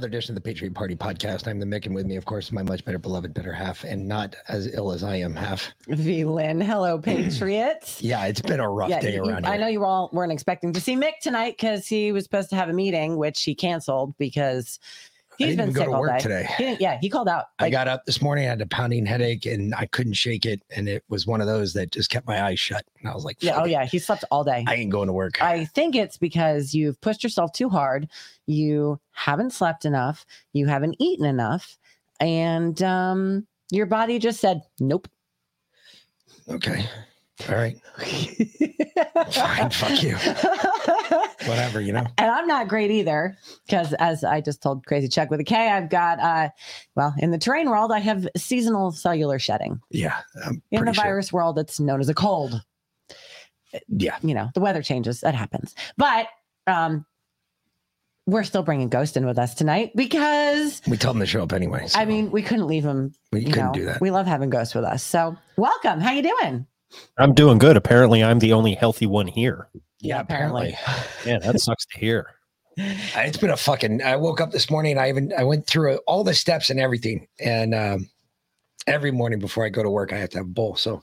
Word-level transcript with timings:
Another 0.00 0.08
edition 0.16 0.34
of 0.34 0.42
the 0.42 0.48
Patriot 0.48 0.72
Party 0.72 0.96
podcast. 0.96 1.46
I'm 1.46 1.60
the 1.60 1.66
Mick, 1.66 1.84
and 1.84 1.94
with 1.94 2.06
me, 2.06 2.16
of 2.16 2.24
course, 2.24 2.50
my 2.52 2.62
much 2.62 2.82
better 2.86 2.98
beloved 2.98 3.34
better 3.34 3.52
half, 3.52 3.84
and 3.84 4.08
not 4.08 4.34
as 4.48 4.72
ill 4.72 4.92
as 4.92 5.04
I 5.04 5.16
am 5.16 5.34
half. 5.34 5.70
V 5.88 6.24
Lynn. 6.24 6.58
Hello, 6.58 6.98
Patriots. 7.02 8.00
Yeah, 8.00 8.24
it's 8.24 8.40
been 8.40 8.60
a 8.60 8.70
rough 8.70 8.88
day 9.02 9.16
you- 9.16 9.22
around 9.26 9.44
I 9.44 9.58
know 9.58 9.66
you 9.66 9.84
all 9.84 10.08
weren't 10.14 10.32
expecting 10.32 10.72
to 10.72 10.80
see 10.80 10.96
Mick 10.96 11.18
tonight 11.20 11.58
because 11.58 11.86
he 11.86 12.12
was 12.12 12.24
supposed 12.24 12.48
to 12.48 12.56
have 12.56 12.70
a 12.70 12.72
meeting, 12.72 13.18
which 13.18 13.42
he 13.42 13.54
canceled 13.54 14.16
because 14.16 14.80
he's 15.44 15.56
didn't 15.56 15.58
been 15.58 15.70
even 15.70 15.74
go 15.74 15.80
sick 15.80 15.88
to 15.88 15.94
all 15.94 16.00
work 16.00 16.18
day. 16.18 16.18
today. 16.18 16.76
He 16.76 16.84
yeah, 16.84 16.98
he 17.00 17.08
called 17.08 17.28
out. 17.28 17.46
I 17.58 17.70
got 17.70 17.88
up 17.88 18.04
this 18.04 18.20
morning, 18.20 18.46
I 18.46 18.48
had 18.50 18.60
a 18.60 18.66
pounding 18.66 19.06
headache, 19.06 19.46
and 19.46 19.74
I 19.74 19.86
couldn't 19.86 20.12
shake 20.14 20.44
it, 20.44 20.62
and 20.74 20.88
it 20.88 21.02
was 21.08 21.26
one 21.26 21.40
of 21.40 21.46
those 21.46 21.72
that 21.74 21.90
just 21.92 22.10
kept 22.10 22.26
my 22.26 22.42
eyes 22.42 22.60
shut. 22.60 22.84
And 23.00 23.10
I 23.10 23.14
was 23.14 23.24
like, 23.24 23.42
yeah, 23.42 23.60
oh 23.60 23.64
yeah, 23.64 23.84
he 23.84 23.98
slept 23.98 24.24
all 24.30 24.44
day. 24.44 24.64
I 24.66 24.74
ain't 24.74 24.90
going 24.90 25.06
to 25.06 25.12
work." 25.12 25.42
I 25.42 25.64
think 25.64 25.94
it's 25.96 26.16
because 26.18 26.74
you've 26.74 27.00
pushed 27.00 27.24
yourself 27.24 27.52
too 27.52 27.68
hard. 27.68 28.08
You 28.46 29.00
haven't 29.12 29.52
slept 29.52 29.84
enough. 29.84 30.26
You 30.52 30.66
haven't 30.66 30.96
eaten 30.98 31.24
enough, 31.24 31.78
and 32.20 32.80
um, 32.82 33.46
your 33.70 33.86
body 33.86 34.18
just 34.18 34.40
said 34.40 34.62
nope. 34.78 35.08
okay, 36.48 36.86
all 37.48 37.54
right, 37.56 37.76
fine, 39.32 39.70
fuck 39.70 40.02
you, 40.02 40.16
whatever, 41.48 41.80
you 41.80 41.92
know. 41.92 42.06
And 42.18 42.30
I'm 42.30 42.46
not 42.46 42.68
great 42.68 42.90
either 42.90 43.36
because, 43.66 43.92
as 43.94 44.24
I 44.24 44.40
just 44.40 44.62
told 44.62 44.84
Crazy 44.86 45.08
Chuck 45.08 45.30
with 45.30 45.40
a 45.40 45.44
K, 45.44 45.56
I've 45.70 45.88
got, 45.90 46.18
uh, 46.20 46.50
well, 46.96 47.14
in 47.18 47.30
the 47.30 47.38
terrain 47.38 47.70
world, 47.70 47.92
I 47.92 47.98
have 48.00 48.26
seasonal 48.36 48.90
cellular 48.92 49.38
shedding. 49.38 49.80
Yeah, 49.90 50.18
I'm 50.44 50.62
In 50.70 50.84
the 50.84 50.92
sure. 50.92 51.04
virus 51.04 51.32
world, 51.32 51.58
it's 51.58 51.80
known 51.80 52.00
as 52.00 52.08
a 52.08 52.14
cold. 52.14 52.62
Yeah, 53.88 54.16
You 54.22 54.34
know, 54.34 54.50
the 54.54 54.60
weather 54.60 54.82
changes, 54.82 55.20
that 55.20 55.34
happens. 55.36 55.74
But 55.96 56.26
um, 56.66 57.06
we're 58.26 58.42
still 58.44 58.64
bringing 58.64 58.88
Ghost 58.88 59.16
in 59.16 59.24
with 59.24 59.38
us 59.38 59.54
tonight 59.54 59.92
because, 59.94 60.82
we 60.88 60.96
told 60.96 61.16
him 61.16 61.20
to 61.20 61.26
show 61.26 61.42
up 61.44 61.52
anyway. 61.52 61.86
so 61.86 61.98
I 61.98 62.04
mean, 62.04 62.30
we 62.32 62.42
couldn't 62.42 62.66
leave 62.66 62.84
him. 62.84 63.12
we 63.32 63.44
couldn't 63.44 63.66
know, 63.66 63.72
do 63.72 63.84
that. 63.86 64.00
We 64.00 64.10
love 64.10 64.26
having 64.26 64.50
Ghost 64.50 64.74
with 64.74 64.84
us. 64.84 65.02
So, 65.04 65.36
welcome. 65.56 66.00
How 66.00 66.10
you 66.12 66.22
doing? 66.22 66.66
I'm 67.18 67.34
doing 67.34 67.58
good. 67.58 67.76
Apparently, 67.76 68.22
I'm 68.22 68.38
the 68.38 68.52
only 68.52 68.74
healthy 68.74 69.06
one 69.06 69.26
here. 69.26 69.68
yeah, 70.00 70.20
apparently. 70.20 70.76
Yeah, 71.26 71.38
that 71.38 71.60
sucks 71.60 71.84
to 71.86 71.98
hear. 71.98 72.26
It's 72.76 73.36
been 73.36 73.50
a 73.50 73.56
fucking. 73.56 74.02
I 74.02 74.16
woke 74.16 74.40
up 74.40 74.52
this 74.52 74.70
morning. 74.70 74.96
I 74.96 75.10
even 75.10 75.32
I 75.36 75.44
went 75.44 75.66
through 75.66 75.96
all 76.06 76.24
the 76.24 76.34
steps 76.34 76.70
and 76.70 76.80
everything, 76.80 77.26
and 77.38 77.74
um, 77.74 78.08
every 78.86 79.10
morning 79.10 79.38
before 79.38 79.66
I 79.66 79.68
go 79.68 79.82
to 79.82 79.90
work, 79.90 80.12
I 80.12 80.16
have 80.16 80.30
to 80.30 80.38
have 80.38 80.46
a 80.46 80.50
bowl. 80.50 80.76
So 80.76 81.02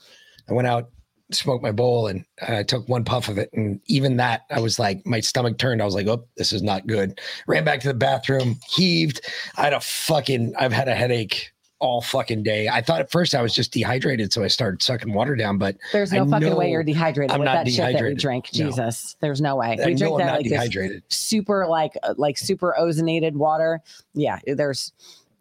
I 0.49 0.53
went 0.53 0.67
out, 0.67 0.89
smoked 1.31 1.61
my 1.61 1.71
bowl, 1.71 2.07
and 2.07 2.25
I 2.47 2.63
took 2.63 2.89
one 2.89 3.03
puff 3.03 3.29
of 3.29 3.37
it, 3.37 3.49
and 3.53 3.79
even 3.85 4.17
that, 4.17 4.41
I 4.49 4.59
was 4.59 4.79
like, 4.79 5.05
my 5.05 5.19
stomach 5.19 5.59
turned. 5.59 5.81
I 5.81 5.85
was 5.85 5.93
like, 5.93 6.07
oh, 6.07 6.25
this 6.37 6.51
is 6.51 6.63
not 6.63 6.87
good. 6.87 7.19
Ran 7.47 7.63
back 7.63 7.79
to 7.81 7.87
the 7.89 7.93
bathroom, 7.93 8.59
heaved. 8.69 9.21
I 9.55 9.63
had 9.63 9.73
a 9.73 9.79
fucking. 9.79 10.55
I've 10.57 10.73
had 10.73 10.87
a 10.87 10.95
headache 10.95 11.51
all 11.79 12.01
fucking 12.01 12.41
day. 12.43 12.67
I 12.69 12.81
thought 12.81 13.01
at 13.01 13.11
first 13.11 13.35
I 13.35 13.41
was 13.41 13.53
just 13.53 13.71
dehydrated, 13.71 14.33
so 14.33 14.43
I 14.43 14.47
started 14.47 14.81
sucking 14.81 15.13
water 15.13 15.35
down, 15.35 15.57
but 15.57 15.77
There's 15.93 16.11
I 16.11 16.17
no 16.17 16.25
fucking 16.29 16.55
way 16.55 16.71
you're 16.71 16.83
dehydrated 16.83 17.31
I'm 17.31 17.39
with 17.39 17.45
not 17.45 17.65
that 17.65 17.67
shit 17.71 17.77
that 17.77 17.85
we 17.87 17.91
dehydrated. 17.93 18.17
drink. 18.19 18.49
No. 18.55 18.65
Jesus, 18.65 19.15
there's 19.21 19.41
no 19.41 19.55
way. 19.57 19.77
I 19.81 19.85
we 19.85 19.93
know 19.93 19.97
drink 19.97 20.11
I'm 20.13 20.17
that 20.19 20.25
not 20.25 20.35
like 20.41 20.45
dehydrated. 20.49 21.03
super 21.09 21.67
like 21.67 21.93
uh, 22.03 22.13
like 22.17 22.37
super 22.37 22.75
ozonated 22.79 23.33
water. 23.33 23.81
Yeah, 24.13 24.39
there's 24.47 24.91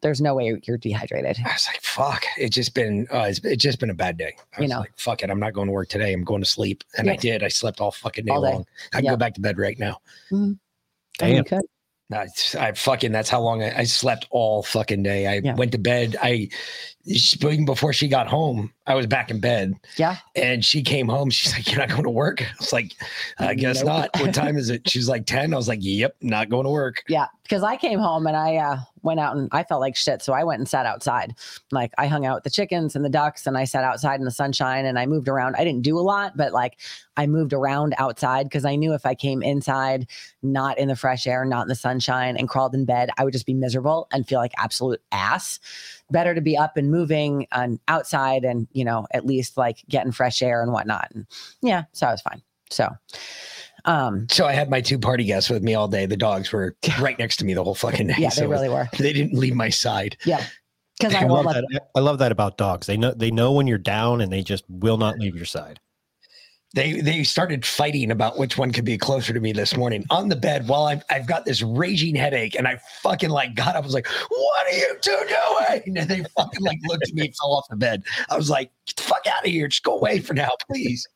there's 0.03 0.21
no 0.21 0.35
way 0.35 0.55
you're 0.63 0.77
dehydrated. 0.77 1.39
I 1.45 1.53
was 1.55 1.67
like, 1.67 1.81
fuck. 1.81 2.23
It's 2.37 2.55
just 2.55 2.75
been 2.75 3.07
uh, 3.11 3.27
it's, 3.31 3.39
it's 3.43 3.63
just 3.63 3.81
been 3.81 3.89
a 3.91 3.95
bad 3.95 4.19
day. 4.19 4.37
I 4.59 4.63
you 4.63 4.69
know, 4.69 4.81
like, 4.81 4.93
fuck 4.99 5.23
it. 5.23 5.31
I'm 5.31 5.41
not 5.41 5.55
going 5.55 5.69
to 5.69 5.73
work 5.73 5.89
today. 5.89 6.13
I'm 6.13 6.23
going 6.23 6.43
to 6.43 6.49
sleep. 6.49 6.85
And 6.99 7.09
I 7.11 7.17
did. 7.17 7.43
I 7.43 7.49
slept 7.49 7.81
all 7.81 7.91
fucking 7.91 8.27
day 8.27 8.33
All 8.33 8.43
day. 8.43 8.53
long. 8.53 8.67
I 8.93 8.97
can 8.97 9.05
Yeah. 9.07 9.11
go 9.13 9.17
back 9.17 9.33
to 9.35 9.41
bed 9.41 9.59
right 9.59 9.79
now. 9.79 10.01
And 10.31 10.59
Damn. 11.19 11.45
I, 12.13 12.27
I 12.59 12.73
fucking 12.73 13.13
that's 13.13 13.29
how 13.29 13.41
long 13.41 13.63
I, 13.63 13.81
I 13.81 13.85
slept 13.85 14.27
all 14.31 14.63
fucking 14.63 15.03
day. 15.03 15.27
I 15.27 15.41
Yeah. 15.43 15.55
went 15.55 15.73
to 15.73 15.79
bed. 15.79 16.17
I 16.23 16.49
she- 17.15 17.37
before 17.65 17.93
she 17.93 18.09
got 18.09 18.27
home, 18.29 18.73
I 18.87 18.95
was 18.95 19.07
back 19.07 19.31
in 19.31 19.41
bed 19.41 19.75
Yeah. 19.97 20.17
and 20.35 20.65
she 20.65 20.83
came 20.83 21.09
home. 21.09 21.31
She's 21.31 21.53
like, 21.53 21.67
You're 21.69 21.79
not 21.79 21.89
going 21.89 22.05
to 22.05 22.11
work? 22.11 22.43
I 22.43 22.47
was 22.59 22.73
like, 22.73 22.93
I 23.39 23.55
guess 23.55 23.79
Nope. 23.83 23.87
not. 23.87 24.21
What 24.21 24.35
time 24.35 24.57
is 24.57 24.71
it? 24.71 24.89
She's 24.89 25.09
like 25.09 25.27
10. 25.27 25.53
I 25.53 25.57
was 25.57 25.69
like, 25.69 25.81
Yep, 25.83 26.17
not 26.21 26.49
going 26.49 26.65
to 26.65 26.71
work. 26.71 27.03
Yeah, 27.09 27.27
because 27.43 27.63
I 27.63 27.77
came 27.77 27.99
home 27.99 28.27
and 28.27 28.37
I 28.37 28.57
uh, 28.57 28.79
went 29.03 29.19
out 29.21 29.37
and 29.37 29.49
I 29.53 29.65
felt 29.65 29.81
like 29.81 29.97
shit, 29.97 30.23
so 30.23 30.33
I 30.33 30.45
went 30.45 30.61
and 30.61 30.69
sat 30.69 30.87
outside. 30.87 31.35
Like 31.73 31.93
I 31.99 32.07
hung 32.07 32.27
out 32.27 32.37
with 32.37 32.45
the 32.45 32.51
chickens 32.51 32.95
and 32.95 33.05
the 33.05 33.09
ducks, 33.11 33.47
and 33.47 33.57
I 33.59 33.65
sat 33.65 33.83
outside 33.85 34.21
in 34.21 34.25
the 34.25 34.31
sunshine 34.31 34.87
and 34.87 34.99
I 34.99 35.07
moved 35.07 35.29
around. 35.29 35.57
I 35.59 35.65
didn't 35.65 35.83
do 35.83 35.99
a 35.99 36.01
lot, 36.01 36.37
but 36.37 36.53
like 36.53 36.79
I 37.17 37.27
moved 37.27 37.53
around 37.53 37.95
outside 37.99 38.45
because 38.45 38.65
I 38.65 38.77
knew 38.77 38.95
if 38.95 39.05
I 39.07 39.15
came 39.15 39.43
inside, 39.43 40.07
not 40.43 40.79
in 40.79 40.89
the 40.89 40.97
fresh 40.97 41.27
air, 41.27 41.45
not 41.45 41.63
in 41.63 41.69
the 41.69 41.75
sunshine, 41.75 42.37
and 42.37 42.49
crawled 42.49 42.75
in 42.75 42.85
bed, 42.85 43.11
I 43.19 43.25
would 43.25 43.33
just 43.33 43.47
be 43.47 43.55
miserable 43.55 44.07
and 44.13 44.27
feel 44.29 44.39
like 44.39 44.53
absolute 44.59 45.01
ass. 45.13 45.59
Better 46.11 46.35
to 46.35 46.41
be 46.41 46.57
up 46.57 46.77
and 46.77 46.91
moving 46.91 47.47
and 47.53 47.81
outside, 47.89 48.45
and 48.45 48.69
you 48.73 48.85
know 48.85 49.07
at 49.13 49.27
least 49.27 49.57
like 49.57 49.83
getting 49.89 50.13
fresh 50.13 50.43
air 50.43 50.63
and 50.63 50.73
whatnot. 50.73 51.11
And 51.13 51.27
yeah, 51.63 51.85
so 51.93 52.07
I 52.07 52.13
was 52.13 52.23
fine. 52.23 52.43
So. 52.71 52.89
Um, 53.85 54.27
So 54.31 54.47
I 54.47 54.53
had 54.53 54.69
my 54.69 54.81
two 54.81 54.99
party 54.99 55.23
guests 55.25 55.49
with 55.49 55.63
me 55.63 55.75
all 55.75 55.87
day. 55.87 56.07
The 56.07 56.17
dogs 56.17 56.51
were 56.51 56.75
right 57.01 57.17
next 57.21 57.37
to 57.37 57.45
me 57.45 57.55
the 57.55 57.63
whole 57.63 57.75
fucking 57.77 58.09
day. 58.09 58.15
yeah, 58.19 58.31
they 58.31 58.35
so 58.35 58.49
really 58.49 58.69
were. 58.69 58.89
they 58.99 59.13
didn't 59.13 59.39
leave 59.39 59.55
my 59.55 59.69
side. 59.69 60.17
Yeah, 60.25 60.45
because 60.99 61.15
I 61.15 61.21
I 61.23 61.27
love 61.27 61.45
that. 61.45 61.65
I 61.95 62.01
love 62.01 62.19
that 62.19 62.33
about 62.33 62.57
dogs. 62.59 62.87
They 62.89 62.97
know 62.97 63.13
they 63.13 63.31
know 63.31 63.53
when 63.53 63.67
you're 63.69 63.79
down, 63.79 64.21
and 64.21 64.33
they 64.33 64.43
just 64.43 64.65
will 64.69 64.97
not 64.97 65.19
leave 65.19 65.37
your 65.37 65.45
side. 65.45 65.79
They 66.77 67.01
they 67.01 67.25
started 67.25 67.65
fighting 67.65 68.11
about 68.11 68.37
which 68.37 68.59
one 68.59 68.71
could 68.71 68.85
be 68.85 68.99
closer 68.99 69.33
to 69.33 69.41
me 69.41 69.53
this 69.53 69.79
morning 69.79 70.05
on 70.11 70.29
the 70.29 70.37
bed 70.37 70.69
while 70.69 70.85
I've, 70.85 71.03
I've 71.09 71.27
got 71.27 71.47
this 71.47 71.63
raging 71.63 72.15
headache 72.15 72.55
and 72.55 72.69
I 72.69 72.79
fucking 73.01 73.31
like 73.31 73.55
got 73.55 73.77
up. 73.77 73.77
I 73.77 73.87
was 73.87 73.95
like, 73.95 74.07
"What 74.29 74.67
are 74.67 74.77
you 74.77 74.95
two 75.01 75.19
doing?" 75.27 75.97
And 75.97 76.11
they 76.11 76.23
fucking 76.37 76.61
like 76.61 76.79
looked 76.85 77.09
at 77.09 77.15
me 77.15 77.23
and 77.23 77.35
fell 77.35 77.55
off 77.55 77.65
the 77.71 77.77
bed. 77.77 78.03
I 78.29 78.37
was 78.37 78.51
like, 78.51 78.71
"Get 78.85 78.97
the 78.97 79.03
fuck 79.05 79.27
out 79.27 79.47
of 79.47 79.51
here! 79.51 79.69
Just 79.69 79.85
go 79.85 79.97
away 79.97 80.19
for 80.21 80.35
now, 80.35 80.51
please. 80.71 81.09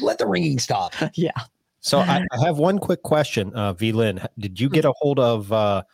Let 0.00 0.18
the 0.18 0.26
ringing 0.26 0.58
stop." 0.58 0.92
yeah. 1.14 1.30
So 1.78 2.00
I, 2.00 2.26
I 2.32 2.44
have 2.44 2.58
one 2.58 2.80
quick 2.80 3.04
question, 3.04 3.54
uh, 3.54 3.74
V 3.74 3.92
Lynn. 3.92 4.26
Did 4.40 4.58
you 4.58 4.68
get 4.68 4.84
a 4.84 4.92
hold 4.98 5.20
of 5.20 5.52
uh, 5.52 5.84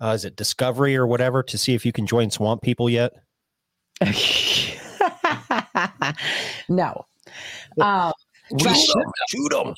uh, 0.00 0.10
is 0.10 0.24
it 0.24 0.36
Discovery 0.36 0.94
or 0.94 1.08
whatever 1.08 1.42
to 1.42 1.58
see 1.58 1.74
if 1.74 1.84
you 1.84 1.90
can 1.90 2.06
join 2.06 2.30
Swamp 2.30 2.62
People 2.62 2.88
yet? 2.88 3.14
no. 6.68 7.04
Um, 7.80 8.12
We 8.50 8.62
should 8.74 9.04
shoot 9.28 9.50
them 9.50 9.74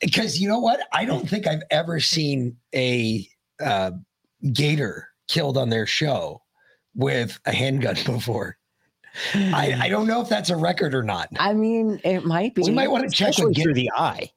because 0.00 0.40
you 0.40 0.48
know 0.48 0.60
what? 0.60 0.80
I 0.92 1.04
don't 1.04 1.28
think 1.28 1.46
I've 1.46 1.62
ever 1.70 1.98
seen 1.98 2.56
a 2.74 3.26
uh, 3.60 3.92
gator 4.52 5.08
killed 5.28 5.56
on 5.56 5.70
their 5.70 5.86
show 5.86 6.42
with 6.94 7.38
a 7.46 7.52
handgun 7.52 7.96
before. 8.06 8.56
I, 9.34 9.78
I 9.82 9.88
don't 9.88 10.06
know 10.06 10.22
if 10.22 10.28
that's 10.28 10.50
a 10.50 10.56
record 10.56 10.94
or 10.94 11.02
not. 11.02 11.28
I 11.38 11.52
mean, 11.52 12.00
it 12.02 12.24
might 12.24 12.54
be. 12.54 12.62
We 12.62 12.70
might 12.70 12.90
want 12.90 13.04
to 13.04 13.14
check 13.14 13.36
with 13.38 13.60
through 13.60 13.74
the 13.74 13.90
eye. 13.94 14.30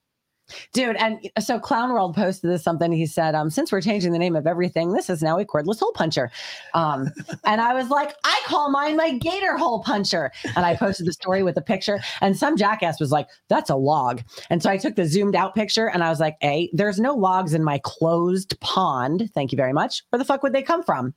Dude, 0.73 0.95
and 0.97 1.19
so 1.39 1.59
Clown 1.59 1.91
World 1.91 2.15
posted 2.15 2.49
this 2.51 2.63
something. 2.63 2.91
He 2.91 3.05
said, 3.05 3.33
um, 3.33 3.49
since 3.49 3.71
we're 3.71 3.81
changing 3.81 4.11
the 4.11 4.19
name 4.19 4.35
of 4.35 4.45
everything, 4.45 4.93
this 4.93 5.09
is 5.09 5.23
now 5.23 5.39
a 5.39 5.45
cordless 5.45 5.79
hole 5.79 5.91
puncher. 5.93 6.31
Um, 6.73 7.09
and 7.45 7.61
I 7.61 7.73
was 7.73 7.89
like, 7.89 8.15
I 8.23 8.39
call 8.45 8.69
mine 8.69 8.95
my 8.95 9.13
gator 9.13 9.57
hole 9.57 9.81
puncher. 9.81 10.31
And 10.55 10.65
I 10.65 10.75
posted 10.75 11.07
the 11.07 11.13
story 11.13 11.41
with 11.43 11.57
a 11.57 11.61
picture, 11.61 11.99
and 12.21 12.37
some 12.37 12.57
jackass 12.57 12.99
was 12.99 13.11
like, 13.11 13.27
that's 13.47 13.69
a 13.69 13.75
log. 13.75 14.21
And 14.49 14.61
so 14.61 14.69
I 14.69 14.77
took 14.77 14.95
the 14.95 15.05
zoomed 15.05 15.35
out 15.35 15.55
picture 15.55 15.89
and 15.89 16.03
I 16.03 16.09
was 16.09 16.19
like, 16.19 16.37
A, 16.43 16.69
there's 16.73 16.99
no 16.99 17.13
logs 17.13 17.53
in 17.53 17.63
my 17.63 17.79
closed 17.83 18.59
pond. 18.59 19.29
Thank 19.33 19.51
you 19.51 19.55
very 19.55 19.73
much. 19.73 20.03
Where 20.09 20.17
the 20.19 20.25
fuck 20.25 20.43
would 20.43 20.53
they 20.53 20.61
come 20.61 20.83
from? 20.83 21.13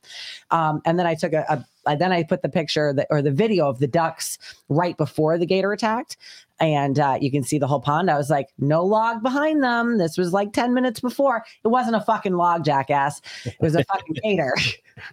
Um, 0.51 0.81
and 0.85 0.97
then 0.97 1.05
I 1.05 1.15
took 1.15 1.33
a, 1.33 1.45
a 1.49 1.65
I- 1.85 1.95
then 1.95 2.11
I 2.11 2.23
put 2.23 2.41
the 2.41 2.49
picture 2.49 2.93
that, 2.93 3.07
or 3.09 3.21
the 3.21 3.31
video 3.31 3.67
of 3.67 3.79
the 3.79 3.87
ducks 3.87 4.37
right 4.67 4.95
before 4.97 5.37
the 5.37 5.45
gator 5.45 5.71
attacked 5.71 6.17
and 6.59 6.99
uh, 6.99 7.17
you 7.19 7.31
can 7.31 7.43
see 7.43 7.57
the 7.57 7.67
whole 7.67 7.79
pond. 7.79 8.09
I 8.11 8.17
was 8.17 8.29
like, 8.29 8.47
no 8.57 8.83
log 8.83 9.23
behind 9.23 9.63
them. 9.63 9.97
This 9.97 10.17
was 10.17 10.33
like 10.33 10.53
10 10.53 10.73
minutes 10.73 10.99
before. 10.99 11.43
It 11.63 11.69
wasn't 11.69 11.95
a 11.95 12.01
fucking 12.01 12.33
log, 12.35 12.65
jackass. 12.65 13.21
It 13.45 13.55
was 13.59 13.75
a 13.75 13.83
fucking 13.85 14.15
gator. 14.23 14.53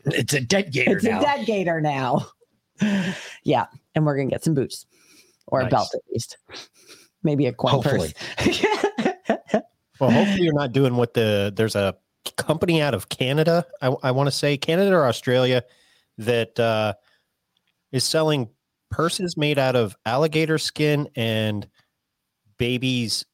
It's 0.06 0.34
a 0.34 0.40
dead 0.40 0.72
gator 0.72 0.96
it's 0.96 1.04
now. 1.04 1.20
a 1.20 1.22
dead 1.22 1.46
gator 1.46 1.80
now. 1.80 2.26
yeah. 3.44 3.66
And 3.94 4.04
we're 4.04 4.16
going 4.16 4.28
to 4.28 4.34
get 4.34 4.44
some 4.44 4.54
boots 4.54 4.86
or 5.46 5.60
a 5.60 5.68
belt 5.68 5.88
at 5.94 6.00
least. 6.12 6.38
Maybe 7.22 7.46
a 7.46 7.52
coin 7.52 7.72
Hopefully. 7.72 8.12
purse. 8.36 8.64
Well, 9.98 10.10
hopefully 10.10 10.42
you're 10.42 10.52
not 10.52 10.72
doing 10.72 10.96
what 10.96 11.14
the 11.14 11.52
there's 11.56 11.74
a 11.74 11.96
company 12.36 12.82
out 12.82 12.94
of 12.94 13.08
Canada. 13.08 13.64
I, 13.80 13.94
I 14.02 14.10
want 14.10 14.26
to 14.26 14.30
say 14.30 14.56
Canada 14.56 14.94
or 14.94 15.06
Australia 15.06 15.62
that 16.18 16.58
uh, 16.60 16.94
is 17.92 18.04
selling 18.04 18.48
purses 18.96 19.36
made 19.36 19.58
out 19.58 19.76
of 19.76 19.94
alligator 20.06 20.56
skin 20.58 21.08
and 21.16 21.68
babies' 22.58 23.24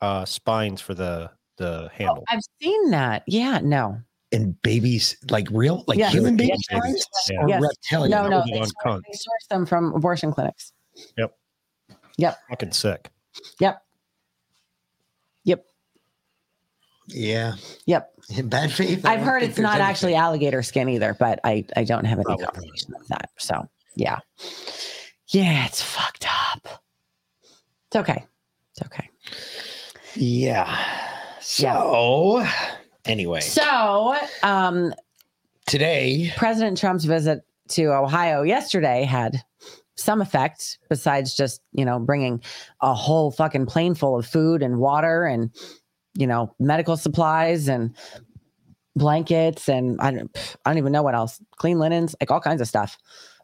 uh, 0.00 0.24
spines 0.24 0.80
for 0.80 0.94
the 0.94 1.30
the 1.56 1.90
handle. 1.92 2.22
I've 2.28 2.40
seen 2.62 2.90
that. 2.90 3.24
Yeah. 3.26 3.58
No. 3.62 3.98
and 4.30 4.60
babies, 4.60 5.16
like 5.30 5.48
real, 5.50 5.84
like 5.86 5.98
Yes. 5.98 6.12
human 6.12 6.36
babies, 6.36 6.62
Yes. 6.70 6.80
spines 6.82 7.06
Yeah. 7.30 7.40
or 7.40 7.48
Yes. 7.48 7.62
reptilian? 7.62 8.10
No, 8.10 8.28
no. 8.28 8.42
They 8.46 8.58
source, 8.58 8.72
they 9.06 9.12
source 9.16 9.46
them 9.48 9.64
from 9.66 9.94
abortion 9.94 10.32
clinics. 10.32 10.72
Yep. 11.16 11.34
Yep. 12.18 12.38
Fucking 12.50 12.72
sick. 12.72 13.10
Yep. 13.58 13.82
Yep. 15.44 15.64
Yeah, 17.06 17.54
Yep. 17.86 18.12
in 18.36 18.48
bad 18.50 18.70
faith. 18.70 19.06
I 19.06 19.14
I've 19.14 19.22
heard 19.22 19.42
it's 19.42 19.58
not 19.58 19.76
anything. 19.76 19.90
actually 19.90 20.14
alligator 20.14 20.62
skin 20.62 20.90
either, 20.90 21.16
but 21.18 21.40
I 21.42 21.64
I 21.74 21.84
don't 21.84 22.04
have 22.04 22.18
any 22.18 22.24
Probably. 22.26 22.44
confirmation 22.44 22.94
of 23.00 23.08
that. 23.08 23.30
So 23.38 23.66
yeah, 23.96 24.18
yeah, 25.28 25.66
it's 25.66 25.82
fucked 25.82 26.26
up. 26.26 26.82
It's 27.88 27.96
okay. 27.96 28.24
It's 28.72 28.86
okay. 28.86 29.08
Yeah. 30.14 30.76
So, 31.40 32.44
anyway, 33.04 33.40
So, 33.40 34.16
um, 34.42 34.94
today, 35.66 36.32
President 36.36 36.78
Trump's 36.78 37.04
visit 37.04 37.42
to 37.70 37.86
Ohio 37.86 38.42
yesterday 38.42 39.04
had 39.04 39.42
some 39.96 40.20
effect 40.20 40.78
besides 40.88 41.34
just 41.34 41.60
you 41.72 41.84
know 41.84 41.98
bringing 41.98 42.40
a 42.80 42.94
whole 42.94 43.30
fucking 43.32 43.66
plane 43.66 43.94
full 43.94 44.16
of 44.16 44.24
food 44.24 44.62
and 44.62 44.78
water 44.78 45.24
and 45.24 45.50
you 46.14 46.26
know 46.26 46.54
medical 46.60 46.96
supplies 46.96 47.68
and 47.68 47.96
blankets 48.94 49.68
and 49.68 50.00
I 50.00 50.12
don't, 50.12 50.56
I 50.64 50.70
don't 50.70 50.78
even 50.78 50.92
know 50.92 51.02
what 51.02 51.14
else 51.14 51.40
clean 51.56 51.78
linens 51.78 52.14
like 52.20 52.30
all 52.30 52.40
kinds 52.40 52.60
of 52.60 52.68
stuff 52.68 52.96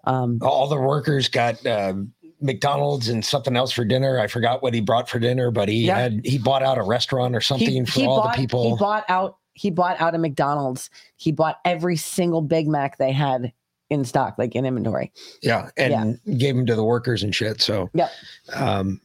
um 0.07 0.39
all 0.43 0.69
the 0.69 0.77
workers 0.81 1.29
got 1.29 1.65
uh, 1.67 1.95
McDonald's 2.41 3.09
and 3.09 3.25
something 3.25 3.57
else 3.57 3.73
for 3.73 3.85
dinner. 3.85 4.19
I 4.21 4.27
forgot 4.27 4.63
what 4.63 4.75
he 4.75 4.81
brought 4.81 5.09
for 5.09 5.19
dinner, 5.19 5.51
but 5.51 5.69
he 5.69 5.87
Yeah. 5.87 5.99
had 5.99 6.21
he 6.25 6.39
bought 6.39 6.63
out 6.63 6.79
a 6.79 6.83
restaurant 6.83 7.35
or 7.35 7.41
something 7.41 7.87
for 7.87 8.01
all 8.01 8.23
bought, 8.23 8.33
the 8.35 8.41
people. 8.41 8.71
he 8.71 8.77
bought 8.79 9.05
out 9.09 9.39
he 9.55 9.71
bought 9.71 10.01
out 10.01 10.15
a 10.17 10.19
mcdonald's 10.19 10.91
he 11.17 11.31
bought 11.31 11.59
every 11.65 11.97
single 11.97 12.43
big 12.43 12.67
mac 12.67 12.99
they 12.99 13.13
had 13.13 13.53
in 13.89 14.05
stock 14.05 14.35
like 14.37 14.55
in 14.57 14.65
inventory 14.67 15.13
yeah, 15.43 15.71
and 15.77 16.19
gave 16.39 16.57
them 16.57 16.67
to 16.67 16.75
the 16.75 16.83
workers 16.85 17.23
and 17.23 17.35
shit. 17.35 17.61
So, 17.63 17.89
yeah, 17.95 18.09
um, 18.53 19.01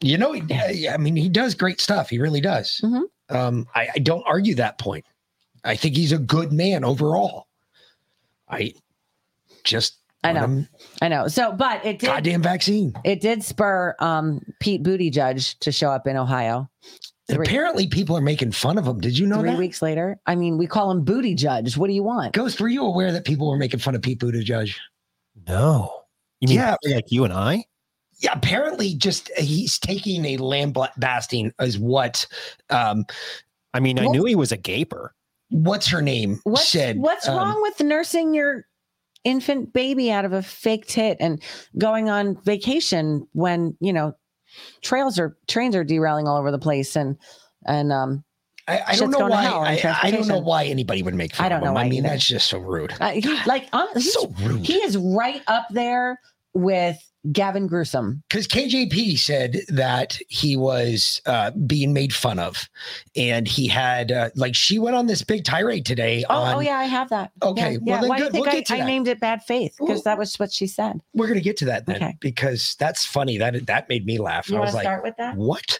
you 0.00 0.16
know, 0.16 0.34
I 0.34 0.96
mean, 0.98 1.16
he 1.16 1.28
does 1.28 1.54
great 1.54 1.80
stuff. 1.80 2.08
He 2.10 2.18
really 2.18 2.40
does. 2.40 2.80
Mhm. 2.84 3.02
Um, 3.30 3.66
I, 3.74 3.88
I 3.94 3.98
don't 3.98 4.22
argue 4.26 4.54
that 4.56 4.78
point. 4.78 5.04
I 5.64 5.74
think 5.76 5.96
he's 5.96 6.12
a 6.12 6.18
good 6.18 6.52
man 6.52 6.84
overall. 6.84 7.46
I 8.48 8.74
just 9.64 9.98
I 10.22 10.32
know. 10.32 10.40
him 10.44 10.68
i 11.02 11.08
know 11.08 11.28
so 11.28 11.52
but 11.52 11.84
it 11.84 11.98
did 11.98 12.06
goddamn 12.06 12.42
vaccine. 12.42 12.92
it 13.04 13.20
did 13.20 13.42
spur 13.42 13.94
um 14.00 14.40
pete 14.60 14.82
booty 14.82 15.08
judge 15.10 15.58
to 15.60 15.72
show 15.72 15.90
up 15.90 16.06
in 16.06 16.16
ohio 16.16 16.68
Three- 17.30 17.46
apparently, 17.46 17.86
people 17.86 18.16
are 18.16 18.20
making 18.20 18.50
fun 18.50 18.76
of 18.76 18.84
him. 18.84 18.98
Did 19.00 19.16
you 19.16 19.24
know 19.24 19.38
three 19.40 19.50
that? 19.50 19.58
weeks 19.58 19.80
later 19.82 20.18
i 20.26 20.34
mean 20.34 20.58
we 20.58 20.66
call 20.66 20.90
him 20.90 21.04
booty 21.04 21.34
judge 21.34 21.76
what 21.76 21.86
do 21.86 21.92
you 21.94 22.02
want 22.02 22.32
Ghost, 22.34 22.60
were 22.60 22.68
you 22.68 22.84
aware 22.84 23.12
that 23.12 23.24
people 23.24 23.48
were 23.48 23.56
making 23.56 23.78
fun 23.80 23.94
of 23.94 24.02
Pete 24.02 24.18
Buttigieg? 24.18 24.74
No, 25.48 26.02
you 26.40 26.48
mean 26.48 26.56
Yeah. 26.58 26.74
like 26.84 27.10
you 27.10 27.24
and 27.24 27.32
I? 27.32 27.64
Yeah, 28.18 28.32
apparently, 28.34 28.94
just 28.94 29.30
he's 29.38 29.78
taking 29.78 30.24
a 30.26 30.36
lambasting 30.36 31.52
as 31.58 31.78
what, 31.78 32.26
um, 32.68 33.06
I 33.72 33.80
mean, 33.80 33.98
I 33.98 34.04
knew 34.06 34.24
he 34.26 34.34
was 34.34 34.52
a 34.52 34.56
gaper. 34.58 35.14
what's 35.50 35.86
her 35.88 36.02
name 36.02 36.38
what's, 36.44 36.68
said. 36.68 36.98
what's 36.98 37.26
um, 37.28 37.36
wrong 37.36 37.62
with 37.62 37.80
nursing 37.80 38.34
your 38.34 38.66
infant 39.24 39.72
baby 39.72 40.10
out 40.10 40.24
of 40.24 40.32
a 40.32 40.42
fake 40.42 40.86
tit 40.86 41.16
and 41.20 41.42
going 41.78 42.08
on 42.08 42.40
vacation 42.44 43.26
when 43.32 43.76
you 43.80 43.92
know 43.92 44.14
trails 44.82 45.18
are 45.18 45.36
trains 45.46 45.76
are 45.76 45.84
derailing 45.84 46.26
all 46.26 46.38
over 46.38 46.50
the 46.50 46.58
place 46.58 46.96
and 46.96 47.16
and 47.66 47.92
um 47.92 48.24
I, 48.68 48.82
I 48.88 48.96
don't 48.96 49.10
know 49.10 49.26
why. 49.26 49.46
I, 49.46 49.98
I 50.02 50.10
don't 50.12 50.28
know 50.28 50.38
why 50.38 50.66
anybody 50.66 51.02
would 51.02 51.14
make 51.14 51.34
fun 51.34 51.46
I 51.46 51.48
don't 51.48 51.58
of 51.58 51.64
know 51.64 51.70
him. 51.72 51.76
I 51.78 51.84
mean, 51.88 52.00
either. 52.00 52.08
that's 52.10 52.28
just 52.28 52.48
so 52.48 52.58
rude. 52.58 52.94
I, 53.00 53.14
he, 53.14 53.40
like 53.44 53.68
hon- 53.72 53.88
he's, 53.94 54.12
so 54.12 54.32
rude. 54.42 54.64
he 54.64 54.74
is 54.76 54.96
right 54.96 55.42
up 55.48 55.66
there 55.70 56.20
with 56.54 56.98
Gavin 57.32 57.66
Gruesome. 57.66 58.22
because 58.30 58.48
KJP 58.48 59.18
said 59.18 59.58
that 59.68 60.18
he 60.28 60.56
was 60.56 61.20
uh, 61.26 61.50
being 61.66 61.92
made 61.92 62.14
fun 62.14 62.38
of, 62.38 62.66
and 63.14 63.46
he 63.46 63.68
had 63.68 64.10
uh, 64.10 64.30
like 64.36 64.54
she 64.54 64.78
went 64.78 64.96
on 64.96 65.06
this 65.06 65.22
big 65.22 65.44
tirade 65.44 65.84
today. 65.84 66.24
Oh, 66.30 66.34
on, 66.42 66.54
oh 66.54 66.60
yeah, 66.60 66.78
I 66.78 66.84
have 66.84 67.10
that. 67.10 67.30
Okay, 67.42 67.72
Yeah, 67.72 67.78
well 67.82 67.96
yeah. 67.96 68.00
then 68.00 68.08
Why 68.08 68.16
do 68.18 68.22
good. 68.24 68.26
you 68.26 68.32
think 68.32 68.44
We'll 68.46 68.52
I, 68.54 68.56
get 68.56 68.66
to 68.68 68.74
I 68.74 68.78
that. 68.78 68.86
named 68.86 69.08
it 69.08 69.20
Bad 69.20 69.42
Faith? 69.42 69.76
Because 69.78 70.02
that 70.04 70.16
was 70.18 70.34
what 70.38 70.50
she 70.50 70.66
said. 70.66 71.00
We're 71.12 71.28
gonna 71.28 71.40
get 71.40 71.58
to 71.58 71.66
that 71.66 71.84
then 71.84 71.96
Okay. 71.96 72.16
because 72.20 72.74
that's 72.78 73.04
funny. 73.04 73.36
That 73.36 73.66
that 73.66 73.88
made 73.90 74.06
me 74.06 74.16
laugh. 74.18 74.48
You 74.48 74.56
I 74.56 74.60
was 74.60 74.70
to 74.70 74.76
like, 74.76 74.84
start 74.84 75.02
with 75.02 75.16
that? 75.18 75.36
what? 75.36 75.78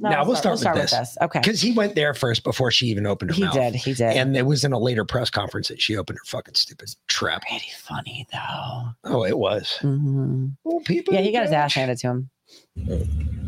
No, 0.00 0.10
Now, 0.10 0.24
we'll 0.24 0.36
start 0.36 0.58
with 0.60 0.74
with 0.74 0.90
this. 0.90 1.16
Okay. 1.20 1.40
Because 1.40 1.60
he 1.60 1.72
went 1.72 1.94
there 1.96 2.14
first 2.14 2.44
before 2.44 2.70
she 2.70 2.86
even 2.86 3.04
opened 3.04 3.32
her 3.34 3.40
mouth. 3.40 3.52
He 3.54 3.60
mouth. 3.60 3.72
did. 3.72 3.78
He 3.80 3.94
did. 3.94 4.16
And 4.16 4.36
it 4.36 4.46
was 4.46 4.64
in 4.64 4.72
a 4.72 4.78
later 4.78 5.04
press 5.04 5.28
conference 5.28 5.68
that 5.68 5.80
she 5.80 5.96
opened 5.96 6.18
her 6.18 6.24
fucking 6.26 6.54
stupid 6.54 6.88
trap. 7.08 7.42
pretty 7.48 7.66
funny 7.76 8.26
though. 8.32 8.82
Oh, 9.04 9.24
it 9.24 9.36
was. 9.36 9.78
Mhm. 9.80 10.56
Well, 10.62 10.80
people. 10.80 11.14
Yeah, 11.14 11.20
he 11.20 11.32
got 11.32 11.42
his 11.42 11.52
ass 11.52 11.74
handed 11.74 11.98
to 11.98 12.06
him. 12.08 12.30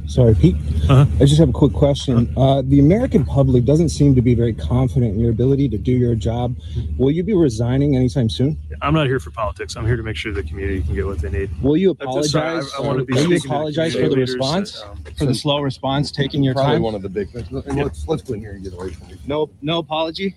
Sorry, 0.07 0.35
Pete. 0.35 0.57
Uh-huh. 0.88 1.07
I 1.21 1.25
just 1.25 1.38
have 1.38 1.50
a 1.50 1.52
quick 1.52 1.73
question. 1.73 2.35
Uh, 2.37 2.62
the 2.64 2.80
American 2.80 3.25
public 3.25 3.64
doesn't 3.64 3.90
seem 3.90 4.16
to 4.16 4.21
be 4.23 4.35
very 4.35 4.52
confident 4.52 5.14
in 5.14 5.21
your 5.21 5.30
ability 5.30 5.69
to 5.69 5.78
do 5.78 5.92
your 5.92 6.16
job. 6.16 6.57
Will 6.99 7.12
you 7.12 7.23
be 7.23 7.33
resigning 7.33 7.95
anytime 7.95 8.28
soon? 8.28 8.59
I'm 8.83 8.92
not 8.92 9.07
here 9.07 9.21
for 9.21 9.30
politics. 9.30 9.76
I'm 9.76 9.87
here 9.87 9.97
to 9.97 10.02
make 10.02 10.16
sure 10.16 10.33
the 10.33 10.42
community 10.42 10.83
can 10.83 10.97
get 10.97 11.07
what 11.07 11.21
they 11.21 11.30
need. 11.30 11.62
Will 11.62 11.76
you 11.76 11.97
I'm 12.00 12.25
sorry, 12.25 12.59
apologize? 12.59 12.73
I, 12.75 12.78
I 12.83 12.87
want 12.87 12.99
to 12.99 13.04
be 13.04 13.12
Will 13.12 13.21
you 13.21 13.38
speaking 13.38 13.42
to 13.42 13.49
apologize 13.54 13.95
for 13.95 14.09
the 14.09 14.16
response? 14.16 14.80
that, 14.80 14.88
um, 14.90 15.04
For 15.16 15.26
the 15.26 15.35
slow 15.35 15.61
response, 15.61 16.11
taking 16.11 16.42
your 16.42 16.54
time? 16.54 16.64
Probably 16.64 16.76
time? 16.76 16.83
one 16.83 16.95
of 16.97 17.02
the 17.02 17.09
big 17.09 17.30
things. 17.30 17.49
And 17.66 17.76
let's 17.76 18.09
let's 18.09 18.23
go 18.23 18.35
in 18.35 18.40
here 18.40 18.52
and 18.52 18.64
get 18.64 18.73
away 18.73 18.90
from 18.90 19.11
it. 19.11 19.19
No, 19.28 19.49
no 19.62 19.78
apology. 19.78 20.35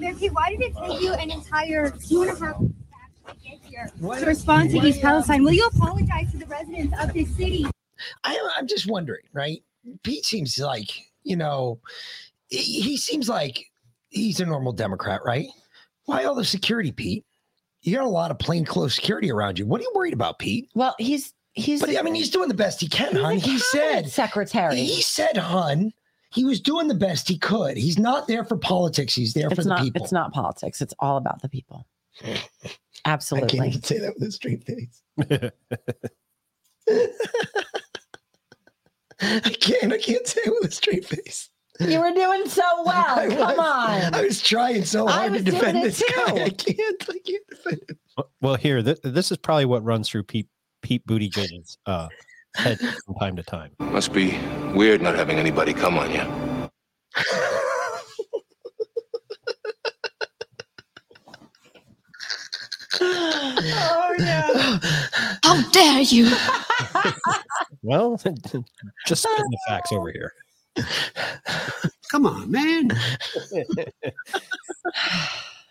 Probably 0.00 0.30
one 0.30 0.54
of 0.54 0.58
the 0.58 0.68
biggest 0.68 0.78
things. 0.78 0.80
Mayor 0.80 0.80
Pete, 0.80 0.80
why 0.80 0.82
did 0.82 0.86
it 0.88 0.92
take 0.92 1.02
you 1.02 1.12
an 1.14 1.30
entire 1.30 1.90
two 1.90 2.22
and 2.22 2.30
a 2.30 2.44
half 2.44 2.58
to 2.58 3.48
get 3.48 3.58
here 3.64 3.90
to 4.20 4.26
respond 4.26 4.70
to 4.70 4.78
East 4.78 5.00
Palestine? 5.00 5.44
Will 5.44 5.52
you 5.52 5.66
apologize 5.66 6.30
to 6.32 6.38
the 6.38 6.46
residents 6.46 6.94
of 7.00 7.12
this 7.12 7.28
city? 7.36 7.66
I, 8.24 8.38
I'm 8.56 8.66
just 8.66 8.88
wondering, 8.90 9.24
right? 9.32 9.62
Pete 10.02 10.24
seems 10.24 10.58
like, 10.58 10.88
you 11.22 11.36
know, 11.36 11.78
he, 12.48 12.80
he 12.80 12.96
seems 12.96 13.28
like 13.28 13.70
he's 14.08 14.40
a 14.40 14.46
normal 14.46 14.72
Democrat, 14.72 15.20
right? 15.24 15.46
Why 16.06 16.24
all 16.24 16.34
the 16.34 16.44
security, 16.44 16.92
Pete? 16.92 17.24
You 17.82 17.96
got 17.96 18.04
a 18.04 18.08
lot 18.08 18.30
of 18.30 18.38
plainclothes 18.38 18.94
security 18.94 19.30
around 19.30 19.58
you. 19.58 19.66
What 19.66 19.80
are 19.80 19.84
you 19.84 19.92
worried 19.94 20.12
about, 20.12 20.38
Pete? 20.38 20.68
Well, 20.74 20.94
he's 20.98 21.32
he's. 21.52 21.80
But 21.80 21.96
I 21.96 22.02
mean, 22.02 22.14
he's 22.14 22.30
doing 22.30 22.48
the 22.48 22.54
best 22.54 22.80
he 22.80 22.88
can, 22.88 23.12
he's 23.12 23.16
a 23.18 23.22
hun. 23.22 23.38
He 23.38 23.58
said, 23.58 24.10
secretary. 24.10 24.76
he 24.76 25.00
said, 25.00 25.36
hun, 25.36 25.92
he 26.32 26.44
was 26.44 26.60
doing 26.60 26.88
the 26.88 26.94
best 26.94 27.28
he 27.28 27.38
could. 27.38 27.76
He's 27.76 27.98
not 27.98 28.28
there 28.28 28.44
for 28.44 28.56
politics. 28.56 29.14
He's 29.14 29.34
there 29.34 29.48
for 29.50 29.54
it's 29.54 29.64
the 29.64 29.70
not. 29.70 29.82
people. 29.82 30.02
It's 30.02 30.12
not 30.12 30.32
politics. 30.32 30.80
It's 30.80 30.94
all 30.98 31.16
about 31.16 31.42
the 31.42 31.48
people. 31.48 31.86
Absolutely. 33.04 33.48
I 33.60 33.62
can't 33.62 33.68
even 33.68 33.82
say 33.82 33.98
that 33.98 34.14
with 34.18 34.28
a 34.28 34.32
straight 34.32 34.64
face. 34.64 35.02
I 39.22 39.40
can't. 39.50 39.92
I 39.92 39.98
can't 39.98 40.26
say 40.26 40.40
it 40.46 40.54
with 40.60 40.70
a 40.70 40.74
straight 40.74 41.04
face. 41.04 41.50
You 41.78 41.98
were 42.00 42.12
doing 42.12 42.46
so 42.48 42.62
well. 42.84 43.18
I 43.18 43.28
Come 43.28 43.38
was- 43.38 43.58
on. 43.58 44.14
I 44.14 44.22
was 44.22 44.42
trying 44.42 44.84
so 44.84 45.06
hard 45.06 45.32
to 45.34 45.42
defend 45.42 45.78
it 45.78 45.82
this 45.84 46.02
guy. 46.14 46.32
too. 46.32 46.40
I 46.42 46.50
can't. 46.50 47.06
I 47.08 47.18
can't 47.24 47.46
defend 47.48 47.80
him. 47.88 47.98
Well, 48.42 48.56
here, 48.56 48.82
th- 48.82 48.98
this 49.02 49.30
is 49.30 49.38
probably 49.38 49.64
what 49.64 49.82
runs 49.82 50.08
through 50.08 50.24
Pete 50.24 50.48
Pete 50.82 51.06
Buttigieg's 51.06 51.78
uh, 51.86 52.08
head 52.56 52.78
from 52.78 53.14
time 53.16 53.36
to 53.36 53.42
time. 53.42 53.70
Must 53.78 54.12
be 54.12 54.38
weird 54.74 55.02
not 55.02 55.14
having 55.14 55.38
anybody 55.38 55.72
come 55.72 55.98
on 55.98 56.10
you. 56.12 56.22
oh 63.00 64.14
yeah. 64.18 64.78
How 65.42 65.62
dare 65.70 66.02
you? 66.02 66.30
Well, 67.82 68.16
just 69.06 69.22
spitting 69.22 69.50
the 69.50 69.58
facts 69.68 69.92
over 69.92 70.12
here. 70.12 70.32
Come 72.10 72.26
on, 72.26 72.50
man. 72.50 72.90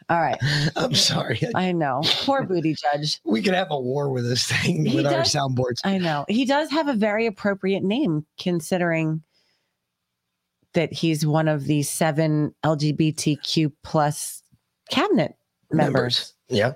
All 0.09 0.19
right. 0.19 0.37
I'm 0.75 0.95
sorry. 0.95 1.39
I- 1.55 1.67
I 1.69 1.71
know. 1.71 2.01
Poor 2.21 2.43
booty 2.43 2.75
judge. 2.75 3.19
we 3.25 3.41
could 3.41 3.53
have 3.53 3.67
a 3.71 3.79
war 3.79 4.09
with 4.11 4.27
this 4.27 4.45
thing 4.47 4.85
He 4.85 4.95
with 4.95 5.05
our 5.05 5.11
does- 5.23 5.33
soundboards. 5.33 5.79
I 5.83 5.97
know. 5.97 6.25
He 6.27 6.45
does 6.45 6.69
have 6.71 6.87
a 6.87 6.93
very 6.93 7.25
appropriate 7.27 7.83
name 7.83 8.25
considering 8.39 9.21
that 10.73 10.93
he's 10.93 11.25
one 11.25 11.47
of 11.47 11.65
the 11.65 11.81
seven 11.83 12.53
LGBTQ 12.63 13.71
plus 13.83 14.43
cabinet 14.91 15.35
members. 15.71 16.33
Yeah. 16.47 16.73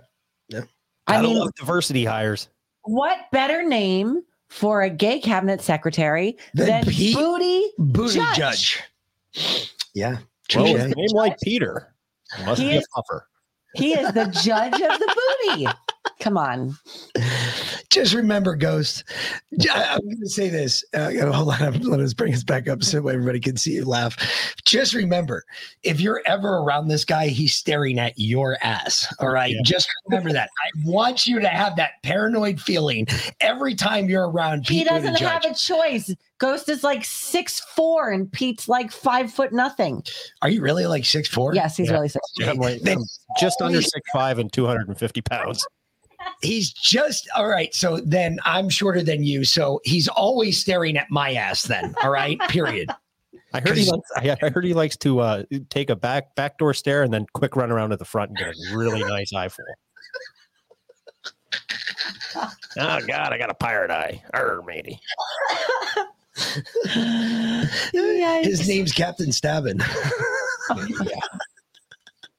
Yeah. 0.49 0.61
I 1.07 1.13
Gotta 1.13 1.27
mean, 1.27 1.37
love 1.39 1.51
diversity 1.55 2.05
hires. 2.05 2.49
what 2.83 3.17
better 3.31 3.63
name 3.63 4.21
for 4.49 4.81
a 4.83 4.89
gay 4.89 5.19
cabinet 5.19 5.61
secretary 5.61 6.37
Then 6.53 6.67
than 6.67 6.85
Pete 6.85 7.15
Booty? 7.15 7.69
Booty 7.77 8.19
Judge. 8.35 8.83
judge. 9.35 9.73
Yeah. 9.93 10.17
Well, 10.55 10.65
a 10.75 10.87
name 10.87 11.07
like 11.13 11.39
Peter, 11.41 11.92
must 12.45 12.61
He 12.61 12.69
be 12.69 12.77
a 12.77 12.81
puffer. 12.95 13.27
He 13.75 13.93
is 13.93 14.13
the 14.13 14.25
judge 14.25 14.73
of 14.73 14.99
the 14.99 15.15
booty. 15.47 15.67
Come 16.19 16.37
on. 16.37 16.77
Just 17.89 18.13
remember, 18.13 18.55
Ghost. 18.55 19.03
I'm 19.71 19.99
going 20.01 20.19
to 20.19 20.29
say 20.29 20.49
this. 20.49 20.83
Uh, 20.93 21.11
hold 21.31 21.53
on. 21.53 21.81
Let 21.81 21.99
us 21.99 22.13
bring 22.13 22.33
us 22.33 22.43
back 22.43 22.67
up 22.67 22.83
so 22.83 23.07
everybody 23.07 23.39
can 23.39 23.57
see 23.57 23.73
you 23.73 23.85
laugh. 23.85 24.15
Just 24.65 24.93
remember, 24.93 25.43
if 25.83 25.99
you're 25.99 26.21
ever 26.25 26.57
around 26.57 26.87
this 26.87 27.05
guy, 27.05 27.27
he's 27.27 27.53
staring 27.55 27.99
at 27.99 28.13
your 28.15 28.57
ass. 28.63 29.13
All 29.19 29.29
right. 29.29 29.53
Yeah. 29.53 29.61
Just 29.65 29.89
remember 30.07 30.31
that. 30.33 30.49
I 30.65 30.79
want 30.85 31.27
you 31.27 31.39
to 31.39 31.47
have 31.49 31.75
that 31.75 32.01
paranoid 32.03 32.59
feeling 32.59 33.05
every 33.41 33.75
time 33.75 34.09
you're 34.09 34.29
around 34.29 34.67
He 34.67 34.83
doesn't 34.83 35.19
have 35.19 35.43
a 35.45 35.53
choice. 35.53 36.13
Ghost 36.37 36.67
is 36.67 36.83
like 36.83 37.05
six 37.05 37.59
four 37.59 38.11
and 38.11 38.31
Pete's 38.31 38.67
like 38.67 38.91
five 38.91 39.31
foot 39.31 39.53
nothing. 39.53 40.03
Are 40.41 40.49
you 40.49 40.61
really 40.61 40.85
like 40.85 41.05
six 41.05 41.29
four? 41.29 41.53
Yes, 41.53 41.77
he's 41.77 41.87
Yeah. 41.87 41.93
really 41.93 42.09
six. 42.09 42.25
I'm, 42.45 42.57
like, 42.57 42.81
I'm 42.85 42.99
just 43.39 43.61
under 43.61 43.81
six 43.81 44.01
five 44.13 44.39
and 44.39 44.51
250 44.51 45.21
pounds. 45.21 45.65
He's 46.41 46.71
just 46.73 47.29
all 47.35 47.47
right. 47.47 47.73
So 47.73 47.97
then 48.05 48.39
I'm 48.43 48.69
shorter 48.69 49.01
than 49.03 49.23
you. 49.23 49.45
So 49.45 49.79
he's 49.83 50.07
always 50.09 50.59
staring 50.59 50.97
at 50.97 51.07
my 51.09 51.33
ass. 51.33 51.63
Then 51.63 51.93
all 52.03 52.09
right. 52.11 52.39
Period. 52.49 52.89
I 53.53 53.59
heard 53.59 53.77
he 53.77 53.85
'Cause- 53.85 54.01
likes, 54.15 54.39
I 54.41 54.45
I 54.45 54.49
heard 54.49 54.65
he 54.65 54.73
likes 54.73 54.97
to 54.97 55.19
uh, 55.19 55.43
take 55.69 55.89
a 55.89 55.95
back 55.95 56.35
backdoor 56.35 56.73
stare 56.73 57.03
and 57.03 57.13
then 57.13 57.25
quick 57.33 57.55
run 57.55 57.71
around 57.71 57.91
to 57.91 57.97
the 57.97 58.05
front 58.05 58.29
and 58.31 58.37
get 58.37 58.47
a 58.47 58.75
really 58.75 59.03
nice 59.07 59.31
eyeful. 59.33 59.63
oh 62.35 62.99
God, 63.07 63.31
I 63.31 63.37
got 63.37 63.51
a 63.51 63.53
pirate 63.53 63.91
eye. 63.91 64.23
Arr, 64.33 64.61
matey. 64.63 64.99
His 68.43 68.67
name's 68.67 68.91
Captain 68.91 69.31
Stabbin. 69.31 69.79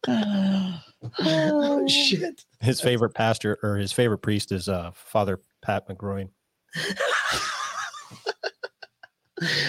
oh 1.21 1.87
shit. 1.89 2.45
His 2.61 2.81
favorite 2.81 3.15
pastor 3.15 3.59
or 3.63 3.77
his 3.77 3.93
favorite 3.93 4.19
priest 4.19 4.53
is 4.53 4.69
uh, 4.69 4.91
Father 4.95 5.41
Pat 5.63 5.89
McGroin. 5.89 6.29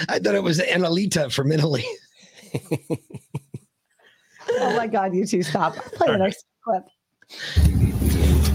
I 0.08 0.20
thought 0.20 0.36
it 0.36 0.44
was 0.44 0.60
Annalita 0.60 1.32
from 1.34 1.52
Italy. 1.52 1.86
Oh 4.58 4.76
my 4.76 4.88
god, 4.88 5.14
you 5.16 5.26
two 5.26 5.44
stop. 5.44 5.76
Play 5.76 6.08
the 6.08 6.18
next 6.18 6.46
clip. 6.64 6.84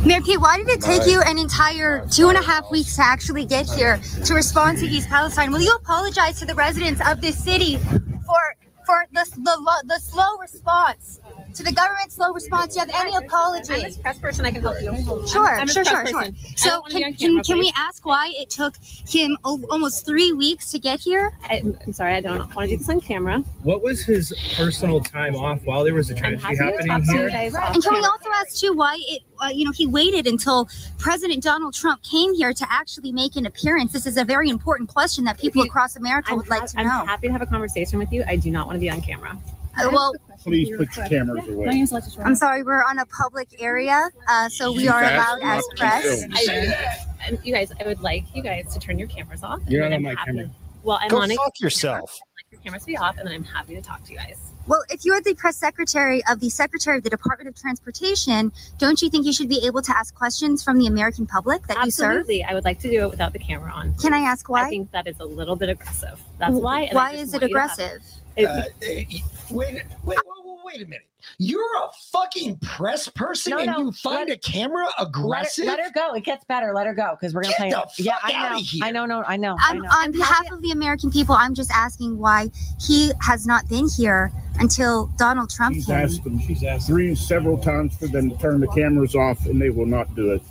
Mayor 0.05 0.20
Pete, 0.22 0.40
why 0.40 0.57
did 0.57 0.68
it 0.68 0.81
take 0.81 1.07
you 1.07 1.20
an 1.22 1.38
entire 1.38 2.07
two 2.11 2.29
and 2.29 2.38
a 2.38 2.42
half 2.42 2.70
weeks 2.70 2.96
to 2.96 3.03
actually 3.03 3.44
get 3.44 3.68
here 3.68 4.00
to 4.24 4.35
respond 4.35 4.79
to 4.79 4.87
East 4.87 5.09
Palestine? 5.09 5.53
Will 5.53 5.61
you 5.61 5.74
apologize 5.74 6.38
to 6.38 6.46
the 6.46 6.55
residents 6.55 7.00
of 7.07 7.20
this 7.20 7.42
city 7.42 7.76
for 7.76 8.69
for 8.90 9.07
the 9.12 9.24
the, 9.42 9.85
the 9.87 9.98
slow 10.00 10.37
response 10.38 11.20
to 11.55 11.62
the 11.62 11.72
government's 11.72 12.14
slow 12.16 12.33
response? 12.33 12.74
Do 12.74 12.81
you 12.81 12.87
have 12.87 13.07
any 13.07 13.16
apology? 13.24 13.74
I'm 13.85 13.92
a 13.92 13.94
press 14.03 14.18
person. 14.18 14.46
I 14.46 14.50
can 14.53 14.62
help 14.62 14.76
you. 14.81 15.26
Sure, 15.26 15.48
I'm 15.61 15.68
a 15.68 15.72
sure, 15.72 15.85
sure, 15.85 16.07
sure. 16.07 16.20
person. 16.20 16.37
I 16.38 16.55
So 16.57 16.70
don't 16.70 16.83
wanna 16.83 16.94
be 16.94 17.00
can, 17.00 17.14
can, 17.37 17.42
can 17.44 17.59
we 17.59 17.72
ask 17.76 18.05
why 18.07 18.33
it 18.37 18.50
took 18.50 18.74
him 19.09 19.37
o- 19.44 19.62
almost 19.70 20.07
three 20.07 20.33
weeks 20.33 20.70
to 20.72 20.79
get 20.79 21.00
here? 21.00 21.33
I, 21.44 21.62
I'm 21.87 21.92
sorry. 21.92 22.14
I 22.14 22.20
don't 22.20 22.38
want 22.55 22.68
to 22.70 22.76
do 22.76 22.76
this 22.79 22.88
on 22.88 23.00
camera. 23.00 23.38
What 23.62 23.83
was 23.83 24.03
his 24.03 24.33
personal 24.57 25.00
time 25.00 25.35
off 25.37 25.61
while 25.64 25.85
there 25.85 25.94
was 25.94 26.11
a 26.11 26.14
I'm 26.14 26.38
tragedy 26.38 26.64
happening 26.64 26.87
talk 26.88 27.03
to 27.07 27.12
you 27.12 27.18
here? 27.18 27.31
guys 27.31 27.55
And 27.55 27.83
can 27.83 27.92
we 27.94 28.00
also 28.00 28.29
ask 28.40 28.57
too 28.61 28.72
why 28.72 28.96
it, 29.09 29.22
uh, 29.42 29.48
you 29.48 29.64
know, 29.64 29.72
he 29.72 29.87
waited 29.87 30.26
until 30.26 30.68
President 30.98 31.42
Donald 31.42 31.74
Trump 31.74 32.03
came 32.03 32.35
here 32.35 32.53
to 32.53 32.66
actually 32.70 33.12
make 33.12 33.37
an 33.37 33.46
appearance? 33.46 33.92
This 33.92 34.07
is 34.07 34.16
a 34.16 34.24
very 34.24 34.48
important 34.50 34.88
question 34.88 35.24
that 35.24 35.38
people 35.38 35.62
you- 35.64 35.68
across 35.68 35.96
America 35.96 36.31
I'm, 36.31 36.37
would 36.38 36.48
like 36.48 36.61
ha- 36.61 36.66
to 36.66 36.79
I'm 36.79 36.87
know. 36.87 37.05
happy 37.07 37.26
to 37.26 37.33
have 37.33 37.42
a 37.42 37.46
conversation 37.46 37.98
with 37.98 38.12
you. 38.12 38.24
I 38.26 38.37
do 38.37 38.50
not 38.50 38.66
want 38.66 38.76
to 38.76 38.79
be 38.80 38.90
on 38.90 39.00
camera. 39.00 39.36
Uh, 39.80 39.88
well, 39.92 40.12
Please 40.42 40.74
put 40.76 40.96
your 40.96 41.06
cameras 41.06 41.44
My 41.46 41.52
away. 41.54 41.66
name's 41.66 41.92
Alexis 41.92 42.16
I'm 42.18 42.34
sorry, 42.34 42.62
we're 42.62 42.82
on 42.82 42.98
a 42.98 43.06
public 43.06 43.48
area, 43.60 44.08
uh, 44.28 44.48
so 44.48 44.72
we 44.72 44.88
are 44.88 45.00
That's 45.02 45.28
allowed 45.28 45.42
as 45.58 45.64
not 45.68 45.76
press. 45.78 46.20
filmed. 46.20 46.34
I, 46.34 46.96
and 47.26 47.38
you 47.44 47.52
guys, 47.52 47.70
I 47.78 47.84
would 47.86 48.00
like 48.00 48.24
you 48.34 48.42
guys 48.42 48.72
to 48.72 48.80
turn 48.80 48.98
your 48.98 49.06
cameras 49.08 49.42
off. 49.44 49.60
You're 49.68 49.82
and 49.84 49.90
not 49.90 49.96
I'm 49.96 50.06
on 50.06 50.14
my 50.14 50.18
happy- 50.20 50.32
camera. 50.32 50.50
Well, 50.82 50.98
I'm 51.00 51.08
Go 51.10 51.20
on 51.20 51.30
it. 51.30 51.36
fuck 51.36 51.60
yourself. 51.60 52.18
Your 52.50 52.60
cameras 52.62 52.84
be 52.86 52.96
off, 52.96 53.18
and 53.18 53.26
then 53.28 53.34
I'm 53.34 53.44
happy 53.44 53.74
to 53.74 53.82
talk 53.82 54.02
to 54.04 54.12
you 54.12 54.16
guys. 54.18 54.38
Well, 54.66 54.82
if 54.88 55.04
you're 55.04 55.20
the 55.20 55.34
press 55.34 55.56
secretary 55.56 56.22
of 56.30 56.40
the 56.40 56.48
Secretary 56.48 56.96
of 56.96 57.04
the 57.04 57.10
Department 57.10 57.48
of 57.48 57.54
Transportation, 57.60 58.50
don't 58.78 59.00
you 59.02 59.10
think 59.10 59.26
you 59.26 59.32
should 59.32 59.48
be 59.48 59.60
able 59.66 59.82
to 59.82 59.96
ask 59.96 60.14
questions 60.14 60.64
from 60.64 60.78
the 60.78 60.86
American 60.86 61.26
public 61.26 61.66
that 61.66 61.84
you 61.84 61.90
serve? 61.90 62.10
Absolutely, 62.20 62.44
I 62.44 62.54
would 62.54 62.64
like 62.64 62.78
to 62.80 62.90
do 62.90 63.02
it 63.04 63.10
without 63.10 63.32
the 63.34 63.38
camera 63.38 63.70
on. 63.72 63.94
Can 63.96 64.14
I 64.14 64.20
ask 64.20 64.48
why? 64.48 64.64
I 64.66 64.68
think 64.70 64.90
that 64.92 65.06
is 65.06 65.18
a 65.20 65.24
little 65.24 65.56
bit 65.56 65.68
aggressive. 65.68 66.18
That's 66.38 66.52
why. 66.54 66.82
and 66.82 66.98
I 66.98 67.02
why 67.02 67.12
just 67.12 67.22
is 67.24 67.34
it 67.34 67.40
want 67.42 67.50
you 67.50 67.54
to 67.56 67.60
have- 67.60 67.70
aggressive? 67.78 68.02
It- 68.36 68.46
Uh, 68.46 68.62
wait, 68.80 69.22
wait, 69.50 69.84
wait, 70.04 70.18
wait 70.64 70.76
a 70.82 70.84
minute. 70.86 71.06
You're 71.38 71.60
a 71.76 71.88
fucking 72.12 72.56
press 72.58 73.06
person 73.08 73.50
No, 73.50 73.58
and 73.58 73.66
no, 73.66 73.78
you 73.78 73.92
find 73.92 74.28
let- 74.30 74.38
a 74.38 74.40
camera 74.40 74.86
Let, 74.98 75.08
aggressive? 75.08 75.66
her, 75.66 75.70
let 75.72 75.80
her 75.80 75.90
go. 75.94 76.14
It 76.14 76.24
gets 76.24 76.44
better. 76.44 76.72
Let 76.74 76.86
her 76.86 76.94
go 76.94 77.14
because 77.18 77.34
we're 77.34 77.42
gonna 77.42 77.54
Get 77.58 77.70
play. 77.70 77.70
the 77.96 78.02
yeah, 78.02 78.14
fuck 78.22 78.30
I 78.30 78.32
outta 78.38 78.54
know. 78.54 78.60
here. 78.62 78.84
I 78.84 78.90
know. 78.90 79.04
No, 79.06 79.22
I 79.26 79.36
know. 79.36 79.56
I 79.60 79.70
I'm, 79.70 79.82
know. 79.82 79.88
on 79.90 80.12
behalf 80.12 80.50
of 80.50 80.62
the 80.62 80.70
American 80.70 81.10
people, 81.10 81.34
I'm 81.34 81.54
just 81.54 81.70
asking 81.72 82.16
why 82.18 82.50
he 82.80 83.12
has 83.20 83.46
not 83.46 83.68
been 83.68 83.88
here 83.96 84.32
until 84.60 85.06
Donald 85.18 85.50
Trump 85.50 85.74
She's 85.74 85.86
came. 85.86 85.96
asked 85.96 86.24
them, 86.24 86.40
she's 86.40 86.64
asked 86.64 86.86
three 86.86 87.14
several 87.14 87.58
times 87.58 87.96
for 87.96 88.06
them 88.06 88.30
to 88.30 88.36
turn 88.38 88.60
the 88.60 88.68
cameras 88.68 89.14
off 89.14 89.44
and 89.46 89.60
they 89.60 89.70
will 89.70 89.86
not 89.86 90.14
do 90.14 90.32
it. 90.32 90.42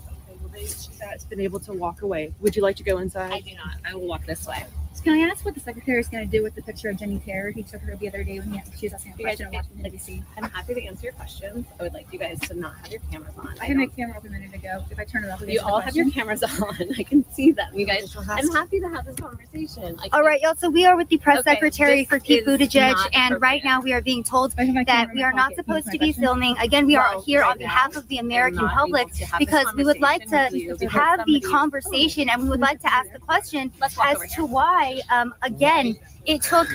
She's 0.58 1.26
been 1.30 1.40
able 1.40 1.60
to 1.62 1.74
walk 1.74 2.02
away. 2.04 2.34
Would 2.42 2.56
you 2.56 2.62
like 2.62 2.76
to 2.78 2.84
go 2.84 3.00
inside? 3.00 3.32
I 3.32 3.40
do 3.40 3.52
not. 3.56 3.76
I 3.90 3.96
will 3.96 4.08
walk 4.08 4.26
this 4.26 4.46
way. 4.48 4.64
Can 5.04 5.14
I 5.14 5.30
ask 5.30 5.46
what 5.46 5.54
the 5.54 5.62
secretary 5.62 6.00
is 6.00 6.10
going 6.10 6.30
to 6.30 6.38
do 6.38 6.44
with 6.44 6.56
the 6.56 6.62
picture 6.62 6.90
of 6.90 6.98
Jenny 6.98 7.20
Taylor? 7.20 7.52
He 7.52 7.64
took 7.64 7.82
her 7.82 7.96
the 7.96 8.10
other 8.10 8.24
day 8.24 8.40
when 8.40 8.52
he, 8.52 8.62
she 8.78 8.88
was 8.88 8.96
asking 8.96 9.14
a 9.14 9.18
You 9.18 9.26
guys 9.26 9.38
question 9.38 9.48
on 9.48 9.54
Washington 9.54 9.92
D.C. 9.92 10.24
I'm 10.38 10.50
happy 10.50 10.74
to 10.74 10.84
answer 10.84 11.04
your 11.06 11.14
questions. 11.14 11.66
I 11.80 11.84
would 11.84 11.94
like 11.94 12.12
you 12.12 12.20
guys 12.20 12.40
to 12.42 12.54
not 12.54 12.76
have 12.80 12.92
your 12.92 13.00
cameras 13.10 13.34
on. 13.38 13.56
I 13.62 13.66
had 13.66 13.78
my 13.78 13.86
camera 13.86 14.18
up 14.18 14.26
a 14.26 14.30
minute 14.30 14.54
ago. 14.54 14.84
If 14.92 15.00
I 15.00 15.06
turn 15.06 15.24
it 15.24 15.30
off, 15.30 15.42
You 15.48 15.62
all 15.62 15.80
have 15.80 15.96
your 15.96 16.10
cameras 16.12 16.44
on. 16.44 16.76
I 16.98 17.04
can 17.04 17.24
see 17.32 17.52
them. 17.52 17.70
You 17.74 17.86
guys. 17.86 18.14
I'm 18.28 18.52
happy 18.52 18.82
to 18.82 18.90
have 18.90 19.06
this 19.06 19.16
conversation. 19.16 19.98
I 20.04 20.10
All 20.12 20.22
right, 20.24 20.42
y'all. 20.42 20.56
So 20.56 20.70
we 20.70 20.86
are 20.86 20.98
with 20.98 21.08
the 21.08 21.18
press 21.18 21.40
Okay, 21.40 21.54
secretary 21.54 22.04
for 22.04 22.20
Pete 22.20 22.46
Buttigieg, 22.46 22.96
and 23.14 23.42
right 23.42 23.64
now 23.64 23.80
we 23.80 23.94
are 23.94 24.02
being 24.02 24.24
told 24.24 24.52
that 24.58 25.10
we 25.14 25.24
are 25.24 25.34
not 25.34 25.56
supposed 25.56 25.90
to 25.92 25.98
be 25.98 26.12
filming. 26.12 26.58
Again, 26.58 26.86
we 26.86 26.98
are 26.98 27.16
Well, 27.16 27.22
here 27.22 27.42
right 27.42 27.52
on 27.52 27.58
behalf 27.58 27.96
of 27.96 28.08
the 28.10 28.18
American 28.18 28.68
public 28.68 29.08
able 29.08 29.10
to 29.12 29.26
have 29.26 29.40
this 29.40 29.48
because 29.48 29.74
we 29.76 29.86
would 29.86 30.02
like 30.02 30.24
to 30.28 30.50
conversation 30.50 30.72
with 30.72 30.82
you 30.82 30.90
have 30.90 31.26
the 31.26 31.40
conversation 31.42 32.30
and 32.30 32.44
we 32.44 32.50
would 32.50 32.60
like 32.60 32.82
to 32.82 32.94
ask 32.94 33.12
the 33.12 33.20
question 33.20 33.72
as 33.82 34.34
to 34.34 34.46
why, 34.46 34.79
um, 35.10 35.34
again, 35.42 35.98
it 36.26 36.42
took 36.42 36.68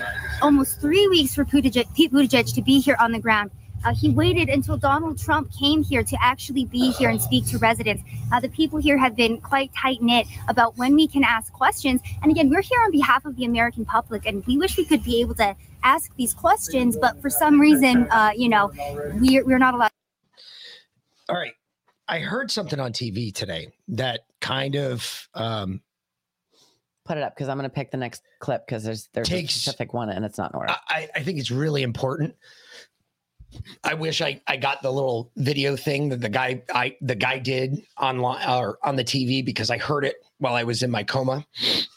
almost 0.42 0.80
three 0.80 1.06
weeks 1.08 1.34
for 1.34 1.44
Buttigieg, 1.44 1.92
Pete 1.94 2.12
Buttigieg 2.12 2.54
to 2.54 2.62
be 2.62 2.80
here 2.80 2.96
on 2.98 3.12
the 3.12 3.18
ground. 3.18 3.50
Uh, 3.84 3.94
he 3.94 4.08
waited 4.10 4.48
until 4.48 4.76
Donald 4.76 5.18
Trump 5.18 5.50
came 5.52 5.82
here 5.82 6.02
to 6.02 6.16
actually 6.20 6.64
be 6.64 6.90
here 6.92 7.10
and 7.10 7.20
speak 7.20 7.46
to 7.46 7.58
residents. 7.58 8.02
Uh, 8.32 8.40
the 8.40 8.48
people 8.48 8.78
here 8.78 8.96
have 8.96 9.14
been 9.14 9.38
quite 9.40 9.70
tight 9.74 10.00
knit 10.00 10.26
about 10.48 10.76
when 10.78 10.94
we 10.94 11.06
can 11.06 11.22
ask 11.22 11.52
questions. 11.52 12.00
And 12.22 12.32
again, 12.32 12.48
we're 12.48 12.62
here 12.62 12.80
on 12.82 12.90
behalf 12.90 13.26
of 13.26 13.36
the 13.36 13.44
American 13.44 13.84
public, 13.84 14.24
and 14.26 14.44
we 14.46 14.56
wish 14.56 14.78
we 14.78 14.86
could 14.86 15.04
be 15.04 15.20
able 15.20 15.34
to 15.34 15.54
ask 15.82 16.14
these 16.16 16.32
questions, 16.32 16.96
but 16.96 17.20
for 17.20 17.28
some 17.28 17.60
reason, 17.60 18.08
uh, 18.10 18.30
you 18.34 18.48
know, 18.48 18.72
we're, 19.20 19.44
we're 19.44 19.58
not 19.58 19.74
allowed. 19.74 19.90
All 21.28 21.36
right. 21.36 21.52
I 22.08 22.18
heard 22.18 22.50
something 22.50 22.80
on 22.80 22.92
TV 22.92 23.34
today 23.34 23.68
that 23.88 24.20
kind 24.40 24.76
of 24.76 25.28
um, 25.34 25.80
Put 27.04 27.18
it 27.18 27.22
up 27.22 27.34
because 27.34 27.48
I'm 27.48 27.58
gonna 27.58 27.68
pick 27.68 27.90
the 27.90 27.96
next 27.96 28.22
clip 28.38 28.66
because 28.66 28.82
there's 28.82 29.08
there's 29.12 29.28
Takes- 29.28 29.56
a 29.56 29.58
specific 29.58 29.92
one 29.92 30.08
and 30.08 30.24
it's 30.24 30.38
not 30.38 30.52
in 30.52 30.58
order. 30.58 30.74
I, 30.88 31.08
I 31.14 31.22
think 31.22 31.38
it's 31.38 31.50
really 31.50 31.82
important. 31.82 32.34
I 33.82 33.94
wish 33.94 34.20
I, 34.20 34.40
I 34.46 34.56
got 34.56 34.82
the 34.82 34.90
little 34.90 35.30
video 35.36 35.76
thing 35.76 36.08
that 36.10 36.20
the 36.20 36.28
guy 36.28 36.62
I 36.74 36.96
the 37.00 37.14
guy 37.14 37.38
did 37.38 37.82
online 38.00 38.48
or 38.48 38.78
on 38.82 38.96
the 38.96 39.04
TV 39.04 39.44
because 39.44 39.70
I 39.70 39.78
heard 39.78 40.04
it 40.04 40.16
while 40.38 40.54
I 40.54 40.64
was 40.64 40.82
in 40.82 40.90
my 40.90 41.04
coma. 41.04 41.46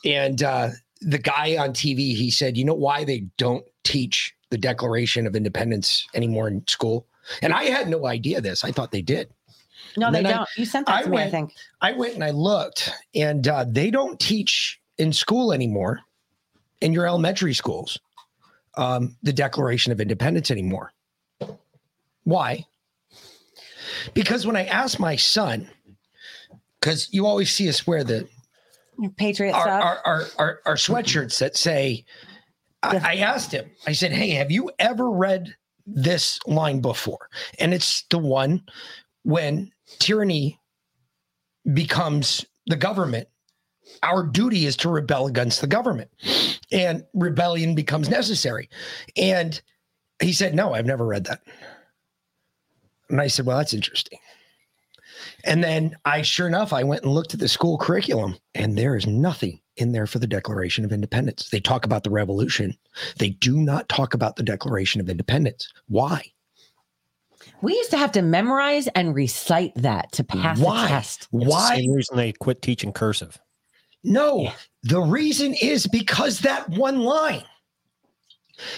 And 0.05 0.41
uh, 0.43 0.69
the 1.01 1.17
guy 1.17 1.57
on 1.57 1.69
TV 1.71 2.15
he 2.15 2.29
said, 2.31 2.57
"You 2.57 2.65
know 2.65 2.73
why 2.73 3.03
they 3.03 3.27
don't 3.37 3.65
teach 3.83 4.33
the 4.49 4.57
Declaration 4.57 5.27
of 5.27 5.35
Independence 5.35 6.07
anymore 6.13 6.47
in 6.47 6.65
school?" 6.67 7.07
And 7.41 7.53
I 7.53 7.65
had 7.65 7.89
no 7.89 8.05
idea 8.05 8.41
this. 8.41 8.63
I 8.63 8.71
thought 8.71 8.91
they 8.91 9.01
did. 9.01 9.29
no, 9.97 10.07
and 10.07 10.15
they 10.15 10.23
don't. 10.23 10.47
you 10.55 10.65
sent 10.65 10.87
that 10.87 11.03
to 11.03 11.09
me, 11.09 11.17
I 11.17 11.21
went, 11.21 11.31
think. 11.31 11.53
I 11.81 11.91
went 11.93 12.13
and 12.13 12.23
I 12.23 12.31
looked, 12.31 12.91
and 13.15 13.47
uh, 13.47 13.65
they 13.67 13.91
don't 13.91 14.19
teach 14.19 14.76
in 14.97 15.13
school 15.13 15.53
anymore, 15.53 16.01
in 16.81 16.93
your 16.93 17.07
elementary 17.07 17.53
schools, 17.53 17.99
um, 18.75 19.15
the 19.23 19.33
Declaration 19.33 19.91
of 19.91 20.01
Independence 20.01 20.51
anymore. 20.51 20.91
Why? 22.23 22.65
Because 24.13 24.45
when 24.45 24.55
I 24.55 24.65
asked 24.65 24.99
my 24.99 25.15
son, 25.15 25.69
because 26.79 27.09
you 27.11 27.25
always 27.25 27.51
see 27.51 27.69
us 27.69 27.87
wear 27.87 28.03
the 28.03 28.27
Patriot 29.17 29.53
our, 29.53 29.67
our, 29.67 30.01
our, 30.05 30.23
our, 30.37 30.59
our 30.65 30.75
sweatshirts 30.75 31.39
that 31.39 31.55
say, 31.55 32.05
I, 32.83 32.97
I 32.97 33.15
asked 33.15 33.51
him, 33.51 33.69
I 33.85 33.91
said, 33.91 34.11
Hey, 34.11 34.31
have 34.31 34.51
you 34.51 34.71
ever 34.79 35.09
read 35.09 35.55
this 35.85 36.39
line 36.47 36.81
before? 36.81 37.29
And 37.59 37.73
it's 37.73 38.03
the 38.09 38.17
one 38.17 38.63
when 39.23 39.71
tyranny 39.99 40.59
becomes 41.73 42.45
the 42.65 42.75
government, 42.75 43.27
our 44.03 44.23
duty 44.23 44.65
is 44.65 44.75
to 44.77 44.89
rebel 44.89 45.27
against 45.27 45.61
the 45.61 45.67
government, 45.67 46.09
and 46.71 47.03
rebellion 47.13 47.75
becomes 47.75 48.09
necessary. 48.09 48.69
And 49.15 49.59
he 50.21 50.33
said, 50.33 50.55
No, 50.55 50.73
I've 50.73 50.85
never 50.85 51.05
read 51.05 51.25
that. 51.25 51.41
And 53.09 53.21
I 53.21 53.27
said, 53.27 53.45
Well, 53.45 53.57
that's 53.57 53.73
interesting. 53.73 54.19
And 55.43 55.63
then 55.63 55.95
I, 56.05 56.21
sure 56.21 56.47
enough, 56.47 56.73
I 56.73 56.83
went 56.83 57.03
and 57.03 57.13
looked 57.13 57.33
at 57.33 57.39
the 57.39 57.47
school 57.47 57.77
curriculum, 57.77 58.37
and 58.53 58.77
there 58.77 58.95
is 58.95 59.07
nothing 59.07 59.59
in 59.77 59.91
there 59.91 60.07
for 60.07 60.19
the 60.19 60.27
Declaration 60.27 60.83
of 60.83 60.91
Independence. 60.91 61.49
They 61.49 61.59
talk 61.59 61.85
about 61.85 62.03
the 62.03 62.09
revolution. 62.09 62.75
They 63.17 63.29
do 63.29 63.57
not 63.57 63.87
talk 63.89 64.13
about 64.13 64.35
the 64.35 64.43
Declaration 64.43 64.99
of 64.99 65.09
Independence. 65.09 65.71
Why? 65.87 66.23
We 67.61 67.73
used 67.73 67.91
to 67.91 67.97
have 67.97 68.11
to 68.13 68.21
memorize 68.21 68.87
and 68.89 69.15
recite 69.15 69.73
that 69.75 70.11
to 70.13 70.23
pass 70.23 70.59
Why? 70.59 70.83
the 70.83 70.87
test. 70.87 71.21
It's 71.21 71.45
the 71.45 71.49
Why? 71.49 71.75
same 71.75 71.91
reason 71.91 72.17
they 72.17 72.33
quit 72.33 72.61
teaching 72.61 72.91
cursive. 72.91 73.39
No, 74.07 74.51
the 74.83 75.01
reason 75.01 75.53
is 75.61 75.85
because 75.85 76.39
that 76.39 76.69
one 76.69 77.01
line. 77.01 77.43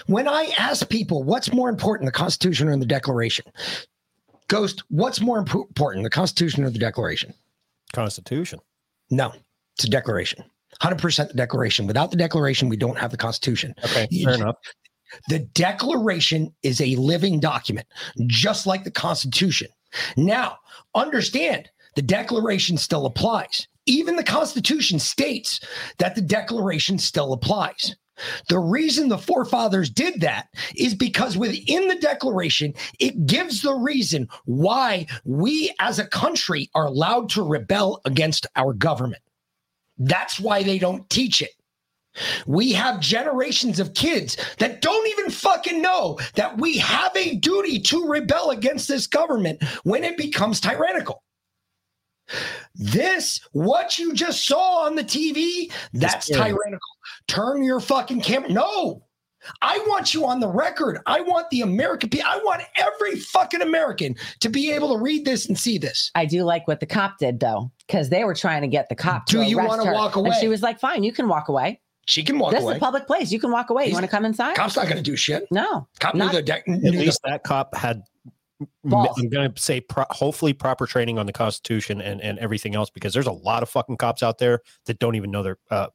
When 0.08 0.28
I 0.28 0.52
ask 0.58 0.90
people 0.90 1.24
what's 1.24 1.54
more 1.54 1.70
important, 1.70 2.08
the 2.08 2.12
Constitution 2.12 2.68
or 2.68 2.76
the 2.78 2.86
Declaration, 2.86 3.46
Ghost, 4.48 4.84
what's 4.90 5.22
more 5.22 5.44
impo- 5.44 5.68
important, 5.68 6.04
the 6.04 6.10
Constitution 6.10 6.64
or 6.64 6.72
the 6.72 6.80
Declaration? 6.80 7.34
Constitution. 7.94 8.60
No, 9.12 9.32
it's 9.76 9.86
a 9.86 9.90
Declaration. 9.90 10.44
100% 10.82 11.28
the 11.28 11.34
Declaration. 11.36 11.86
Without 11.86 12.10
the 12.10 12.18
Declaration, 12.18 12.68
we 12.68 12.76
don't 12.76 12.98
have 12.98 13.12
the 13.12 13.18
Constitution. 13.18 13.76
Okay, 13.86 14.08
fair 14.24 14.34
enough. 14.34 14.56
The 15.28 15.40
Declaration 15.54 16.54
is 16.64 16.82
a 16.82 16.96
living 16.96 17.40
document, 17.40 17.88
just 18.26 18.66
like 18.66 18.84
the 18.84 18.92
Constitution. 18.92 19.68
Now, 20.18 20.58
understand 20.96 21.70
the 21.96 22.02
Declaration 22.02 22.78
still 22.78 23.06
applies. 23.06 23.68
Even 23.90 24.18
the 24.18 24.24
Constitution 24.24 25.00
states 25.00 25.60
that 25.98 26.14
the 26.14 26.22
Declaration 26.22 27.00
still 27.00 27.34
applies. 27.34 27.96
The 28.48 28.60
reason 28.60 29.10
the 29.10 29.18
forefathers 29.18 29.90
did 29.90 30.22
that 30.22 30.50
is 30.76 30.94
because 30.94 31.36
within 31.36 31.88
the 31.88 31.96
Declaration, 31.96 32.76
it 33.00 33.26
gives 33.26 33.64
the 33.64 33.74
reason 33.74 34.28
why 34.46 35.08
we 35.24 35.74
as 35.80 35.98
a 35.98 36.06
country 36.06 36.70
are 36.76 36.86
allowed 36.86 37.30
to 37.30 37.42
rebel 37.42 38.00
against 38.06 38.46
our 38.56 38.74
government. 38.74 39.24
That's 39.98 40.40
why 40.40 40.62
they 40.62 40.78
don't 40.78 41.10
teach 41.10 41.42
it. 41.42 41.52
We 42.46 42.74
have 42.74 43.00
generations 43.00 43.80
of 43.80 43.96
kids 43.96 44.38
that 44.60 44.82
don't 44.82 45.08
even 45.08 45.32
fucking 45.32 45.82
know 45.82 46.20
that 46.36 46.60
we 46.60 46.78
have 46.78 47.16
a 47.16 47.38
duty 47.38 47.80
to 47.80 48.08
rebel 48.08 48.52
against 48.52 48.88
this 48.88 49.08
government 49.08 49.64
when 49.84 50.04
it 50.04 50.16
becomes 50.16 50.62
tyrannical. 50.62 51.24
This, 52.76 53.42
what 53.52 53.98
you 54.00 54.14
just 54.14 54.46
saw 54.46 54.86
on 54.86 54.96
the 54.96 55.04
TV, 55.04 55.72
that's 55.94 56.28
tyrannical. 56.28 56.80
Turn 57.28 57.64
your 57.64 57.80
fucking 57.80 58.22
camera. 58.22 58.50
No, 58.50 59.04
I 59.62 59.78
want 59.88 60.14
you 60.14 60.26
on 60.26 60.40
the 60.40 60.48
record. 60.50 61.00
I 61.06 61.22
want 61.22 61.50
the 61.50 61.62
American 61.62 62.10
people, 62.10 62.28
I 62.30 62.38
want 62.44 62.62
every 62.76 63.16
fucking 63.20 63.62
American 63.62 64.16
to 64.42 64.50
be 64.50 64.72
able 64.72 64.94
to 64.96 65.02
read 65.02 65.26
this 65.26 65.48
and 65.48 65.58
see 65.58 65.78
this. 65.78 66.12
I 66.16 66.26
do 66.26 66.44
like 66.44 66.68
what 66.68 66.80
the 66.80 66.86
cop 66.86 67.18
did 67.20 67.40
though, 67.40 67.72
because 67.88 68.10
they 68.10 68.24
were 68.24 68.36
trying 68.36 68.62
to 68.62 68.68
get 68.68 68.90
the 68.90 68.96
cop. 68.96 69.26
to. 69.28 69.38
Do 69.38 69.44
you 69.44 69.58
wanna 69.58 69.92
walk 69.94 70.16
away? 70.16 70.30
And 70.32 70.40
she 70.40 70.48
was 70.48 70.62
like, 70.62 70.80
"Fine, 70.80 71.04
you 71.04 71.12
can 71.14 71.28
walk 71.28 71.50
away. 71.50 71.82
She 72.08 72.24
can 72.24 72.40
walk 72.40 72.52
this 72.54 72.64
away. 72.64 72.74
is 72.74 72.78
a 72.78 72.80
public 72.80 73.06
place. 73.06 73.32
You 73.32 73.40
can 73.40 73.52
walk 73.52 73.70
away. 73.70 73.84
He's- 73.84 73.92
you 73.92 73.96
want 73.96 74.06
to 74.06 74.10
come 74.10 74.26
inside? 74.26 74.56
Cop's 74.56 74.76
not 74.76 74.86
going 74.86 74.98
to 74.98 75.04
do 75.04 75.16
shit. 75.16 75.46
No, 75.52 75.88
Cop 76.00 76.16
not- 76.16 76.32
knew 76.34 76.40
the 76.40 76.42
deck. 76.42 76.64
At 76.68 76.82
least 76.82 77.20
that 77.24 77.44
cop 77.44 77.76
had. 77.76 78.02
I'm 78.62 79.30
going 79.30 79.54
to 79.54 79.62
say 79.62 79.82
pro- 79.82 80.06
hopefully 80.10 80.54
proper 80.54 80.86
training 80.86 81.18
on 81.18 81.26
the 81.26 81.34
Constitution 81.34 82.02
and, 82.02 82.22
and 82.22 82.38
everything 82.40 82.76
else 82.76 82.90
because 82.90 83.14
there's 83.14 83.28
a 83.28 83.32
lot 83.32 83.64
of 83.64 83.70
fucking 83.70 83.98
cops 83.98 84.22
out 84.22 84.38
there 84.38 84.62
that 84.86 85.00
don't 85.00 85.16
even 85.16 85.32
know 85.32 85.44
their 85.44 85.58
uh, 85.72 85.88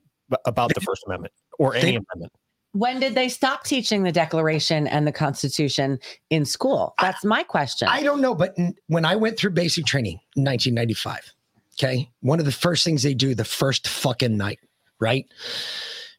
about 0.47 0.73
the 0.75 0.81
First 0.81 1.05
Amendment 1.07 1.35
or 1.59 1.75
any 1.75 1.91
amendment. 1.97 2.33
When 2.73 2.99
did 2.99 3.15
they 3.15 3.29
stop 3.29 3.65
teaching 3.65 4.03
the 4.03 4.11
Declaration 4.11 4.89
and 4.89 5.07
the 5.07 5.13
Constitution 5.13 5.99
in 6.31 6.45
school? 6.45 6.95
That's 7.01 7.25
my 7.25 7.45
question. 7.45 7.87
I 7.89 8.03
don't 8.03 8.21
know, 8.21 8.35
but 8.35 8.53
n- 8.59 8.75
when 8.89 9.05
I 9.05 9.15
went 9.15 9.39
through 9.39 9.53
basic 9.53 9.85
training 9.85 10.19
in 10.35 10.45
1995, 10.45 11.33
okay, 11.75 12.11
one 12.21 12.41
of 12.41 12.47
the 12.47 12.53
first 12.53 12.85
things 12.85 13.05
they 13.05 13.15
do 13.15 13.35
the 13.35 13.45
first 13.45 13.87
fucking 13.87 14.37
night, 14.37 14.59
right? 14.99 15.25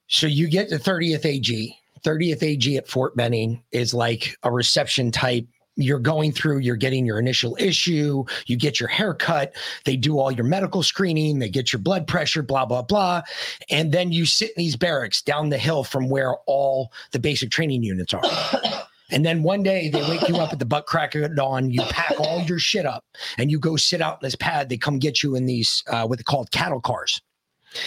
So 0.08 0.28
you 0.28 0.48
get 0.48 0.70
the 0.70 0.78
30th 0.78 1.26
AG, 1.26 1.76
30th 2.06 2.44
AG 2.44 2.78
at 2.78 2.88
Fort 2.88 3.18
Benning 3.18 3.64
is 3.72 3.94
like 3.94 4.38
a 4.44 4.52
reception 4.52 5.12
type. 5.12 5.46
You're 5.76 6.00
going 6.00 6.32
through, 6.32 6.60
you're 6.60 6.76
getting 6.76 7.06
your 7.06 7.20
initial 7.20 7.58
issue, 7.60 8.24
you 8.46 8.58
get 8.58 8.80
your 8.80 8.90
haircut, 8.90 9.54
they 9.84 9.98
do 9.98 10.20
all 10.20 10.32
your 10.32 10.46
medical 10.46 10.84
screening, 10.84 11.40
they 11.40 11.50
get 11.50 11.74
your 11.74 11.82
blood 11.82 12.08
pressure, 12.08 12.42
blah, 12.42 12.66
blah, 12.66 12.82
blah. 12.82 13.22
And 13.70 13.92
then 13.92 14.12
you 14.12 14.26
sit 14.26 14.50
in 14.50 14.56
these 14.58 14.76
barracks 14.76 15.22
down 15.22 15.50
the 15.50 15.58
hill 15.58 15.84
from 15.84 16.10
where 16.10 16.36
all 16.46 16.92
the 17.12 17.20
basic 17.20 17.52
training 17.52 17.84
units 17.84 18.14
are. 18.14 18.24
And 19.12 19.26
then 19.26 19.44
one 19.44 19.62
day 19.62 19.90
they 19.90 20.02
wake 20.10 20.28
you 20.28 20.38
up 20.38 20.52
at 20.52 20.60
the 20.60 20.66
butt 20.66 20.88
crack 20.88 21.14
of 21.16 21.36
dawn. 21.36 21.70
You 21.70 21.82
pack 21.84 22.20
all 22.20 22.42
your 22.42 22.60
shit 22.60 22.86
up 22.86 23.06
and 23.38 23.52
you 23.52 23.60
go 23.60 23.76
sit 23.76 24.02
out 24.02 24.16
in 24.22 24.26
this 24.26 24.36
pad. 24.36 24.70
They 24.70 24.78
come 24.78 24.98
get 24.98 25.22
you 25.22 25.36
in 25.36 25.46
these 25.46 25.84
uh, 25.88 26.08
what 26.08 26.18
they 26.18 26.24
called 26.24 26.52
cattle 26.52 26.82
cars, 26.82 27.22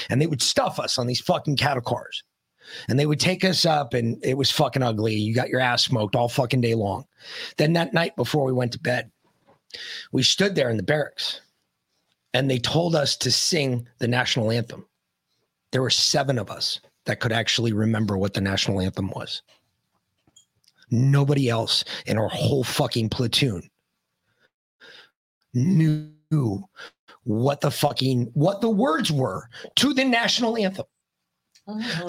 and 0.08 0.22
they 0.22 0.26
would 0.26 0.42
stuff 0.42 0.78
us 0.78 0.98
on 0.98 1.06
these 1.06 1.20
fucking 1.20 1.56
cattle 1.56 1.82
cars. 1.82 2.22
And 2.88 2.98
they 2.98 3.06
would 3.06 3.20
take 3.20 3.44
us 3.44 3.64
up, 3.64 3.94
and 3.94 4.22
it 4.24 4.36
was 4.36 4.50
fucking 4.50 4.82
ugly. 4.82 5.14
You 5.14 5.34
got 5.34 5.48
your 5.48 5.60
ass 5.60 5.84
smoked 5.84 6.16
all 6.16 6.28
fucking 6.28 6.60
day 6.60 6.74
long. 6.74 7.06
Then 7.56 7.72
that 7.74 7.94
night 7.94 8.16
before 8.16 8.44
we 8.44 8.52
went 8.52 8.72
to 8.72 8.80
bed, 8.80 9.10
we 10.12 10.22
stood 10.22 10.54
there 10.54 10.70
in 10.70 10.76
the 10.76 10.82
barracks, 10.82 11.40
and 12.34 12.50
they 12.50 12.58
told 12.58 12.94
us 12.94 13.16
to 13.18 13.30
sing 13.30 13.86
the 13.98 14.08
national 14.08 14.50
anthem. 14.50 14.86
There 15.72 15.82
were 15.82 15.90
seven 15.90 16.38
of 16.38 16.50
us 16.50 16.80
that 17.04 17.20
could 17.20 17.32
actually 17.32 17.72
remember 17.72 18.16
what 18.16 18.34
the 18.34 18.40
national 18.40 18.80
anthem 18.80 19.10
was. 19.10 19.42
Nobody 20.90 21.48
else 21.48 21.84
in 22.06 22.16
our 22.16 22.28
whole 22.28 22.64
fucking 22.64 23.10
platoon 23.10 23.68
knew 25.54 26.64
what 27.24 27.60
the 27.60 27.70
fucking 27.70 28.30
what 28.34 28.60
the 28.60 28.70
words 28.70 29.12
were 29.12 29.48
to 29.76 29.92
the 29.92 30.04
national 30.04 30.56
anthem. 30.56 30.86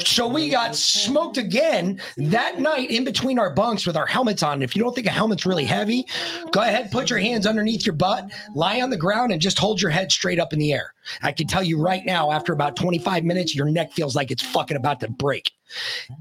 So 0.06 0.28
we 0.28 0.50
got 0.50 0.76
smoked 0.76 1.38
again 1.38 2.00
that 2.16 2.60
night 2.60 2.90
in 2.90 3.04
between 3.04 3.38
our 3.38 3.54
bunks 3.54 3.86
with 3.86 3.98
our 3.98 4.06
helmets 4.06 4.42
on. 4.42 4.62
If 4.62 4.76
you 4.76 4.82
don't 4.82 4.96
think 4.96 5.08
a 5.08 5.12
helmet's 5.12 5.46
really 5.46 5.66
heavy, 5.66 6.08
go 6.52 6.62
ahead, 6.62 6.92
put 6.92 7.10
your 7.10 7.20
hands 7.20 7.46
underneath 7.46 7.86
your 7.86 7.96
butt, 7.96 8.32
lie 8.56 8.82
on 8.82 8.90
the 8.90 8.98
ground, 8.98 9.34
and 9.34 9.42
just 9.42 9.60
hold 9.60 9.82
your 9.82 9.92
head 9.92 10.12
straight 10.12 10.40
up 10.40 10.54
in 10.54 10.60
the 10.60 10.72
air. 10.72 10.94
I 11.22 11.34
can 11.34 11.48
tell 11.48 11.64
you 11.64 11.78
right 11.82 12.06
now, 12.06 12.32
after 12.32 12.54
about 12.54 12.78
25 12.78 13.24
minutes, 13.26 13.54
your 13.54 13.66
neck 13.66 13.92
feels 13.92 14.16
like 14.16 14.32
it's 14.32 14.44
fucking 14.44 14.78
about 14.78 15.02
to 15.02 15.10
break. 15.10 15.52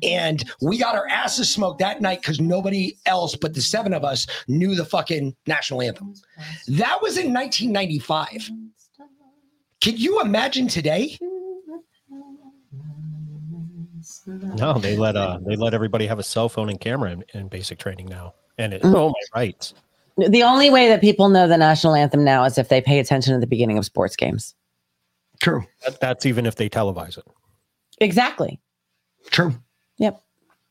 And 0.02 0.44
we 0.60 0.76
got 0.76 0.96
our 0.96 1.06
asses 1.08 1.48
smoked 1.48 1.78
that 1.78 2.00
night 2.00 2.20
because 2.22 2.40
nobody 2.40 2.96
else 3.06 3.36
but 3.36 3.54
the 3.54 3.62
seven 3.62 3.94
of 3.94 4.04
us 4.04 4.26
knew 4.48 4.74
the 4.74 4.84
fucking 4.84 5.36
national 5.46 5.82
anthem. 5.82 6.14
That 6.66 7.00
was 7.00 7.16
in 7.18 7.32
1995. 7.32 8.50
Can 9.80 9.96
you 9.96 10.20
imagine 10.20 10.66
today? 10.66 11.16
No, 14.28 14.78
they 14.78 14.96
let 14.96 15.16
uh 15.16 15.38
they 15.46 15.56
let 15.56 15.74
everybody 15.74 16.06
have 16.06 16.18
a 16.18 16.22
cell 16.22 16.48
phone 16.48 16.68
and 16.68 16.80
camera 16.80 17.12
in, 17.12 17.24
in 17.32 17.48
basic 17.48 17.78
training 17.78 18.06
now, 18.06 18.34
and 18.58 18.74
it 18.74 18.82
Mm. 18.82 18.94
oh 18.94 19.08
my 19.08 19.40
rights. 19.40 19.74
The 20.16 20.42
only 20.42 20.68
way 20.68 20.88
that 20.88 21.00
people 21.00 21.28
know 21.28 21.46
the 21.46 21.56
national 21.56 21.94
anthem 21.94 22.24
now 22.24 22.44
is 22.44 22.58
if 22.58 22.68
they 22.68 22.80
pay 22.80 22.98
attention 22.98 23.34
at 23.34 23.40
the 23.40 23.46
beginning 23.46 23.78
of 23.78 23.84
sports 23.84 24.16
games. 24.16 24.54
True. 25.40 25.64
That, 25.84 26.00
that's 26.00 26.26
even 26.26 26.44
if 26.44 26.56
they 26.56 26.68
televise 26.68 27.16
it. 27.16 27.24
Exactly. 28.00 28.60
True. 29.30 29.54
Yep. 29.98 30.20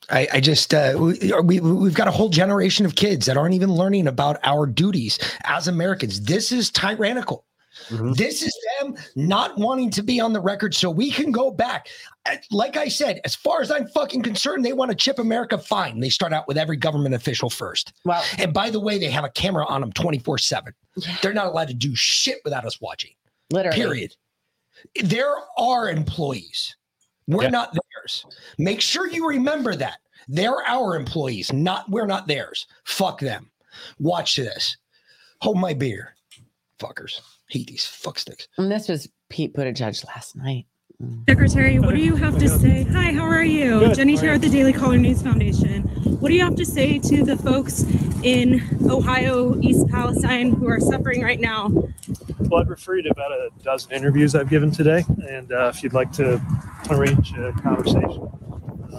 I, 0.10 0.28
I 0.34 0.40
just 0.42 0.74
uh, 0.74 0.96
we, 1.00 1.32
we 1.44 1.60
we've 1.60 1.94
got 1.94 2.08
a 2.08 2.12
whole 2.12 2.30
generation 2.30 2.86
of 2.86 2.96
kids 2.96 3.26
that 3.26 3.38
aren't 3.38 3.56
even 3.56 3.74
learning 3.74 4.08
about 4.08 4.40
our 4.44 4.66
duties 4.66 5.18
as 5.46 5.68
Americans. 5.68 6.22
This 6.22 6.52
is 6.52 6.70
tyrannical. 6.70 7.46
This 7.90 8.42
is 8.42 8.58
them 8.80 8.96
not 9.16 9.58
wanting 9.58 9.90
to 9.92 10.04
be 10.04 10.20
on 10.20 10.34
the 10.34 10.42
record 10.42 10.74
so 10.76 10.90
we 10.90 11.12
can 11.12 11.32
go 11.32 11.52
back. 11.52 11.88
Uh, 12.26 12.36
Like 12.52 12.78
I 12.78 12.88
said, 12.88 13.22
as 13.26 13.36
far 13.36 13.62
as 13.62 13.72
I'm 13.72 13.88
fucking 13.88 14.22
concerned, 14.24 14.66
they 14.66 14.74
want 14.74 14.90
to 14.92 14.96
chip 14.96 15.20
America. 15.20 15.58
Fine. 15.58 16.00
They 16.00 16.10
start 16.10 16.34
out 16.34 16.48
with 16.48 16.58
every 16.58 16.78
government 16.78 17.16
official 17.16 17.50
first. 17.50 17.94
Well, 18.06 18.24
and 18.38 18.54
by 18.54 18.70
the 18.70 18.80
way, 18.80 18.98
they 18.98 19.10
have 19.10 19.24
a 19.24 19.30
camera 19.30 19.66
on 19.68 19.82
them 19.82 19.92
24 19.94 20.38
7. 20.38 20.74
They're 21.22 21.34
not 21.34 21.48
allowed 21.48 21.68
to 21.70 21.74
do 21.74 21.96
shit 21.96 22.40
without 22.44 22.66
us 22.66 22.82
watching. 22.82 23.12
Literally. 23.52 23.78
Period. 23.78 24.16
There 25.04 25.36
are 25.58 25.90
employees. 25.90 26.76
We're 27.28 27.50
not 27.50 27.74
theirs. 27.74 28.26
Make 28.58 28.82
sure 28.82 29.08
you 29.08 29.28
remember 29.28 29.76
that. 29.76 30.00
They're 30.28 30.64
our 30.68 30.96
employees, 30.96 31.52
not 31.54 31.90
we're 31.90 32.06
not 32.06 32.28
theirs. 32.28 32.68
Fuck 32.86 33.20
them. 33.20 33.50
Watch 34.00 34.36
this. 34.36 34.78
Hold 35.42 35.58
my 35.58 35.74
beer. 35.74 36.16
Fuckers. 36.80 37.22
Hate 37.50 37.68
these 37.68 37.86
fucksticks. 37.86 38.48
And 38.58 38.72
this 38.72 38.88
was 38.90 39.08
Pete 39.30 39.54
Buttigieg 39.54 40.06
last 40.06 40.36
night. 40.36 40.66
Secretary, 41.30 41.78
what 41.80 41.94
do 41.96 42.02
you 42.02 42.16
have 42.16 42.40
to 42.40 42.50
say? 42.50 42.84
Hi, 42.84 43.14
how 43.14 43.24
are 43.24 43.44
you? 43.44 43.80
Good, 43.80 43.96
Jenny 43.96 44.14
how 44.14 44.18
are 44.18 44.22
Chair 44.22 44.34
you? 44.34 44.40
with 44.40 44.42
the 44.42 44.50
Daily 44.50 44.74
Caller 44.74 44.98
News 44.98 45.22
Foundation. 45.22 45.84
What 46.20 46.30
do 46.30 46.36
you 46.36 46.44
have 46.44 46.56
to 46.56 46.66
say 46.66 46.98
to 46.98 47.24
the 47.24 47.38
folks 47.38 47.84
in 48.24 48.62
Ohio, 48.90 49.60
East 49.62 49.88
Palestine, 49.90 50.54
who 50.54 50.68
are 50.68 50.80
suffering 50.80 51.22
right 51.22 51.40
now? 51.40 51.70
Well, 52.40 52.62
I've 52.62 52.70
referred 52.70 53.04
to 53.04 53.12
about 53.12 53.32
a 53.32 53.50
dozen 53.64 53.92
interviews 53.92 54.34
I've 54.34 54.50
given 54.50 54.72
today, 54.72 55.04
and 55.30 55.52
uh, 55.52 55.72
if 55.74 55.84
you'd 55.84 55.94
like 55.94 56.12
to 56.14 56.42
arrange 56.90 57.32
a 57.34 57.52
conversation, 57.62 58.28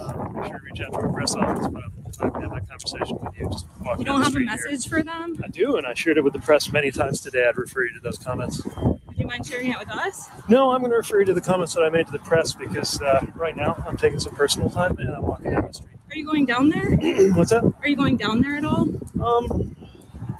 be 0.07 0.47
sure 0.47 0.59
to 0.59 0.65
reach 0.65 0.81
out 0.81 0.91
to 0.93 0.97
our 0.99 1.11
press 1.13 1.35
office. 1.35 1.67
But 1.67 1.83
I'm 2.21 2.31
to 2.33 2.39
have 2.41 2.51
that 2.51 2.67
conversation 2.69 3.17
with 3.21 3.37
you. 3.37 3.49
Just 3.51 3.67
You 3.79 3.85
down 3.85 3.97
don't 4.05 4.19
the 4.19 4.23
have 4.25 4.27
a 4.27 4.31
street 4.31 4.49
here. 4.49 4.57
message 4.71 4.89
for 4.89 5.03
them? 5.03 5.39
I 5.43 5.47
do, 5.47 5.77
and 5.77 5.85
I 5.87 5.93
shared 5.93 6.17
it 6.17 6.23
with 6.23 6.33
the 6.33 6.39
press 6.39 6.71
many 6.71 6.91
times 6.91 7.21
today. 7.21 7.47
I'd 7.47 7.57
refer 7.57 7.83
you 7.83 7.93
to 7.93 7.99
those 8.01 8.17
comments. 8.17 8.61
Do 8.61 8.99
you 9.15 9.25
mind 9.27 9.45
sharing 9.45 9.71
it 9.71 9.79
with 9.79 9.89
us? 9.89 10.29
No, 10.47 10.71
I'm 10.71 10.79
going 10.79 10.91
to 10.91 10.97
refer 10.97 11.19
you 11.19 11.25
to 11.25 11.33
the 11.33 11.41
comments 11.41 11.73
that 11.75 11.81
I 11.83 11.89
made 11.89 12.05
to 12.07 12.11
the 12.11 12.19
press 12.19 12.53
because 12.53 13.01
uh, 13.01 13.25
right 13.35 13.55
now 13.55 13.81
I'm 13.87 13.97
taking 13.97 14.19
some 14.19 14.33
personal 14.35 14.69
time 14.69 14.97
and 14.97 15.09
I'm 15.09 15.21
walking 15.23 15.51
down 15.51 15.67
the 15.67 15.73
street. 15.73 15.89
Are 16.11 16.17
you 16.17 16.25
going 16.25 16.45
down 16.45 16.69
there? 16.69 16.89
What's 17.33 17.51
that? 17.51 17.63
Are 17.83 17.87
you 17.89 17.95
going 17.95 18.17
down 18.17 18.41
there 18.41 18.55
at 18.57 18.65
all? 18.65 18.87
Um, 19.21 19.75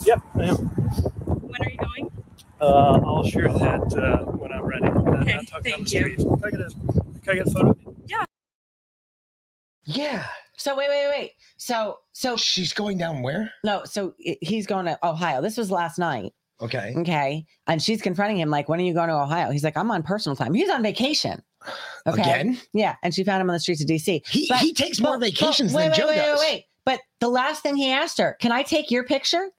yep, 0.06 0.22
I 0.36 0.46
am. 0.46 0.56
When 0.58 1.62
are 1.62 1.70
you 1.70 1.78
going? 1.78 2.12
Uh, 2.60 3.00
I'll 3.06 3.24
share 3.24 3.48
that 3.54 3.94
uh, 3.98 4.26
when 4.32 4.52
I'm 4.52 4.64
ready. 4.64 4.86
Okay, 4.88 5.34
I'll 5.34 5.44
talk 5.46 5.64
down 5.64 5.86
thank 5.86 5.88
the 5.90 5.96
you. 5.96 6.02
street. 6.02 6.18
Can 6.18 6.44
I 6.44 6.50
get 6.50 6.60
a, 6.62 6.70
can 7.22 7.30
I 7.30 7.34
get 7.36 7.48
a 7.48 7.52
photo? 7.52 7.78
Yeah. 9.90 10.26
So 10.58 10.76
wait, 10.76 10.90
wait, 10.90 11.08
wait. 11.10 11.32
So 11.58 12.00
so 12.12 12.36
she's 12.38 12.74
going 12.74 12.98
down 12.98 13.22
where? 13.22 13.52
No, 13.64 13.84
so 13.86 14.14
he's 14.18 14.68
going 14.68 14.86
to 14.86 15.00
Ohio. 15.06 15.42
This 15.42 15.58
was 15.58 15.72
last 15.72 15.98
night. 15.98 16.34
Okay. 16.62 16.94
Okay. 16.98 17.46
And 17.68 17.82
she's 17.82 18.02
confronting 18.02 18.38
him 18.38 18.50
like, 18.50 18.68
when 18.68 18.80
are 18.80 18.84
you 18.84 18.94
going 18.94 19.08
to 19.08 19.16
Ohio? 19.16 19.50
He's 19.50 19.64
like, 19.64 19.78
I'm 19.78 19.90
on 19.92 20.04
personal 20.04 20.36
time. 20.36 20.54
He's 20.54 20.70
on 20.70 20.84
vacation. 20.84 21.42
Okay. 22.06 22.22
Again? 22.22 22.60
Yeah. 22.74 22.96
And 23.02 23.14
she 23.14 23.24
found 23.24 23.42
him 23.42 23.50
on 23.50 23.54
the 23.54 23.60
streets 23.60 23.82
of 23.82 23.88
DC. 23.88 24.28
He- 24.28 24.46
he 24.60 24.74
takes 24.74 25.00
more 25.00 25.18
vacations 25.18 25.74
wait, 25.74 25.84
than 25.84 25.92
wait, 25.92 25.98
Joe 25.98 26.08
wait, 26.08 26.16
does. 26.16 26.40
Wait, 26.40 26.52
wait. 26.54 26.66
But 26.84 27.00
the 27.20 27.30
last 27.30 27.64
thing 27.64 27.76
he 27.76 27.92
asked 27.92 28.18
her, 28.18 28.36
can 28.42 28.52
I 28.52 28.64
take 28.64 28.92
your 28.92 29.04
picture? 29.04 29.50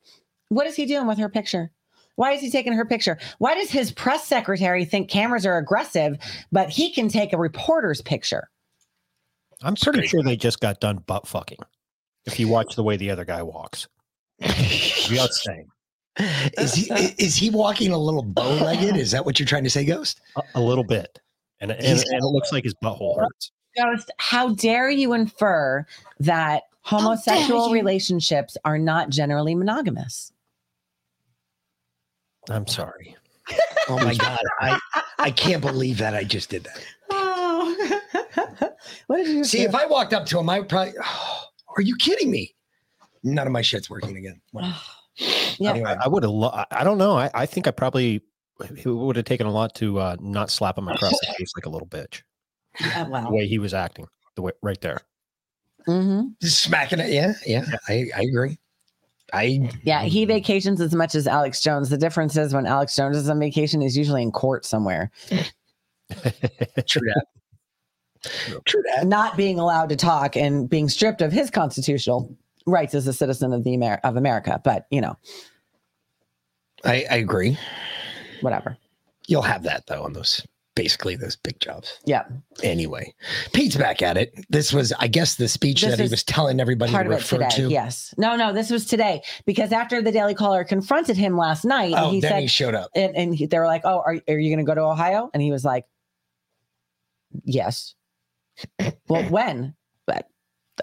What 0.49 0.67
is 0.67 0.77
he 0.77 0.85
doing 0.85 1.07
with 1.07 1.19
her 1.19 1.29
picture? 1.29 1.71
Why 2.17 2.33
is 2.33 2.43
he 2.43 2.51
taking 2.51 2.75
her 2.75 2.85
picture? 2.85 3.19
Why 3.39 3.55
does 3.55 3.71
his 3.71 3.93
press 3.93 4.27
secretary 4.27 4.85
think 4.85 5.09
cameras 5.09 5.47
are 5.47 5.57
aggressive, 5.57 6.19
but 6.53 6.69
he 6.69 6.93
can 6.93 7.09
take 7.09 7.33
a 7.33 7.39
reporter's 7.39 8.03
picture? 8.03 8.50
I'm 9.63 9.77
pretty 9.77 10.07
sure 10.07 10.23
they 10.23 10.37
just 10.37 10.61
got 10.61 10.81
done 10.81 10.99
butt 11.07 11.27
fucking. 11.27 11.59
If 12.27 12.39
you 12.41 12.49
watch 12.49 12.77
the 12.77 12.83
way 12.83 12.97
the 12.97 13.11
other 13.11 13.25
guy 13.25 13.43
walks, 13.43 13.89
just 14.41 15.35
saying. 15.43 15.69
Is 16.59 16.75
he 16.75 16.93
is 17.19 17.37
he 17.37 17.51
walking 17.51 17.93
a 17.93 17.99
little 17.99 18.23
bow 18.23 18.51
legged? 18.57 18.97
Is 18.97 19.11
that 19.13 19.25
what 19.25 19.39
you're 19.39 19.47
trying 19.47 19.65
to 19.65 19.71
say, 19.71 19.85
Ghost? 19.85 20.21
A, 20.37 20.43
a 20.57 20.61
little 20.61 20.85
bit, 20.85 21.19
and, 21.61 21.71
and, 21.71 21.83
and 21.83 21.99
it 21.99 22.25
looks 22.25 22.53
like 22.53 22.65
his 22.65 22.75
butthole 22.75 23.19
hurts. 23.19 23.53
Ghost, 23.77 24.11
how 24.19 24.51
dare 24.55 24.91
you 24.91 25.13
infer 25.13 25.87
that 26.19 26.65
homosexual 26.83 27.71
relationships 27.71 28.57
are 28.65 28.79
not 28.79 29.09
generally 29.11 29.55
monogamous? 29.55 30.33
I'm 32.49 32.67
sorry. 32.67 33.17
Oh 33.89 33.97
my 33.97 34.15
god, 34.17 34.41
I 34.61 34.79
I 35.19 35.31
can't 35.31 35.63
believe 35.63 35.99
that 35.99 36.15
I 36.15 36.25
just 36.25 36.51
did 36.51 36.65
that. 36.65 36.85
Oh. 37.11 38.00
what 39.07 39.17
did 39.19 39.29
you 39.29 39.45
See, 39.45 39.63
if 39.63 39.75
I 39.75 39.87
walked 39.87 40.13
up 40.13 40.27
to 40.27 40.39
him, 40.39 40.49
I 40.49 40.61
would 40.61 40.69
probably. 40.69 40.95
are 41.77 41.83
you 41.83 41.97
kidding 41.97 42.31
me? 42.31 42.55
None 43.23 43.47
of 43.47 43.53
my 43.53 43.63
shit's 43.63 43.91
working 43.91 44.17
again. 44.17 44.41
Yeah. 45.59 45.71
Anyway, 45.73 45.95
I 46.03 46.09
would 46.09 46.23
have. 46.23 46.33
Lo- 46.33 46.49
I- 46.55 46.67
I 46.71 46.85
don't 46.85 46.97
know. 46.97 47.19
I, 47.19 47.31
I 47.35 47.45
think 47.45 47.67
I 47.69 47.73
probably 47.73 48.23
it 48.61 48.87
would 48.87 49.17
have 49.17 49.25
taken 49.27 49.47
a 49.47 49.51
lot 49.51 49.75
to 49.75 49.99
uh, 49.99 50.17
not 50.21 50.51
slap 50.51 50.79
him 50.79 50.89
across 50.89 51.11
the 51.11 51.35
face 51.39 51.53
like 51.57 51.67
a 51.67 51.69
little 51.69 51.89
bitch. 51.89 52.23
Yeah, 52.81 53.05
The 53.05 53.31
way 53.31 53.47
he 53.47 53.59
was 53.59 53.75
acting, 53.75 54.07
the 54.37 54.43
way 54.43 54.53
right 54.63 54.81
there. 54.81 55.01
Mm-hmm. 55.87 56.29
just 56.41 56.63
smacking 56.63 57.01
it. 57.01 57.11
Yeah, 57.11 57.33
yeah, 57.47 57.65
I, 57.89 58.07
I 58.17 58.23
agree. 58.23 58.59
I 59.33 59.71
Yeah, 59.83 60.03
he 60.03 60.25
vacations 60.25 60.81
as 60.81 60.95
much 60.95 61.15
as 61.15 61.27
Alex 61.27 61.61
Jones. 61.61 61.91
The 61.91 61.99
difference 61.99 62.37
is 62.37 62.53
when 62.55 62.67
Alex 62.67 62.97
Jones 62.97 63.17
is 63.17 63.29
on 63.29 63.39
vacation, 63.39 63.81
he's 63.81 63.97
usually 63.97 64.23
in 64.23 64.31
court 64.33 64.65
somewhere, 64.65 65.11
true 65.29 65.43
that. 66.13 67.25
True 68.65 68.83
that. 68.97 69.07
not 69.07 69.37
being 69.37 69.59
allowed 69.59 69.89
to 69.91 69.97
talk 69.97 70.37
and 70.37 70.69
being 70.69 70.89
stripped 70.89 71.23
of 71.23 71.33
his 71.33 71.51
constitutional 71.51 72.37
rights 72.67 72.95
as 72.95 73.07
a 73.07 73.13
citizen 73.13 73.53
of 73.53 73.65
the 73.65 73.75
Amer- 73.75 74.01
of 74.05 74.17
America. 74.17 74.61
But 74.63 74.87
you 74.91 75.01
know, 75.01 75.17
I, 76.85 77.05
I 77.11 77.17
agree. 77.17 77.59
whatever. 78.43 78.77
You'll 79.27 79.43
have 79.43 79.63
that 79.65 79.87
though 79.87 80.03
on 80.05 80.13
those 80.13 80.45
basically 80.77 81.15
those 81.17 81.37
big 81.37 81.59
jobs. 81.61 81.99
Yeah. 82.07 82.25
Anyway, 82.63 83.13
Pete's 83.53 83.77
back 83.77 84.03
at 84.03 84.17
it. 84.17 84.33
This 84.49 84.73
was, 84.73 84.93
I 84.99 85.09
guess, 85.09 85.35
the 85.35 85.49
speech 85.49 85.83
This 85.83 85.97
that 85.97 86.03
he 86.03 86.09
was 86.09 86.23
telling 86.23 86.59
everybody 86.61 86.93
to 86.93 86.99
refer 87.01 87.37
today. 87.39 87.49
to. 87.57 87.69
Yes. 87.71 88.15
No, 88.17 88.35
no, 88.37 88.53
this 88.53 88.71
was 88.71 88.87
today 88.87 89.21
because 89.47 89.73
after 89.73 90.01
the 90.01 90.13
Daily 90.13 90.35
Caller 90.35 90.65
confronted 90.65 91.17
him 91.17 91.37
last 91.37 91.65
night, 91.65 91.93
Oh, 91.97 92.11
he 92.13 92.21
then 92.21 92.31
said 92.31 92.41
he 92.43 92.47
showed 92.47 92.75
up. 92.75 92.91
and, 92.95 93.15
and 93.17 93.35
he, 93.35 93.47
they 93.47 93.59
were 93.59 93.67
like, 93.67 93.83
"Oh, 93.85 93.99
are, 93.99 94.17
are 94.29 94.39
you 94.39 94.49
going 94.55 94.65
to 94.65 94.69
go 94.69 94.75
to 94.75 94.83
Ohio?" 94.83 95.29
And 95.35 95.43
he 95.43 95.51
was 95.53 95.65
like, 95.65 95.85
"Yes." 97.45 97.95
Well, 99.09 99.23
when? 99.31 99.75
But 100.07 100.27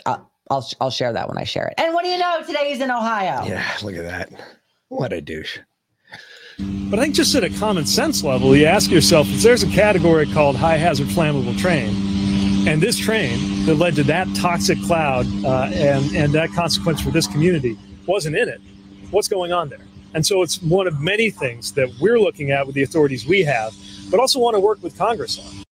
uh, 0.05 0.19
I'll 0.49 0.67
I'll 0.79 0.91
share 0.91 1.13
that 1.13 1.27
when 1.27 1.37
I 1.37 1.43
share 1.43 1.67
it. 1.67 1.73
And 1.77 1.93
what 1.93 2.03
do 2.03 2.09
you 2.09 2.17
know? 2.17 2.41
Today 2.45 2.69
he's 2.69 2.81
in 2.81 2.91
Ohio. 2.91 3.45
Yeah, 3.45 3.65
look 3.83 3.95
at 3.95 4.03
that. 4.03 4.29
What 4.89 5.13
a 5.13 5.21
douche. 5.21 5.59
But 6.59 6.99
I 6.99 7.03
think 7.03 7.15
just 7.15 7.35
at 7.35 7.43
a 7.43 7.49
common 7.49 7.85
sense 7.85 8.23
level, 8.23 8.55
you 8.55 8.65
ask 8.65 8.89
yourself 8.89 9.27
if 9.29 9.41
there's 9.43 9.61
a 9.61 9.69
category 9.69 10.25
called 10.25 10.55
high 10.55 10.77
hazard 10.77 11.07
flammable 11.07 11.57
train, 11.59 11.89
and 12.67 12.81
this 12.81 12.97
train 12.97 13.65
that 13.65 13.75
led 13.75 13.95
to 13.95 14.03
that 14.05 14.27
toxic 14.35 14.81
cloud 14.83 15.27
uh, 15.45 15.69
and, 15.73 16.15
and 16.15 16.33
that 16.33 16.49
consequence 16.51 16.99
for 17.01 17.11
this 17.11 17.27
community 17.27 17.77
wasn't 18.07 18.35
in 18.35 18.49
it, 18.49 18.59
what's 19.11 19.27
going 19.27 19.51
on 19.51 19.69
there? 19.69 19.85
And 20.13 20.25
so 20.25 20.41
it's 20.41 20.61
one 20.61 20.87
of 20.87 20.99
many 20.99 21.29
things 21.29 21.73
that 21.73 21.89
we're 22.01 22.19
looking 22.19 22.51
at 22.51 22.65
with 22.65 22.73
the 22.73 22.83
authorities 22.83 23.27
we 23.27 23.43
have, 23.43 23.75
but 24.09 24.19
also 24.19 24.39
want 24.39 24.55
to 24.55 24.59
work 24.59 24.81
with 24.81 24.97
Congress 24.97 25.37
on. 25.37 25.63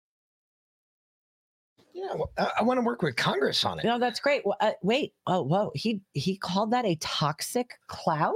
Yeah, 2.06 2.24
I, 2.38 2.52
I 2.60 2.64
want 2.64 2.78
to 2.78 2.82
work 2.82 3.02
with 3.02 3.16
Congress 3.16 3.64
on 3.66 3.80
it. 3.80 3.86
No, 3.86 4.00
that's 4.00 4.20
great. 4.20 4.46
Well, 4.46 4.58
uh, 4.60 4.72
wait. 4.82 5.14
Oh, 5.28 5.42
whoa. 5.42 5.72
He 5.76 6.02
he 6.14 6.38
called 6.38 6.72
that 6.72 6.86
a 6.86 6.96
toxic 6.96 7.72
cloud. 7.88 8.34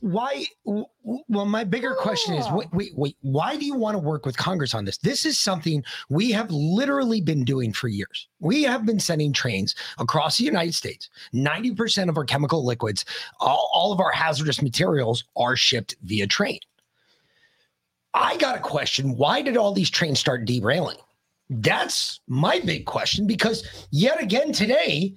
Why? 0.00 0.46
Well, 0.64 1.46
my 1.46 1.64
bigger 1.64 1.94
question 1.94 2.34
is 2.34 2.46
wait, 2.50 2.68
wait, 2.72 2.92
wait. 2.96 3.16
Why 3.22 3.56
do 3.56 3.64
you 3.64 3.74
want 3.74 3.94
to 3.94 3.98
work 3.98 4.26
with 4.26 4.36
Congress 4.36 4.74
on 4.74 4.84
this? 4.84 4.98
This 4.98 5.24
is 5.24 5.38
something 5.38 5.84
we 6.08 6.30
have 6.32 6.50
literally 6.50 7.20
been 7.20 7.44
doing 7.44 7.72
for 7.72 7.88
years. 7.88 8.28
We 8.40 8.62
have 8.64 8.84
been 8.84 9.00
sending 9.00 9.32
trains 9.32 9.74
across 9.98 10.38
the 10.38 10.44
United 10.44 10.74
States. 10.74 11.08
90% 11.34 12.08
of 12.08 12.16
our 12.16 12.24
chemical 12.24 12.64
liquids, 12.64 13.04
all, 13.40 13.70
all 13.72 13.92
of 13.92 14.00
our 14.00 14.12
hazardous 14.12 14.62
materials 14.62 15.24
are 15.36 15.56
shipped 15.56 15.96
via 16.02 16.26
train. 16.26 16.60
I 18.14 18.36
got 18.36 18.56
a 18.56 18.60
question. 18.60 19.16
Why 19.16 19.42
did 19.42 19.56
all 19.56 19.72
these 19.72 19.90
trains 19.90 20.18
start 20.18 20.44
derailing? 20.44 20.98
That's 21.50 22.20
my 22.28 22.60
big 22.60 22.84
question 22.84 23.26
because 23.26 23.64
yet 23.90 24.22
again 24.22 24.52
today, 24.52 25.14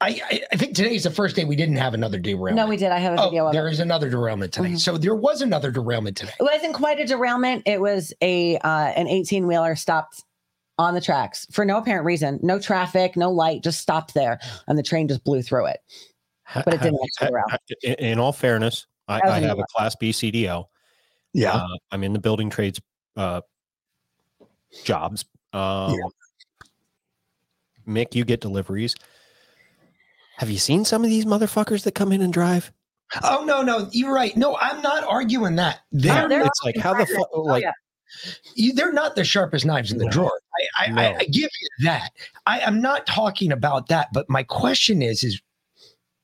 I, 0.00 0.20
I, 0.30 0.40
I 0.52 0.56
think 0.56 0.74
today 0.74 0.94
is 0.94 1.04
the 1.04 1.10
first 1.10 1.36
day 1.36 1.44
we 1.44 1.56
didn't 1.56 1.76
have 1.76 1.94
another 1.94 2.18
derailment. 2.18 2.56
No, 2.56 2.66
we 2.68 2.76
did. 2.76 2.90
I 2.92 2.98
have 2.98 3.14
a 3.18 3.20
Oh, 3.22 3.24
video 3.30 3.46
of 3.46 3.52
there 3.52 3.68
it. 3.68 3.72
is 3.72 3.80
another 3.80 4.08
derailment 4.10 4.52
today. 4.52 4.74
So 4.76 4.96
there 4.98 5.14
was 5.14 5.42
another 5.42 5.70
derailment 5.70 6.16
today. 6.16 6.32
It 6.38 6.42
wasn't 6.42 6.74
quite 6.74 6.98
a 7.00 7.04
derailment. 7.04 7.62
It 7.66 7.80
was 7.80 8.12
a 8.20 8.58
uh, 8.58 8.68
an 8.96 9.08
18 9.08 9.46
wheeler 9.46 9.74
stopped 9.76 10.24
on 10.78 10.94
the 10.94 11.00
tracks 11.00 11.46
for 11.52 11.64
no 11.64 11.78
apparent 11.78 12.04
reason. 12.04 12.40
No 12.42 12.58
traffic, 12.58 13.16
no 13.16 13.30
light, 13.30 13.62
just 13.62 13.80
stopped 13.80 14.14
there, 14.14 14.40
and 14.66 14.78
the 14.78 14.82
train 14.82 15.06
just 15.08 15.22
blew 15.24 15.42
through 15.42 15.66
it. 15.66 15.78
But 16.54 16.74
it 16.74 16.80
didn't 16.80 16.98
actually 17.04 17.28
derail. 17.28 17.44
In, 17.82 17.94
in 18.12 18.18
all 18.18 18.32
fairness, 18.32 18.86
I, 19.08 19.20
I 19.24 19.40
have 19.40 19.58
a 19.58 19.64
Class 19.76 19.94
B 19.96 20.10
CDL. 20.10 20.66
Yeah. 21.32 21.54
Uh, 21.54 21.66
I'm 21.90 22.02
in 22.04 22.12
the 22.12 22.18
building 22.18 22.50
trades 22.50 22.80
uh, 23.16 23.40
jobs. 24.84 25.24
Um, 25.52 25.98
Mick, 27.86 28.14
you 28.14 28.24
get 28.24 28.40
deliveries. 28.40 28.94
Have 30.38 30.50
you 30.50 30.58
seen 30.58 30.84
some 30.84 31.04
of 31.04 31.10
these 31.10 31.24
motherfuckers 31.24 31.84
that 31.84 31.94
come 31.94 32.12
in 32.12 32.22
and 32.22 32.32
drive? 32.32 32.72
Oh 33.22 33.44
no, 33.44 33.62
no, 33.62 33.88
you're 33.92 34.14
right. 34.14 34.36
No, 34.36 34.56
I'm 34.60 34.80
not 34.80 35.04
arguing 35.04 35.56
that. 35.56 35.80
They're, 35.92 36.30
it's 36.30 36.62
like 36.64 36.76
how 36.76 36.94
the 36.94 37.06
fuck? 37.06 37.28
Like 37.36 37.64
you, 38.54 38.72
they're 38.72 38.92
not 38.92 39.16
the 39.16 39.24
sharpest 39.24 39.66
knives 39.66 39.92
in 39.92 39.98
the 39.98 40.08
drawer. 40.08 40.40
I, 40.78 40.84
I, 40.84 40.86
I, 40.86 40.90
No. 40.90 41.18
I 41.18 41.24
give 41.24 41.50
you 41.60 41.68
that. 41.84 42.10
I, 42.46 42.60
I'm 42.60 42.80
not 42.80 43.06
talking 43.06 43.52
about 43.52 43.88
that. 43.88 44.08
But 44.12 44.28
my 44.28 44.42
question 44.42 45.02
is, 45.02 45.22
is 45.22 45.40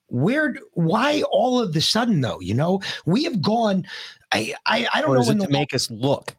where? 0.08 0.56
Why 0.72 1.22
all 1.30 1.60
of 1.60 1.74
the 1.74 1.80
sudden 1.80 2.20
though? 2.20 2.40
You 2.40 2.54
know, 2.54 2.80
we 3.04 3.24
have 3.24 3.42
gone. 3.42 3.86
I, 4.32 4.54
I, 4.66 4.86
I 4.92 5.00
don't 5.00 5.10
or 5.10 5.14
know 5.14 5.26
when 5.26 5.36
it 5.36 5.40
the 5.40 5.46
to 5.46 5.52
make 5.52 5.74
us 5.74 5.90
look? 5.90 6.34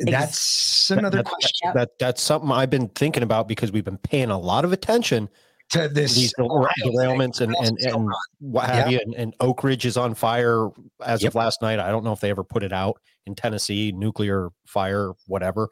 That's 0.00 0.90
another 0.90 1.18
that- 1.18 1.26
question. 1.26 1.70
That 1.74 1.98
that's 1.98 2.22
something 2.22 2.50
I've 2.50 2.70
been 2.70 2.88
thinking 2.88 3.22
about 3.22 3.48
because 3.48 3.72
we've 3.72 3.84
been 3.84 3.98
paying 3.98 4.30
a 4.30 4.38
lot 4.38 4.64
of 4.64 4.72
attention 4.72 5.28
to 5.70 5.88
this 5.88 6.14
these 6.14 6.32
Ohio 6.38 6.68
thing, 6.82 6.92
derailments 6.92 7.40
and 7.40 7.54
and, 7.60 7.78
and 7.80 8.08
what 8.38 8.66
have 8.68 8.90
Yeah. 8.90 8.98
you. 8.98 9.00
And, 9.04 9.14
and 9.14 9.34
Oak 9.40 9.64
Ridge 9.64 9.84
is 9.86 9.96
on 9.96 10.14
fire 10.14 10.68
as 11.04 11.22
Yep. 11.22 11.30
of 11.30 11.34
last 11.34 11.62
night. 11.62 11.78
I 11.80 11.90
don't 11.90 12.04
know 12.04 12.12
if 12.12 12.20
they 12.20 12.30
ever 12.30 12.44
put 12.44 12.62
it 12.62 12.72
out 12.72 13.00
in 13.26 13.34
Tennessee, 13.34 13.90
nuclear 13.92 14.50
fire, 14.66 15.12
whatever. 15.26 15.68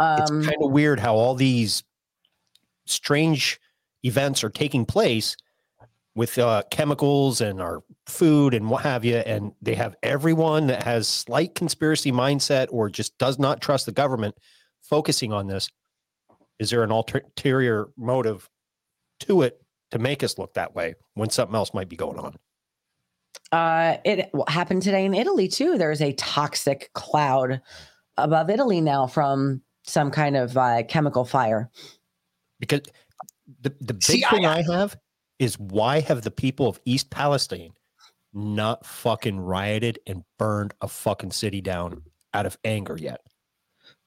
it's 0.00 0.30
Um, 0.30 0.42
kind 0.44 0.56
of 0.62 0.70
weird 0.72 0.98
how 1.00 1.14
all 1.14 1.34
these 1.34 1.82
strange 2.86 3.60
events 4.04 4.42
are 4.42 4.50
taking 4.50 4.84
place 4.84 5.36
with 6.14 6.38
uh, 6.38 6.62
chemicals 6.70 7.40
and 7.40 7.60
our 7.60 7.82
food 8.06 8.54
and 8.54 8.68
what 8.68 8.82
have 8.82 9.04
you. 9.04 9.16
And 9.16 9.52
they 9.62 9.74
have 9.74 9.94
everyone 10.02 10.66
that 10.66 10.82
has 10.82 11.08
slight 11.08 11.54
conspiracy 11.54 12.10
mindset 12.10 12.66
or 12.70 12.88
just 12.90 13.16
does 13.18 13.38
not 13.38 13.60
trust 13.60 13.86
the 13.86 13.92
government 13.92 14.34
focusing 14.82 15.32
on 15.32 15.46
this. 15.46 15.68
Is 16.58 16.70
there 16.70 16.82
an 16.82 16.90
ulterior 16.90 17.88
motive 17.96 18.48
to 19.20 19.42
it 19.42 19.62
to 19.92 19.98
make 19.98 20.22
us 20.22 20.36
look 20.36 20.54
that 20.54 20.74
way 20.74 20.94
when 21.14 21.30
something 21.30 21.54
else 21.54 21.72
might 21.72 21.88
be 21.88 21.96
going 21.96 22.18
on? 22.18 22.36
Uh, 23.52 23.96
it 24.04 24.30
happened 24.48 24.82
today 24.82 25.04
in 25.04 25.14
Italy 25.14 25.48
too. 25.48 25.78
There's 25.78 26.02
a 26.02 26.12
toxic 26.14 26.90
cloud 26.92 27.60
above 28.16 28.50
Italy 28.50 28.80
now 28.80 29.06
from 29.06 29.62
some 29.84 30.10
kind 30.10 30.36
of 30.36 30.56
uh, 30.56 30.82
chemical 30.84 31.24
fire. 31.24 31.70
Because 32.58 32.82
the, 33.62 33.74
the 33.80 33.94
big 33.94 34.02
See, 34.02 34.20
thing 34.30 34.44
I- 34.44 34.58
I, 34.58 34.62
have 34.62 34.96
is 35.40 35.58
why 35.58 36.00
have 36.00 36.22
the 36.22 36.30
people 36.30 36.68
of 36.68 36.78
East 36.84 37.10
Palestine 37.10 37.72
not 38.32 38.86
fucking 38.86 39.40
rioted 39.40 39.98
and 40.06 40.22
burned 40.38 40.72
a 40.82 40.86
fucking 40.86 41.32
city 41.32 41.60
down 41.60 42.02
out 42.34 42.46
of 42.46 42.56
anger 42.64 42.96
yet? 42.96 43.22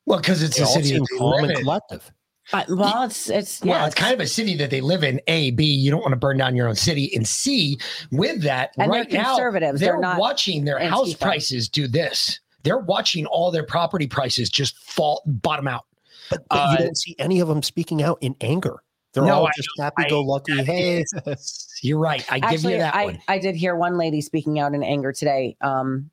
Well, 0.06 0.19
because 0.19 0.41
it's 0.41 0.56
They 0.56 0.63
a 0.63 0.67
city 0.67 0.88
seem 0.89 1.00
that 1.00 1.17
calm 1.17 1.43
and 1.43 1.58
collective. 1.58 2.12
Uh, 2.52 2.63
well, 2.69 3.04
it's 3.04 3.30
it's 3.30 3.62
Well, 3.62 3.80
yeah, 3.80 3.86
it's 3.86 3.96
kind 3.96 4.13
of 4.13 4.19
a 4.19 4.28
city 4.28 4.56
that 4.58 4.69
they 4.69 4.82
live 4.82 5.04
in. 5.04 5.19
A, 5.28 5.52
B, 5.52 5.65
you 5.65 5.89
don't 5.89 6.02
want 6.02 6.12
to 6.12 6.17
burn 6.17 6.38
down 6.38 6.56
your 6.56 6.67
own 6.67 6.76
city. 6.76 7.10
And 7.15 7.28
C, 7.28 7.80
with 8.12 8.41
that, 8.43 8.72
And 8.78 8.91
they're 8.91 9.00
right 9.00 9.12
now, 9.12 9.36
conservatives. 9.36 9.80
they're, 9.80 9.93
They're 9.93 10.02
not 10.02 10.19
watching 10.19 10.65
their 10.65 10.80
house 10.80 11.13
prices 11.13 11.67
do 11.69 11.88
this. 11.88 12.39
They're 12.63 12.80
watching 12.80 13.26
all 13.26 13.50
their 13.50 13.65
property 13.65 14.08
prices 14.08 14.50
just 14.50 14.78
fall, 14.78 15.24
bottom 15.26 15.67
out. 15.67 15.86
But, 16.30 16.46
but 16.50 16.56
Uh, 16.58 16.72
you 16.72 16.86
don't 16.86 16.98
see 16.98 17.15
any 17.17 17.39
of 17.39 17.48
them 17.48 17.63
speaking 17.63 18.04
out 18.04 18.17
in 18.22 18.36
anger. 18.41 18.84
They're 19.13 19.23
No, 19.23 19.36
all 19.36 19.47
I 19.47 19.52
just 19.56 19.69
happy 19.80 20.06
go 20.10 20.21
lucky. 20.21 20.63
Hey, 20.63 21.06
You're 21.82 21.99
right. 21.99 22.26
I 22.32 22.39
give 22.39 22.63
you 22.63 22.78
that 22.78 22.95
I, 22.95 23.06
one. 23.06 23.21
I 23.28 23.38
did 23.38 23.56
hear 23.56 23.76
one 23.76 23.97
lady 23.97 24.21
speaking 24.21 24.60
out 24.60 24.73
in 24.73 24.84
anger 24.84 25.12
today. 25.12 25.56
Um, 25.62 26.10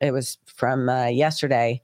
it 0.00 0.12
was 0.12 0.38
from 0.46 0.88
uh, 0.88 1.06
yesterday 1.06 1.82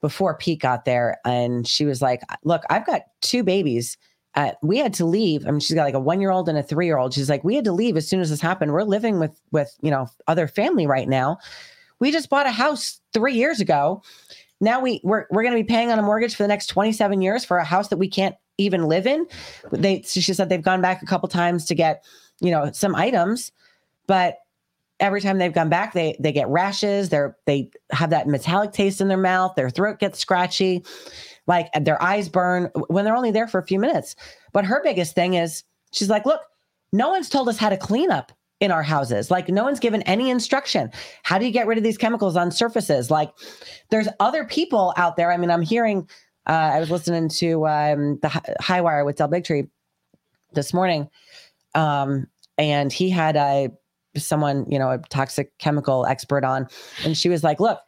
before 0.00 0.36
Pete 0.36 0.60
got 0.60 0.84
there, 0.84 1.18
and 1.24 1.66
she 1.66 1.84
was 1.84 2.00
like, 2.00 2.20
"Look, 2.44 2.62
I've 2.70 2.86
got 2.86 3.02
two 3.20 3.42
babies. 3.42 3.96
Uh, 4.36 4.52
we 4.62 4.78
had 4.78 4.94
to 4.94 5.04
leave. 5.04 5.46
I 5.46 5.50
mean, 5.50 5.60
she's 5.60 5.74
got 5.74 5.84
like 5.84 5.94
a 5.94 6.00
one 6.00 6.20
year 6.20 6.30
old 6.30 6.48
and 6.48 6.58
a 6.58 6.62
three 6.62 6.86
year 6.86 6.98
old. 6.98 7.14
She's 7.14 7.30
like, 7.30 7.44
we 7.44 7.54
had 7.54 7.64
to 7.64 7.72
leave 7.72 7.96
as 7.96 8.06
soon 8.08 8.20
as 8.20 8.30
this 8.30 8.40
happened. 8.40 8.72
We're 8.72 8.82
living 8.82 9.18
with 9.18 9.40
with 9.50 9.74
you 9.80 9.90
know 9.90 10.08
other 10.28 10.46
family 10.46 10.86
right 10.86 11.08
now. 11.08 11.38
We 12.00 12.12
just 12.12 12.28
bought 12.28 12.46
a 12.46 12.52
house 12.52 13.00
three 13.12 13.34
years 13.34 13.60
ago. 13.60 14.02
Now 14.60 14.80
we 14.80 15.00
we're 15.02 15.26
we're 15.30 15.42
going 15.42 15.56
to 15.56 15.62
be 15.62 15.68
paying 15.68 15.90
on 15.90 15.98
a 15.98 16.02
mortgage 16.02 16.34
for 16.34 16.44
the 16.44 16.48
next 16.48 16.66
twenty 16.66 16.92
seven 16.92 17.22
years 17.22 17.44
for 17.44 17.58
a 17.58 17.64
house 17.64 17.88
that 17.88 17.96
we 17.96 18.08
can't 18.08 18.36
even 18.58 18.86
live 18.86 19.06
in. 19.06 19.26
They 19.72 20.02
she 20.02 20.20
said 20.20 20.48
they've 20.48 20.62
gone 20.62 20.80
back 20.80 21.02
a 21.02 21.06
couple 21.06 21.28
times 21.28 21.64
to 21.66 21.74
get 21.74 22.04
you 22.40 22.50
know 22.50 22.70
some 22.72 22.94
items, 22.94 23.52
but 24.06 24.38
every 25.00 25.20
time 25.20 25.38
they've 25.38 25.52
gone 25.52 25.68
back, 25.68 25.92
they 25.92 26.16
they 26.20 26.32
get 26.32 26.48
rashes. 26.48 27.08
They're 27.08 27.36
they 27.46 27.70
have 27.90 28.10
that 28.10 28.28
metallic 28.28 28.72
taste 28.72 29.00
in 29.00 29.08
their 29.08 29.18
mouth. 29.18 29.54
Their 29.54 29.70
throat 29.70 29.98
gets 29.98 30.18
scratchy, 30.18 30.84
like 31.46 31.68
their 31.80 32.00
eyes 32.02 32.28
burn 32.28 32.70
when 32.88 33.04
they're 33.04 33.16
only 33.16 33.30
there 33.30 33.48
for 33.48 33.58
a 33.58 33.66
few 33.66 33.78
minutes. 33.78 34.16
But 34.52 34.64
her 34.64 34.80
biggest 34.82 35.14
thing 35.14 35.34
is 35.34 35.64
she's 35.92 36.10
like, 36.10 36.26
look, 36.26 36.40
no 36.92 37.10
one's 37.10 37.28
told 37.28 37.48
us 37.48 37.58
how 37.58 37.68
to 37.68 37.76
clean 37.76 38.10
up 38.10 38.32
in 38.60 38.70
our 38.70 38.82
houses. 38.82 39.30
Like 39.30 39.48
no 39.48 39.64
one's 39.64 39.80
given 39.80 40.02
any 40.02 40.30
instruction. 40.30 40.90
How 41.22 41.38
do 41.38 41.44
you 41.44 41.50
get 41.50 41.66
rid 41.66 41.76
of 41.76 41.84
these 41.84 41.98
chemicals 41.98 42.36
on 42.36 42.50
surfaces? 42.50 43.10
Like 43.10 43.32
there's 43.90 44.08
other 44.20 44.44
people 44.44 44.94
out 44.96 45.16
there. 45.16 45.32
I 45.32 45.36
mean, 45.36 45.50
I'm 45.50 45.62
hearing. 45.62 46.08
Uh, 46.46 46.72
I 46.74 46.80
was 46.80 46.90
listening 46.90 47.28
to 47.30 47.66
um, 47.66 48.18
the 48.20 48.28
Hi- 48.28 48.54
High 48.60 48.80
Wire 48.80 49.04
with 49.04 49.16
Del 49.16 49.28
Bigtree 49.28 49.68
this 50.52 50.74
morning, 50.74 51.08
um, 51.74 52.26
and 52.58 52.92
he 52.92 53.10
had 53.10 53.36
a 53.36 53.70
someone, 54.16 54.66
you 54.70 54.78
know, 54.78 54.90
a 54.90 54.98
toxic 54.98 55.56
chemical 55.58 56.06
expert 56.06 56.44
on, 56.44 56.68
and 57.04 57.16
she 57.16 57.28
was 57.28 57.42
like, 57.42 57.60
"Look, 57.60 57.80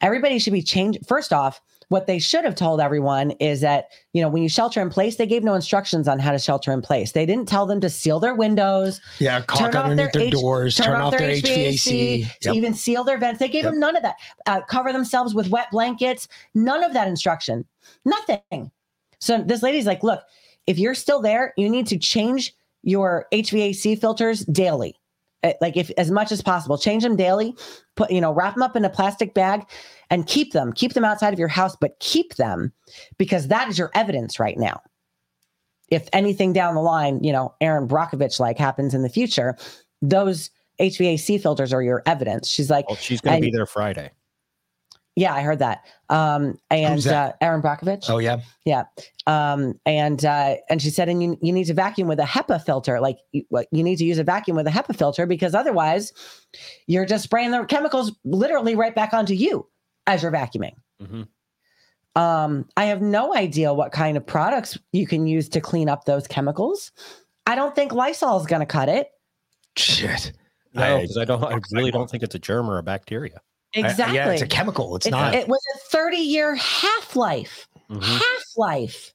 everybody 0.00 0.38
should 0.38 0.52
be 0.52 0.62
changed. 0.62 1.06
First 1.06 1.32
off, 1.32 1.60
what 1.88 2.06
they 2.08 2.18
should 2.18 2.44
have 2.44 2.54
told 2.56 2.80
everyone 2.80 3.30
is 3.32 3.60
that, 3.60 3.90
you 4.12 4.20
know, 4.20 4.28
when 4.28 4.42
you 4.42 4.48
shelter 4.48 4.80
in 4.80 4.90
place, 4.90 5.16
they 5.16 5.26
gave 5.26 5.44
no 5.44 5.54
instructions 5.54 6.08
on 6.08 6.18
how 6.18 6.32
to 6.32 6.38
shelter 6.38 6.72
in 6.72 6.82
place. 6.82 7.12
They 7.12 7.24
didn't 7.24 7.46
tell 7.48 7.64
them 7.64 7.80
to 7.80 7.88
seal 7.88 8.18
their 8.18 8.34
windows, 8.34 9.00
Yeah, 9.20 9.40
caulk 9.42 9.74
underneath 9.74 10.12
their 10.12 10.22
H- 10.22 10.32
doors, 10.32 10.76
turn, 10.76 11.00
off 11.00 11.16
their 11.16 11.30
HVAC. 11.30 12.24
to 12.42 12.48
Yep. 12.48 12.54
even 12.56 12.74
seal 12.74 13.04
their 13.04 13.18
vents. 13.18 13.38
They 13.38 13.48
gave 13.48 13.62
Yep. 13.64 13.72
them 13.74 13.80
none 13.80 13.94
of 13.96 14.02
that. 14.02 14.16
Uh, 14.46 14.62
cover 14.62 14.92
themselves 14.92 15.32
with 15.34 15.48
wet 15.48 15.68
blankets. 15.70 16.26
None 16.54 16.82
of 16.82 16.92
that 16.94 17.06
instruction. 17.06 17.64
Nothing. 18.04 18.70
So 19.20 19.42
this 19.42 19.62
lady's 19.62 19.86
like, 19.86 20.02
look, 20.02 20.22
if 20.66 20.78
you're 20.80 20.94
still 20.94 21.20
there, 21.22 21.54
you 21.56 21.68
need 21.70 21.86
to 21.86 21.98
change 21.98 22.52
your 22.82 23.26
HVAC 23.32 23.94
filters 23.94 24.44
daily. 24.46 24.96
Uh, 25.46 25.52
Like 25.60 25.76
if 25.76 25.90
as 25.98 26.10
much 26.10 26.32
as 26.32 26.42
possible, 26.42 26.78
change 26.78 27.02
them 27.02 27.16
daily. 27.16 27.54
Put 27.94 28.10
you 28.10 28.20
know, 28.20 28.32
wrap 28.32 28.54
them 28.54 28.62
up 28.62 28.76
in 28.76 28.84
a 28.84 28.90
plastic 28.90 29.34
bag 29.34 29.62
and 30.10 30.26
keep 30.26 30.52
them. 30.52 30.72
Keep 30.72 30.94
them 30.94 31.04
outside 31.04 31.32
of 31.32 31.38
your 31.38 31.48
house, 31.48 31.76
but 31.80 31.98
keep 32.00 32.36
them 32.36 32.72
because 33.18 33.48
that 33.48 33.68
is 33.68 33.78
your 33.78 33.90
evidence 33.94 34.38
right 34.38 34.58
now. 34.58 34.80
If 35.88 36.08
anything 36.12 36.52
down 36.52 36.74
the 36.74 36.80
line, 36.80 37.22
you 37.22 37.32
know, 37.32 37.54
Erin 37.60 37.86
Brockovich 37.86 38.40
like 38.40 38.58
happens 38.58 38.92
in 38.92 39.02
the 39.02 39.08
future, 39.08 39.56
those 40.02 40.50
HVAC 40.80 41.40
filters 41.40 41.72
are 41.72 41.82
your 41.82 42.02
evidence. 42.06 42.48
She's 42.48 42.70
like, 42.70 42.88
Well, 42.88 42.96
she's 42.96 43.20
going 43.20 43.36
to 43.36 43.40
be 43.40 43.50
there 43.50 43.66
Friday. 43.66 44.10
Yeah, 45.18 45.32
I 45.34 45.40
heard 45.40 45.60
that. 45.60 45.82
Um, 46.10 46.58
and 46.70 46.94
Who's 46.96 47.04
that? 47.04 47.32
uh, 47.32 47.44
Erin 47.44 47.62
Brockovich. 47.62 48.10
Oh 48.10 48.18
yeah. 48.18 48.40
Yeah. 48.66 48.84
Um, 49.26 49.80
and 49.86 50.22
uh, 50.24 50.56
and 50.68 50.80
she 50.82 50.90
said, 50.90 51.08
and 51.08 51.22
you, 51.22 51.38
you 51.40 51.52
need 51.54 51.64
to 51.64 51.74
vacuum 51.74 52.06
with 52.06 52.20
a 52.20 52.24
HEPA 52.24 52.64
filter. 52.66 53.00
Like 53.00 53.16
you, 53.32 53.44
what- 53.48 53.66
you 53.72 53.82
need 53.82 53.96
to 53.96 54.04
use 54.04 54.18
a 54.18 54.24
vacuum 54.24 54.56
with 54.58 54.66
a 54.66 54.70
HEPA 54.70 54.94
filter 54.96 55.24
because 55.26 55.54
otherwise 55.54 56.12
you're 56.86 57.06
just 57.06 57.24
spraying 57.24 57.50
the 57.50 57.64
chemicals 57.64 58.12
literally 58.24 58.74
right 58.76 58.94
back 58.94 59.14
onto 59.14 59.32
you 59.34 59.66
as 60.06 60.22
you're 60.22 60.30
vacuuming. 60.32 60.74
Mhm. 61.02 61.26
Um, 62.14 62.68
I 62.76 62.84
have 62.86 63.02
no 63.02 63.34
idea 63.34 63.72
what 63.74 63.92
kind 63.92 64.16
of 64.16 64.26
products 64.26 64.78
you 64.92 65.06
can 65.06 65.26
use 65.26 65.48
to 65.50 65.60
clean 65.60 65.88
up 65.88 66.04
those 66.04 66.26
chemicals. 66.26 66.92
I 67.46 67.54
don't 67.54 67.74
think 67.74 67.92
Lysol 67.92 68.38
is 68.40 68.46
going 68.46 68.60
to 68.60 68.66
cut 68.66 68.88
it. 68.88 69.08
Shit. 69.76 70.32
No, 70.72 71.00
because 71.00 71.16
I 71.16 71.24
don't. 71.24 71.42
I 71.42 71.58
really 71.72 71.90
don't 71.90 72.10
think 72.10 72.22
it's 72.22 72.34
a 72.34 72.38
germ 72.38 72.68
or 72.70 72.76
a 72.78 72.82
bacteria. 72.82 73.40
Exactly. 73.84 74.16
yeah, 74.16 74.30
it's 74.30 74.42
a 74.42 74.46
chemical. 74.46 74.96
It's 74.96 75.06
It- 75.06 75.10
not. 75.10 75.34
It 75.34 75.48
was 75.48 75.60
a 75.74 75.78
30 75.90 76.16
year 76.16 76.54
half 76.56 77.14
life. 77.16 77.68
Mhm. 77.90 78.02
Half 78.02 78.44
life. 78.56 79.12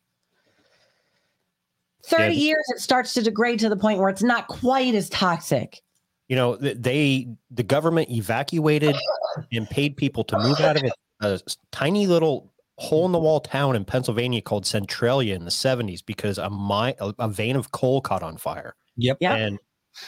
30 2.06 2.34
Yeah. 2.36 2.42
years, 2.42 2.64
it 2.76 2.80
starts 2.82 3.14
to 3.14 3.22
degrade 3.22 3.60
to 3.60 3.70
the 3.70 3.76
point 3.76 4.00
where 4.00 4.10
it's 4.10 4.24
not 4.24 4.48
quite 4.48 4.96
as 4.96 5.10
toxic. 5.10 5.82
You 6.28 6.36
know, 6.36 6.56
they 6.56 7.28
the 7.52 7.64
government 7.64 8.10
evacuated 8.10 8.96
and 9.52 9.70
paid 9.70 9.98
people 9.98 10.24
to 10.26 10.38
move 10.40 10.60
out 10.60 10.78
of 10.78 10.92
a 11.22 11.40
tiny 11.72 12.08
little 12.08 12.52
hole 12.78 13.06
in 13.06 13.12
the 13.12 13.20
wall 13.20 13.40
town 13.40 13.76
in 13.76 13.86
Pennsylvania 13.86 14.42
called 14.42 14.66
Centralia 14.66 15.36
in 15.36 15.46
the 15.46 15.52
70s 15.52 16.02
because 16.04 16.38
a, 16.38 16.50
mine, 16.50 16.96
a, 17.00 17.14
a 17.20 17.28
vein 17.30 17.56
of 17.56 17.72
coal 17.72 18.02
caught 18.02 18.24
on 18.24 18.38
fire. 18.38 18.76
Yep. 18.98 19.18
Yep. 19.20 19.38
And 19.38 19.60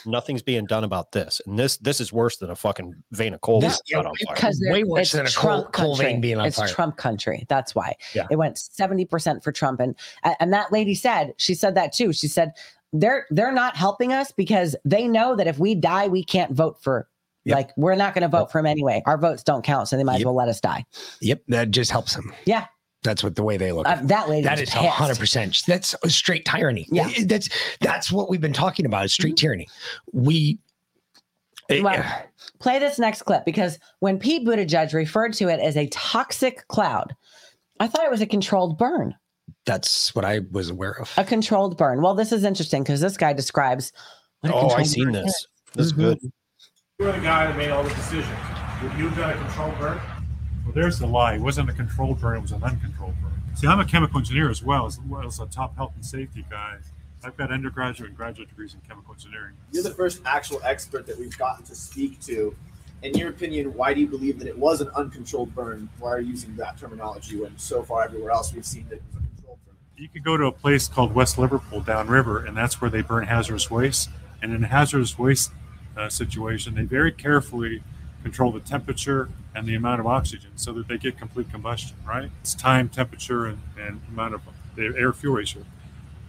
nothing's 0.06 0.42
being 0.42 0.66
done 0.66 0.84
about 0.84 1.12
this. 1.12 1.42
And 1.46 1.58
this 1.58 1.78
this 1.78 2.00
is 2.00 2.12
worse 2.14 2.38
than 2.38 2.50
a 2.50 2.56
fucking 2.56 2.94
vein 3.12 3.34
of 3.34 3.42
coal 3.42 3.60
This- 3.62 3.78
that 3.90 3.96
caught 3.96 4.06
on 4.06 4.16
fire. 4.26 4.36
Because 4.36 4.60
they're- 4.60 4.74
way 4.74 4.84
worse 4.84 5.02
it's 5.02 5.12
than 5.14 5.26
a 5.26 5.30
coal- 5.30 5.62
Trump 5.64 5.74
coal 5.74 5.96
vein 5.96 6.06
country. 6.08 6.22
being 6.22 6.38
on 6.40 6.46
it's 6.46 6.56
fire. 6.58 6.66
It's 6.66 6.74
Trump 6.76 6.98
country. 6.98 7.46
That's 7.50 7.76
why 7.76 7.96
Yeah. 8.14 8.28
it 8.32 8.36
went 8.38 8.58
70% 8.58 9.44
for 9.44 9.52
Trump. 9.52 9.80
And 9.80 9.96
and 10.40 10.54
that 10.54 10.72
lady 10.72 10.96
said, 10.96 11.34
she 11.38 11.54
said 11.54 11.76
that 11.76 11.94
too. 11.94 12.14
She 12.14 12.28
said 12.28 12.54
they're 12.94 13.26
they're 13.32 13.52
not 13.52 13.76
helping 13.76 14.14
us 14.14 14.32
because 14.32 14.76
they 14.86 15.08
know 15.08 15.36
that 15.36 15.48
if 15.48 15.58
we 15.60 15.76
die, 15.76 16.08
we 16.08 16.24
can't 16.24 16.52
vote 16.52 16.78
for 16.82 17.08
Yep. 17.46 17.56
like 17.58 17.70
we're 17.76 17.96
not 17.96 18.14
going 18.14 18.22
to 18.22 18.30
vote 18.30 18.52
for 18.54 18.60
him 18.60 18.66
anyway. 18.66 19.02
Our 19.06 19.18
votes 19.18 19.44
don't 19.44 19.64
count, 19.66 19.90
so 19.90 19.98
they 19.98 20.04
might 20.06 20.18
as 20.22 20.26
well 20.26 20.34
let 20.36 20.48
us 20.48 20.62
die. 20.62 20.86
Yep. 21.20 21.42
That 21.50 21.72
just 21.72 21.92
helps 21.92 22.16
them. 22.16 22.34
Yeah. 22.46 22.68
That's 23.04 23.24
what 23.24 23.36
the 23.36 23.44
way 23.44 23.58
they 23.58 23.72
look. 23.72 23.86
Uh, 23.86 23.92
at 23.92 24.08
that 24.08 24.30
lady 24.30 24.44
That 24.44 24.54
was 24.60 24.62
is 24.62 24.70
pissed. 24.70 24.86
hundred 24.88 25.20
percent. 25.20 25.62
That's 25.68 25.96
a 26.04 26.10
straight 26.10 26.46
tyranny. 26.46 26.88
Yeah. 26.90 27.10
Mm-hmm. 27.10 27.28
That's 27.28 27.50
that's 27.82 28.12
what 28.12 28.30
we've 28.30 28.42
been 28.42 28.54
talking 28.54 28.86
about. 28.86 29.06
Is 29.06 29.14
straight 29.14 29.38
tyranny. 29.38 29.68
We. 30.12 30.60
it- 31.70 31.84
Well, 31.84 32.04
play 32.60 32.80
this 32.80 33.00
next 33.00 33.24
clip 33.24 33.46
because 33.46 33.78
when 34.00 34.20
Pete 34.20 34.48
Buttigieg 34.48 34.94
referred 34.94 35.34
to 35.34 35.50
it 35.50 35.60
as 35.60 35.76
a 35.78 35.88
toxic 35.88 36.68
cloud, 36.68 37.16
I 37.80 37.88
thought 37.88 38.06
it 38.06 38.12
was 38.12 38.22
a 38.22 38.26
controlled 38.28 38.78
burn. 38.78 39.16
that's 39.66 40.14
what 40.16 40.24
I 40.26 40.42
was 40.52 40.70
aware 40.70 41.00
of. 41.00 41.12
A 41.18 41.24
controlled 41.24 41.78
burn. 41.78 42.02
Well, 42.02 42.16
this 42.16 42.32
is 42.32 42.44
interesting 42.44 42.84
because 42.84 43.02
this 43.02 43.18
guy 43.18 43.34
describes. 43.34 43.92
what 44.42 44.52
a 44.52 44.56
Oh, 44.56 44.58
I 44.58 44.62
controlled 44.62 44.88
seen 44.88 45.04
burn 45.06 45.14
this. 45.14 45.26
is. 45.36 45.48
This 45.74 45.86
is 45.88 45.92
good. 45.94 46.20
You're 47.00 47.12
the 47.12 47.20
guy 47.20 47.48
that 47.48 47.58
made 47.58 47.70
all 47.72 47.84
the 47.84 47.90
decisions. 47.90 48.28
Would 48.84 48.94
you 48.98 49.10
have 49.10 49.18
done 49.18 49.30
a 49.32 49.38
controlled 49.46 49.78
burn? 49.80 50.00
Well, 50.64 50.74
there's 50.74 51.00
the 51.00 51.08
lie. 51.08 51.36
It 51.36 51.42
wasn't 51.42 51.70
a 51.70 51.74
controlled 51.74 52.22
burn, 52.22 52.38
it 52.38 52.42
was 52.42 52.52
an 52.52 52.64
uncontrolled 52.64 53.16
burn. 53.22 53.32
See, 53.56 53.68
I'm 53.68 53.80
a 53.80 53.86
chemical 53.86 54.20
engineer 54.20 54.50
as 54.50 54.64
well 54.64 54.86
as, 54.86 55.00
well 55.08 55.26
as 55.26 55.40
a 55.40 55.46
top 55.46 55.76
health 55.76 55.92
and 55.96 56.06
safety 56.06 56.46
guy. 56.50 56.78
I've 57.24 57.38
got 57.38 57.52
undergraduate 57.52 58.10
and 58.10 58.18
graduate 58.18 58.50
degrees 58.50 58.74
in 58.74 58.82
chemical 58.82 59.14
engineering. 59.14 59.54
You're 59.72 59.84
the 59.84 59.94
first 59.94 60.22
actual 60.26 60.60
expert 60.64 61.06
that 61.08 61.18
we've 61.18 61.38
gotten 61.38 61.64
to 61.66 61.76
speak 61.76 62.20
to. 62.22 62.56
In 63.02 63.14
your 63.14 63.30
opinion, 63.30 63.74
why 63.74 63.94
do 63.94 64.02
you 64.02 64.08
believe 64.08 64.40
that 64.40 64.48
it 64.48 64.58
was 64.58 64.82
an 64.82 64.90
uncontrolled 64.96 65.54
burn? 65.54 65.90
Why 66.00 66.12
are 66.12 66.20
you 66.20 66.32
using 66.32 66.56
that 66.58 66.78
terminology 66.78 67.38
when 67.40 67.58
so 67.58 67.84
far 67.84 68.04
everywhere 68.04 68.32
else 68.32 68.54
we've 68.54 68.66
seen 68.66 68.88
that 68.90 68.96
it 68.96 69.04
was 69.08 69.24
a 69.24 69.28
controlled 69.36 69.60
burn? 69.66 69.76
You 69.98 70.10
could 70.10 70.24
go 70.24 70.38
to 70.38 70.46
a 70.46 70.52
place 70.52 70.88
called 70.88 71.14
West 71.14 71.38
Liverpool 71.38 71.82
downriver, 71.82 72.46
and 72.46 72.58
that's 72.58 72.82
where 72.82 72.90
they 72.90 73.02
burn 73.02 73.26
hazardous 73.26 73.70
waste. 73.70 74.10
And 74.42 74.54
in 74.54 74.64
a 74.64 74.68
hazardous 74.68 75.18
waste 75.18 75.52
uh, 75.96 76.10
situation, 76.10 76.76
they 76.76 76.84
very 76.84 77.12
carefully 77.12 77.84
control 78.24 78.52
the 78.52 78.60
temperature 78.60 79.30
and 79.56 79.68
the 79.68 79.76
amount 79.76 80.00
of 80.00 80.08
oxygen 80.08 80.52
so 80.56 80.74
that 80.74 80.88
they 80.88 80.98
get 80.98 81.18
complete 81.18 81.52
combustion, 81.52 81.96
right? 82.08 82.32
It's 82.42 82.56
time, 82.56 82.90
temperature, 82.90 83.46
and, 83.46 83.60
and 83.78 84.02
amount 84.10 84.34
of 84.34 84.42
the 84.76 84.94
air 84.98 85.14
fuel 85.14 85.36
ratio. 85.36 85.64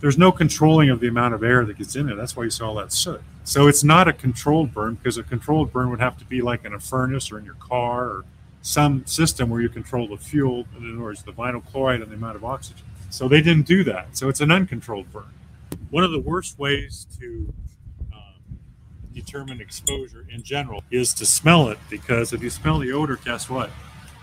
There's 0.00 0.18
no 0.18 0.30
controlling 0.30 0.90
of 0.90 1.00
the 1.00 1.08
amount 1.08 1.32
of 1.32 1.42
air 1.42 1.64
that 1.64 1.78
gets 1.78 1.96
in 1.96 2.06
there. 2.06 2.16
That's 2.16 2.36
why 2.36 2.44
you 2.44 2.50
saw 2.50 2.68
all 2.68 2.74
that 2.74 2.92
soot. 2.92 3.22
So 3.44 3.68
it's 3.68 3.82
not 3.82 4.08
a 4.08 4.12
controlled 4.12 4.74
burn 4.74 4.94
because 4.94 5.16
a 5.16 5.22
controlled 5.22 5.72
burn 5.72 5.90
would 5.90 6.00
have 6.00 6.18
to 6.18 6.24
be 6.24 6.42
like 6.42 6.64
in 6.64 6.74
a 6.74 6.80
furnace 6.80 7.32
or 7.32 7.38
in 7.38 7.44
your 7.44 7.54
car 7.54 8.04
or 8.04 8.24
some 8.60 9.04
system 9.06 9.50
where 9.50 9.60
you 9.60 9.68
control 9.68 10.08
the 10.08 10.16
fuel, 10.16 10.66
in 10.76 10.90
other 10.90 11.02
words, 11.02 11.22
the 11.22 11.32
vinyl 11.32 11.64
chloride 11.64 12.00
and 12.00 12.10
the 12.10 12.16
amount 12.16 12.36
of 12.36 12.44
oxygen. 12.44 12.84
So 13.10 13.28
they 13.28 13.42
didn't 13.42 13.66
do 13.66 13.84
that. 13.84 14.16
So 14.16 14.28
it's 14.28 14.40
an 14.40 14.50
uncontrolled 14.50 15.12
burn. 15.12 15.30
One 15.90 16.02
of 16.02 16.10
the 16.10 16.20
worst 16.20 16.58
ways 16.58 17.06
to 17.20 17.52
determine 19.14 19.60
exposure 19.60 20.26
in 20.30 20.42
general 20.42 20.82
is 20.90 21.14
to 21.14 21.26
smell 21.26 21.68
it 21.68 21.78
because 21.88 22.32
if 22.32 22.42
you 22.42 22.50
smell 22.50 22.78
the 22.78 22.92
odor, 22.92 23.18
guess 23.24 23.48
what? 23.48 23.70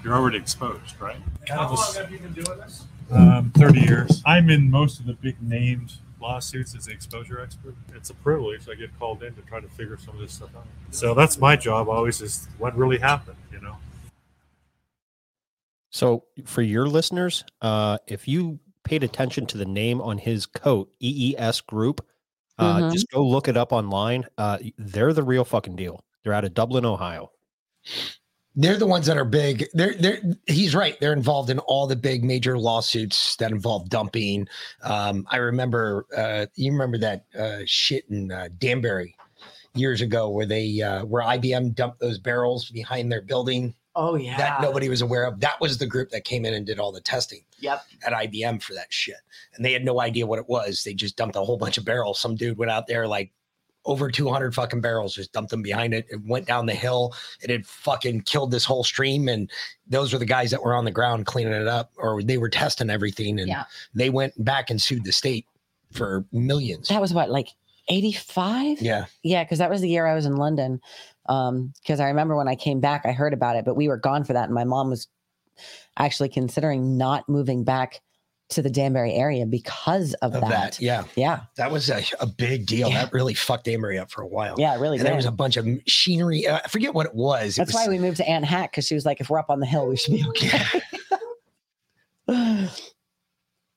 You're 0.04 0.14
already 0.14 0.38
exposed, 0.38 1.00
right? 1.00 1.18
How 1.48 1.74
long 1.74 1.94
have 1.96 2.12
you 2.12 2.20
been 2.20 2.34
doing 2.34 2.58
this? 2.60 2.86
Um, 3.12 3.52
30 3.56 3.82
years. 3.82 4.24
I'm 4.26 4.50
in 4.50 4.70
most 4.70 5.00
of 5.00 5.06
the 5.06 5.14
big 5.14 5.42
named 5.42 5.94
lawsuits 6.22 6.76
as 6.76 6.86
the 6.86 6.92
exposure 6.92 7.42
expert. 7.42 7.76
It's 7.94 8.10
a 8.10 8.14
privilege. 8.16 8.70
I 8.70 8.76
get 8.76 8.98
called 9.00 9.24
in 9.24 9.34
to 9.36 9.42
try 9.42 9.60
to 9.60 9.68
figure 9.70 9.98
some 9.98 10.16
of 10.16 10.22
this 10.22 10.34
stuff 10.34 10.50
out. 10.56 10.66
So 10.92 11.14
that's 11.14 11.38
my 11.38 11.56
job 11.56 11.90
always 11.90 12.22
is 12.22 12.48
what 12.58 12.76
really 12.78 12.98
happened, 12.98 13.38
you 13.52 13.60
know? 13.60 13.78
So 15.90 16.24
for 16.46 16.62
your 16.62 16.88
listeners, 16.88 17.44
uh, 17.62 17.98
if 18.08 18.28
you 18.28 18.60
paid 18.84 19.04
attention 19.04 19.46
to 19.48 19.58
the 19.58 19.66
name 19.66 20.02
on 20.02 20.18
his 20.18 20.46
coat, 20.46 20.90
EES 21.02 21.62
Group, 21.62 22.06
uh, 22.58 22.82
Mhm. 22.82 22.94
just 22.94 23.10
go 23.12 23.26
look 23.26 23.48
it 23.48 23.58
up 23.58 23.72
online. 23.72 24.26
Uh, 24.38 24.58
they're 24.78 25.14
the 25.14 25.24
real 25.24 25.46
fucking 25.46 25.76
deal. 25.76 26.04
They're 26.24 26.34
out 26.34 26.44
of 26.46 26.54
Dublin, 26.54 26.86
Ohio. 26.86 27.32
They're 28.56 28.78
the 28.78 28.86
ones 28.86 29.06
that 29.06 29.18
are 29.18 29.24
big. 29.26 29.66
They're 29.74 29.94
they're 29.96 30.20
he's 30.46 30.76
right. 30.76 31.00
They're 31.00 31.14
involved 31.14 31.50
in 31.50 31.60
all 31.60 31.88
the 31.88 31.96
big 31.96 32.24
major 32.26 32.58
lawsuits 32.58 33.38
that 33.38 33.50
involve 33.52 33.90
dumping. 33.90 34.48
Um, 34.84 35.26
I 35.32 35.38
remember 35.38 36.06
uh 36.16 36.48
you 36.56 36.72
remember 36.74 36.98
that 36.98 37.26
uh 37.38 37.60
shit 37.66 38.04
in 38.10 38.30
uh, 38.32 38.50
Danbury 38.58 39.16
years 39.74 40.02
ago 40.02 40.30
where 40.30 40.46
they 40.46 40.82
uh 40.82 41.06
where 41.06 41.24
IBM 41.24 41.76
dumped 41.76 42.02
those 42.02 42.20
barrels 42.20 42.70
behind 42.70 43.10
their 43.10 43.22
building 43.22 43.74
Oh 43.96 44.16
yeah. 44.16 44.38
that 44.38 44.62
nobody 44.62 44.88
was 44.90 45.02
aware 45.02 45.26
of. 45.26 45.40
That 45.42 45.60
was 45.60 45.78
the 45.78 45.86
group 45.86 46.10
that 46.12 46.24
came 46.24 46.46
in 46.46 46.54
and 46.54 46.66
did 46.66 46.80
all 46.80 46.92
the 46.92 47.02
testing 47.02 47.42
Yep. 47.60 47.84
at 48.06 48.14
IBM 48.14 48.62
for 48.62 48.74
that 48.74 48.88
shit. 48.92 49.18
And 49.56 49.66
they 49.66 49.74
had 49.74 49.84
no 49.84 50.00
idea 50.00 50.26
what 50.26 50.40
it 50.40 50.48
was. 50.48 50.84
They 50.84 50.94
just 50.94 51.18
dumped 51.18 51.36
a 51.36 51.42
whole 51.42 51.58
bunch 51.58 51.78
of 51.78 51.84
barrels. 51.86 52.20
Some 52.20 52.36
dude 52.36 52.58
went 52.58 52.72
out 52.72 52.88
there 52.88 53.06
like 53.08 53.32
over 53.86 54.12
200 54.12 54.54
fucking 54.54 54.80
barrels, 54.80 55.16
just 55.16 55.34
dumped 55.34 55.50
them 55.50 55.62
behind 55.64 55.94
it. 55.94 56.06
It 56.10 56.22
went 56.26 56.46
down 56.46 56.68
the 56.68 56.74
hill. 56.74 57.14
It 57.42 57.50
had 57.50 57.66
fucking 57.66 58.22
killed 58.22 58.52
this 58.52 58.64
whole 58.64 58.84
stream. 58.84 59.28
And 59.28 59.50
those 59.88 60.14
were 60.14 60.20
the 60.20 60.26
guys 60.26 60.52
that 60.52 60.62
were 60.64 60.76
on 60.76 60.86
the 60.86 60.92
ground 60.92 61.26
cleaning 61.26 61.54
it 61.54 61.68
up, 61.68 61.92
or 61.98 62.22
they 62.22 62.38
were 62.38 62.48
testing 62.50 62.90
everything. 62.92 63.40
And 63.40 63.50
Yeah. 63.50 63.64
they 63.96 64.10
went 64.12 64.34
back 64.46 64.70
and 64.70 64.80
sued 64.80 65.04
the 65.04 65.12
state 65.12 65.48
for 65.92 66.24
millions. 66.32 66.90
That 66.90 67.02
was 67.02 67.12
what, 67.14 67.30
like 67.32 67.50
85? 67.88 68.82
Yeah. 68.82 69.06
Yeah, 69.24 69.44
because 69.44 69.58
that 69.58 69.70
was 69.70 69.82
the 69.82 69.90
year 69.90 70.06
I 70.08 70.14
was 70.16 70.26
in 70.26 70.36
London. 70.38 70.80
Um, 71.32 71.74
because 71.82 72.00
I 72.02 72.08
remember 72.08 72.36
when 72.36 72.48
I 72.50 72.56
came 72.56 72.80
back, 72.82 73.04
I 73.06 73.14
heard 73.14 73.34
about 73.34 73.56
it, 73.56 73.64
but 73.64 73.76
we 73.76 73.88
were 73.88 73.98
gone 73.98 74.24
for 74.26 74.34
that. 74.34 74.46
And 74.46 74.54
my 74.54 74.66
mom 74.66 74.90
was 74.90 75.08
actually 75.98 76.30
considering 76.30 76.98
not 76.98 77.28
moving 77.30 77.64
back 77.64 78.02
to 78.50 78.62
the 78.62 78.70
Danbury 78.70 79.14
area 79.14 79.46
because 79.46 80.14
of, 80.16 80.36
Of 80.36 80.42
that. 80.42 80.50
that. 80.50 80.82
Yeah. 80.82 81.04
Yeah. 81.16 81.42
That 81.56 81.72
was 81.72 81.90
a, 81.90 82.04
a 82.20 82.26
big 82.28 82.66
deal. 82.66 82.90
Yeah. 82.90 83.04
That 83.06 83.14
really 83.14 83.34
fucked 83.34 83.70
Amory 83.70 83.98
up 83.98 84.12
for 84.12 84.24
a 84.24 84.28
while. 84.28 84.56
Yeah, 84.58 84.78
really 84.78 84.98
And 84.98 85.06
there 85.08 85.16
was 85.16 85.26
a 85.26 85.32
bunch 85.32 85.56
of 85.56 85.66
machinery. 85.66 86.46
uh, 86.48 86.60
I 86.64 86.68
forget 86.68 86.94
what 86.94 87.06
it 87.06 87.16
was. 87.16 87.54
It 87.56 87.62
That's 87.62 87.74
was- 87.74 87.76
why 87.76 87.88
we 87.88 87.98
moved 87.98 88.18
to 88.18 88.28
Aunt 88.28 88.44
Hack 88.44 88.72
because 88.72 88.86
she 88.88 88.94
was 88.96 89.06
like, 89.06 89.22
if 89.22 89.30
we're 89.30 89.40
up 89.40 89.50
on 89.50 89.62
the 89.62 89.66
hill, 89.66 89.88
we 89.88 89.96
should 89.96 90.14
be 90.16 90.26
okay. 90.30 90.82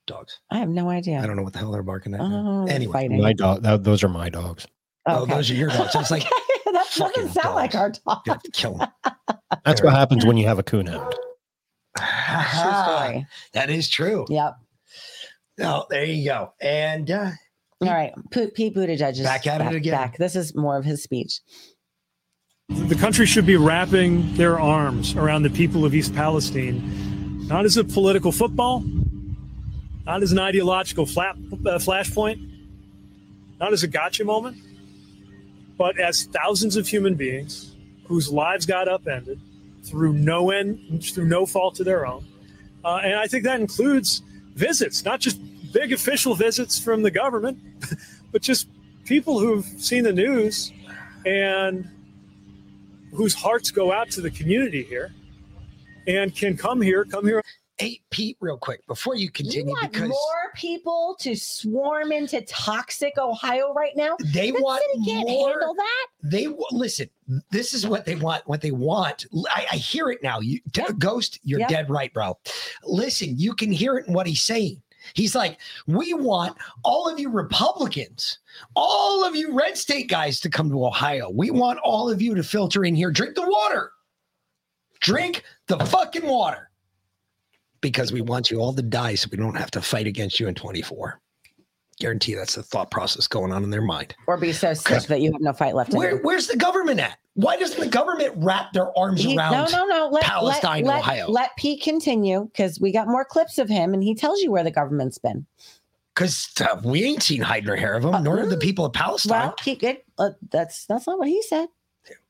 Dogs. 0.07 0.41
I 0.51 0.59
have 0.59 0.69
no 0.69 0.91
idea. 0.91 1.21
I 1.21 1.27
don't 1.27 1.37
know 1.37 1.43
what 1.45 1.53
the 1.53 1.61
hell 1.61 1.71
they're 1.73 1.83
barking 1.83 2.15
at. 2.15 2.21
Oh, 2.21 2.67
anyway, 2.69 2.93
fighting. 2.93 3.23
My 3.23 3.33
dog. 3.33 3.63
That, 3.63 3.85
those 3.85 4.03
are 4.03 4.09
my 4.09 4.29
dogs. 4.29 4.67
Oh, 5.07 5.23
Okay. 5.23 5.35
those 5.35 5.51
are 5.51 5.55
your 5.55 5.69
dogs. 5.71 5.95
I 5.95 5.99
was 5.99 6.11
like, 6.11 6.23
that 6.67 6.87
doesn't 6.97 7.31
sound 7.33 7.55
like 7.55 7.75
our 7.75 7.91
dog. 7.91 8.23
you 8.27 8.33
have 8.33 8.43
to 8.43 8.51
kill 8.51 8.75
them. 8.79 8.89
That's 9.65 9.83
what 9.83 9.93
happens 9.95 10.25
when 10.27 10.37
you 10.37 10.47
have 10.47 10.59
a 10.59 10.63
coonhound. 10.63 11.13
story. 11.97 13.27
that 13.53 13.71
is 13.71 13.89
true. 13.89 14.27
Yep. 14.29 14.57
No, 15.59 15.87
there 15.89 16.05
you 16.05 16.25
go. 16.25 16.53
And 16.61 17.11
uh, 17.11 17.31
All 17.81 17.89
right. 17.89 18.13
Pete 18.33 18.75
Buttigieg 18.75 19.13
is 19.13 19.21
Back 19.21 19.47
at 19.47 19.61
it 19.61 19.77
again. 19.77 19.93
Back. 19.93 20.17
This 20.19 20.35
is 20.35 20.55
more 20.57 20.77
of 20.77 20.85
his 20.85 21.03
speech. 21.03 21.41
The 22.69 22.95
country 22.97 23.27
should 23.27 23.47
be 23.47 23.57
wrapping 23.57 24.35
their 24.35 24.59
arms 24.59 25.15
around 25.15 25.43
the 25.43 25.51
people 25.51 25.85
of 25.85 25.95
East 25.95 26.15
Palestine, 26.15 27.47
not 27.47 27.65
as 27.67 27.77
a 27.77 27.85
political 27.85 28.33
football, 28.33 28.83
not 30.07 30.23
as 30.23 30.33
an 30.33 30.39
ideological 30.39 31.07
flap, 31.07 31.37
uh, 31.37 31.79
flashpoint, 31.79 32.41
not 33.61 33.73
as 33.73 33.83
a 33.83 33.87
gotcha 33.87 34.25
moment, 34.25 34.57
but 35.77 35.99
as 35.99 36.25
thousands 36.25 36.77
of 36.77 36.87
human 36.87 37.15
beings 37.15 37.75
whose 38.07 38.31
lives 38.31 38.67
got 38.67 38.89
upended 38.89 39.41
through 39.85 40.13
no 40.13 40.51
end, 40.51 41.05
through 41.05 41.27
no 41.27 41.47
fault 41.47 41.79
of 41.81 41.87
their 41.87 42.07
own. 42.07 42.25
Uh, 42.85 43.01
and 43.03 43.15
I 43.15 43.27
think 43.27 43.45
that 43.45 43.61
includes 43.61 44.23
visits, 44.55 45.05
not 45.05 45.21
just 45.21 45.41
big 45.73 45.93
official 45.93 46.35
visits 46.35 46.79
from 46.79 47.03
the 47.03 47.11
government, 47.11 47.59
but 48.33 48.43
just 48.43 48.69
people 49.05 49.39
who've 49.39 49.65
seen 49.65 50.05
the 50.05 50.13
news 50.13 50.73
and 51.27 51.89
whose 53.13 53.35
hearts 53.35 53.71
go 53.71 53.93
out 53.93 54.11
to 54.11 54.21
the 54.21 54.31
community 54.31 54.83
here 54.83 55.13
and 56.07 56.35
can 56.35 56.57
come 56.57 56.81
here, 56.81 57.05
come 57.05 57.27
here. 57.27 57.43
Hey, 57.79 58.01
Pete, 58.11 58.37
real 58.41 58.57
quick 58.57 58.87
before 58.87 59.17
you 59.17 59.25
You 59.25 59.31
continue, 59.33 59.73
want 59.73 59.91
because 59.91 60.09
more 60.09 60.53
people 60.55 61.17
to 61.19 61.35
swarm 61.35 62.13
into 62.13 62.41
toxic 62.43 63.15
Ohio 63.19 63.73
right 63.73 63.97
now? 63.97 64.17
they 64.33 64.53
That 64.53 64.63
want 64.63 64.83
city 64.83 65.11
can't 65.11 65.29
more. 65.29 65.49
handle 65.51 65.75
that. 65.75 66.07
They 66.23 66.47
listen. 66.71 67.11
This 67.51 67.75
is 67.75 67.85
what 67.87 68.05
they 68.05 68.15
want. 68.15 68.47
What 68.47 68.61
they 68.61 68.71
want. 68.71 69.27
I 69.55 69.77
hear 69.77 70.11
it 70.11 70.23
now. 70.23 70.39
You, 70.39 70.61
Ghost, 70.99 71.41
you're 71.43 71.67
dead 71.67 71.91
right, 71.91 72.13
bro. 72.15 72.39
Listen, 72.85 73.37
you 73.39 73.55
can 73.55 73.73
hear 73.73 73.97
it 73.97 74.07
in 74.07 74.15
what 74.15 74.29
he's 74.29 74.43
saying. 74.43 74.81
He's 75.13 75.35
like, 75.35 75.59
we 75.87 76.15
want 76.15 76.57
all 76.83 77.09
of 77.09 77.19
you 77.19 77.29
Republicans, 77.29 78.39
all 78.77 79.23
of 79.25 79.37
you 79.37 79.53
red 79.53 79.77
state 79.77 80.09
guys 80.09 80.41
to 80.41 80.49
come 80.49 80.71
to 80.71 80.87
Ohio. 80.87 81.29
We 81.29 81.51
want 81.51 81.79
all 81.81 82.09
of 82.09 82.23
you 82.23 82.35
to 82.37 82.43
filter 82.43 82.85
in 82.85 82.95
here, 82.95 83.11
drink 83.11 83.35
the 83.35 83.47
water, 83.47 83.91
drink 85.01 85.43
the 85.67 85.79
fucking 85.79 86.27
water, 86.27 86.71
because 87.85 88.13
we 88.13 88.23
want 88.23 88.51
you 88.51 88.61
all 88.61 88.73
to 88.73 88.81
die 88.81 89.15
so 89.15 89.29
we 89.31 89.37
don't 89.37 89.57
have 89.57 89.71
to 89.71 89.83
fight 89.83 90.07
against 90.07 90.41
you 90.41 90.49
in 90.49 90.55
24. 90.55 91.21
Guarantee 92.01 92.35
that's 92.35 92.55
the 92.55 92.63
thought 92.63 92.91
process 92.91 93.27
going 93.27 93.53
on 93.53 93.63
in 93.63 93.69
their 93.69 93.83
mind. 93.83 94.17
Or 94.27 94.39
be 94.39 94.55
so 94.55 94.73
sick 94.73 95.03
that 95.03 95.21
you 95.21 95.31
have 95.33 95.43
no 95.43 95.53
fight 95.53 95.75
left. 95.75 95.93
Where, 95.93 96.17
where's 96.23 96.47
the 96.47 96.57
government 96.57 96.99
at? 96.99 97.19
Why 97.35 97.59
doesn't 97.59 97.79
the 97.79 97.87
government 97.87 98.33
wrap 98.37 98.73
their 98.73 98.97
arms 98.99 99.23
He- 99.23 99.37
around 99.37 99.53
no, 99.53 99.67
no, 99.67 99.87
no. 99.87 100.09
Let, 100.11 100.23
Palestine, 100.23 100.85
let, 100.85 101.01
Ohio? 101.01 101.27
Let, 101.27 101.43
let 101.43 101.57
Pete 101.59 101.83
continue 101.83 102.47
because 102.47 102.81
we 102.81 102.91
got 102.91 103.07
more 103.07 103.23
clips 103.23 103.59
of 103.59 103.69
him 103.69 103.93
and 103.93 104.03
he 104.03 104.15
tells 104.15 104.41
you 104.41 104.51
where 104.51 104.65
the 104.65 104.71
government's 104.71 105.19
been. 105.19 105.45
Because 106.15 106.51
uh, 106.63 106.81
we 106.83 107.05
ain't 107.05 107.23
seen 107.23 107.43
hide 107.43 107.67
nor 107.67 107.77
hair 107.77 107.97
of 107.97 108.03
them, 108.03 108.25
nor 108.25 108.39
have 108.39 108.49
the 108.49 108.57
people 108.57 108.87
of 108.87 108.95
Palestine. 108.95 109.49
Well, 109.49 109.55
he, 109.63 109.73
it, 109.73 110.07
uh, 110.17 110.31
that's 110.51 110.87
that's 110.87 111.07
not 111.07 111.19
what 111.19 111.29
he 111.29 111.43
said. 111.43 111.69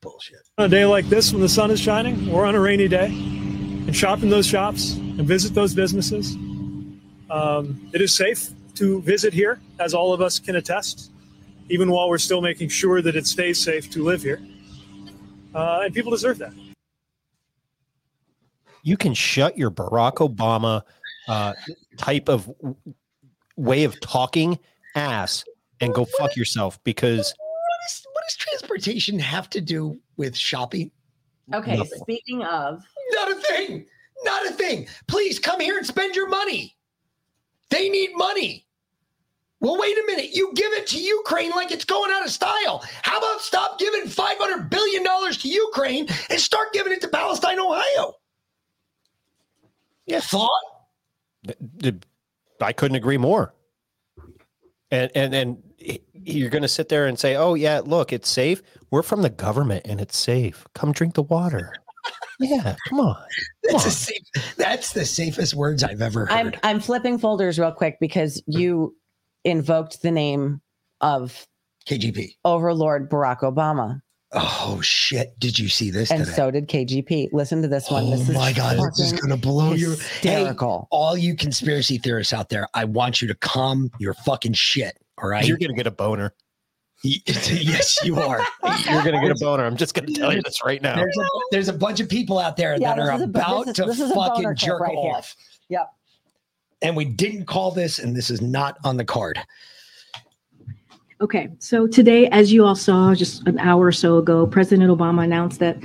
bullshit. 0.01 0.39
On 0.57 0.65
a 0.65 0.67
day 0.67 0.85
like 0.85 1.05
this 1.05 1.31
when 1.31 1.41
the 1.41 1.47
sun 1.47 1.71
is 1.71 1.79
shining 1.79 2.29
or 2.29 2.45
on 2.45 2.55
a 2.55 2.59
rainy 2.59 2.89
day 2.89 3.05
and 3.05 3.95
shop 3.95 4.21
in 4.21 4.29
those 4.29 4.47
shops 4.47 4.99
and 5.17 5.27
visit 5.27 5.53
those 5.53 5.73
businesses. 5.73 6.35
Um, 7.29 7.89
it 7.93 8.01
is 8.01 8.13
safe 8.13 8.49
to 8.75 9.01
visit 9.01 9.33
here, 9.33 9.59
as 9.79 9.93
all 9.93 10.13
of 10.13 10.21
us 10.21 10.39
can 10.39 10.55
attest, 10.57 11.11
even 11.69 11.89
while 11.91 12.09
we're 12.09 12.17
still 12.17 12.41
making 12.41 12.69
sure 12.69 13.01
that 13.01 13.15
it 13.15 13.25
stays 13.25 13.59
safe 13.59 13.89
to 13.91 14.03
live 14.03 14.21
here. 14.21 14.41
Uh, 15.53 15.81
and 15.85 15.93
people 15.93 16.11
deserve 16.11 16.37
that. 16.39 16.53
You 18.83 18.97
can 18.97 19.13
shut 19.13 19.57
your 19.57 19.71
Barack 19.71 20.15
Obama 20.15 20.83
uh, 21.27 21.53
type 21.97 22.29
of 22.29 22.45
w- 22.45 22.75
way 23.55 23.83
of 23.85 23.99
talking 24.01 24.59
ass 24.95 25.43
and 25.81 25.93
go 25.93 26.05
fuck 26.19 26.35
yourself 26.35 26.77
because 26.83 27.33
What, 27.37 27.79
is, 27.89 28.05
what 28.13 28.23
does 28.27 28.35
transportation 28.35 29.17
have 29.19 29.49
to 29.51 29.61
do 29.61 29.99
with 30.17 30.35
shopping? 30.37 30.91
Okay, 31.53 31.77
Nothing. 31.77 31.99
speaking 31.99 32.43
of, 32.43 32.83
Not 33.13 33.31
a 33.31 33.35
thing. 33.35 33.85
Not 34.23 34.45
a 34.47 34.51
thing. 34.51 34.87
Please 35.07 35.39
come 35.39 35.59
here 35.59 35.77
and 35.77 35.85
spend 35.85 36.15
your 36.15 36.27
money. 36.27 36.75
They 37.69 37.89
need 37.89 38.11
money. 38.15 38.65
Well, 39.59 39.77
wait 39.79 39.97
a 39.97 40.03
minute. 40.05 40.35
You 40.35 40.51
give 40.53 40.71
it 40.73 40.87
to 40.87 40.99
Ukraine 40.99 41.51
like 41.51 41.71
it's 41.71 41.85
going 41.85 42.11
out 42.11 42.25
of 42.25 42.31
style. 42.31 42.83
How 43.01 43.17
about 43.17 43.41
stop 43.41 43.79
giving 43.79 44.03
$500 44.03 44.69
billion 44.69 45.03
to 45.03 45.47
Ukraine 45.47 46.07
and 46.29 46.39
start 46.39 46.73
giving 46.73 46.93
it 46.93 47.01
to 47.01 47.07
Palestine, 47.07 47.59
Ohio? 47.59 48.13
Yeah. 50.05 50.19
Thought? 50.19 50.49
th- 51.45 51.57
th- 51.81 51.95
I 52.61 52.73
couldn't 52.73 52.95
agree 52.95 53.17
more. 53.17 53.53
And 54.91 55.11
and 55.15 55.33
and 55.33 55.63
you're 56.13 56.49
going 56.49 56.61
to 56.61 56.67
sit 56.67 56.89
there 56.89 57.05
and 57.05 57.19
say, 57.19 57.35
"Oh 57.35 57.55
yeah, 57.55 57.81
look, 57.83 58.13
it's 58.13 58.29
safe. 58.29 58.61
We're 58.91 59.01
from 59.01 59.23
the 59.23 59.29
government 59.29 59.85
and 59.85 59.99
it's 59.99 60.17
safe. 60.17 60.65
Come 60.73 60.91
drink 60.91 61.15
the 61.15 61.23
water." 61.23 61.73
Yeah, 62.39 62.75
come 62.89 62.99
on. 62.99 63.17
That's, 63.63 63.83
the 63.83 63.91
safe, 63.91 64.55
that's 64.57 64.93
the 64.93 65.05
safest 65.05 65.55
words 65.55 65.83
I've 65.83 66.01
ever 66.01 66.27
heard. 66.27 66.31
I'm 66.31 66.53
I'm 66.61 66.79
flipping 66.79 67.17
folders 67.17 67.57
real 67.57 67.71
quick 67.71 67.97
because 67.99 68.41
you 68.45 68.95
invoked 69.43 70.03
the 70.03 70.11
name 70.11 70.61
of 71.01 71.47
KGP. 71.87 72.35
Overlord 72.45 73.09
Barack 73.09 73.39
Obama, 73.39 74.01
Oh 74.37 74.81
shit! 74.81 75.39
Did 75.39 75.57
you 75.57 75.69
see 75.69 75.89
this 75.91 76.11
and 76.11 76.25
today? 76.25 76.35
so 76.35 76.51
did 76.51 76.67
KGP. 76.67 77.29
Listen 77.31 77.61
to 77.61 77.67
this 77.67 77.89
one. 77.89 78.03
Oh 78.03 78.11
this 78.11 78.27
is 78.27 78.35
my 78.35 78.51
god, 78.51 78.77
this 78.77 78.99
is 78.99 79.13
gonna 79.13 79.37
blow 79.37 79.73
your 79.73 79.91
hysterical. 79.91 80.81
Hey, 80.91 80.97
all 80.97 81.17
you 81.17 81.35
conspiracy 81.35 81.97
theorists 81.97 82.33
out 82.33 82.49
there, 82.49 82.67
I 82.73 82.83
want 82.83 83.21
you 83.21 83.29
to 83.29 83.35
calm 83.35 83.89
your 83.97 84.13
fucking 84.13 84.53
shit. 84.53 84.97
All 85.17 85.29
right. 85.29 85.45
You're 85.45 85.57
going 85.57 85.71
to 85.71 85.75
get 85.75 85.87
a 85.87 85.91
boner. 85.91 86.33
yes, 87.25 88.03
you 88.03 88.19
are. 88.19 88.39
You're 88.89 89.03
going 89.03 89.13
to 89.15 89.21
get 89.21 89.31
a 89.31 89.35
boner. 89.39 89.63
I'm 89.65 89.77
just 89.77 89.93
going 89.93 90.07
to 90.07 90.13
tell 90.13 90.33
you 90.33 90.41
this 90.43 90.63
right 90.65 90.81
now. 90.81 90.95
There's 90.95 91.17
a, 91.17 91.25
there's 91.51 91.67
a 91.69 91.73
bunch 91.73 91.99
of 91.99 92.09
people 92.09 92.39
out 92.39 92.57
there 92.57 92.75
Yeah, 92.79 92.95
that 92.95 92.99
are 92.99 93.11
this 93.17 93.21
a- 93.21 93.23
about 93.25 93.67
is- 93.67 93.73
to 93.75 93.85
is 93.85 94.11
fucking 94.13 94.55
jerk 94.55 94.81
right 94.81 94.91
here. 94.97 95.11
off. 95.11 95.35
Yep. 95.69 95.91
And 96.81 96.95
we 96.95 97.05
didn't 97.05 97.45
call 97.45 97.71
this, 97.71 97.99
and 97.99 98.15
this 98.15 98.29
is 98.29 98.41
not 98.41 98.77
on 98.83 98.97
the 98.97 99.05
card. 99.05 99.39
Okay, 101.21 101.47
so 101.59 101.87
today, 101.87 102.27
as 102.27 102.51
you 102.51 102.65
all 102.65 102.75
saw 102.75 103.15
just 103.15 103.47
an 103.47 103.57
hour 103.59 103.85
or 103.85 103.91
so 103.93 104.17
ago, 104.17 104.45
President 104.45 104.91
Obama 104.91 105.23
announced 105.23 105.59
that, 105.59 105.77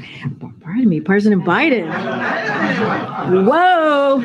pardon 0.60 0.88
me, 0.88 1.00
President 1.00 1.44
Biden. 1.44 1.86
Whoa, 3.46 4.20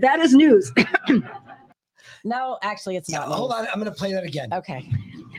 that 0.00 0.18
is 0.20 0.34
news. 0.34 0.72
No, 2.24 2.58
actually, 2.62 2.96
it's 2.96 3.10
not. 3.10 3.28
Hold 3.28 3.52
on, 3.52 3.66
I'm 3.72 3.78
gonna 3.78 3.92
play 3.92 4.12
that 4.12 4.24
again. 4.24 4.52
Okay. 4.52 4.90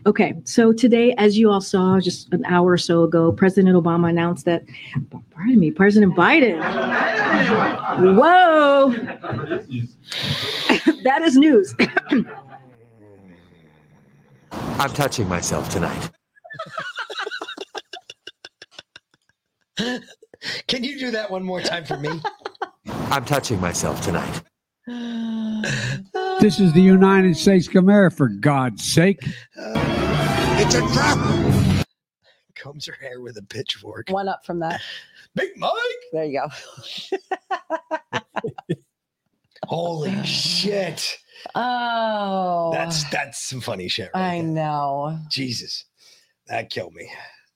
Okay, 0.06 0.34
so 0.46 0.72
today, 0.72 1.14
as 1.18 1.38
you 1.38 1.52
all 1.52 1.60
saw 1.60 2.00
just 2.00 2.32
an 2.34 2.46
hour 2.46 2.72
or 2.72 2.78
so 2.78 3.04
ago, 3.04 3.34
President 3.34 3.76
Obama 3.76 4.10
announced 4.10 4.46
that, 4.46 4.64
pardon 5.32 5.60
me, 5.60 5.72
President 5.72 6.16
Biden. 6.16 6.58
Whoa, 8.16 8.92
that 11.04 11.22
is 11.22 11.36
news. 11.36 11.76
I'm 14.52 14.90
touching 14.92 15.28
myself 15.28 15.70
tonight. 15.70 16.10
Can 20.68 20.84
you 20.84 20.98
do 20.98 21.12
that 21.12 21.30
one 21.30 21.44
more 21.44 21.62
time 21.62 21.86
for 21.86 21.98
me? 21.98 22.10
I'm 23.12 23.26
touching 23.26 23.60
myself 23.60 24.02
tonight. 24.02 24.42
This 26.40 26.60
is 26.60 26.74
the 26.74 26.82
United 26.82 27.36
States 27.36 27.68
of 27.68 27.76
America, 27.76 28.16
for 28.16 28.28
God's 28.30 28.84
sake. 28.84 29.20
It's 29.56 30.76
a 30.76 30.82
trap. 30.94 31.86
Combs 32.56 32.86
her 32.88 32.98
hair 33.00 33.22
with 33.22 33.38
a 33.38 33.44
pitchfork. 33.44 34.10
One 34.10 34.28
up 34.28 34.46
from 34.46 34.60
that. 34.60 34.82
Big 35.36 35.50
Mike. 35.58 35.72
There 36.12 36.26
you 36.26 36.42
go. 38.12 38.20
Holy 39.66 40.24
shit. 40.26 41.18
Oh, 41.56 42.72
That's 42.74 43.10
that's 43.10 43.42
some 43.42 43.62
funny 43.62 43.88
shit. 43.88 44.10
Right? 44.14 44.34
I 44.34 44.42
know. 44.42 45.18
Jesus, 45.30 45.86
that 46.48 46.70
killed 46.70 46.94
me. 46.94 47.10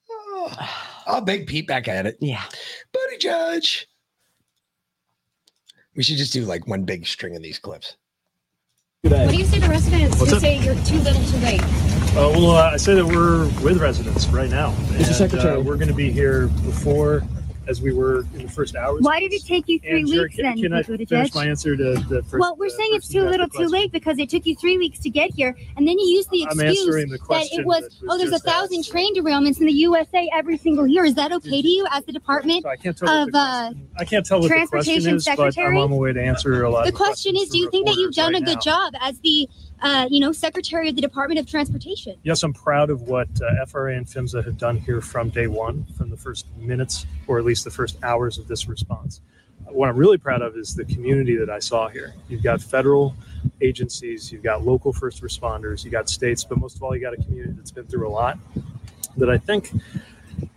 Oh, 0.10 0.70
oh, 1.08 1.22
big 1.22 1.48
Pete 1.48 1.68
back 1.68 1.88
at 1.88 2.06
it. 2.06 2.18
Yeah. 2.22 2.44
Buddy 2.92 3.18
Judge. 3.18 3.88
We 5.96 6.04
should 6.04 6.18
just 6.18 6.34
do 6.34 6.46
like 6.46 6.68
one 6.68 6.84
big 6.84 7.06
string 7.06 7.36
of 7.36 7.42
these 7.42 7.60
clips. 7.60 7.98
What 9.04 9.30
do 9.30 9.36
you 9.38 9.46
say 9.46 9.60
to 9.60 9.68
residents 9.68 10.18
What's 10.18 10.32
who 10.32 10.38
up? 10.38 10.42
say 10.42 10.58
you're 10.60 10.76
too 10.86 10.98
little 11.00 11.24
too 11.26 11.38
late? 11.40 11.62
Uh, 11.62 12.32
well, 12.32 12.52
uh, 12.52 12.72
I 12.72 12.78
say 12.78 12.96
that 12.96 13.06
we're 13.06 13.46
with 13.62 13.82
residents 13.82 14.28
right 14.28 14.50
now. 14.50 14.72
Mr. 14.92 15.14
Secretary. 15.14 15.58
Uh, 15.58 15.62
we're 15.62 15.76
going 15.76 15.90
to 15.90 15.94
be 15.94 16.10
here 16.10 16.48
before 16.48 17.22
as 17.68 17.82
we 17.82 17.94
were 17.94 18.20
in 18.34 18.44
the 18.44 18.50
first 18.50 18.76
hours. 18.76 19.02
Why 19.02 19.20
did 19.20 19.34
it 19.34 19.46
take 19.46 19.68
you 19.68 19.80
three 19.80 20.02
And 20.02 20.10
weeks 20.10 20.36
can, 20.36 20.44
then, 20.44 20.58
can 20.58 20.74
I 20.74 20.84
finish 20.84 21.34
my 21.34 21.48
answer 21.48 21.76
to 21.78 21.94
the 21.96 22.22
first? 22.24 22.40
Well, 22.40 22.56
we're 22.58 22.68
uh, 22.68 22.70
saying 22.70 22.90
it's 22.94 23.08
too 23.08 23.24
little, 23.24 23.48
too 23.48 23.68
late 23.68 23.92
because 23.92 24.20
it 24.20 24.30
took 24.30 24.46
you 24.46 24.56
three 24.56 24.78
weeks 24.78 25.00
to 25.00 25.10
get 25.10 25.34
here, 25.34 25.56
and 25.78 25.88
then 25.88 25.98
you 25.98 26.06
use 26.06 26.28
the 26.28 26.44
excuse 26.44 26.86
the 26.86 27.18
that 27.30 27.48
it 27.52 27.66
was, 27.66 27.82
that 27.82 27.92
was 27.92 28.04
oh, 28.10 28.18
there's 28.18 28.32
a 28.32 28.40
thousand 28.40 28.86
train 28.86 29.16
derailments 29.16 29.60
in 29.60 29.66
the 29.66 29.74
USA 29.74 30.30
every 30.34 30.58
single 30.58 30.86
year. 30.86 31.06
Is 31.06 31.16
that 31.16 31.32
okay 31.32 31.62
to 31.62 31.68
you 31.68 31.88
as 31.92 32.04
the 32.06 32.12
Department 32.12 32.64
So 32.64 32.70
I 32.70 32.76
can't 32.76 32.98
tell 32.98 33.10
of 33.10 33.32
the 33.32 33.38
uh, 33.38 33.72
I 33.98 34.06
can't 34.06 34.26
tell 34.26 34.42
what 34.42 34.50
the 34.50 34.68
question 34.68 35.04
Transportation 35.04 35.16
is, 35.16 35.26
but 35.26 35.58
I'm 35.58 35.78
on 35.78 35.90
my 35.92 35.96
way 35.96 36.14
to 36.14 36.22
answer 36.22 36.64
a 36.64 36.70
lot. 36.70 36.86
the 36.86 36.92
question 36.92 37.36
is, 37.36 37.50
do 37.50 37.58
you 37.58 37.70
think 37.70 37.88
that 37.88 37.96
you've 37.96 38.14
done 38.14 38.36
a 38.36 38.42
good 38.42 38.62
job? 38.62 38.74
job 38.74 38.94
as 39.02 39.20
the, 39.20 39.48
uh, 39.84 40.08
you 40.10 40.22
know, 40.22 40.32
Secretary 40.32 40.90
of 40.90 40.96
the 40.96 41.02
Department 41.02 41.40
of 41.40 41.46
Transportation? 41.46 42.16
Yes, 42.24 42.42
I'm 42.42 42.54
proud 42.54 42.90
of 42.90 43.02
what 43.04 43.28
uh, 43.42 43.66
FRA 43.66 43.96
and 43.96 44.06
PHMSA 44.06 44.46
have 44.46 44.58
done 44.58 44.78
here 44.78 45.02
from 45.02 45.30
day 45.30 45.48
one, 45.48 45.86
from 45.98 46.10
the 46.10 46.18
first 46.18 46.48
minutes, 46.58 47.06
or 47.28 47.38
at 47.38 47.46
least 47.46 47.66
the 47.66 47.72
first 47.72 47.98
hours 48.02 48.38
of 48.38 48.48
this 48.48 48.68
response. 48.68 49.20
What 49.66 49.90
I'm 49.90 49.98
really 49.98 50.18
proud 50.18 50.42
of 50.42 50.56
is 50.56 50.74
the 50.74 50.86
community 50.86 51.36
that 51.36 51.50
I 51.50 51.60
saw 51.60 51.90
here. 51.90 52.14
You've 52.30 52.44
got 52.44 52.62
federal 52.62 53.16
agencies, 53.62 54.32
you've 54.32 54.44
got 54.44 54.64
local 54.64 54.94
first 54.94 55.22
responders, 55.22 55.84
you 55.84 55.92
got 55.92 56.10
states, 56.10 56.44
but 56.44 56.58
most 56.60 56.78
of 56.78 56.84
all, 56.84 56.96
you 56.96 57.02
got 57.02 57.14
a 57.14 57.22
community 57.22 57.54
that's 57.54 57.72
been 57.72 57.86
through 57.86 58.08
a 58.08 58.12
lot 58.12 58.38
that 59.18 59.30
I 59.30 59.38
think 59.38 59.72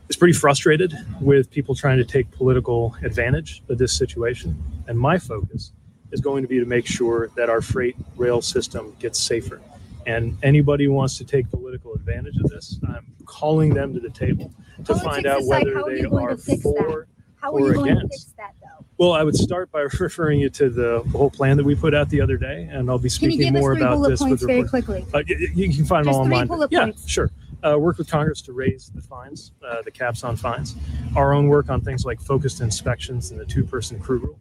is 0.09 0.17
pretty 0.17 0.35
frustrated 0.35 0.95
with 1.21 1.51
people 1.51 1.75
trying 1.75 1.99
to 1.99 2.05
take 2.05 2.31
political 2.31 2.95
advantage 3.03 3.63
of 3.69 3.79
this 3.79 3.93
situation. 3.93 4.57
And 4.87 4.99
my 4.99 5.19
focus 5.19 5.73
is 6.13 6.21
going 6.21 6.43
to 6.43 6.49
be 6.49 6.59
to 6.59 6.67
make 6.67 6.87
sure 6.87 7.31
that 7.37 7.49
our 7.51 7.61
freight 7.61 7.97
rail 8.17 8.41
system 8.43 8.95
gets 8.99 9.19
safer. 9.21 9.61
And 10.07 10.37
anybody 10.43 10.85
who 10.85 10.93
wants 10.93 11.19
to 11.19 11.25
take 11.25 11.51
political 11.51 11.93
advantage 11.95 12.37
of 12.37 12.49
this, 12.51 12.79
I'm 12.89 13.07
calling 13.25 13.75
them 13.75 13.93
to 13.95 14.01
the 14.01 14.11
table 14.11 14.53
to 14.85 14.95
find 14.95 15.27
out 15.27 15.41
aside, 15.41 15.49
whether 15.65 15.75
how 15.75 15.85
are 15.85 15.91
they 15.91 16.01
you 16.01 16.09
going 16.11 16.25
are 16.27 16.31
to 16.31 16.37
fix 16.37 16.63
for 16.63 16.73
that? 16.75 17.07
How 17.41 17.51
are 17.55 17.61
or 17.61 17.67
you 17.69 17.75
going 17.75 17.87
to 17.87 17.93
against. 17.97 18.13
fix 18.29 18.35
that, 18.37 18.55
though? 18.63 18.85
Well, 18.99 19.13
I 19.13 19.25
would 19.25 19.35
start 19.37 19.71
by 19.73 19.81
referring 19.99 20.39
you 20.41 20.49
to 20.51 20.71
the 20.71 21.03
whole 21.13 21.29
plan 21.31 21.57
that 21.57 21.65
we 21.65 21.75
put 21.75 21.93
out 21.93 22.09
the 22.09 22.21
other 22.21 22.37
day, 22.37 22.69
and 22.71 22.89
I'll 22.89 22.99
be 22.99 23.11
Can 23.11 23.31
you 23.31 23.33
speaking 23.37 23.39
give 23.53 23.57
us 23.57 23.61
more 23.61 23.75
three 23.75 23.83
about 23.83 23.95
bullet 23.97 24.11
this 24.11 24.21
with 24.23 24.41
very 24.47 24.63
report. 24.63 24.71
quickly? 24.85 25.03
Uh, 25.13 25.23
y- 25.29 25.37
y- 25.41 25.47
you 25.55 25.75
can 25.75 25.85
find 25.85 26.05
them 26.07 26.13
Just 26.13 26.19
all 26.19 26.25
three 26.25 26.35
online. 26.35 26.47
bullet 26.47 26.73
yeah, 26.73 26.85
points. 26.85 27.09
sure. 27.09 27.31
Uh, 27.65 27.77
work 27.79 27.99
with 27.99 28.09
Congress 28.09 28.41
to 28.43 28.53
raise 28.53 28.91
the 28.95 29.03
fines, 29.03 29.51
uh, 29.67 29.83
the 29.83 29.91
caps 29.91 30.23
on 30.23 30.37
fines. 30.37 30.77
Our 31.17 31.33
own 31.35 31.49
work 31.49 31.69
on 31.69 31.81
things 31.81 32.05
like 32.05 32.21
focused 32.21 32.61
inspections 32.61 33.33
and 33.33 33.41
the 33.41 33.45
two-person 33.47 33.99
crew 33.99 34.19
rule. 34.19 34.39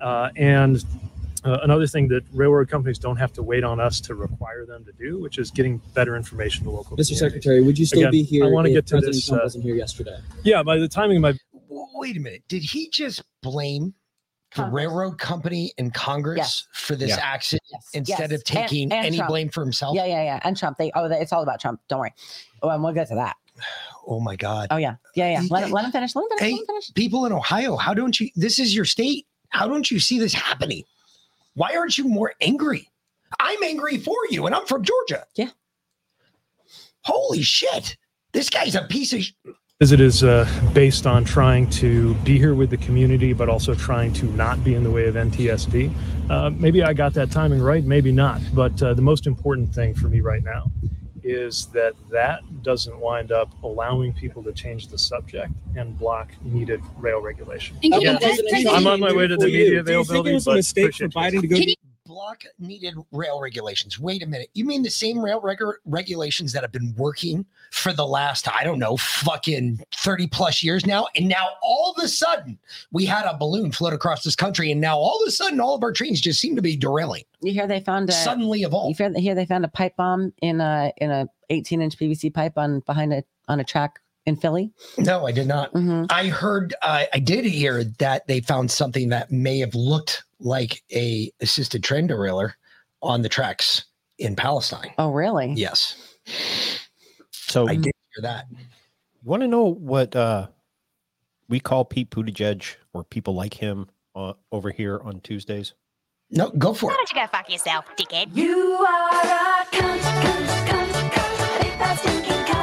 Uh, 0.00 0.30
and 0.36 0.84
uh, 1.44 1.58
another 1.62 1.86
thing 1.86 2.08
that 2.08 2.22
railroad 2.32 2.68
companies 2.68 2.98
don't 2.98 3.16
have 3.16 3.32
to 3.32 3.42
wait 3.42 3.64
on 3.64 3.78
us 3.80 4.00
to 4.00 4.14
require 4.14 4.66
them 4.66 4.84
to 4.84 4.92
do, 4.92 5.20
which 5.20 5.38
is 5.38 5.50
getting 5.50 5.78
better 5.94 6.16
information 6.16 6.64
to 6.64 6.70
local. 6.70 6.96
Mr. 6.96 7.06
communities. 7.06 7.18
Secretary, 7.18 7.62
would 7.62 7.78
you 7.78 7.86
still 7.86 8.00
Again, 8.00 8.10
be 8.10 8.22
here 8.22 8.44
I 8.46 8.48
want 8.48 8.66
to 8.66 8.72
get 8.72 8.86
to 8.88 8.94
President 8.94 9.14
this. 9.14 9.26
Trump 9.28 9.42
uh, 9.42 9.44
wasn't 9.44 9.64
here 9.64 9.74
yesterday? 9.76 10.18
yeah, 10.42 10.62
by 10.62 10.78
the 10.78 10.88
timing 10.88 11.18
of 11.18 11.22
my 11.22 11.34
Wait 11.70 12.16
a 12.16 12.20
minute. 12.20 12.42
Did 12.48 12.62
he 12.62 12.88
just 12.90 13.22
blame 13.42 13.92
the 14.54 14.64
railroad 14.64 15.18
company 15.18 15.72
and 15.78 15.92
Congress 15.92 16.38
Yes. 16.38 16.66
for 16.72 16.94
this 16.96 17.08
Yeah. 17.10 17.18
accident 17.20 17.62
instead 17.92 18.30
Yes. 18.30 18.38
of 18.40 18.44
taking 18.44 18.84
And- 18.84 18.92
and 18.92 19.06
any 19.06 19.16
Trump. 19.18 19.28
blame 19.30 19.48
for 19.48 19.62
himself? 19.64 19.96
Yeah, 19.96 20.04
yeah, 20.06 20.22
yeah. 20.22 20.40
And 20.44 20.56
Trump. 20.56 20.78
They 20.78 20.90
oh, 20.94 21.04
it's 21.06 21.32
all 21.32 21.42
about 21.42 21.60
Trump. 21.60 21.80
Don't 21.88 21.98
worry. 21.98 22.14
Oh, 22.62 22.68
and 22.70 22.82
we'll 22.82 22.92
get 22.94 23.08
to 23.08 23.14
that. 23.16 23.36
Oh 24.10 24.20
my 24.20 24.36
God. 24.36 24.68
Oh 24.70 24.78
yeah, 24.78 24.94
yeah, 25.16 25.32
yeah. 25.32 25.42
Let, 25.50 25.64
him- 25.64 25.70
let 25.70 25.84
him 25.84 25.92
finish. 25.92 26.14
Let 26.16 26.22
him 26.22 26.28
finish. 26.38 26.40
Hey, 26.40 26.52
let 26.52 26.60
him 26.60 26.66
finish. 26.66 26.94
people 26.94 27.26
in 27.26 27.32
Ohio, 27.32 27.76
how 27.76 27.92
don't 27.92 28.18
you? 28.18 28.30
This 28.36 28.58
is 28.58 28.74
your 28.74 28.86
state. 28.86 29.26
How 29.50 29.66
don't 29.66 29.90
you 29.90 29.98
see 29.98 30.18
this 30.18 30.32
happening? 30.34 30.84
Why 31.54 31.74
aren't 31.76 31.98
you 31.98 32.04
more 32.04 32.32
angry? 32.40 32.88
I'm 33.40 33.62
angry 33.62 33.98
for 33.98 34.16
you, 34.30 34.46
and 34.46 34.54
I'm 34.54 34.66
from 34.66 34.82
Georgia. 34.84 35.26
Yeah. 35.34 35.50
Holy 37.02 37.42
shit. 37.42 37.96
This 38.32 38.50
guy's 38.50 38.74
a 38.74 38.82
piece 38.84 39.12
of. 39.12 39.22
sh- 39.22 39.32
As 39.80 39.92
it 39.92 40.00
is 40.00 40.22
uh, 40.22 40.46
based 40.74 41.06
on 41.06 41.24
trying 41.24 41.68
to 41.70 42.14
be 42.16 42.38
here 42.38 42.54
with 42.54 42.70
the 42.70 42.76
community, 42.78 43.32
but 43.32 43.48
also 43.48 43.74
trying 43.74 44.12
to 44.14 44.26
not 44.32 44.62
be 44.64 44.74
in 44.74 44.82
the 44.82 44.90
way 44.90 45.06
of 45.06 45.14
NTSB. 45.14 45.92
Uh, 46.30 46.50
maybe 46.50 46.82
I 46.82 46.92
got 46.92 47.14
that 47.14 47.30
timing 47.30 47.60
right, 47.60 47.84
maybe 47.84 48.12
not. 48.12 48.40
But 48.54 48.82
uh, 48.82 48.94
the 48.94 49.02
most 49.02 49.26
important 49.26 49.74
thing 49.74 49.94
for 49.94 50.08
me 50.08 50.20
right 50.20 50.42
now 50.42 50.70
is 51.22 51.66
that 51.66 51.94
that 52.10 52.40
doesn't 52.62 52.98
wind 52.98 53.32
up 53.32 53.50
allowing 53.62 54.12
people 54.12 54.42
to 54.42 54.52
change 54.52 54.88
the 54.88 54.98
subject 54.98 55.52
and 55.76 55.98
block 55.98 56.30
needed 56.42 56.82
rail 56.96 57.20
regulation. 57.20 57.76
And 57.82 57.94
you 58.02 58.16
Again, 58.16 58.68
I'm 58.68 58.86
on 58.86 59.00
my 59.00 59.12
way 59.12 59.26
to 59.26 59.36
the 59.36 59.42
For 59.42 59.48
you. 59.48 59.58
media 59.58 59.82
Do 59.82 59.92
you 59.92 60.04
think 60.04 60.26
it 60.26 60.32
availability, 60.32 60.34
was 60.34 60.46
a 60.46 60.54
mistake 60.54 60.94
for. 60.94 61.08
Biden 61.08 61.40
to 61.40 61.46
go 61.46 61.56
Can 61.56 61.68
you 61.68 61.74
block 62.08 62.42
needed 62.58 62.94
rail 63.12 63.38
regulations? 63.38 64.00
Wait 64.00 64.22
a 64.22 64.26
minute. 64.26 64.48
You 64.54 64.64
mean 64.64 64.82
the 64.82 64.90
same 64.90 65.20
rail 65.20 65.40
reg- 65.40 65.58
regulations 65.84 66.52
that 66.54 66.62
have 66.62 66.72
been 66.72 66.94
working 66.96 67.44
for 67.70 67.92
the 67.92 68.06
last, 68.06 68.48
I 68.50 68.64
don't 68.64 68.78
know, 68.78 68.96
fucking 68.96 69.84
30 69.94 70.26
plus 70.28 70.62
years 70.62 70.86
now? 70.86 71.06
And 71.14 71.28
now 71.28 71.46
all 71.62 71.94
of 71.96 72.02
a 72.02 72.08
sudden 72.08 72.58
we 72.90 73.04
had 73.04 73.26
a 73.26 73.36
balloon 73.36 73.70
float 73.70 73.92
across 73.92 74.24
this 74.24 74.34
country. 74.34 74.72
And 74.72 74.80
now 74.80 74.96
all 74.96 75.22
of 75.22 75.28
a 75.28 75.30
sudden 75.30 75.60
all 75.60 75.74
of 75.74 75.84
our 75.84 75.92
trains 75.92 76.20
just 76.20 76.40
seem 76.40 76.56
to 76.56 76.62
be 76.62 76.76
derailing. 76.76 77.24
You 77.42 77.52
hear 77.52 77.66
they 77.66 77.80
found 77.80 78.08
a 78.08 78.12
Suddenly 78.12 78.62
evolved. 78.62 78.98
You 78.98 79.10
hear, 79.10 79.20
hear 79.20 79.34
they 79.34 79.46
found 79.46 79.66
a 79.66 79.68
pipe 79.68 79.96
bomb 79.96 80.32
in 80.40 80.60
a 80.62 80.92
in 80.96 81.10
a 81.10 81.28
18 81.50 81.82
inch 81.82 81.98
PVC 81.98 82.32
pipe 82.32 82.56
on 82.56 82.80
behind 82.80 83.12
a 83.12 83.22
on 83.48 83.60
a 83.60 83.64
track 83.64 84.00
in 84.24 84.36
Philly. 84.36 84.72
No, 84.98 85.26
I 85.26 85.32
did 85.32 85.46
not. 85.46 85.70
I 86.10 86.26
heard, 86.26 86.74
uh, 86.82 87.04
I 87.12 87.18
did 87.18 87.46
hear 87.46 87.82
that 87.98 88.26
they 88.26 88.40
found 88.40 88.70
something 88.70 89.08
that 89.08 89.32
may 89.32 89.58
have 89.60 89.74
looked 89.74 90.24
like 90.40 90.82
a 90.92 91.30
assisted 91.40 91.82
train 91.82 92.06
derailer 92.06 92.56
on 93.02 93.22
the 93.22 93.28
tracks 93.28 93.84
in 94.18 94.36
Palestine. 94.36 94.92
Oh, 94.98 95.10
really? 95.10 95.52
Yes. 95.54 96.16
So 97.30 97.68
I 97.68 97.76
did 97.76 97.92
hear 98.14 98.22
that. 98.22 98.46
You 98.50 98.58
want 99.24 99.42
to 99.42 99.48
know 99.48 99.64
what 99.64 100.14
uh, 100.14 100.48
we 101.48 101.60
call 101.60 101.84
Pete 101.84 102.10
Buttigieg 102.10 102.76
or 102.92 103.04
people 103.04 103.34
like 103.34 103.54
him 103.54 103.88
uh, 104.14 104.34
over 104.52 104.70
here 104.70 105.00
on 105.02 105.20
Tuesdays? 105.20 105.74
No, 106.30 106.50
go 106.50 106.74
for 106.74 106.86
Why 106.86 106.94
it. 106.94 106.96
don't 106.96 107.12
you 107.12 107.20
go 107.20 107.26
fuck 107.26 107.50
yourself, 107.50 107.86
dickhead? 107.96 108.36
You 108.36 108.74
are 108.86 109.20
a 109.22 109.64
cunt, 109.72 110.00
cunt, 110.00 110.66
cunt, 110.66 111.10
cunt. 111.10 112.57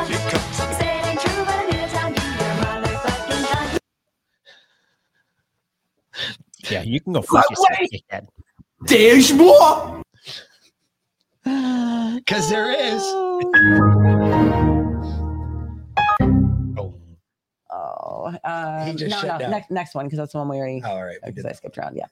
Yeah, 6.70 6.84
you 6.84 7.00
can 7.02 7.14
go 7.14 7.22
fuck 7.22 7.50
yourself. 7.50 7.70
dickhead. 7.94 8.28
There's 8.88 9.34
more. 9.34 10.02
Because 12.16 12.50
there 12.50 12.72
is. 12.72 13.04
Oh, 17.72 18.94
just 18.96 19.12
no, 19.24 19.34
no. 19.34 19.40
down. 19.40 19.52
Next, 19.52 19.72
next 19.72 19.96
one 19.96 20.06
because 20.06 20.18
that's 20.18 20.32
the 20.32 20.38
one 20.40 20.50
we 20.50 20.58
already. 20.58 20.82
All 20.84 21.04
right, 21.04 21.18
we 21.26 21.32
because 21.32 21.46
I 21.46 21.52
skipped 21.54 21.78
around. 21.78 21.96
Yeah. 21.96 22.06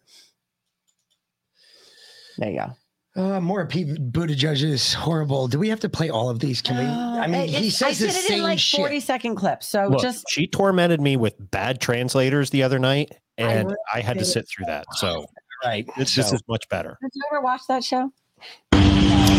There 2.38 2.50
you 2.52 2.60
go. 2.60 2.72
Uh, 3.16 3.40
more 3.40 3.66
Pete 3.68 3.88
Buttigieg 4.12 4.64
is 4.64 4.94
horrible. 4.94 5.48
Do 5.48 5.60
we 5.60 5.70
have 5.70 5.80
to 5.82 5.90
play 5.90 6.10
all 6.10 6.30
of 6.30 6.40
these? 6.40 6.62
Can 6.62 6.78
we? 6.78 6.84
I 6.84 7.28
mean, 7.28 7.42
Uh, 7.42 7.44
he 7.46 7.68
it's- 7.68 7.82
I 7.82 7.92
says 7.94 8.00
the 8.00 8.08
did 8.08 8.16
it 8.16 8.22
same 8.28 8.38
in 8.40 8.44
like 8.44 8.60
shit. 8.60 8.80
40 8.80 9.00
second 9.00 9.36
clips. 9.36 9.68
So 9.68 9.88
Look, 9.88 10.02
just 10.02 10.26
she 10.30 10.48
tormented 10.48 11.00
me 11.00 11.16
with 11.16 11.36
bad 11.52 11.80
translators 11.80 12.50
the 12.50 12.64
other 12.64 12.80
night, 12.80 13.12
and 13.38 13.68
really 13.68 13.78
I, 13.94 14.02
had 14.02 14.18
to 14.20 14.26
sit 14.26 14.48
through 14.48 14.66
that. 14.66 14.86
So 14.96 15.26
right, 15.64 15.88
this, 15.98 16.16
this 16.16 16.30
so- 16.30 16.36
is 16.36 16.44
much 16.48 16.68
better. 16.70 16.98
did 17.02 17.12
you 17.14 17.24
ever 17.32 17.42
watch 17.42 17.62
that 17.68 17.84
show? 17.84 18.12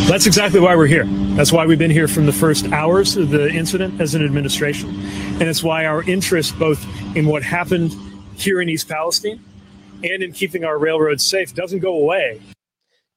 That's 0.07 0.27
exactly 0.27 0.61
why 0.61 0.77
we're 0.77 0.87
here. 0.87 1.07
That's 1.35 1.51
why 1.51 1.65
we've 1.65 1.79
been 1.79 1.91
here 1.91 2.07
from 2.09 2.27
the 2.27 2.33
first 2.33 2.67
hours 2.73 3.17
of 3.17 3.31
the 3.31 3.49
incident 3.49 4.03
as 4.03 4.15
an 4.15 4.23
administration. 4.23 4.91
And 4.91 5.43
it's 5.43 5.63
why 5.63 5.87
our 5.87 6.03
interest 6.03 6.59
both 6.59 6.85
in 7.17 7.27
what 7.27 7.43
happened 7.43 7.95
here 8.37 8.61
in 8.61 8.69
East 8.69 8.87
Palestine 8.87 9.43
and 10.03 10.23
in 10.23 10.33
keeping 10.33 10.63
our 10.63 10.79
railroads 10.79 11.25
safe 11.25 11.55
doesn't 11.55 11.79
go 11.79 11.95
away. 11.95 12.43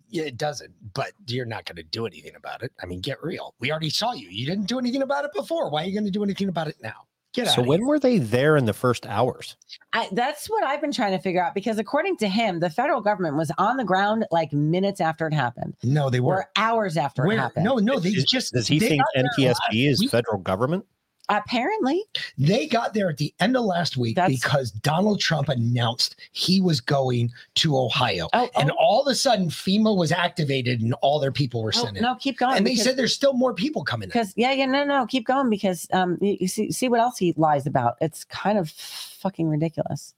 Yeah, 0.10 0.24
it 0.24 0.38
doesn't. 0.38 0.74
But 0.94 1.12
you're 1.28 1.46
not 1.46 1.66
going 1.66 1.76
to 1.76 1.84
do 1.84 2.06
anything 2.06 2.36
about 2.36 2.64
it. 2.64 2.72
I 2.82 2.86
mean, 2.86 3.02
get 3.02 3.22
real. 3.22 3.54
We 3.60 3.70
already 3.70 3.90
saw 3.90 4.14
you. 4.14 4.30
You 4.30 4.46
didn't 4.46 4.68
do 4.68 4.80
anything 4.80 5.02
about 5.02 5.26
it 5.26 5.32
before. 5.34 5.70
Why 5.70 5.84
are 5.84 5.86
you 5.86 5.94
going 5.94 6.06
to 6.06 6.12
do 6.12 6.24
anything 6.24 6.48
about 6.48 6.68
it 6.68 6.78
now? 6.82 7.07
Get. 7.46 7.54
So 7.54 7.62
when 7.62 7.86
were 7.86 8.00
they 8.00 8.18
there 8.18 8.58
in 8.58 8.66
the 8.66 8.74
first 8.74 9.06
hours? 9.06 9.56
I, 9.94 10.10
that's 10.12 10.48
what 10.50 10.64
I've 10.64 10.82
been 10.82 10.92
trying 10.92 11.12
to 11.12 11.20
figure 11.20 11.44
out 11.44 11.54
because 11.54 11.78
according 11.78 12.18
to 12.18 12.28
him, 12.28 12.60
the 12.60 12.70
federal 12.70 13.00
government 13.02 13.36
was 13.38 13.52
on 13.60 13.78
the 13.78 13.84
ground 13.86 14.26
like 14.32 14.52
minutes 14.52 15.00
after 15.00 15.28
it 15.28 15.34
happened. 15.34 15.76
No, 15.84 16.10
they 16.10 16.20
Or 16.20 16.24
were. 16.24 16.46
hours 16.56 16.98
after 16.98 17.26
it 17.32 17.38
happened. 17.38 17.64
No, 17.66 17.76
no. 17.78 18.00
They 18.00 18.10
Is- 18.10 18.26
just. 18.26 18.54
Does 18.54 18.68
he 18.68 18.80
they 18.80 18.90
think 18.90 19.02
got 19.16 19.24
there 19.38 19.48
last 19.48 19.62
NTSB 19.70 19.88
is 19.90 20.00
week. 20.00 20.10
federal 20.12 20.40
government? 20.40 20.86
Apparently. 21.30 22.04
They 22.38 22.68
got 22.68 22.94
there 22.94 23.10
at 23.10 23.18
the 23.18 23.34
end 23.42 23.58
of 23.58 23.66
last 23.66 23.98
week 23.98 24.16
That's- 24.16 24.40
because 24.40 24.72
Donald 24.72 25.20
Trump 25.20 25.50
announced 25.50 26.16
he 26.32 26.62
was 26.62 26.80
going 26.80 27.32
to 27.56 27.78
Ohio. 27.78 28.30
Oh, 28.32 28.50
and 28.56 28.72
oh. 28.72 28.76
all 28.80 29.02
of 29.02 29.08
a 29.12 29.16
sudden, 29.16 29.50
FEMA 29.50 29.96
was 29.96 30.14
activated 30.14 30.80
and 30.82 30.94
all 31.02 31.20
their 31.20 31.32
people 31.34 31.62
were 31.64 31.74
Oh, 31.76 31.84
sent 31.84 31.98
in. 31.98 32.04
no, 32.04 32.16
keep 32.16 32.38
going. 32.38 32.56
and 32.58 32.66
they 32.66 32.72
because- 32.72 32.86
said 32.86 32.96
there's 32.98 33.14
still 33.14 33.34
more 33.34 33.54
people 33.54 33.84
coming. 33.84 34.08
Because 34.08 34.34
yeah, 34.38 34.54
yeah, 34.54 34.66
no, 34.68 34.86
no, 34.86 35.06
keep 35.06 35.26
going 35.26 35.50
because 35.50 35.86
um, 35.92 36.18
you, 36.22 36.38
you 36.42 36.48
see, 36.48 36.72
see 36.72 36.88
what 36.88 37.02
else 37.02 37.18
he 37.18 37.34
lies 37.36 37.68
about. 37.68 37.98
It's 38.00 38.24
kind 38.24 38.58
of 38.58 38.70
fucking 38.70 39.50
ridiculous. 39.50 40.14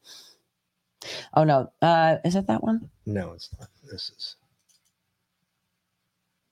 Oh 1.34 1.44
no, 1.44 1.72
uh, 1.82 2.18
is 2.26 2.36
it 2.36 2.46
that 2.48 2.62
one? 2.64 2.90
No, 3.06 3.32
it's 3.32 3.50
not. 3.58 3.70
This 3.90 4.12
is 4.16 4.36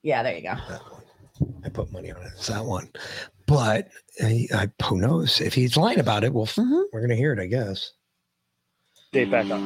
Yeah, 0.02 0.22
there 0.22 0.34
you 0.34 0.42
go. 0.42 0.54
that 0.68 0.80
one. 0.90 1.02
I 1.64 1.68
put 1.68 1.92
money 1.92 2.10
on 2.10 2.22
it. 2.22 2.32
It's 2.36 2.46
that 2.48 2.64
one. 2.64 2.88
But 3.48 3.88
I, 4.22 4.46
I, 4.54 4.70
who 4.84 4.98
knows 4.98 5.40
if 5.40 5.54
he's 5.54 5.76
lying 5.78 6.00
about 6.00 6.24
it? 6.24 6.34
Well, 6.34 6.44
f- 6.44 6.56
Mhm. 6.56 6.84
we're 6.92 7.00
gonna 7.00 7.16
hear 7.16 7.32
it, 7.32 7.40
I 7.40 7.46
guess. 7.48 7.92
date 9.12 9.30
back 9.30 9.50
up. 9.50 9.60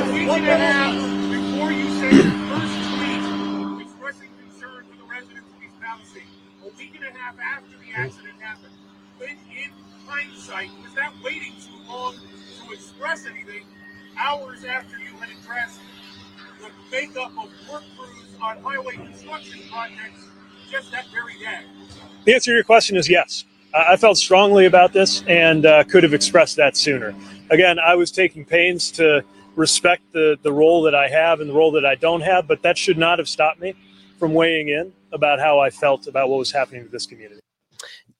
Before 0.00 1.70
you 1.72 1.88
say 2.00 2.10
your 2.10 2.32
first 2.48 2.76
tweet 2.90 3.82
expressing 3.86 4.30
concern 4.42 4.84
for 4.90 4.96
the 4.96 5.04
residents 5.04 5.50
of 5.52 5.62
East 5.62 5.78
Palisade, 5.80 6.22
a 6.64 6.68
week 6.78 6.94
and 6.96 7.04
a 7.04 7.18
half 7.18 7.36
after 7.38 7.76
the 7.78 7.92
accident 7.94 8.40
happened, 8.40 8.72
when 9.18 9.30
in 9.30 9.70
hindsight, 10.06 10.70
was 10.82 10.94
that 10.94 11.12
waiting 11.22 11.52
too 11.60 11.76
long 11.88 12.14
to 12.16 12.72
express 12.72 13.26
anything 13.26 13.64
hours 14.18 14.64
after 14.64 14.98
you 14.98 15.14
had 15.20 15.28
addressed 15.30 15.80
the 16.60 16.70
makeup 16.90 17.30
of 17.38 17.50
work 17.70 17.84
crews 17.98 18.34
on 18.40 18.56
highway 18.62 18.94
construction 18.96 19.60
projects 19.70 20.26
just 20.70 20.90
that 20.92 21.06
very 21.12 21.34
day? 21.38 21.62
The 22.24 22.34
answer 22.34 22.52
to 22.52 22.54
your 22.54 22.64
question 22.64 22.96
is 22.96 23.08
yes. 23.08 23.44
I 23.74 23.96
felt 23.96 24.18
strongly 24.18 24.66
about 24.66 24.92
this 24.92 25.22
and 25.28 25.64
uh, 25.64 25.84
could 25.84 26.02
have 26.02 26.12
expressed 26.12 26.56
that 26.56 26.76
sooner. 26.76 27.14
Again, 27.50 27.78
I 27.78 27.94
was 27.94 28.10
taking 28.10 28.44
pains 28.44 28.90
to 28.92 29.24
respect 29.54 30.02
the, 30.12 30.36
the 30.42 30.52
role 30.52 30.82
that 30.82 30.94
I 30.94 31.08
have 31.08 31.40
and 31.40 31.48
the 31.48 31.54
role 31.54 31.70
that 31.72 31.86
I 31.86 31.94
don't 31.94 32.20
have, 32.22 32.48
but 32.48 32.62
that 32.62 32.76
should 32.76 32.98
not 32.98 33.18
have 33.18 33.28
stopped 33.28 33.60
me 33.60 33.74
from 34.18 34.34
weighing 34.34 34.68
in 34.68 34.92
about 35.12 35.38
how 35.38 35.60
I 35.60 35.70
felt 35.70 36.06
about 36.08 36.28
what 36.28 36.38
was 36.38 36.50
happening 36.50 36.84
to 36.84 36.90
this 36.90 37.06
community. 37.06 37.40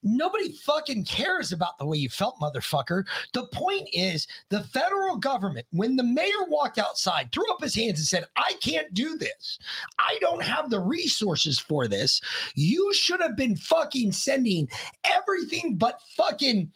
Nobody 0.03 0.53
fucking 0.53 1.05
cares 1.05 1.53
about 1.53 1.79
the 1.79 1.87
way 1.87 1.99
you 1.99 2.09
felt, 2.09 2.39
motherfucker. 2.41 3.05
The 3.33 3.47
point 3.49 3.89
is, 3.93 4.27
the 4.49 4.63
federal 4.65 5.17
government, 5.17 5.67
when 5.73 5.97
the 5.97 6.03
mayor 6.03 6.45
walked 6.49 6.79
outside, 6.79 7.33
threw 7.33 7.51
up 7.53 7.63
his 7.63 7.75
hands 7.75 7.99
and 7.99 8.07
said, 8.07 8.25
I 8.37 8.55
can't 8.61 8.93
do 8.95 9.19
this. 9.19 9.59
I 9.99 10.19
don't 10.21 10.43
have 10.43 10.71
the 10.71 10.81
resources 10.81 11.59
for 11.59 11.87
this. 11.87 12.21
You 12.55 12.93
should 12.95 13.21
have 13.21 13.37
been 13.37 13.57
fucking 13.57 14.13
sending 14.13 14.69
everything 15.05 15.77
but 15.77 16.01
fucking 16.17 16.73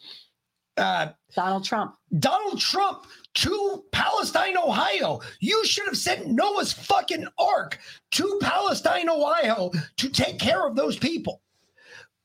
uh, 0.77 1.09
Donald 1.35 1.65
Trump. 1.65 1.95
Donald 2.19 2.61
Trump 2.61 3.07
to 3.35 3.85
Palestine, 3.93 4.57
Ohio. 4.57 5.21
You 5.41 5.65
should 5.65 5.87
have 5.87 5.97
sent 5.97 6.27
Noah's 6.27 6.73
fucking 6.73 7.27
ark 7.39 7.79
to 8.13 8.39
Palestine, 8.43 9.09
Ohio 9.09 9.71
to 9.97 10.09
take 10.09 10.39
care 10.39 10.67
of 10.67 10.77
those 10.77 10.97
people. 10.97 11.41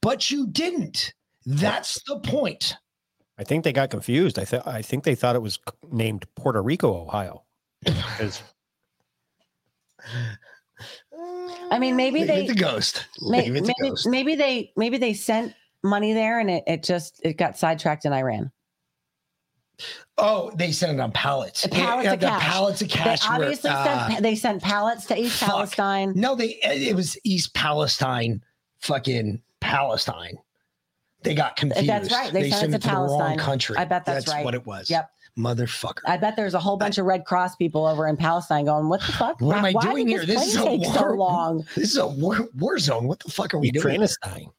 But 0.02 0.32
you 0.32 0.48
didn't. 0.48 1.14
That's 1.46 2.02
the 2.04 2.20
point. 2.20 2.76
I 3.38 3.44
think 3.44 3.64
they 3.64 3.74
got 3.74 3.90
confused. 3.90 4.38
I 4.38 4.44
th- 4.46 4.64
I 4.66 4.82
think 4.82 5.04
they 5.04 5.16
thought 5.16 5.36
it 5.36 5.42
was 5.42 5.60
named 5.92 6.26
Puerto 6.36 6.62
Rico, 6.62 6.94
Ohio. 7.04 7.44
I 11.72 11.80
mean, 11.80 11.96
maybe 11.96 12.20
Leave 12.20 12.28
they 12.28 12.46
it 12.46 12.48
to 12.50 12.56
ghost. 12.56 13.06
may- 13.22 13.44
Leave 13.50 13.56
it 13.58 13.66
to 13.66 13.74
maybe, 13.80 13.90
ghost. 13.90 14.08
maybe 14.08 14.36
they 14.36 14.72
maybe 14.76 14.98
they 14.98 15.14
sent 15.14 15.54
money 15.84 16.14
there 16.14 16.40
and 16.40 16.50
it, 16.50 16.64
it 16.68 16.84
just 16.84 17.20
it 17.24 17.34
got 17.38 17.58
sidetracked 17.58 18.06
in 18.06 18.14
Iran. 18.14 18.52
Oh, 20.18 20.52
they 20.56 20.72
sent 20.74 20.92
it 20.94 21.00
on 21.00 21.12
pallets. 21.14 21.66
Pallets 21.68 22.06
Yeah, 22.06 22.14
of 22.14 22.20
the 22.20 22.28
cash. 22.28 22.42
pallets 22.42 22.82
of 22.82 22.90
cash. 22.90 23.22
They 23.28 23.38
were, 23.38 23.46
uh, 23.46 23.56
sent 24.10 24.24
they 24.24 24.36
sent 24.36 24.62
pallets 24.62 25.06
to 25.08 25.18
East 25.18 25.40
fuck. 25.40 25.50
Palestine. 25.50 26.14
No, 26.16 26.36
they 26.36 26.60
it 26.64 26.96
was 26.96 27.18
East 27.24 27.54
Palestine, 27.54 28.44
fucking 28.82 29.42
Palestine. 29.62 30.38
They 31.24 31.36
got 31.36 31.56
confused. 31.58 31.90
That's 31.90 32.12
right. 32.12 32.32
They, 32.32 32.50
sent, 32.50 32.74
it 32.74 32.82
to 32.82 32.88
the 32.88 32.94
wrong 32.94 33.08
Palestine. 33.10 33.38
country. 33.38 33.76
I 33.78 33.86
bet 33.86 34.06
that's, 34.06 34.28
right. 34.28 34.46
what 34.46 34.56
it 34.56 34.66
was. 34.66 34.90
Yep. 34.90 35.10
Motherfucker. 35.38 36.00
I 36.06 36.18
bet 36.18 36.36
there's 36.36 36.54
a 36.54 36.60
whole 36.60 36.78
bunch 36.78 36.98
of 36.98 37.06
Red 37.06 37.26
Cross 37.26 37.56
people 37.58 37.86
over 37.86 38.08
in 38.08 38.18
Palestine 38.18 38.66
going, 38.66 38.90
"What 38.90 39.00
the 39.02 39.12
fuck? 39.14 39.40
What 39.40 39.58
am 39.58 39.66
I 39.66 39.72
Why 39.72 39.82
doing 39.84 40.08
did 40.08 40.12
here? 40.12 40.26
This 40.26 40.48
is 40.48 40.58
a 40.58 40.76
war. 40.76 40.94
so 40.94 41.06
long." 41.14 41.66
This 41.76 41.92
is 41.92 41.98
a 41.98 42.08
war, 42.08 42.48
war 42.58 42.80
zone. 42.80 43.08
What 43.08 43.20
the 43.20 43.30
fuck 43.32 43.54
are 43.54 43.60
we 43.60 43.72
doing? 43.72 43.84
Ukrainistine. 44.02 44.50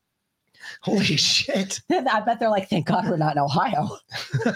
Holy 0.82 1.04
shit. 1.16 1.80
I 1.90 2.20
bet 2.20 2.38
they're 2.40 2.48
like, 2.50 2.70
"Thank 2.70 2.86
God 2.86 3.08
we're 3.08 3.16
not 3.16 3.36
in 3.36 3.42
Ohio." 3.42 3.98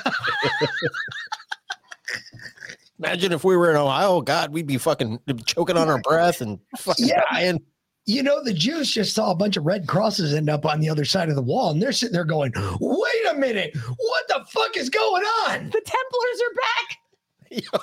Imagine 2.99 3.32
if 3.32 3.42
we 3.45 3.57
were 3.57 3.70
in 3.70 3.76
Ohio, 3.76 4.20
God, 4.20 4.53
we'd 4.53 4.66
be 4.68 4.78
fucking 4.78 5.18
choking 5.47 5.76
on 5.76 5.88
our 5.90 6.01
breath 6.03 6.40
and 6.40 6.59
fucking 6.78 7.09
Yeah. 7.09 7.22
dying. 7.30 7.61
You 8.07 8.23
know, 8.23 8.43
the 8.45 8.53
Jews 8.53 8.91
just 8.91 9.15
saw 9.15 9.31
a 9.31 9.35
bunch 9.35 9.57
of 9.57 9.65
red 9.65 9.87
crosses 9.87 10.35
end 10.35 10.51
up 10.51 10.67
on 10.67 10.81
the 10.81 10.91
other 10.91 11.07
side 11.07 11.31
of 11.31 11.37
the 11.37 11.43
wall, 11.43 11.71
and 11.71 11.81
they're 11.81 11.93
sitting 11.93 12.13
there 12.13 12.25
going, 12.25 12.53
wait 12.79 13.27
a 13.31 13.35
minute, 13.35 13.75
what 13.97 14.29
the 14.29 14.45
fuck 14.51 14.77
is 14.77 14.91
going 14.91 15.23
on? 15.23 15.71
The 15.71 15.81
Templars 15.81 16.43
are 16.43 16.55
back. 16.55 16.99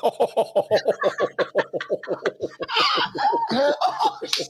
oh, 0.03 0.67
shit. 4.25 4.47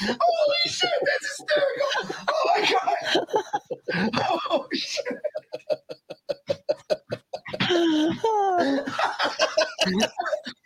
Holy 0.00 0.66
shit, 0.66 0.90
that's 1.04 1.26
hysterical. 1.36 1.88
Oh 2.28 2.44
my 2.46 2.60
god. 2.70 4.10
Oh 4.50 4.66
shit. 4.72 5.04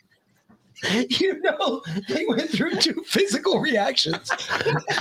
you 1.08 1.40
know, 1.40 1.82
they 2.08 2.24
went 2.26 2.50
through 2.50 2.76
two 2.76 3.02
physical 3.06 3.60
reactions. 3.60 4.30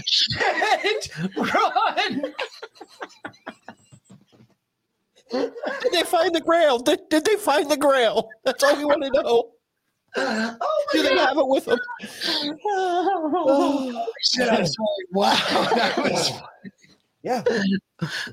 Shit, 0.06 1.10
run. 1.36 2.34
Did 5.32 5.92
they 5.92 6.04
find 6.04 6.34
the 6.34 6.42
grail? 6.42 6.78
Did, 6.80 7.02
did 7.10 7.26
they 7.26 7.36
find 7.38 7.70
the 7.70 7.78
grail? 7.78 8.30
That's 8.44 8.64
all 8.64 8.76
we 8.76 8.86
want 8.86 9.04
to 9.04 9.10
know. 9.22 9.50
Oh 10.16 10.86
Do 10.92 11.02
they 11.02 11.18
have 11.18 11.38
it 11.38 11.48
with 11.48 11.66
them? 11.66 11.80
Oh, 12.66 14.06
shit, 14.22 14.48
I'm 14.48 14.66
sorry. 14.66 15.06
Wow, 15.12 15.34
that 15.76 15.98
was. 15.98 16.32
Oh. 16.32 16.48
Yeah. 17.24 17.42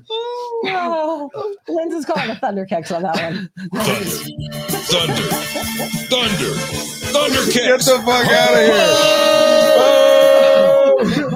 Oh, 0.09 1.55
Lynn's 1.69 1.93
is 1.93 2.05
calling 2.05 2.29
a 2.29 2.35
thunder 2.35 2.65
kicks 2.65 2.91
on 2.91 3.03
that 3.03 3.15
one. 3.15 3.49
Thunder. 3.73 5.15
Thunder. 6.09 6.53
Thunder 7.11 7.51
kicks. 7.51 7.55
Get 7.55 7.79
the 7.79 8.01
fuck 8.05 8.27
out 8.27 8.53
of 8.53 8.59
here. 8.59 8.71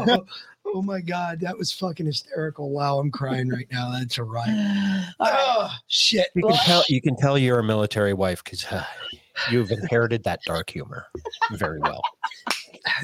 Oh, 0.08 0.26
oh 0.76 0.82
my 0.82 1.00
god, 1.00 1.40
that 1.40 1.58
was 1.58 1.72
fucking 1.72 2.06
hysterical. 2.06 2.72
Wow, 2.72 3.00
I'm 3.00 3.10
crying 3.10 3.48
right 3.50 3.68
now. 3.72 3.90
That's 3.92 4.18
a 4.18 4.24
riot. 4.24 5.06
Oh 5.20 5.72
shit. 5.88 6.28
You 6.36 6.44
can 6.44 6.58
tell 6.66 6.84
you 6.90 7.02
can 7.02 7.16
tell 7.16 7.38
you're 7.38 7.60
a 7.60 7.64
military 7.64 8.14
wife 8.14 8.44
because 8.44 8.66
uh, 8.66 8.84
you've 9.50 9.72
inherited 9.72 10.24
that 10.26 10.42
dark 10.46 10.70
humor 10.70 11.06
very 11.52 11.80
well. 11.80 12.02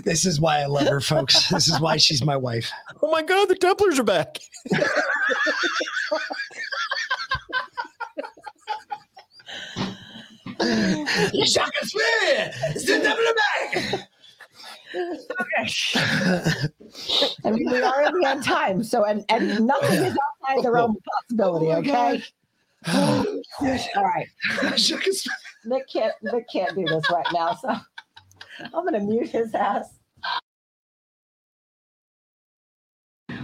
This 0.03 0.25
is 0.25 0.39
why 0.39 0.61
I 0.61 0.65
love 0.65 0.87
her, 0.87 1.01
folks. 1.01 1.47
This 1.49 1.67
is 1.67 1.79
why 1.79 1.97
she's 1.97 2.23
my 2.23 2.37
wife. 2.37 2.71
Oh 3.01 3.11
my 3.11 3.21
God, 3.23 3.49
the 3.49 3.55
Templars 3.55 3.99
are 3.99 4.03
back. 4.03 4.37
You 11.33 11.45
shot 11.47 11.71
a 11.81 11.85
spear. 11.85 12.51
Sit 12.75 13.05
up 13.05 13.17
in 13.17 13.25
the 13.25 13.35
back. 13.35 14.07
I 17.45 17.51
mean, 17.51 17.71
we 17.71 17.81
are 17.81 18.01
in 18.03 18.19
the 18.19 18.27
end 18.27 18.43
time, 18.43 18.83
so 18.83 19.05
and, 19.05 19.23
and 19.29 19.65
nothing 19.65 20.03
is 20.03 20.17
outside 20.43 20.63
the 20.63 20.71
realm 20.71 20.97
of 20.97 21.03
possibility. 21.03 21.67
Oh 21.67 21.77
Okay. 21.77 22.21
All 23.95 24.03
right. 24.03 24.27
Shook 24.77 25.03
his- 25.03 25.25
Nick 25.63 25.87
can't 25.87 26.13
Nick 26.23 26.45
can't 26.51 26.75
do 26.75 26.83
this 26.85 27.07
right 27.11 27.25
now, 27.33 27.53
so 27.53 27.75
I'm 28.73 28.85
gonna 28.85 28.99
mute 28.99 29.29
his 29.29 29.53
ass. 29.53 30.01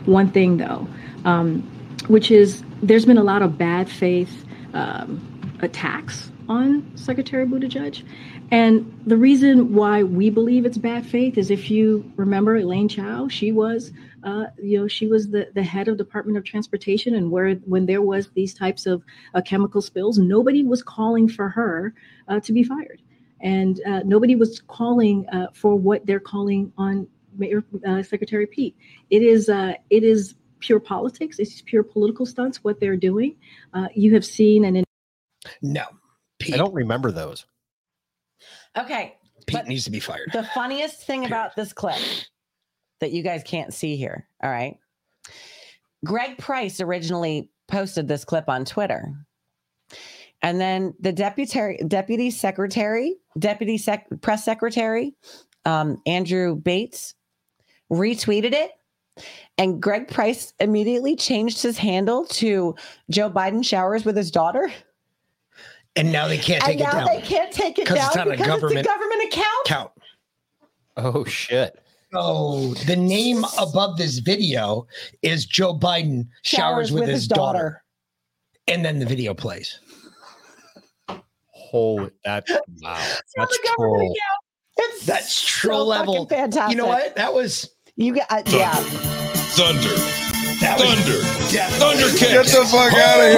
one 0.07 0.31
thing 0.31 0.57
though, 0.57 0.87
um, 1.25 1.61
which 2.07 2.31
is 2.31 2.63
there's 2.81 3.05
been 3.05 3.17
a 3.17 3.23
lot 3.23 3.41
of 3.41 3.57
bad 3.57 3.89
faith 3.89 4.45
um, 4.73 5.21
attacks 5.61 6.31
on 6.49 6.89
Secretary 6.95 7.45
Buttigieg. 7.45 8.03
And 8.49 8.97
the 9.05 9.17
reason 9.17 9.73
why 9.73 10.03
we 10.03 10.29
believe 10.29 10.65
it's 10.65 10.77
bad 10.77 11.05
faith 11.05 11.37
is 11.37 11.51
if 11.51 11.69
you 11.69 12.09
remember 12.15 12.55
Elaine 12.55 12.87
Chao, 12.87 13.27
she 13.27 13.51
was, 13.51 13.91
uh, 14.23 14.45
you 14.57 14.79
know, 14.79 14.87
she 14.87 15.07
was 15.07 15.29
the, 15.29 15.49
the 15.53 15.63
head 15.63 15.89
of 15.89 15.97
Department 15.97 16.37
of 16.37 16.45
Transportation, 16.45 17.15
and 17.15 17.29
where 17.29 17.55
when 17.65 17.85
there 17.85 18.01
was 18.01 18.29
these 18.29 18.53
types 18.53 18.85
of 18.85 19.03
uh, 19.33 19.41
chemical 19.41 19.81
spills, 19.81 20.17
nobody 20.17 20.63
was 20.63 20.81
calling 20.81 21.27
for 21.27 21.49
her 21.49 21.93
uh, 22.29 22.39
to 22.39 22.53
be 22.53 22.63
fired, 22.63 23.01
and 23.41 23.81
uh, 23.87 24.01
nobody 24.05 24.35
was 24.35 24.61
calling 24.67 25.27
uh, 25.29 25.47
for 25.53 25.75
what 25.75 26.05
they're 26.05 26.19
calling 26.19 26.71
on 26.77 27.07
Mayor 27.37 27.63
uh, 27.87 28.03
Secretary 28.03 28.47
Pete. 28.47 28.75
It 29.09 29.21
is 29.21 29.49
uh, 29.49 29.73
it 29.89 30.03
is 30.03 30.35
pure 30.59 30.79
politics. 30.79 31.39
It's 31.39 31.61
pure 31.61 31.83
political 31.83 32.25
stunts. 32.25 32.63
What 32.63 32.79
they're 32.79 32.97
doing. 32.97 33.35
Uh, 33.73 33.87
you 33.93 34.13
have 34.13 34.25
seen 34.25 34.65
an 34.65 34.83
No, 35.61 35.85
I 36.51 36.57
don't 36.57 36.73
remember 36.73 37.11
those. 37.11 37.45
Okay. 38.77 39.15
Pete 39.45 39.65
needs 39.65 39.85
to 39.85 39.91
be 39.91 39.99
fired. 39.99 40.29
The 40.33 40.43
funniest 40.43 41.03
thing 41.03 41.25
about 41.25 41.55
this 41.55 41.71
clip 41.71 42.01
that 42.99 43.11
you 43.11 43.23
guys 43.23 43.43
can't 43.43 43.73
see 43.73 43.95
here, 43.95 44.27
all 44.43 44.49
right? 44.49 44.77
Greg 46.03 46.37
Price 46.37 46.81
originally 46.81 47.49
posted 47.67 48.07
this 48.07 48.25
clip 48.25 48.49
on 48.49 48.65
Twitter. 48.65 49.13
And 50.47 50.61
then 50.61 50.93
the 51.01 51.11
deputy 51.11 51.77
deputy 51.89 52.31
secretary, 52.31 53.17
deputy 53.37 53.77
sec, 53.77 54.07
press 54.21 54.45
secretary, 54.45 55.13
um, 55.65 56.01
Andrew 56.05 56.55
Bates, 56.55 57.15
retweeted 57.91 58.53
it. 58.53 58.71
And 59.57 59.81
Greg 59.81 60.07
Price 60.07 60.53
immediately 60.61 61.17
changed 61.17 61.61
his 61.61 61.77
handle 61.77 62.23
to 62.27 62.75
Joe 63.09 63.29
Biden 63.29 63.65
showers 63.65 64.05
with 64.05 64.15
his 64.15 64.31
daughter. 64.31 64.71
And 65.97 66.13
now 66.13 66.29
they 66.29 66.37
can't 66.37 66.63
and 66.63 66.71
take 66.71 66.79
it 66.79 66.83
now 66.83 66.91
down. 67.05 67.07
they 67.07 67.21
can't 67.21 67.51
take 67.51 67.77
it 67.77 67.85
'Cause 67.85 67.97
down 67.97 68.07
it's 68.07 68.17
on 68.17 68.27
a 68.27 68.31
because 68.31 68.47
government 68.47 68.79
it's 68.79 68.87
a 68.87 68.89
government 68.89 69.23
account. 69.25 69.65
Count. 69.65 69.91
Oh 70.95 71.25
shit. 71.25 71.77
Oh, 72.13 72.73
the 72.85 72.95
name 72.95 73.43
above 73.59 73.97
this 73.97 74.19
video 74.19 74.87
is 75.23 75.45
Joe 75.45 75.77
Biden 75.77 76.29
showers, 76.43 76.93
with, 76.93 77.09
his, 77.09 77.27
daughter. 77.27 77.83
And 78.69 78.85
then 78.85 78.99
the 78.99 79.05
video 79.05 79.33
plays. 79.33 79.79
Holy 81.77 82.11
that 82.23 82.45
wow. 82.81 83.13
That's 83.35 83.57
government 83.59 83.77
troll. 83.77 84.15
It's 84.79 85.05
That's 85.05 85.41
troll 85.45 85.91
fucking 85.91 86.07
level. 86.07 86.25
Fantastic. 86.27 86.71
You 86.71 86.77
know 86.77 86.87
what? 86.87 87.15
That 87.15 87.33
was 87.33 87.69
You 87.95 88.15
got 88.15 88.29
uh, 88.29 88.43
yeah. 88.47 88.73
Thunder. 88.75 89.89
that 90.59 90.77
Thunder. 90.79 91.21
definitely- 91.51 91.79
Thunder 91.79 92.09
kick. 92.17 92.29
Get 92.29 92.45
the 92.45 92.65
fuck 92.65 92.93
out 92.93 93.19
of 93.19 93.31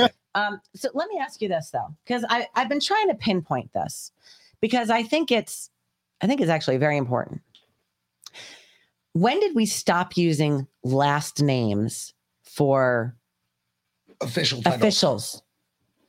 here. 0.00 0.10
Um, 0.36 0.60
so 0.74 0.90
let 0.92 1.08
me 1.08 1.18
ask 1.18 1.40
you 1.40 1.48
this 1.48 1.70
though, 1.70 1.94
because 2.04 2.22
I 2.28 2.46
I've 2.54 2.68
been 2.68 2.78
trying 2.78 3.08
to 3.08 3.14
pinpoint 3.14 3.72
this 3.72 4.12
because 4.60 4.90
I 4.90 5.02
think 5.02 5.32
it's 5.32 5.70
I 6.20 6.26
think 6.26 6.42
it's 6.42 6.50
actually 6.50 6.76
very 6.76 6.98
important. 6.98 7.40
When 9.14 9.40
did 9.40 9.54
we 9.56 9.64
stop 9.64 10.14
using 10.18 10.66
last 10.84 11.40
names 11.40 12.12
for 12.42 13.16
official 14.20 14.60
title. 14.60 14.78
officials 14.78 15.40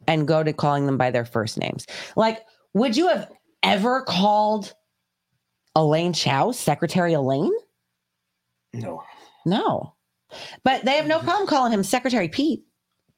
and 0.08 0.28
go 0.28 0.43
to 0.43 0.53
calling 0.53 0.86
them 0.86 0.97
by 0.97 1.12
their 1.12 1.26
first 1.26 1.58
names? 1.58 1.86
Like, 2.16 2.39
would 2.74 2.95
you 2.97 3.08
have 3.10 3.30
ever 3.64 4.01
called 4.03 4.74
Elaine 5.76 6.14
Chao 6.14 6.51
Secretary 6.51 7.14
Elaine? 7.14 7.51
No. 8.74 9.03
No. 9.45 9.93
But 10.64 10.84
they 10.86 10.97
have 10.97 11.08
no 11.08 11.20
problem 11.20 11.47
calling 11.47 11.72
him 11.72 11.84
Secretary 11.84 12.28
Pete. 12.28 12.62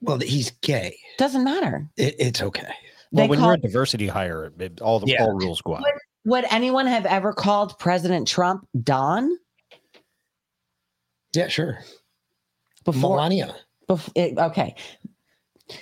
Well, 0.02 0.20
he's 0.20 0.52
gay. 0.62 0.96
Doesn't 1.18 1.44
matter. 1.44 1.88
It, 1.98 2.16
it's 2.20 2.42
okay. 2.42 2.72
Well, 3.12 3.24
They 3.26 3.28
when 3.30 3.40
call- 3.40 3.48
you're 3.50 3.56
a 3.56 3.62
diversity 3.62 4.08
hire, 4.08 4.54
it, 4.60 4.80
all 4.82 5.00
the 5.00 5.08
Yeah. 5.08 5.24
all 5.24 5.34
rules 5.34 5.62
go 5.62 5.76
out. 5.76 5.82
Would, 5.82 5.94
would 6.26 6.46
anyone 6.52 6.86
have 6.88 7.06
ever 7.06 7.34
called 7.34 7.78
President 7.80 8.28
Trump 8.28 8.66
Don 8.84 9.36
Yeah, 11.34 11.48
sure. 11.48 11.80
before? 12.86 13.16
Melania. 13.18 13.56
bef- 13.90 14.12
it- 14.16 14.38
okay. 14.38 14.76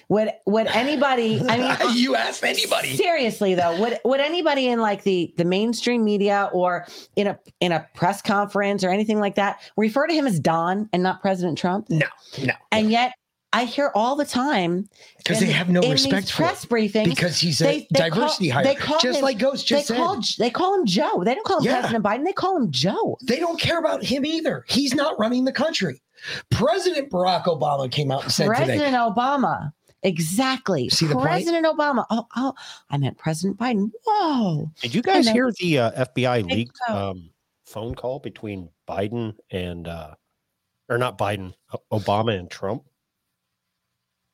Would 0.09 0.31
would 0.45 0.67
anybody? 0.67 1.41
I 1.47 1.57
mean, 1.57 1.95
you 1.97 2.15
ask 2.15 2.43
anybody. 2.43 2.95
seriously 2.95 3.55
though, 3.55 3.79
would 3.79 3.99
would 4.05 4.19
anybody 4.19 4.67
in 4.67 4.79
like 4.79 5.03
the 5.03 5.33
the 5.37 5.45
mainstream 5.45 6.03
media 6.03 6.49
or 6.53 6.85
in 7.15 7.27
a 7.27 7.39
in 7.59 7.71
a 7.71 7.87
press 7.95 8.21
conference 8.21 8.83
or 8.83 8.89
anything 8.89 9.19
like 9.19 9.35
that 9.35 9.61
refer 9.77 10.07
to 10.07 10.13
him 10.13 10.27
as 10.27 10.39
Don 10.39 10.89
and 10.93 11.03
not 11.03 11.21
President 11.21 11.57
Trump? 11.57 11.89
No, 11.89 12.07
no. 12.43 12.53
And 12.71 12.91
yet, 12.91 13.13
I 13.53 13.63
hear 13.63 13.91
all 13.95 14.15
the 14.15 14.25
time 14.25 14.89
Because 15.17 15.39
they 15.39 15.47
have 15.47 15.69
no 15.69 15.79
respect 15.81 16.31
for 16.31 16.43
press 16.43 16.65
briefings 16.65 17.05
Because 17.05 17.39
he's 17.39 17.61
a 17.61 17.87
diversity 17.93 18.49
hire. 18.49 18.63
They 18.63 18.75
call 18.75 18.99
Just 18.99 19.19
him- 19.19 19.23
like 19.23 19.39
Ghost 19.39 19.65
just 19.65 19.87
they 19.87 19.95
said. 19.95 20.03
Call, 20.03 20.21
they 20.37 20.49
call 20.49 20.75
him 20.75 20.85
Joe. 20.85 21.23
They 21.23 21.33
don't 21.33 21.45
call 21.45 21.59
him 21.59 21.65
Yeah. 21.65 21.79
President 21.79 22.03
Biden. 22.03 22.25
They 22.25 22.33
call 22.33 22.57
him 22.57 22.71
Joe. 22.71 23.17
They 23.23 23.39
don't 23.39 23.59
care 23.59 23.79
about 23.79 24.03
him 24.03 24.25
either. 24.25 24.65
He's 24.67 24.93
not 24.93 25.17
running 25.17 25.45
the 25.45 25.53
country. 25.53 26.01
President 26.51 27.09
Barack 27.09 27.45
Obama 27.45 27.89
came 27.89 28.11
out 28.11 28.23
and 28.23 28.31
said 28.31 28.47
President 28.47 28.79
today. 28.79 28.91
Obama. 28.91 29.71
Exactly. 30.07 30.89
See 30.89 31.05
the 31.05 31.15
point? 31.15 31.27
President 31.27 31.65
Obama. 31.65 32.05
Oh, 32.09 32.25
oh, 32.35 32.53
I 32.89 32.97
meant 32.97 33.17
President 33.17 33.57
Biden. 33.59 33.91
Whoa. 34.05 34.71
Did 34.81 34.95
you 34.95 35.01
guys 35.01 35.25
then- 35.25 35.35
hear 35.35 35.51
the 35.59 35.79
uh, 35.79 36.05
FBI 36.05 36.49
leaked 36.49 36.79
um, 36.89 37.29
phone 37.65 37.93
call 37.93 38.19
between 38.19 38.69
Biden 38.87 39.35
and, 39.51 39.87
uh, 39.87 40.15
or 40.89 40.97
not 40.97 41.17
Biden, 41.17 41.53
Obama 41.91 42.37
and 42.39 42.49
Trump? 42.49 42.83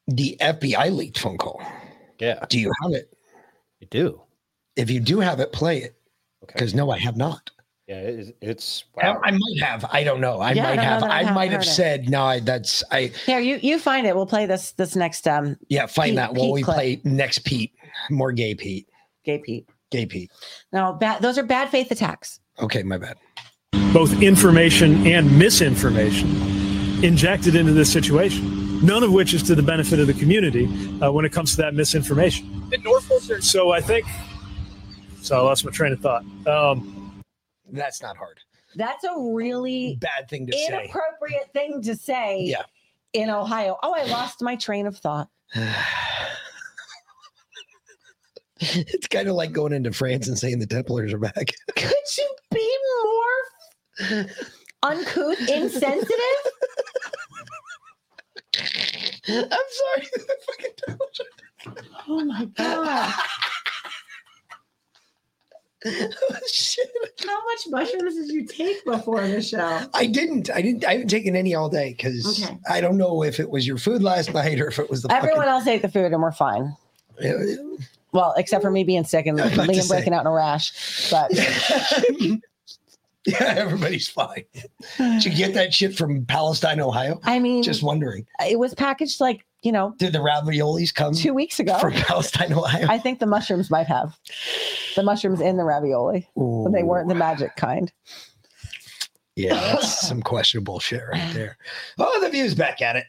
The 0.08 0.38
FBI 0.40 0.92
leaked 0.96 1.18
phone 1.18 1.38
call. 1.38 1.62
Yeah, 2.20 2.46
Do 2.50 2.60
you 2.60 2.72
have 2.84 2.92
it? 2.94 3.12
I 3.82 3.88
do. 3.90 4.22
If 4.76 4.90
you 4.92 5.00
do 5.00 5.20
have 5.20 5.40
it, 5.40 5.52
play 5.52 5.80
it. 5.80 5.96
Okay. 6.44 6.54
Because 6.54 6.74
no, 6.76 6.92
I 6.92 7.00
have 7.00 7.18
not. 7.18 7.50
Yeah, 7.88 7.96
it, 8.00 8.38
it's 8.42 8.86
I, 9.02 9.10
wow. 9.10 9.22
I 9.24 9.32
might 9.32 9.60
have. 9.62 9.86
I 9.92 10.04
don't 10.06 10.22
know. 10.22 10.40
I 10.40 10.54
Yeah, 10.54 10.64
might 10.64 10.76
don't 10.78 10.86
have. 10.86 11.04
I 11.04 11.20
I 11.24 11.32
might 11.34 11.52
have 11.52 11.62
heard 11.62 11.68
it. 11.68 11.72
said 11.72 12.10
no. 12.10 12.24
I, 12.24 12.40
that's 12.40 12.82
I. 12.92 13.12
Here, 13.26 13.40
you 13.40 13.60
you 13.62 13.78
find 13.78 14.08
it. 14.08 14.16
We'll 14.16 14.26
play 14.26 14.46
this 14.46 14.72
this 14.72 14.96
next 14.96 15.28
um 15.28 15.58
Yeah, 15.68 15.86
find 15.88 16.12
Pete- 16.12 16.16
that 16.16 16.34
while 16.34 16.46
Pete 16.46 16.54
we 16.54 16.64
clip. 16.64 16.76
play 16.76 17.02
next 17.04 17.40
Pete. 17.40 17.74
More 18.10 18.32
gay 18.32 18.56
Pete. 18.56 18.88
gay 19.26 19.38
Pete. 19.40 19.68
Gay 19.92 20.06
Pete. 20.06 20.32
No, 20.72 20.94
bad 20.94 21.22
those 21.22 21.38
are 21.38 21.44
bad 21.44 21.70
faith 21.70 21.92
attacks. 21.92 22.40
Okay, 22.62 22.84
my 22.84 22.98
bad. 22.98 23.18
both 23.92 24.22
information 24.22 25.06
and 25.06 25.38
misinformation 25.38 26.30
injected 27.04 27.54
into 27.56 27.74
this 27.74 27.92
situation, 27.92 28.84
none 28.86 29.04
of 29.04 29.12
which 29.12 29.34
is 29.34 29.44
to 29.44 29.56
the 29.56 29.62
benefit 29.62 30.00
of 30.00 30.08
the 30.08 30.14
community 30.14 30.66
uh, 31.02 31.12
when 31.12 31.26
it 31.26 31.32
comes 31.34 31.52
to 31.52 31.58
that 31.58 31.74
misinformation. 31.76 32.50
So 33.42 33.72
I 33.72 33.82
think, 33.82 34.06
so 35.22 35.38
I 35.38 35.42
lost 35.42 35.66
my 35.66 35.72
train 35.72 35.92
of 35.94 36.00
thought. 36.00 36.24
Um, 36.48 37.03
That's 37.74 38.02
not 38.02 38.16
hard. 38.16 38.40
That's 38.76 39.04
a 39.04 39.14
really 39.20 39.98
Bad 40.00 40.30
thing 40.30 40.48
to 40.48 40.54
say. 40.54 40.66
inappropriate 40.68 41.52
thing 41.54 41.82
to 41.84 41.96
say 41.96 42.42
Yeah. 42.44 42.64
in 43.14 43.30
Ohio. 43.30 43.78
Oh, 43.84 43.94
I 43.94 44.04
lost 44.06 44.42
my 44.42 44.56
train 44.56 44.88
of 44.88 44.98
thought. 44.98 45.28
it's 48.60 49.08
kind 49.08 49.28
of 49.28 49.36
like 49.36 49.52
going 49.52 49.74
into 49.74 49.92
France 49.92 50.28
and 50.28 50.38
saying 50.38 50.60
the 50.60 50.66
Templars 50.68 51.14
are 51.14 51.18
back. 51.20 51.34
Could 51.76 51.94
you 52.18 52.36
be 52.52 52.78
more 53.04 54.26
uncouth, 54.84 55.50
insensitive? 55.50 56.18
I'm 59.28 59.50
sorry. 59.50 60.08
Oh 62.10 62.26
my 62.26 62.44
god. 62.58 63.14
Shit. 66.52 66.90
How 67.26 67.44
much 67.46 67.62
mushrooms 67.70 68.16
did 68.16 68.30
you 68.30 68.46
take 68.46 68.84
before 68.86 69.28
the 69.28 69.42
show? 69.42 69.82
I 69.94 70.06
didn't. 70.06 70.50
I 70.50 70.62
didn't. 70.62 70.86
I 70.86 70.94
haven't 70.94 71.10
taken 71.10 71.36
any 71.36 71.54
all 71.56 71.70
day 71.70 71.94
because 71.98 72.44
Okay. 72.44 72.58
I 72.70 72.80
don't 72.82 72.98
know 72.98 73.24
if 73.24 73.40
it 73.40 73.50
was 73.50 73.68
your 73.68 73.78
food 73.78 74.02
last 74.02 74.34
night 74.34 74.60
or 74.60 74.68
if 74.68 74.80
it 74.80 74.90
was 74.90 75.02
the 75.04 75.12
Everyone 75.14 75.48
else 75.48 75.68
ate 75.68 75.82
the 75.82 75.90
food 75.90 76.12
and 76.14 76.22
we're 76.22 76.32
fine. 76.32 76.76
fucking. 77.16 77.78
Well, 78.12 78.34
except 78.38 78.62
for 78.64 78.70
me 78.72 78.84
being 78.84 79.04
sick 79.04 79.26
and 79.26 79.40
I 79.42 79.46
was 79.46 79.54
about 79.54 79.66
to 79.66 79.72
Liam 79.74 79.88
breaking 79.90 80.14
out 80.14 80.22
in 80.22 80.28
a 80.28 80.32
rash. 80.32 81.10
But 81.12 81.32
yeah, 83.26 83.54
everybody's 83.58 84.08
fine. 84.08 84.44
Did 84.98 85.24
you 85.26 85.32
get 85.36 85.54
that 85.54 85.74
shit 85.74 85.96
from 85.96 86.26
Palestine, 86.26 86.80
Ohio? 86.80 87.20
I 87.24 87.40
mean, 87.40 87.64
Just 87.64 87.82
wondering. 87.84 88.26
it 88.46 88.60
was 88.60 88.74
packaged 88.74 89.20
like, 89.22 89.46
you 89.64 89.72
know, 89.72 89.94
Did 89.98 90.14
the 90.14 90.20
raviolis 90.20 90.94
come 90.94 91.14
two 91.14 91.34
weeks 91.34 91.60
ago. 91.60 91.78
from 91.80 91.94
Palestine, 91.94 92.54
Ohio? 92.54 92.86
I 92.90 93.00
think 93.00 93.20
the 93.20 93.26
mushrooms 93.26 93.70
might 93.72 93.88
have. 93.88 94.18
The 94.96 95.04
mushrooms 95.04 95.42
in 95.42 95.58
the 95.58 95.64
ravioli, 95.64 96.28
but 96.36 96.72
they 96.72 96.84
weren't 96.84 97.10
the 97.10 97.16
magic 97.16 97.56
kind. 97.56 97.92
Yeah, 99.36 99.54
that's 99.56 100.08
some 100.08 100.22
questionable 100.22 100.80
shit 100.80 101.02
right 101.12 101.34
there. 101.34 101.58
Oh, 101.98 102.20
the 102.22 102.30
view's 102.30 102.54
back 102.54 102.82
at 102.82 102.96
it. 102.98 103.06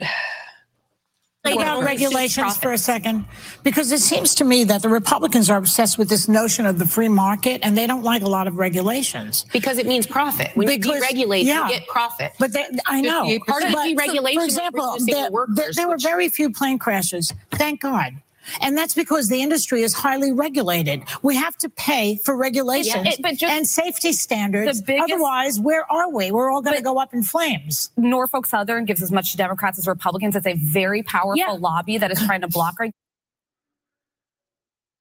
Lay 1.44 1.56
down 1.56 1.84
regulations 1.84 2.56
for 2.56 2.72
a 2.72 2.78
second, 2.78 3.26
because 3.62 3.92
it 3.92 4.00
seems 4.00 4.34
to 4.36 4.44
me 4.44 4.64
that 4.64 4.80
the 4.80 4.88
Republicans 4.88 5.50
are 5.50 5.58
obsessed 5.58 5.98
with 5.98 6.08
this 6.08 6.26
notion 6.26 6.64
of 6.64 6.78
the 6.78 6.86
free 6.86 7.08
market, 7.08 7.60
and 7.62 7.76
they 7.76 7.86
don't 7.86 8.02
like 8.02 8.22
a 8.22 8.26
lot 8.26 8.46
of 8.46 8.56
regulations 8.56 9.44
Because 9.52 9.76
it 9.76 9.86
means 9.86 10.06
profit. 10.06 10.52
When 10.54 10.70
you 10.70 10.78
deregulate, 10.78 11.44
yeah. 11.44 11.68
you 11.68 11.74
get 11.74 11.86
profit. 11.86 12.32
But 12.38 12.54
they, 12.54 12.64
I 12.86 13.02
know. 13.02 13.38
part 13.46 13.62
of 13.62 13.68
deregulation 13.68 14.34
For 14.34 14.40
was 14.40 14.44
example, 14.46 14.96
there, 15.06 15.30
workers, 15.30 15.54
there, 15.54 15.72
there 15.74 15.88
were 15.88 15.98
very 15.98 16.30
few 16.30 16.50
plane 16.50 16.78
crashes. 16.78 17.34
Thank 17.50 17.82
God. 17.82 18.14
And 18.60 18.76
that's 18.76 18.94
because 18.94 19.28
the 19.28 19.42
industry 19.42 19.82
is 19.82 19.94
highly 19.94 20.32
regulated. 20.32 21.02
We 21.22 21.36
have 21.36 21.56
to 21.58 21.68
pay 21.68 22.18
for 22.24 22.36
regulations 22.36 23.06
it- 23.06 23.22
but 23.22 23.36
just- 23.36 23.52
and 23.52 23.66
safety 23.66 24.12
standards. 24.12 24.80
Biggest- 24.82 25.12
Otherwise, 25.12 25.60
where 25.60 25.90
are 25.90 26.10
we? 26.10 26.30
We're 26.30 26.50
all 26.50 26.62
going 26.62 26.76
to 26.76 26.82
go 26.82 26.98
up 26.98 27.14
in 27.14 27.22
flames. 27.22 27.90
Norfolk 27.96 28.46
Southern 28.46 28.84
gives 28.84 29.02
as 29.02 29.10
much 29.12 29.30
to 29.32 29.36
Democrats 29.36 29.78
as 29.78 29.86
Republicans. 29.86 30.36
It's 30.36 30.46
a 30.46 30.54
very 30.54 31.02
powerful 31.02 31.36
Yeah. 31.36 31.50
lobby 31.58 31.98
that 31.98 32.10
is 32.10 32.20
trying 32.22 32.40
to 32.42 32.48
block 32.48 32.74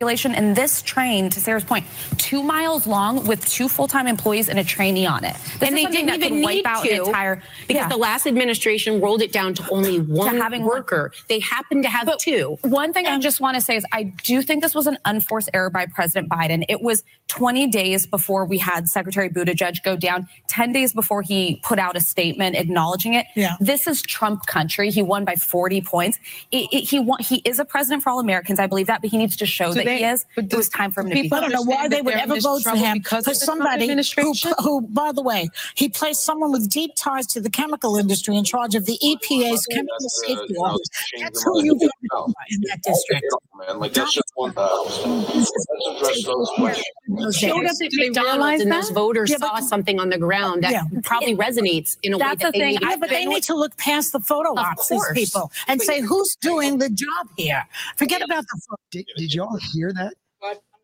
regulation. 0.03 0.35
And 0.35 0.55
this 0.55 0.81
train, 0.81 1.29
to 1.29 1.39
Sarah's 1.39 1.63
point, 1.63 1.85
two 2.17 2.43
miles 2.43 2.85
long 2.85 3.25
with 3.25 3.47
two 3.47 3.69
full-time 3.69 4.05
employees 4.07 4.49
and 4.49 4.59
a 4.59 4.63
trainee 4.63 5.05
on 5.05 5.23
it. 5.23 5.35
This 5.59 5.69
and 5.69 5.69
is 5.69 5.69
they 5.75 5.81
something 5.83 6.05
didn't 6.07 6.19
that 6.19 6.25
even 6.27 6.41
wipe 6.43 6.65
out 6.65 6.83
to 6.83 6.89
an 6.91 7.05
entire 7.07 7.41
because 7.67 7.83
Yeah. 7.83 7.87
the 7.89 7.97
last 7.97 8.27
administration 8.27 8.99
rolled 8.99 9.21
it 9.21 9.31
down 9.31 9.53
to 9.55 9.69
only 9.69 9.99
one 9.99 10.37
having 10.37 10.61
one- 10.61 10.69
worker. 10.69 11.11
They 11.29 11.39
happen 11.39 11.81
to 11.83 11.89
have 11.89 12.05
But 12.05 12.19
two. 12.19 12.57
One 12.63 12.91
thing 12.91 13.07
I 13.07 13.17
just 13.19 13.39
want 13.39 13.55
to 13.55 13.61
say 13.61 13.77
is 13.77 13.85
I 13.93 14.03
do 14.03 14.41
think 14.41 14.61
this 14.61 14.75
was 14.75 14.87
an 14.87 14.97
unforced 15.05 15.49
error 15.53 15.69
by 15.69 15.85
President 15.85 16.29
Biden. 16.29 16.65
It 16.67 16.81
was 16.81 17.03
20 17.29 17.67
days 17.67 18.05
before 18.05 18.45
we 18.45 18.57
had 18.57 18.89
Secretary 18.89 19.29
Buttigieg 19.29 19.81
go 19.83 19.95
down, 19.95 20.27
10 20.49 20.73
days 20.73 20.91
before 20.93 21.21
he 21.21 21.61
put 21.63 21.79
out 21.79 21.95
a 21.95 22.01
statement 22.01 22.55
acknowledging 22.57 23.13
it. 23.13 23.25
Yeah. 23.35 23.55
This 23.61 23.87
is 23.87 24.01
Trump 24.01 24.45
country. 24.47 24.89
He 24.91 25.01
won 25.01 25.23
by 25.23 25.35
40 25.35 25.81
points. 25.81 26.19
It- 26.51 26.67
it- 26.73 26.89
he 26.89 26.99
won, 26.99 27.19
he 27.21 27.41
is 27.45 27.59
a 27.59 27.65
president 27.65 28.03
for 28.03 28.09
all 28.09 28.19
Americans. 28.19 28.59
I 28.59 28.67
believe 28.67 28.87
that, 28.87 29.01
but 29.01 29.09
he 29.11 29.17
needs 29.17 29.37
to 29.37 29.45
show 29.45 29.69
So 29.71 29.75
that 29.75 29.85
they 29.93 29.99
he 29.99 30.05
is, 30.05 30.25
it 30.37 30.53
was 30.53 30.69
time 30.69 30.91
for 30.91 31.01
him 31.01 31.09
to 31.09 31.15
be. 31.15 31.31
I 31.31 31.39
don't 31.39 31.51
know 31.51 31.61
why 31.61 31.87
they 31.87 32.01
would 32.01 32.13
ever 32.15 32.39
vote 32.39 32.63
for 32.63 32.75
him 32.75 33.01
for 33.01 33.33
somebody 33.33 33.87
who, 34.17 34.33
who, 34.59 34.81
by 34.81 35.11
the 35.11 35.21
way, 35.21 35.49
he 35.75 35.89
placed 35.89 36.23
someone 36.23 36.51
with 36.51 36.69
deep 36.69 36.91
ties 36.95 37.27
to 37.27 37.41
the 37.41 37.49
chemical 37.49 37.97
industry 37.97 38.35
in 38.35 38.43
charge 38.43 38.75
of 38.75 38.85
the 38.85 38.97
EPA's 39.03 39.65
chemical 39.67 40.09
safety 40.09 40.55
office. 40.55 40.89
That's 41.19 41.43
who 41.43 41.63
you 41.63 41.73
voted 41.73 41.91
for 42.11 42.27
in 42.49 42.61
that 42.69 42.81
district. 42.83 43.25
Man, 43.67 43.79
like 43.79 43.93
that's 43.93 44.13
just 44.13 44.31
one 44.35 44.51
thousand. 44.53 45.11
Let's 45.23 45.51
address 45.95 46.23
those 46.25 46.49
questions. 46.55 47.37
Showed 47.37 47.65
up 47.65 47.71
at 47.81 47.89
McDonald's 47.93 48.61
and 48.63 48.71
those 48.71 48.89
voters 48.89 49.29
Yeah, 49.29 49.37
saw 49.37 49.59
something 49.59 49.99
on 49.99 50.09
the 50.09 50.17
ground 50.17 50.63
that 50.63 50.71
Yeah. 50.71 50.83
probably 51.03 51.35
resonates 51.35 51.97
in 52.03 52.13
a 52.13 52.17
way 52.17 52.23
That's 52.23 52.43
that 52.43 52.53
the 52.53 52.59
they 52.59 52.65
thing. 52.65 52.73
need. 52.75 52.81
Yeah, 52.81 52.95
but 52.97 53.09
they 53.09 53.25
need 53.25 53.43
to 53.43 53.55
look 53.55 53.75
past 53.77 54.11
the 54.11 54.19
photo 54.19 54.57
ops, 54.57 54.87
these 54.89 55.05
people, 55.13 55.51
and 55.67 55.81
say 55.81 56.01
who's 56.01 56.35
doing 56.41 56.77
the 56.77 56.89
job 56.89 57.27
here. 57.37 57.63
Forget 57.95 58.21
about 58.21 58.43
the 58.43 58.61
photo. 58.67 58.81
Did, 58.91 59.05
did 59.17 59.33
y'all 59.33 59.57
hear 59.73 59.93
that? 59.93 60.13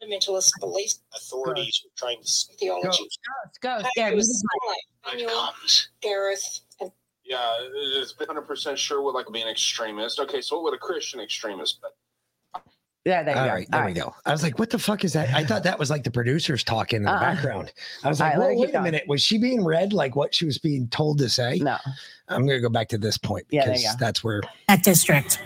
fundamentalist 0.01 0.51
belief 0.61 0.91
authorities 1.13 1.82
are 1.86 1.91
trying 1.97 2.21
to 2.23 2.32
theology. 2.57 3.05
Go, 3.61 3.82
Hey, 3.95 4.11
go. 4.11 4.15
this 4.15 4.30
is 4.30 4.43
Gareth, 6.01 6.61
Yeah, 7.25 7.51
it's 8.01 8.13
hundred 8.25 8.43
percent 8.43 8.80
sure 8.80 9.01
what 9.01 9.13
like 9.13 9.25
being 9.34 9.43
an 9.45 9.51
extremist. 9.51 10.19
Okay, 10.21 10.39
so 10.41 10.55
what 10.55 10.63
would 10.65 10.73
a 10.75 10.77
Christian 10.77 11.19
extremist? 11.19 11.80
But 11.82 11.95
Yeah, 13.10 13.24
there 13.24 13.38
All 13.38 13.47
right, 13.47 13.68
there 13.72 13.86
we 13.86 13.93
go. 13.93 14.14
I 14.26 14.32
was 14.32 14.43
like, 14.43 14.60
what 14.60 14.70
the 14.70 14.78
fuck 14.78 15.03
is 15.03 15.14
that? 15.14 15.34
I 15.34 15.43
thought 15.43 15.64
that 15.64 15.80
was 15.80 15.89
like 15.89 16.03
the 16.03 16.12
producers 16.12 16.64
talking 16.64 16.97
in 16.97 17.03
the 17.03 17.12
Uh-uh. 17.12 17.20
background. 17.20 17.74
I 18.03 18.07
was 18.07 18.22
All 18.22 18.28
like, 18.28 18.38
right, 18.38 18.49
well, 18.49 18.60
wait 18.60 18.70
a 18.70 18.72
going. 18.74 18.84
minute. 18.84 19.03
Was 19.07 19.22
she 19.24 19.39
being 19.39 19.64
read 19.66 19.93
like 19.93 20.16
what 20.16 20.36
she 20.36 20.45
was 20.45 20.60
being 20.60 20.88
told 20.89 21.18
to 21.18 21.28
say? 21.30 21.57
No. 21.57 21.78
I'm 22.32 22.45
going 22.45 22.57
to 22.57 22.61
go 22.61 22.69
back 22.69 22.88
to 22.89 22.97
this 22.99 23.17
point 23.17 23.47
because 23.49 23.82
you 23.84 23.89
go. 23.89 23.95
that's 23.99 24.23
where 24.23 24.41
That 24.67 24.84
district. 24.84 25.39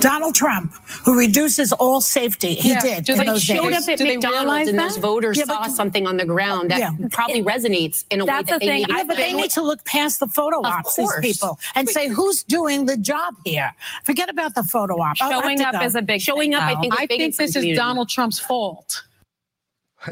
Donald 0.00 0.34
Trump, 0.34 0.74
who 1.04 1.18
reduces 1.18 1.72
all 1.72 2.00
safety, 2.02 2.54
he 2.54 2.70
Yeah. 2.70 2.80
did. 2.80 3.04
Do 3.04 3.12
in 3.12 3.18
they 3.20 3.24
those 3.24 3.42
showed 3.42 3.70
days. 3.70 3.88
up 3.88 4.00
at 4.00 4.00
McDonald's 4.06 4.68
and 4.68 4.78
those 4.78 4.98
voters 4.98 5.38
Yeah, 5.38 5.44
saw 5.46 5.62
but- 5.62 5.70
something 5.72 6.06
on 6.06 6.18
the 6.18 6.26
ground 6.26 6.70
that 6.70 6.78
Yeah. 6.78 6.90
probably 7.10 7.42
resonates 7.42 8.04
in 8.10 8.20
a 8.20 8.24
way 8.24 8.32
that 8.32 8.46
the 8.46 8.52
they 8.58 8.66
thing. 8.66 8.78
need. 8.82 8.88
Yeah, 8.90 9.04
but 9.04 9.16
they 9.16 9.32
need 9.32 9.50
to 9.52 9.62
look 9.62 9.82
past 9.86 10.20
the 10.20 10.26
photo 10.26 10.60
Of 10.60 10.66
ops, 10.66 10.96
these 10.96 11.10
people, 11.22 11.58
and 11.74 11.88
say 11.88 12.08
who's 12.08 12.42
doing 12.42 12.84
the 12.86 12.96
job 12.98 13.34
here. 13.46 13.72
Forget 14.04 14.28
about 14.28 14.54
the 14.54 14.62
photo 14.62 15.00
op. 15.00 15.16
Showing 15.16 15.58
to 15.58 15.68
up 15.68 15.82
is 15.82 15.94
a 15.94 16.02
big 16.02 16.20
Showing 16.20 16.50
thing, 16.52 16.54
up, 16.54 16.62
I 16.64 16.80
think, 16.80 17.00
I 17.00 17.06
think 17.06 17.34
some 17.34 17.46
this 17.46 17.56
is. 17.56 17.76
Donald 17.78 18.08
Trump's 18.10 18.38
fault. 18.38 19.04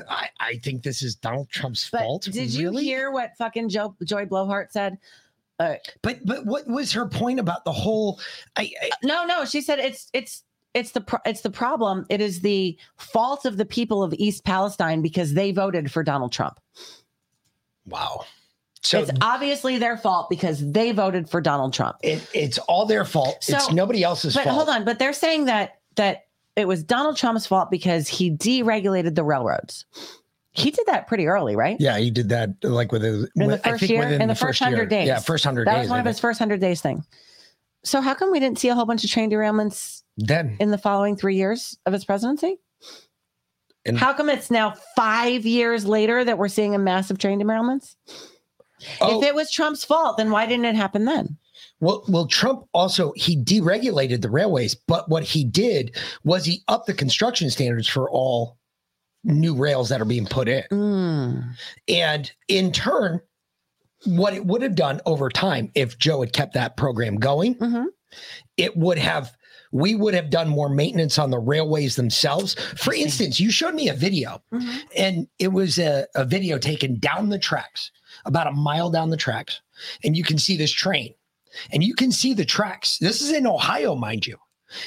I, 0.09 0.29
I 0.41 0.55
think 0.65 0.83
this 0.83 1.03
is 1.03 1.15
Donald 1.15 1.49
Trump's 1.51 1.89
But 1.91 2.01
fault. 2.01 2.23
did 2.23 2.53
you 2.53 2.71
really? 2.71 2.85
hear 2.85 3.11
what 3.11 3.37
fucking 3.37 3.69
Joe, 3.69 3.95
Joy 4.05 4.25
Blowhart 4.25 4.71
said? 4.73 4.99
But 5.59 6.21
but 6.25 6.47
what 6.47 6.67
was 6.67 6.93
her 6.93 7.07
point 7.07 7.41
about 7.41 7.65
the 7.65 7.73
whole? 7.73 8.21
I, 8.57 8.71
I 8.83 8.91
no, 9.03 9.25
no. 9.25 9.45
She 9.45 9.61
said 9.61 9.79
it's 9.79 10.09
it's 10.13 10.43
it's 10.75 10.91
the 10.91 11.01
pro- 11.01 11.21
it's 11.25 11.43
the 11.43 11.51
problem. 11.51 12.07
It 12.09 12.21
is 12.21 12.41
the 12.41 12.77
fault 12.97 13.45
of 13.45 13.57
the 13.57 13.65
people 13.65 14.03
of 14.03 14.13
East 14.15 14.45
Palestine 14.45 15.01
because 15.01 15.35
they 15.35 15.53
voted 15.53 15.91
for 15.91 16.03
Donald 16.03 16.33
Trump. 16.33 16.59
wow. 17.87 18.25
So 18.83 18.99
it's 18.99 19.11
obviously 19.23 19.79
their 19.79 19.97
fault 19.97 20.29
because 20.29 20.71
they 20.71 20.93
voted 20.93 21.31
for 21.31 21.41
Donald 21.41 21.73
Trump. 21.73 21.97
it, 22.03 22.29
it's 22.35 22.59
all 22.59 22.85
their 22.85 23.07
fault. 23.07 23.49
it's 23.49 23.73
nobody 23.73 24.03
else's 24.03 24.35
fault. 24.35 24.45
but 24.45 24.51
fault. 24.51 24.67
hold 24.67 24.77
on, 24.77 24.85
but 24.85 24.99
they're 24.99 25.15
saying 25.15 25.47
that 25.47 25.81
that 25.95 26.27
it 26.55 26.69
was 26.69 26.83
Donald 26.83 27.17
Trump's 27.17 27.47
fault 27.47 27.71
because 27.71 28.09
he 28.09 28.31
deregulated 28.31 29.15
the 29.15 29.25
railroads. 29.25 29.87
He 30.55 30.71
did 30.71 30.87
that 30.87 31.09
pretty 31.09 31.27
early, 31.27 31.57
right? 31.57 31.77
Yeah, 31.81 31.99
he 31.99 32.11
did 32.11 32.29
that 32.29 32.51
like 32.63 32.93
with 32.93 33.03
the, 33.03 33.29
In 33.35 33.51
the 33.51 33.59
first 33.59 33.83
year, 33.83 33.99
within 33.99 34.23
in 34.23 34.29
the, 34.29 34.37
first 34.37 34.63
hundred 34.63 34.89
days. 34.89 35.09
Yeah, 35.09 35.19
first 35.19 35.45
hundred 35.45 35.65
days. 35.65 35.73
That 35.73 35.79
days. 35.79 35.85
was 35.85 35.91
one 35.91 35.99
I 35.99 36.01
of 36.01 36.07
his 36.07 36.21
first 36.21 36.39
hundred 36.39 36.61
days 36.61 36.81
thing. 36.81 37.05
So 37.83 38.01
how 38.01 38.15
come 38.15 38.31
we 38.31 38.39
didn't 38.41 38.61
see 38.61 38.69
a 38.69 38.75
whole 38.75 38.87
bunch 38.87 39.05
of 39.05 39.11
train 39.11 39.31
derailments 39.31 40.03
then 40.17 40.57
in 40.61 40.71
the 40.71 40.79
following 40.79 41.17
three 41.17 41.37
years 41.37 41.77
of 41.87 41.93
his 41.93 42.05
presidency? 42.05 42.59
And- 43.85 43.99
how 43.99 44.15
come 44.15 44.31
it's 44.31 44.51
now 44.51 44.75
five 44.97 45.45
years 45.45 45.87
later 45.87 46.25
that 46.25 46.39
we're 46.39 46.49
seeing 46.49 46.75
a 46.75 46.79
massive 46.79 47.19
train 47.19 47.41
derailments? 47.41 47.97
Oh. 49.01 49.19
If 49.19 49.27
it 49.27 49.35
was 49.35 49.51
Trump's 49.51 49.85
fault, 49.85 50.17
then 50.17 50.31
why 50.31 50.47
didn't 50.47 50.67
it 50.67 50.77
happen 50.77 51.05
then? 51.05 51.37
Well, 51.81 52.05
well, 52.09 52.27
Trump 52.27 52.67
also 52.73 53.13
he 53.17 53.37
deregulated 53.37 54.23
the 54.23 54.31
railways, 54.31 54.75
but 54.75 55.09
what 55.09 55.25
he 55.25 55.45
did 55.45 55.97
was 56.23 56.45
he 56.45 56.63
upped 56.69 56.87
the 56.87 56.95
construction 56.95 57.51
standards 57.51 57.89
for 57.89 58.09
all 58.11 58.57
new 59.25 59.55
rails 59.55 59.89
that 59.89 60.01
are 60.01 60.05
being 60.07 60.27
put 60.27 60.49
in. 60.49 60.63
Mm. 60.71 61.45
And 61.89 62.33
in 62.49 62.73
turn, 62.73 63.21
what 64.05 64.35
it 64.35 64.45
would 64.45 64.63
have 64.63 64.75
done 64.75 65.01
over 65.07 65.29
time 65.31 65.71
if 65.75 65.99
Joe 65.99 66.21
had 66.21 66.33
kept 66.33 66.55
that 66.55 66.77
program 66.77 67.17
going, 67.17 67.55
Mm-hmm. 67.57 67.87
it 68.57 68.77
would 68.77 68.99
have 68.99 69.33
we 69.73 69.97
would 69.97 70.15
have 70.15 70.31
done 70.31 70.49
more 70.49 70.69
maintenance 70.69 71.19
on 71.19 71.31
the 71.31 71.39
railways 71.39 71.97
themselves. 71.97 72.55
For 72.77 72.95
instance, 72.95 73.41
you 73.41 73.51
showed 73.51 73.75
me 73.75 73.89
a 73.89 73.95
video, 73.95 74.41
Mm-hmm. 74.53 74.77
and 74.97 75.27
it 75.41 75.49
was 75.53 75.79
a, 75.79 76.07
a 76.15 76.25
video 76.25 76.59
taken 76.59 76.99
down 77.01 77.29
the 77.31 77.41
tracks, 77.41 77.91
about 78.25 78.47
a 78.47 78.53
mile 78.53 78.89
down 78.91 79.11
the 79.11 79.17
tracks, 79.17 79.61
and 80.05 80.17
you 80.17 80.23
can 80.23 80.39
see 80.39 80.57
this 80.57 80.71
train, 80.71 81.13
and 81.73 81.83
you 81.83 81.95
can 81.95 82.13
see 82.13 82.35
the 82.35 82.45
tracks. 82.45 82.99
This 82.99 83.21
is 83.21 83.33
in 83.33 83.47
Ohio, 83.49 83.97
mind 83.97 84.27
you, 84.29 84.37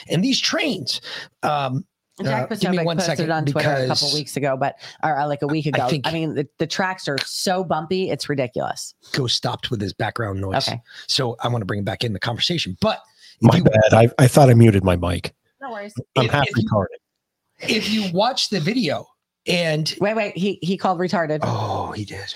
and 0.07 0.23
these 0.23 0.39
trains. 0.39 1.01
Um, 1.43 1.85
Jack 2.24 2.51
uh, 2.51 2.55
give 2.55 2.72
me 2.72 2.78
Posobiec 2.80 2.86
one 2.86 2.97
posted 2.97 3.18
second 3.18 3.32
on 3.32 3.45
Twitter 3.45 3.70
a 3.70 3.88
couple 3.88 4.11
weeks 4.13 4.38
ago, 4.38 4.57
but 4.57 4.76
or 5.03 5.18
uh, 5.20 5.28
like 5.28 5.41
a 5.43 5.47
week 5.47 5.65
ago. 5.68 5.84
I, 5.84 5.89
think- 5.89 6.11
mean, 6.11 6.34
the, 6.36 6.47
the 6.57 6.65
tracks 6.68 7.07
are 7.07 7.18
so 7.26 7.63
bumpy, 7.63 8.09
it's 8.09 8.28
ridiculous. 8.28 8.95
Go 9.11 9.28
stopped 9.28 9.70
with 9.70 9.80
his 9.82 9.93
background 9.93 10.41
noise. 10.41 10.68
Okay. 10.68 10.82
So 11.07 11.36
I 11.41 11.47
want 11.47 11.61
to 11.61 11.65
bring 11.65 11.80
him 11.80 11.86
back 11.86 12.03
in 12.03 12.13
the 12.13 12.20
conversation. 12.20 12.76
But 12.82 13.01
My 13.41 13.59
bad. 13.59 13.93
I, 13.93 14.09
I 14.18 14.28
thought 14.28 14.49
I 14.49 14.55
muted 14.55 14.84
my 14.84 14.95
mic. 14.95 15.34
No 15.61 15.72
worries. 15.72 15.93
I'm 16.18 16.26
If- 16.26 16.32
half 16.32 16.47
if 16.47 16.57
you- 16.57 16.63
retarded. 16.70 17.70
if 17.70 17.89
you 17.91 18.11
watch 18.13 18.49
the 18.49 18.59
video 18.59 19.05
and 19.45 19.95
Wait, 20.01 20.15
wait. 20.15 20.36
He 20.38 20.59
he 20.61 20.76
called 20.78 20.99
retarded. 20.99 21.39
oh, 21.43 21.91
he 21.91 22.03
did. 22.03 22.34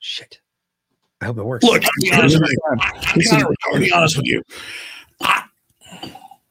Shit. 0.00 0.40
I 1.20 1.26
hope 1.26 1.38
it 1.38 1.44
works. 1.44 1.64
Look, 1.64 1.84
I'll 1.84 1.90
be 2.00 2.12
honest 2.12 2.40
with 2.40 2.50
you. 2.50 2.58
I'm 2.66 2.78
kind 2.78 3.42
of 3.42 3.48
retarded. 3.48 3.80
Be 3.80 3.92
honest 3.92 4.16
with 4.16 4.26
you. 4.26 4.42
I, 5.20 5.44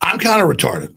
I'm 0.02 0.20
kind 0.20 0.42
of 0.42 0.48
retarded. 0.48 0.96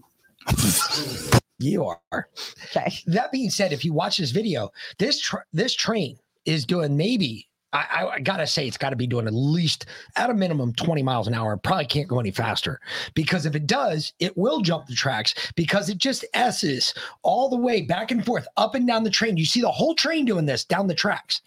You 1.62 1.84
are. 1.86 2.28
Okay. 2.64 2.92
That 3.06 3.32
being 3.32 3.50
said, 3.50 3.72
if 3.72 3.84
you 3.84 3.92
watch 3.92 4.18
this 4.18 4.30
video, 4.30 4.70
this 4.98 5.20
tr- 5.20 5.38
this 5.52 5.74
train 5.74 6.18
is 6.44 6.66
doing 6.66 6.96
maybe 6.96 7.48
I, 7.72 7.86
I, 7.90 8.08
I 8.14 8.20
gotta 8.20 8.46
say 8.46 8.66
it's 8.66 8.76
got 8.76 8.90
to 8.90 8.96
be 8.96 9.06
doing 9.06 9.26
at 9.26 9.34
least 9.34 9.86
at 10.16 10.30
a 10.30 10.34
minimum 10.34 10.72
20 10.74 11.02
miles 11.02 11.26
an 11.26 11.34
hour. 11.34 11.56
Probably 11.56 11.86
can't 11.86 12.08
go 12.08 12.20
any 12.20 12.30
faster 12.30 12.80
because 13.14 13.46
if 13.46 13.54
it 13.54 13.66
does, 13.66 14.12
it 14.18 14.36
will 14.36 14.60
jump 14.60 14.86
the 14.86 14.94
tracks 14.94 15.34
because 15.56 15.88
it 15.88 15.98
just 15.98 16.24
s's 16.34 16.94
all 17.22 17.48
the 17.48 17.56
way 17.56 17.82
back 17.82 18.10
and 18.10 18.24
forth 18.24 18.46
up 18.56 18.74
and 18.74 18.86
down 18.86 19.04
the 19.04 19.10
train. 19.10 19.36
You 19.36 19.46
see 19.46 19.60
the 19.60 19.70
whole 19.70 19.94
train 19.94 20.24
doing 20.24 20.46
this 20.46 20.64
down 20.64 20.86
the 20.86 20.94
tracks. 20.94 21.40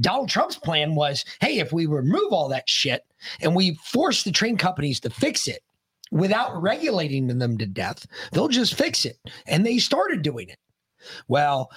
Donald 0.00 0.28
Trump's 0.28 0.56
plan 0.56 0.94
was, 0.94 1.24
hey, 1.40 1.58
if 1.58 1.72
we 1.72 1.86
remove 1.86 2.32
all 2.32 2.48
that 2.48 2.68
shit 2.68 3.04
and 3.40 3.54
we 3.54 3.74
force 3.82 4.22
the 4.22 4.32
train 4.32 4.56
companies 4.56 5.00
to 5.00 5.10
fix 5.10 5.48
it 5.48 5.62
without 6.10 6.60
regulating 6.60 7.26
them 7.26 7.58
to 7.58 7.66
death, 7.66 8.06
they'll 8.32 8.48
just 8.48 8.74
fix 8.74 9.04
it. 9.04 9.18
And 9.46 9.64
they 9.64 9.78
started 9.78 10.22
doing 10.22 10.48
it. 10.48 10.58
Well, 11.28 11.70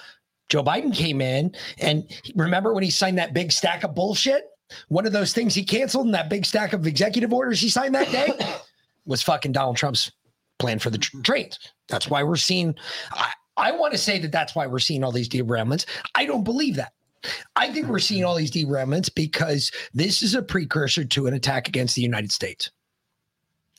Joe 0.48 0.64
Biden 0.64 0.94
came 0.94 1.20
in 1.20 1.54
and 1.78 2.10
remember 2.34 2.74
when 2.74 2.82
he 2.82 2.90
signed 2.90 3.18
that 3.18 3.34
big 3.34 3.52
stack 3.52 3.84
of 3.84 3.94
bullshit? 3.94 4.44
One 4.88 5.06
of 5.06 5.12
those 5.12 5.32
things 5.32 5.54
he 5.54 5.64
canceled 5.64 6.06
in 6.06 6.12
that 6.12 6.28
big 6.28 6.46
stack 6.46 6.72
of 6.72 6.86
executive 6.86 7.32
orders 7.32 7.60
he 7.60 7.68
signed 7.68 7.94
that 7.94 8.10
day 8.10 8.32
was 9.04 9.22
fucking 9.22 9.52
Donald 9.52 9.76
Trump's 9.76 10.10
plan 10.58 10.78
for 10.78 10.90
the 10.90 10.98
tr- 10.98 11.20
trains. 11.22 11.58
That's 11.88 12.08
why 12.08 12.22
we're 12.22 12.36
seeing, 12.36 12.74
I, 13.12 13.32
I 13.56 13.72
want 13.72 13.92
to 13.92 13.98
say 13.98 14.18
that 14.20 14.32
that's 14.32 14.54
why 14.54 14.66
we're 14.66 14.78
seeing 14.78 15.02
all 15.02 15.12
these 15.12 15.28
derailments. 15.28 15.86
I 16.14 16.26
don't 16.26 16.44
believe 16.44 16.76
that. 16.76 16.92
I 17.56 17.70
think 17.70 17.88
we're 17.88 17.98
seeing 17.98 18.24
all 18.24 18.34
these 18.34 18.50
derailments 18.50 19.14
because 19.14 19.70
this 19.92 20.22
is 20.22 20.34
a 20.34 20.42
precursor 20.42 21.04
to 21.04 21.26
an 21.26 21.34
attack 21.34 21.68
against 21.68 21.94
the 21.94 22.02
United 22.02 22.32
States. 22.32 22.70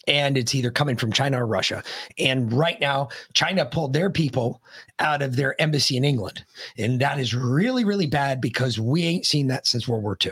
And 0.07 0.37
it's 0.37 0.55
either 0.55 0.71
coming 0.71 0.95
from 0.95 1.11
China 1.11 1.43
or 1.43 1.45
Russia. 1.45 1.83
And 2.17 2.51
right 2.51 2.79
now, 2.81 3.09
China 3.33 3.65
pulled 3.65 3.93
their 3.93 4.09
people 4.09 4.61
out 4.99 5.21
of 5.21 5.35
their 5.35 5.59
embassy 5.61 5.95
in 5.95 6.03
England. 6.03 6.43
And 6.77 6.99
that 7.01 7.19
is 7.19 7.35
really, 7.35 7.83
really 7.83 8.07
bad 8.07 8.41
because 8.41 8.79
we 8.79 9.03
ain't 9.03 9.25
seen 9.25 9.47
that 9.47 9.67
since 9.67 9.87
World 9.87 10.03
War 10.03 10.17
II. 10.23 10.31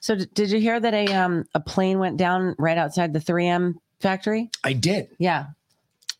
So 0.00 0.16
did 0.16 0.50
you 0.50 0.58
hear 0.58 0.80
that 0.80 0.94
a 0.94 1.06
um 1.12 1.44
a 1.54 1.60
plane 1.60 1.98
went 1.98 2.16
down 2.16 2.54
right 2.58 2.78
outside 2.78 3.12
the 3.12 3.18
3M 3.20 3.74
factory? 4.00 4.50
I 4.64 4.72
did. 4.72 5.08
Yeah. 5.18 5.46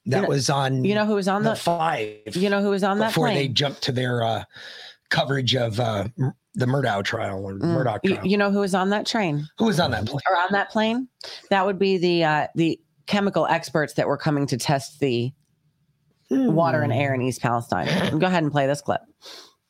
That 0.06 0.16
You 0.18 0.22
know- 0.22 0.28
was 0.28 0.50
on 0.50 0.84
You 0.84 0.94
know 0.94 1.06
who 1.06 1.14
was 1.14 1.26
on 1.26 1.42
the 1.42 1.50
the 1.50 1.56
five 1.56 2.18
You 2.36 2.50
know 2.50 2.62
who 2.62 2.70
was 2.70 2.84
on 2.84 2.98
that 2.98 3.08
before 3.08 3.30
they 3.30 3.48
jumped 3.48 3.82
to 3.84 3.92
their 3.92 4.22
uh, 4.22 4.44
coverage 5.10 5.54
of 5.56 5.78
uh, 5.80 6.08
the 6.54 6.66
Murdaugh 6.66 7.04
trial 7.04 7.44
or 7.44 7.54
Mm. 7.54 7.62
Murdaugh 7.62 7.98
You, 8.02 8.14
trial. 8.14 8.26
you 8.26 8.36
know 8.36 8.50
who 8.50 8.60
was 8.60 8.74
on 8.74 8.90
that 8.90 9.06
train 9.06 9.46
Who 9.58 9.66
was 9.66 9.78
on 9.80 9.90
that 9.92 10.06
plane? 10.06 10.20
or 10.30 10.36
on 10.36 10.48
that 10.52 10.70
plane? 10.70 11.08
That 11.50 11.64
would 11.66 11.78
be 11.78 11.98
the 11.98 12.24
uh 12.24 12.46
the 12.54 12.80
chemical 13.06 13.46
experts 13.46 13.94
that 13.94 14.06
were 14.08 14.16
coming 14.16 14.46
to 14.48 14.56
test 14.56 14.98
the 15.00 15.32
water 16.30 16.82
and 16.82 16.92
air 16.92 17.14
in 17.14 17.22
East 17.22 17.40
Palestine. 17.40 18.18
Go 18.18 18.26
ahead 18.26 18.42
and 18.42 18.50
play 18.50 18.66
this 18.66 18.80
clip. 18.80 19.00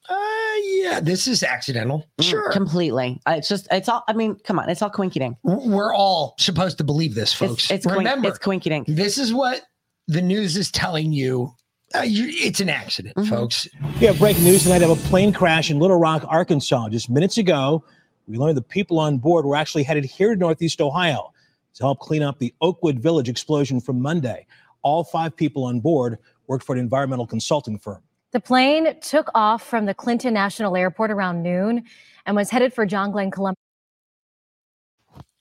Uh, 0.09 0.15
yeah, 0.63 1.01
this 1.01 1.27
is 1.27 1.43
accidental. 1.43 2.07
Sure. 2.21 2.51
Completely. 2.53 3.21
Uh, 3.27 3.33
It's 3.39 3.49
just 3.49 3.67
it's 3.71 3.89
all 3.89 4.05
I 4.09 4.13
mean, 4.15 4.37
come 4.45 4.59
on, 4.59 4.69
it's 4.71 4.81
all 4.81 4.89
quinky 4.91 5.19
dink. 5.19 5.37
We're 5.43 5.93
all 5.95 6.35
supposed 6.39 6.79
to 6.79 6.85
believe 6.85 7.15
this, 7.15 7.33
folks. 7.33 7.71
it's 7.71 7.85
quink- 7.87 7.99
Remember, 7.99 8.29
it's 8.29 8.39
quinky 8.39 8.71
dink. 8.71 8.87
This 8.89 9.19
is 9.19 9.35
what 9.35 9.63
the 10.09 10.23
news 10.23 10.57
is 10.57 10.71
telling 10.71 11.13
you 11.13 11.53
Uh, 11.95 12.01
you, 12.03 12.27
it's 12.29 12.61
an 12.61 12.69
accident, 12.69 13.15
Mm-hmm. 13.17 13.31
folks. 13.31 13.69
We 14.01 14.07
have 14.07 14.19
breaking 14.19 14.45
news 14.45 14.65
tonight 14.65 14.83
of 14.83 14.91
a 14.91 14.97
plane 15.09 15.33
crash 15.33 15.71
in 15.71 15.79
Little 15.79 15.99
Rock, 15.99 16.25
Arkansas. 16.27 16.89
Just 16.89 17.09
minutes 17.09 17.39
ago, 17.39 17.85
we 18.27 18.37
learned 18.39 18.57
the 18.57 18.63
people 18.63 18.99
on 18.99 19.19
board 19.19 19.45
were 19.45 19.57
actually 19.57 19.85
headed 19.85 20.05
here 20.05 20.35
to 20.35 20.39
Northeast 20.39 20.81
Ohio 20.81 21.33
to 21.75 21.83
help 21.85 22.01
clean 22.01 22.23
up 22.23 22.39
the 22.39 22.53
Oakwood 22.61 22.99
Village 22.99 23.29
explosion 23.29 23.81
from 23.81 24.01
Monday. 24.03 24.47
All 24.83 25.05
five 25.05 25.37
people 25.37 25.65
on 25.65 25.81
board 25.81 26.19
worked 26.49 26.65
for 26.65 26.75
an 26.75 26.81
environmental 26.81 27.27
consulting 27.27 27.79
firm. 27.79 28.03
The 28.33 28.41
plane 28.41 28.99
took 29.01 29.31
off 29.35 29.63
from 29.67 29.87
the 29.87 29.95
Clinton 29.95 30.35
National 30.35 30.77
Airport 30.77 31.11
around 31.11 31.43
noon 31.43 31.85
and 32.27 32.35
was 32.37 32.51
headed 32.51 32.75
for 32.75 32.85
John 32.85 33.13
Glenn, 33.13 33.31
Columbus. 33.31 33.57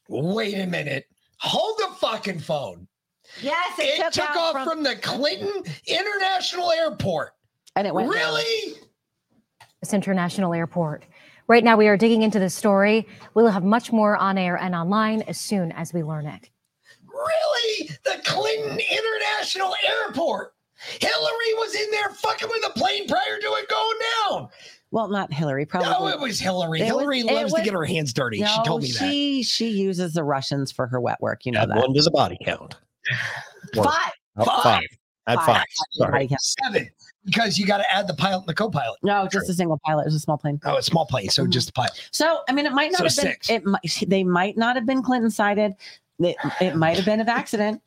Wait 0.08 0.54
a 0.54 0.68
minute. 0.68 1.06
Hold 1.38 1.78
the 1.80 1.96
fucking 1.96 2.40
phone. 2.40 2.88
Yes, 3.42 3.80
it, 3.80 4.00
it 4.00 4.14
took, 4.14 4.28
took 4.28 4.36
off 4.36 4.54
from, 4.54 4.68
from- 4.68 4.84
the 4.84 4.96
Clinton 4.96 5.64
International 5.88 6.72
Airport. 6.72 7.32
And 7.76 7.86
it 7.86 7.94
went 7.94 8.12
down. 8.12 8.18
really. 8.18 8.76
this 9.82 9.94
international 9.94 10.54
airport. 10.54 11.04
Right 11.48 11.64
now, 11.64 11.78
we 11.78 11.88
are 11.88 11.98
digging 11.98 12.24
into 12.24 12.40
this 12.40 12.56
story. 12.56 13.08
We'll 13.34 13.50
have 13.50 13.64
much 13.64 13.92
more 13.92 14.16
on 14.16 14.38
air 14.38 14.56
and 14.56 14.74
online 14.74 15.22
as 15.24 15.40
soon 15.40 15.72
as 15.74 15.94
we 15.94 16.02
learn 16.02 16.26
it. 16.26 16.50
Really? 17.06 17.90
The 18.04 18.22
Clinton 18.24 18.80
International 18.80 19.76
Airport. 19.86 20.54
Hillary 21.00 21.54
was 21.56 21.76
in 21.76 21.92
there 21.92 22.10
fucking 22.12 22.50
with 22.50 22.62
the 22.64 22.72
plane 22.80 23.08
prior 23.08 23.40
to 23.40 23.48
it 23.48 23.70
going 23.70 23.98
down. 24.30 24.50
Well, 24.92 25.10
not 25.10 25.32
Hillary. 25.32 25.66
Probably. 25.66 25.90
No, 25.90 26.08
it 26.08 26.20
was 26.20 26.40
Hillary. 26.40 26.82
It 26.82 26.86
Hillary 26.86 27.20
it 27.20 27.26
loves 27.26 27.54
to 27.54 27.62
get 27.62 27.74
her 27.74 27.86
hands 27.86 28.14
dirty. 28.14 28.38
she 28.38 28.64
told 28.64 28.82
me 28.84 28.92
that. 28.92 28.98
she 28.98 29.44
she 29.44 29.70
uses 29.70 30.14
the 30.14 30.24
Russians 30.24 30.72
for 30.72 30.88
her 30.88 31.00
wet 31.02 31.22
work. 31.22 31.46
You 31.46 31.52
know 31.52 31.62
Add 31.62 31.70
that. 31.72 31.78
one 31.78 31.94
to 31.94 32.02
the 32.02 32.12
body 32.12 32.38
count. 32.44 32.76
Five. 33.76 34.12
Oh, 34.38 34.46
Five. 34.46 34.64
five. 34.64 34.84
Add 35.28 35.36
Five. 35.38 35.46
five. 35.46 35.66
Sorry. 35.92 36.30
Seven. 36.40 36.90
Because 37.26 37.58
you 37.58 37.66
got 37.66 37.78
to 37.78 37.92
add 37.92 38.08
the 38.08 38.14
pilot 38.14 38.40
and 38.42 38.48
the 38.48 38.54
co-pilot. 38.54 39.00
No, 39.02 39.28
just 39.32 39.50
a 39.50 39.54
single 39.54 39.80
pilot. 39.84 40.04
It 40.04 40.06
was 40.06 40.16
a 40.16 40.20
small 40.20 40.38
plane. 40.38 40.60
Oh, 40.64 40.78
a 40.78 40.84
small 40.84 41.08
plane, 41.08 41.30
so 41.30 41.48
just 41.48 41.66
the 41.68 41.74
pilot. 41.74 42.08
So 42.12 42.42
I 42.48 42.52
mean, 42.52 42.68
it 42.68 42.74
might 42.74 42.92
not 42.92 43.00
So 43.00 43.04
have 43.06 43.16
been. 43.16 43.34
six. 43.34 43.50
It 43.50 43.66
might. 43.66 44.04
They 44.08 44.24
might 44.24 44.58
not 44.58 44.76
have 44.76 44.86
been 44.86 45.02
Clinton 45.02 45.32
sided. 45.32 45.74
It, 46.20 46.36
it 46.62 46.76
might 46.76 46.96
have 46.98 47.06
been 47.06 47.20
an 47.20 47.28
accident. 47.28 47.82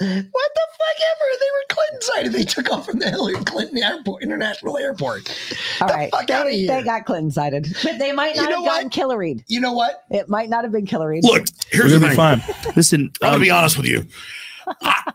What 0.00 0.50
the 0.54 0.66
fuck 0.72 0.96
ever? 1.12 1.38
They 1.40 1.46
were 1.52 1.64
Clinton 1.68 2.00
sided. 2.00 2.32
They 2.32 2.44
took 2.44 2.70
off 2.72 2.86
from 2.86 2.98
the 3.00 3.10
Hillary 3.10 3.34
Clinton 3.44 3.82
Airport, 3.82 4.22
International 4.22 4.78
Airport. 4.78 5.28
All 5.80 5.88
The 5.88 5.94
right, 5.94 6.10
fuck 6.10 6.26
they, 6.26 6.32
outta 6.34 6.50
they 6.50 6.82
got 6.82 7.04
Clinton 7.04 7.30
sided, 7.30 7.68
but 7.84 7.98
they 7.98 8.10
might 8.12 8.34
You 8.34 8.42
not 8.42 8.50
know 8.50 8.56
have 8.64 8.64
gotten 8.64 8.90
Killaried. 8.90 9.44
You 9.46 9.60
know 9.60 9.72
what? 9.74 10.04
It 10.10 10.28
might 10.28 10.48
not 10.48 10.64
have 10.64 10.72
been 10.72 10.86
Killaried. 10.86 11.22
Look, 11.22 11.46
here's 11.70 11.92
We're 11.92 11.98
the 11.98 12.14
gonna 12.16 12.38
thing. 12.38 12.46
be 12.46 12.52
fine. 12.62 12.72
Listen, 12.76 13.00
I'm 13.22 13.26
gonna 13.26 13.36
um, 13.36 13.42
be 13.42 13.50
honest 13.50 13.76
with 13.76 13.86
you. 13.86 14.06
I, 14.82 15.12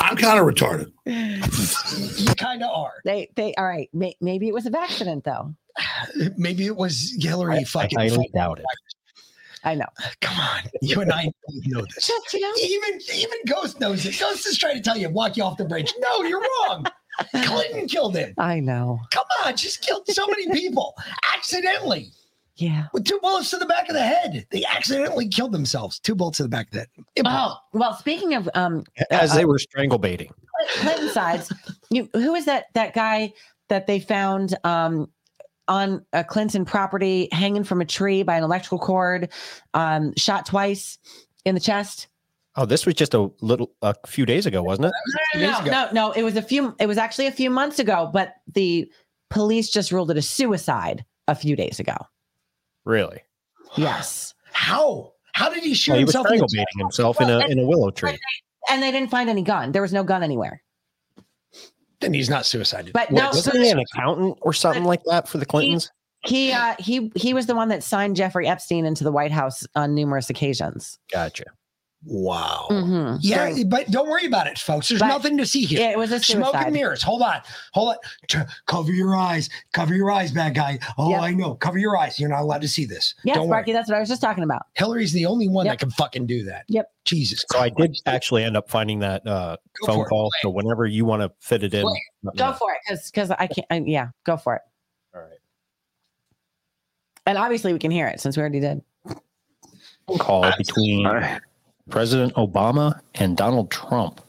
I'm 0.00 0.16
kind 0.16 0.38
of 0.40 0.46
retarded. 0.46 0.92
You 1.06 2.34
kind 2.34 2.62
of 2.62 2.70
are. 2.70 2.94
They 3.04 3.30
they 3.36 3.54
all 3.54 3.66
right. 3.66 3.88
May, 3.92 4.16
maybe 4.20 4.48
it 4.48 4.54
was 4.54 4.66
an 4.66 4.74
accident 4.74 5.24
though. 5.24 5.54
Maybe 6.36 6.66
it 6.66 6.76
was 6.76 7.14
Hillary 7.20 7.64
fucking. 7.64 7.98
I 7.98 8.08
fucking. 8.08 8.14
highly 8.16 8.30
doubt 8.34 8.58
it. 8.60 8.64
I 9.66 9.74
know. 9.74 9.86
Come 10.20 10.38
on, 10.38 10.62
you 10.80 11.00
and 11.00 11.12
I 11.12 11.24
both 11.24 11.66
know 11.66 11.82
this. 11.82 12.06
Just, 12.06 12.32
you 12.32 12.40
know, 12.40 12.52
Even 12.62 13.00
even 13.14 13.38
Ghost 13.46 13.80
knows 13.80 14.06
it. 14.06 14.18
Ghost 14.18 14.46
is 14.46 14.56
trying 14.56 14.76
to 14.76 14.80
tell 14.80 14.96
you, 14.96 15.10
walk 15.10 15.36
you 15.36 15.42
off 15.42 15.58
the 15.58 15.64
bridge. 15.64 15.92
No, 15.98 16.22
you're 16.22 16.40
wrong. 16.40 16.86
Clinton 17.34 17.88
killed 17.88 18.16
him. 18.16 18.32
I 18.38 18.60
know. 18.60 19.00
Come 19.10 19.24
on, 19.44 19.56
just 19.56 19.82
killed 19.82 20.06
so 20.06 20.26
many 20.28 20.48
people 20.50 20.94
accidentally. 21.34 22.12
Yeah. 22.56 22.86
With 22.92 23.04
two 23.04 23.18
bullets 23.20 23.50
to 23.50 23.58
the 23.58 23.66
back 23.66 23.88
of 23.88 23.94
the 23.94 24.02
head. 24.02 24.46
They 24.50 24.64
accidentally 24.64 25.28
killed 25.28 25.52
themselves. 25.52 25.98
Two 25.98 26.14
bullets 26.14 26.38
to 26.38 26.44
the 26.44 26.48
back 26.48 26.68
of 26.68 26.72
the 26.72 26.78
head. 26.78 26.88
Oh 27.26 27.56
well. 27.72 27.94
Speaking 27.94 28.34
of 28.34 28.48
um, 28.54 28.84
As 29.10 29.32
uh, 29.32 29.34
they 29.34 29.44
were 29.44 29.58
strangle 29.58 29.98
baiting. 29.98 30.30
Clinton 30.76 31.10
sides. 31.10 31.52
You 31.90 32.08
who 32.12 32.34
is 32.34 32.44
that 32.44 32.66
that 32.74 32.94
guy 32.94 33.32
that 33.68 33.86
they 33.86 33.98
found 33.98 34.56
um 34.64 35.10
on 35.68 36.04
a 36.12 36.22
Clinton 36.24 36.64
property 36.64 37.28
hanging 37.32 37.64
from 37.64 37.80
a 37.80 37.84
tree 37.84 38.22
by 38.22 38.36
an 38.36 38.42
electrical 38.44 38.78
cord, 38.78 39.30
um, 39.74 40.12
shot 40.16 40.46
twice 40.46 40.98
in 41.44 41.54
the 41.54 41.60
chest? 41.60 42.08
Oh, 42.56 42.64
this 42.64 42.86
was 42.86 42.94
just 42.94 43.12
a 43.14 43.30
little, 43.42 43.70
a 43.82 43.94
few 44.06 44.24
days 44.24 44.46
ago, 44.46 44.62
wasn't 44.62 44.86
it? 44.86 45.40
No, 45.40 45.60
no, 45.64 45.88
no. 45.92 46.12
It 46.12 46.22
was 46.22 46.36
a 46.36 46.42
few. 46.42 46.74
It 46.80 46.86
was 46.86 46.96
actually 46.98 47.26
a 47.26 47.32
few 47.32 47.50
months 47.50 47.78
ago, 47.78 48.08
but 48.12 48.34
the 48.54 48.90
police 49.28 49.68
just 49.70 49.92
ruled 49.92 50.10
it 50.10 50.16
a 50.16 50.22
suicide 50.22 51.04
a 51.28 51.34
few 51.34 51.54
days 51.56 51.78
ago. 51.78 51.96
Really? 52.84 53.20
Yes, 53.76 54.32
How? 54.52 55.12
How 55.32 55.50
did 55.50 55.62
he 55.64 55.74
shoot 55.74 55.92
Well, 55.92 55.98
he 55.98 56.04
was 56.06 56.14
himself? 56.14 56.26
in 56.32 56.38
the 56.38 56.48
strangle 56.48 56.64
baiting 56.64 56.78
himself 56.78 57.20
in 57.20 57.28
a 57.28 57.38
in 57.48 57.58
a 57.58 57.66
willow 57.66 57.90
tree. 57.90 58.16
and 58.70 58.82
they 58.82 58.90
didn't 58.90 59.10
find 59.10 59.28
any 59.28 59.42
gun. 59.42 59.72
There 59.72 59.82
was 59.82 59.92
no 59.92 60.02
gun 60.02 60.22
anywhere. 60.22 60.62
Then 62.06 62.14
he's 62.14 62.30
not 62.30 62.46
suicided. 62.46 62.92
But 62.92 63.10
What, 63.10 63.20
no, 63.20 63.28
wasn't 63.30 63.64
he 63.64 63.68
an 63.68 63.80
accountant 63.80 64.38
or 64.40 64.52
something 64.52 64.84
like 64.84 65.02
that 65.06 65.26
for 65.26 65.38
the 65.38 65.46
Clintons? 65.46 65.90
he 66.24 66.52
uh, 66.52 66.76
he 66.78 67.10
he 67.16 67.34
was 67.34 67.46
the 67.46 67.54
one 67.56 67.68
that 67.70 67.82
signed 67.82 68.14
Jeffrey 68.14 68.46
Epstein 68.46 68.86
into 68.86 69.02
the 69.02 69.10
White 69.10 69.32
House 69.32 69.66
on 69.74 69.92
numerous 69.92 70.30
occasions. 70.30 71.00
Gotcha. 71.10 71.46
Wow. 72.04 72.66
Mhm. 72.70 73.18
Yeah, 73.20 73.48
During- 73.48 73.68
but 73.68 73.90
don't 73.90 74.08
worry 74.08 74.26
about 74.26 74.46
it, 74.46 74.58
folks. 74.58 74.88
There's 74.88 75.00
But- 75.00 75.08
nothing 75.08 75.36
to 75.38 75.46
see 75.46 75.64
here. 75.64 75.80
Yeah, 75.80 75.90
it 75.90 75.98
was 75.98 76.12
a 76.12 76.20
smoke 76.20 76.54
and 76.54 76.72
mirrors. 76.72 77.02
Hold 77.02 77.22
on, 77.22 77.40
hold 77.72 77.88
on. 77.90 77.96
T- 78.28 78.38
cover 78.66 78.92
your 78.92 79.16
eyes. 79.16 79.48
Cover 79.72 79.92
your 79.94 80.10
eyes, 80.12 80.30
bad 80.30 80.54
guy. 80.54 80.78
Oh, 80.98 81.10
Yep. 81.10 81.20
I 81.20 81.30
know. 81.32 81.54
Cover 81.56 81.78
your 81.78 81.96
eyes. 81.96 82.20
You're 82.20 82.28
not 82.28 82.42
allowed 82.42 82.60
to 82.62 82.68
see 82.68 82.84
this. 82.84 83.14
Yes, 83.24 83.36
don't 83.36 83.48
Sparky, 83.48 83.72
worry. 83.72 83.76
that's 83.78 83.88
what 83.88 83.96
I 83.96 84.00
was 84.00 84.08
just 84.08 84.20
talking 84.20 84.44
about. 84.44 84.66
Hillary's 84.74 85.12
the 85.12 85.26
only 85.26 85.48
one 85.48 85.66
Yep. 85.66 85.72
that 85.72 85.78
can 85.80 85.90
fucking 85.90 86.26
do 86.26 86.44
that. 86.44 86.64
Yep. 86.68 86.92
Jesus. 87.04 87.44
So 87.50 87.58
I 87.58 87.70
did 87.70 87.96
actually 88.06 88.44
end 88.44 88.56
up 88.56 88.70
finding 88.70 89.00
that 89.00 89.26
uh, 89.26 89.56
Go 89.80 89.86
phone 89.86 89.96
for 89.96 90.06
it. 90.06 90.08
call. 90.08 90.30
So 90.42 90.50
whenever 90.50 90.86
you 90.86 91.04
want 91.06 91.22
to 91.22 91.32
fit 91.40 91.64
it 91.64 91.74
in, 91.74 91.82
Play 91.82 92.02
Go 92.36 92.52
for 92.52 92.70
it, 92.72 92.78
because 92.86 93.10
because 93.10 93.30
I 93.32 93.46
can't. 93.48 93.66
I, 93.70 93.82
yeah, 93.84 94.08
go 94.24 94.36
for 94.36 94.54
it. 94.56 94.62
All 95.14 95.22
right. 95.22 95.38
And 97.26 97.36
obviously, 97.38 97.72
we 97.72 97.78
can 97.80 97.90
hear 97.90 98.06
it 98.06 98.20
since 98.20 98.36
we 98.36 98.40
already 98.42 98.60
did. 98.60 98.82
Call 100.18 100.48
between 100.56 101.04
President 101.90 102.34
Obama 102.34 103.00
and 103.14 103.36
Donald 103.36 103.70
Trump. 103.70 104.20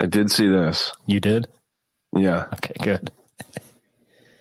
I 0.00 0.06
did 0.06 0.30
see 0.30 0.48
this. 0.48 0.92
You 1.06 1.20
did? 1.20 1.48
Yeah. 2.14 2.46
Okay, 2.54 2.74
good. 2.82 3.10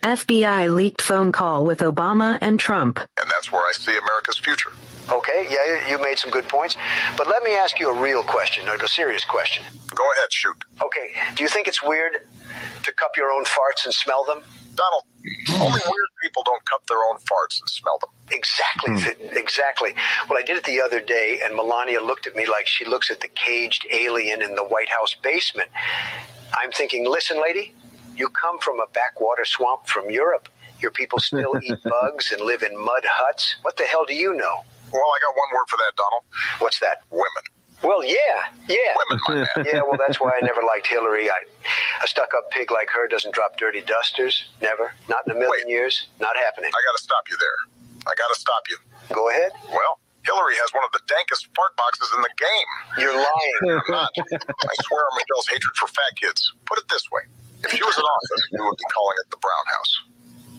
FBI 0.04 0.74
leaked 0.74 1.02
phone 1.02 1.32
call 1.32 1.66
with 1.66 1.80
Obama 1.80 2.38
and 2.42 2.60
Trump. 2.60 3.00
And 3.00 3.30
that's 3.30 3.52
where 3.52 3.62
I 3.62 3.72
see 3.72 3.92
America's 3.92 4.38
future. 4.38 4.72
Okay, 5.12 5.48
yeah, 5.50 5.90
you 5.90 6.02
made 6.02 6.18
some 6.18 6.32
good 6.32 6.48
points. 6.48 6.78
But 7.18 7.28
let 7.28 7.44
me 7.44 7.56
ask 7.56 7.80
you 7.80 7.90
a 7.90 8.00
real 8.00 8.24
question, 8.24 8.66
like 8.66 8.84
a 8.84 8.88
serious 8.88 9.24
question. 9.24 9.64
Go 9.94 10.04
ahead, 10.12 10.32
shoot. 10.32 10.56
Okay, 10.84 11.10
do 11.36 11.44
you 11.44 11.50
think 11.50 11.68
it's 11.68 11.82
weird 11.84 12.28
to 12.84 12.92
cup 12.94 13.18
your 13.18 13.32
own 13.32 13.46
farts 13.46 13.86
and 13.86 13.94
smell 13.94 14.24
them? 14.24 14.42
Donald, 14.76 15.04
only 15.62 15.80
weird 15.86 16.10
people 16.22 16.44
don't 16.44 16.64
cup 16.66 16.86
their 16.88 16.98
own 17.10 17.18
farts 17.18 17.60
and 17.60 17.70
smell 17.70 17.98
them. 18.00 18.10
Exactly, 18.32 18.94
hmm. 18.94 19.00
th- 19.00 19.32
exactly. 19.34 19.96
Well, 20.30 20.38
I 20.38 20.42
did 20.42 20.58
it 20.58 20.64
the 20.64 20.82
other 20.82 21.00
day, 21.00 21.40
and 21.44 21.56
Melania 21.56 22.02
looked 22.02 22.28
at 22.28 22.36
me 22.36 22.46
like 22.46 22.68
she 22.68 22.86
looks 22.86 23.10
at 23.10 23.22
the 23.22 23.30
caged 23.30 23.86
alien 23.92 24.42
in 24.42 24.56
the 24.56 24.64
White 24.64 24.90
House 24.90 25.16
basement. 25.22 25.70
I'm 26.62 26.72
thinking, 26.72 27.10
listen, 27.10 27.42
lady, 27.42 27.74
you 28.16 28.30
come 28.30 28.60
from 28.60 28.80
a 28.80 28.88
backwater 28.94 29.46
swamp 29.46 29.88
from 29.88 30.10
Europe. 30.10 30.50
Your 30.80 30.92
people 30.92 31.20
still 31.20 31.54
eat 31.64 31.78
bugs 31.84 32.32
and 32.32 32.42
live 32.42 32.64
in 32.64 32.78
mud 32.78 33.06
huts. 33.06 33.56
What 33.62 33.78
the 33.78 33.84
hell 33.84 34.06
do 34.06 34.14
you 34.14 34.34
know? 34.34 34.64
Well, 34.92 35.02
I 35.02 35.20
got 35.22 35.36
one 35.36 35.50
word 35.54 35.66
for 35.68 35.78
that, 35.78 35.92
Donald. 35.98 36.24
What's 36.60 36.80
that? 36.80 37.02
Women. 37.10 37.55
Well, 37.84 38.04
yeah, 38.04 38.50
yeah. 38.68 38.96
Women, 39.10 39.22
my 39.28 39.36
man. 39.36 39.66
yeah, 39.66 39.82
well, 39.82 39.98
that's 40.00 40.20
why 40.20 40.32
I 40.32 40.46
never 40.46 40.62
liked 40.64 40.88
Hillary. 40.88 41.30
I, 41.30 41.38
a 42.04 42.08
stuck-up 42.08 42.50
pig 42.52 42.72
like 42.72 42.90
her 42.90 43.08
doesn't 43.08 43.34
drop 43.34 43.58
dirty 43.58 43.82
dusters. 43.82 44.46
Never. 44.62 44.94
Not 45.10 45.28
in 45.28 45.36
a 45.36 45.40
million 45.40 45.70
years. 45.70 46.08
Not 46.20 46.36
happening. 46.38 46.72
I 46.74 46.82
gotta 46.88 47.04
stop 47.04 47.24
you 47.30 47.38
there. 47.38 47.60
I 48.08 48.14
gotta 48.18 48.40
stop 48.40 48.64
you. 48.70 48.78
Go 49.14 49.30
ahead. 49.30 49.52
Well, 49.70 50.00
Hillary 50.26 50.56
has 50.58 50.74
one 50.74 50.84
of 50.84 50.92
the 50.92 51.04
dankest 51.06 51.48
fart 51.56 51.78
boxes 51.78 52.10
in 52.16 52.22
the 52.22 52.34
game. 52.38 52.70
You're 52.98 53.14
lying. 53.14 53.78
I'm 53.86 53.92
not. 53.94 54.10
I 54.18 54.74
swear 54.90 55.02
on 55.06 55.14
Michelle's 55.18 55.48
hatred 55.48 55.76
for 55.78 55.88
fat 55.88 56.18
kids. 56.18 56.54
Put 56.66 56.80
it 56.80 56.90
this 56.90 57.06
way. 57.12 57.22
If 57.64 57.72
she 57.72 57.84
was 57.84 57.98
in 57.98 58.04
office, 58.04 58.44
we 58.52 58.62
would 58.62 58.78
be 58.78 58.90
calling 58.94 59.18
it 59.22 59.30
the 59.30 59.38
Brown 59.38 59.66
House. 59.70 59.94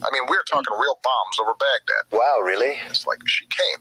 I 0.03 0.09
mean, 0.13 0.23
we're 0.29 0.43
talking 0.45 0.75
real 0.79 0.99
bombs 1.03 1.37
over 1.41 1.55
Baghdad. 1.55 2.05
Wow, 2.13 2.41
really? 2.45 2.79
It's 2.91 3.07
like 3.07 3.19
she 3.27 3.47
came, 3.47 3.79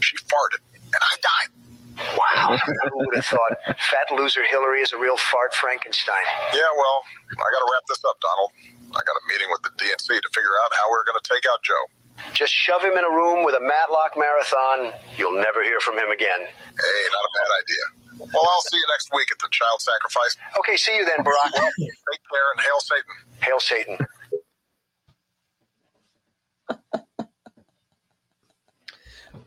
she 0.00 0.16
farted, 0.16 0.60
and 0.74 1.00
I 1.00 1.14
died. 1.22 1.50
Wow. 1.96 2.58
Who 2.92 2.98
would 3.06 3.16
have 3.16 3.26
thought 3.26 3.52
fat 3.78 4.08
loser 4.14 4.44
Hillary 4.50 4.82
is 4.82 4.92
a 4.92 4.98
real 4.98 5.16
fart 5.16 5.54
Frankenstein? 5.54 6.24
Yeah, 6.52 6.68
well, 6.76 7.02
I 7.32 7.48
gotta 7.52 7.68
wrap 7.72 7.84
this 7.88 8.04
up, 8.04 8.16
Donald. 8.20 8.50
I 8.92 9.00
got 9.04 9.16
a 9.16 9.24
meeting 9.28 9.48
with 9.50 9.62
the 9.64 9.72
DNC 9.80 10.06
to 10.08 10.30
figure 10.34 10.56
out 10.64 10.70
how 10.76 10.90
we're 10.90 11.04
gonna 11.04 11.24
take 11.24 11.44
out 11.50 11.62
Joe. 11.64 11.84
Just 12.32 12.52
shove 12.52 12.82
him 12.82 12.96
in 12.96 13.04
a 13.04 13.10
room 13.12 13.44
with 13.44 13.54
a 13.56 13.60
Matlock 13.60 14.16
marathon. 14.16 14.92
You'll 15.18 15.36
never 15.36 15.62
hear 15.62 15.80
from 15.80 15.98
him 15.98 16.10
again. 16.10 16.40
Hey, 16.48 17.02
not 17.12 17.24
a 17.24 17.32
bad 17.36 17.50
idea. 17.60 17.84
Well, 18.32 18.48
I'll 18.48 18.62
see 18.62 18.76
you 18.76 18.86
next 18.90 19.10
week 19.12 19.28
at 19.30 19.38
the 19.38 19.48
child 19.52 19.80
sacrifice. 19.80 20.36
Okay, 20.58 20.76
see 20.76 20.96
you 20.96 21.04
then, 21.04 21.24
Barack. 21.24 21.52
Take 21.52 22.22
care 22.32 22.48
and 22.56 22.60
hail 22.60 22.80
Satan. 22.80 23.14
Hail 23.42 23.60
Satan. 23.60 23.98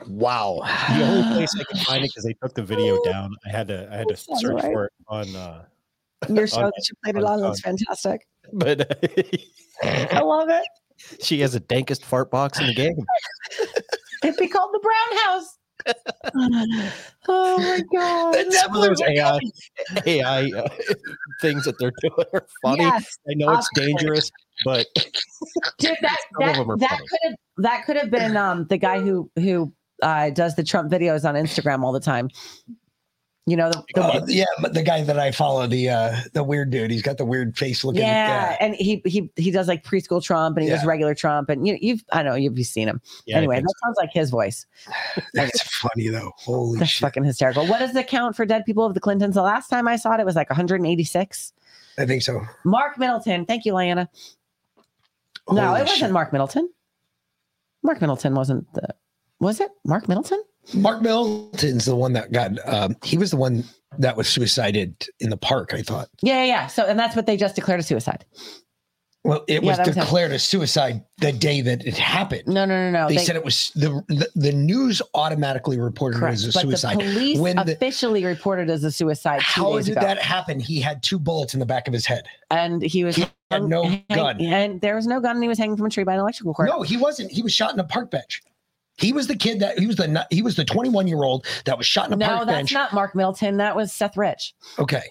Wow. 0.07 0.61
The 0.97 1.03
only 1.03 1.33
place 1.35 1.49
I 1.59 1.63
could 1.63 1.79
find 1.79 2.03
it 2.03 2.09
because 2.09 2.23
they 2.23 2.33
took 2.41 2.53
the 2.55 2.63
video 2.63 3.01
down. 3.03 3.35
I 3.45 3.49
had 3.49 3.67
to 3.67 3.87
I 3.91 3.97
had 3.97 4.07
to 4.09 4.17
Sounds 4.17 4.41
search 4.41 4.53
right. 4.63 4.73
for 4.73 4.85
it 4.85 4.93
on 5.07 5.35
uh, 5.35 5.65
Your 6.29 6.47
show 6.47 6.57
On- 6.63 6.71
that 6.75 6.85
you 6.89 6.95
played 7.03 7.15
it 7.15 7.23
on 7.23 7.33
on 7.33 7.39
looks 7.41 7.61
fantastic. 7.61 8.21
But 8.53 8.99
I 9.83 10.21
love 10.21 10.49
it. 10.49 10.65
she 11.23 11.39
has 11.41 11.53
the 11.53 11.59
dankest 11.61 12.03
fart 12.03 12.31
box 12.31 12.59
in 12.59 12.65
the 12.67 12.73
game. 12.73 12.95
It'd 14.23 14.37
be 14.37 14.47
called 14.47 14.71
the 14.73 14.79
Brown 14.79 15.19
House. 15.23 15.55
oh 17.27 17.57
my 17.59 17.81
god! 17.95 18.35
Of 18.35 18.73
those 18.73 19.01
AI, 19.01 19.39
AI 20.05 20.51
uh, 20.57 20.67
things 21.41 21.63
that 21.65 21.77
they're 21.79 21.93
doing 22.01 22.25
are 22.33 22.45
funny. 22.61 22.83
Yes, 22.83 23.17
I 23.29 23.33
know 23.35 23.51
it's 23.51 23.69
course. 23.69 23.85
dangerous, 23.85 24.31
but 24.65 24.87
Dude, 25.77 25.95
that 26.01 26.17
of 26.41 26.55
them 26.57 26.71
are 26.71 26.77
that, 26.77 26.89
that 26.89 26.99
could 27.07 27.19
have 27.23 27.33
that 27.57 27.85
could 27.85 27.95
have 27.97 28.09
been 28.11 28.35
um 28.35 28.65
the 28.65 28.77
guy 28.77 28.99
who 28.99 29.29
who 29.35 29.71
uh 30.01 30.29
does 30.31 30.55
the 30.55 30.63
Trump 30.63 30.91
videos 30.91 31.27
on 31.27 31.35
Instagram 31.35 31.83
all 31.83 31.91
the 31.91 31.99
time. 31.99 32.29
You 33.45 33.55
know, 33.55 33.71
the, 33.71 33.83
the 33.95 34.01
Uh, 34.03 34.25
yeah, 34.27 34.45
but 34.61 34.75
the 34.75 34.83
guy 34.83 35.01
that 35.01 35.17
I 35.17 35.31
follow, 35.31 35.65
the 35.65 35.89
uh 35.89 36.15
the 36.33 36.43
weird 36.43 36.69
dude, 36.69 36.91
he's 36.91 37.01
got 37.01 37.17
the 37.17 37.25
weird 37.25 37.57
face 37.57 37.83
looking. 37.83 38.01
yeah, 38.01 38.55
and 38.59 38.75
he 38.75 39.01
he 39.05 39.31
he 39.37 39.49
does 39.49 39.67
like 39.67 39.83
preschool 39.83 40.21
Trump 40.23 40.55
and 40.55 40.63
he 40.65 40.69
does 40.69 40.85
regular 40.85 41.15
Trump 41.15 41.49
and 41.49 41.67
you 41.67 41.75
you've 41.81 42.03
I 42.11 42.21
know 42.21 42.35
you've 42.35 42.57
seen 42.65 42.87
him. 42.87 43.01
Yeah, 43.25 43.37
anyway, 43.37 43.59
that 43.59 43.73
sounds 43.83 43.97
like 43.97 44.11
his 44.13 44.29
voice. 44.29 44.67
That's 45.33 45.61
funny 45.63 46.09
though. 46.09 46.31
Holy 46.37 46.77
That's 46.77 46.91
shit! 46.91 47.01
fucking 47.01 47.23
hysterical. 47.23 47.65
What 47.65 47.81
is 47.81 47.93
the 47.93 48.03
count 48.03 48.35
for 48.35 48.45
dead 48.45 48.65
people 48.65 48.85
of 48.85 48.93
the 48.93 48.99
Clintons? 48.99 49.33
The 49.33 49.41
last 49.41 49.67
time 49.69 49.87
I 49.87 49.95
saw 49.95 50.13
it, 50.13 50.19
it 50.19 50.25
was 50.27 50.35
like 50.35 50.49
186. 50.51 51.53
I 51.97 52.05
think 52.05 52.21
so. 52.21 52.41
Mark 52.65 52.99
Middleton. 52.99 53.45
Thank 53.45 53.65
you, 53.65 53.73
Lana. 53.73 54.09
no, 55.51 55.67
Holy 55.69 55.81
it 55.81 55.87
wasn't. 55.87 56.13
Mark 56.13 56.31
Middleton. 56.31 56.69
Mark 57.81 57.99
Middleton 57.99 58.35
wasn't 58.35 58.71
the. 58.73 58.93
Was 59.39 59.59
it 59.59 59.69
Mark 59.85 60.07
Middleton? 60.07 60.43
Mark 60.73 61.01
Middleton's 61.01 61.85
the 61.85 61.95
one 61.95 62.13
that 62.13 62.31
got. 62.31 62.51
Um, 62.67 62.95
he 63.03 63.17
was 63.17 63.31
the 63.31 63.37
one 63.37 63.63
that 63.97 64.15
was 64.15 64.27
suicided 64.27 64.95
in 65.19 65.29
the 65.29 65.37
park. 65.37 65.73
I 65.73 65.81
thought. 65.81 66.09
Yeah, 66.21 66.43
yeah, 66.43 66.45
yeah. 66.45 66.67
So, 66.67 66.85
and 66.85 66.99
that's 66.99 67.15
what 67.15 67.25
they 67.25 67.37
just 67.37 67.55
declared 67.55 67.79
a 67.79 67.83
suicide. 67.83 68.25
Well, 69.25 69.43
it 69.47 69.63
Yeah, 69.63 69.69
was 69.69 69.77
that 69.77 69.87
was 69.87 69.95
declared 69.97 70.31
a 70.31 70.39
suicide 70.39 71.03
the 71.17 71.33
day 71.33 71.59
that 71.61 71.85
it 71.85 71.97
happened. 71.97 72.43
No, 72.47 72.63
no, 72.65 72.89
no, 72.89 72.91
no. 72.91 73.07
They, 73.09 73.17
said 73.17 73.35
it 73.35 73.43
was 73.43 73.71
the, 73.75 74.01
the 74.07 74.29
the 74.35 74.51
news 74.53 75.01
automatically 75.13 75.77
reported 75.77 76.23
it 76.23 76.27
as 76.27 76.45
a 76.45 76.51
suicide. 76.53 76.95
but 76.97 77.05
the 77.05 77.11
police 77.13 77.37
when 77.37 77.55
the, 77.57 77.73
officially 77.73 78.23
reported 78.23 78.69
as 78.69 78.83
a 78.85 78.91
suicide. 78.91 79.39
Two 79.39 79.61
how 79.63 79.77
did 79.79 79.89
ago. 79.89 80.01
that 80.01 80.19
happen? 80.19 80.59
He 80.59 80.79
had 80.79 81.03
two 81.03 81.19
bullets 81.19 81.53
in 81.53 81.59
the 81.59 81.65
back 81.65 81.87
of 81.87 81.93
his 81.93 82.05
head. 82.05 82.27
And 82.51 82.81
he 82.81 83.03
was 83.03 83.17
He 83.17 83.25
had 83.51 83.63
no 83.63 83.83
hang- 83.83 84.05
gun. 84.13 84.39
and 84.41 84.79
there 84.81 84.95
was 84.95 85.05
no 85.07 85.19
gun, 85.19 85.35
and 85.35 85.43
he 85.43 85.49
was 85.49 85.57
hanging 85.57 85.75
from 85.75 85.87
a 85.87 85.89
tree 85.89 86.03
by 86.05 86.13
an 86.13 86.19
electrical 86.21 86.53
cord. 86.53 86.69
No, 86.69 86.81
he 86.83 86.95
wasn't. 86.95 87.29
He 87.31 87.41
was 87.41 87.51
shot 87.51 87.73
in 87.73 87.79
a 87.79 87.83
park 87.83 88.11
bench. 88.11 88.41
He 88.99 89.13
was 89.13 89.27
the 89.27 89.35
kid 89.35 89.59
that 89.61 89.79
he 89.79 89.87
was 89.87 89.95
the 89.95 90.27
he 90.29 90.41
was 90.41 90.55
the 90.55 90.65
21 90.65 91.07
year 91.07 91.23
old 91.23 91.45
that 91.65 91.77
was 91.77 91.87
shot 91.87 92.07
in 92.07 92.13
a 92.13 92.17
no, 92.17 92.25
park 92.27 92.39
that's 92.47 92.55
bench. 92.57 92.73
not 92.73 92.93
Mark 92.93 93.15
Middleton. 93.15 93.57
That 93.57 93.75
was 93.75 93.93
Seth 93.93 94.17
Rich. 94.17 94.53
okay. 94.77 95.03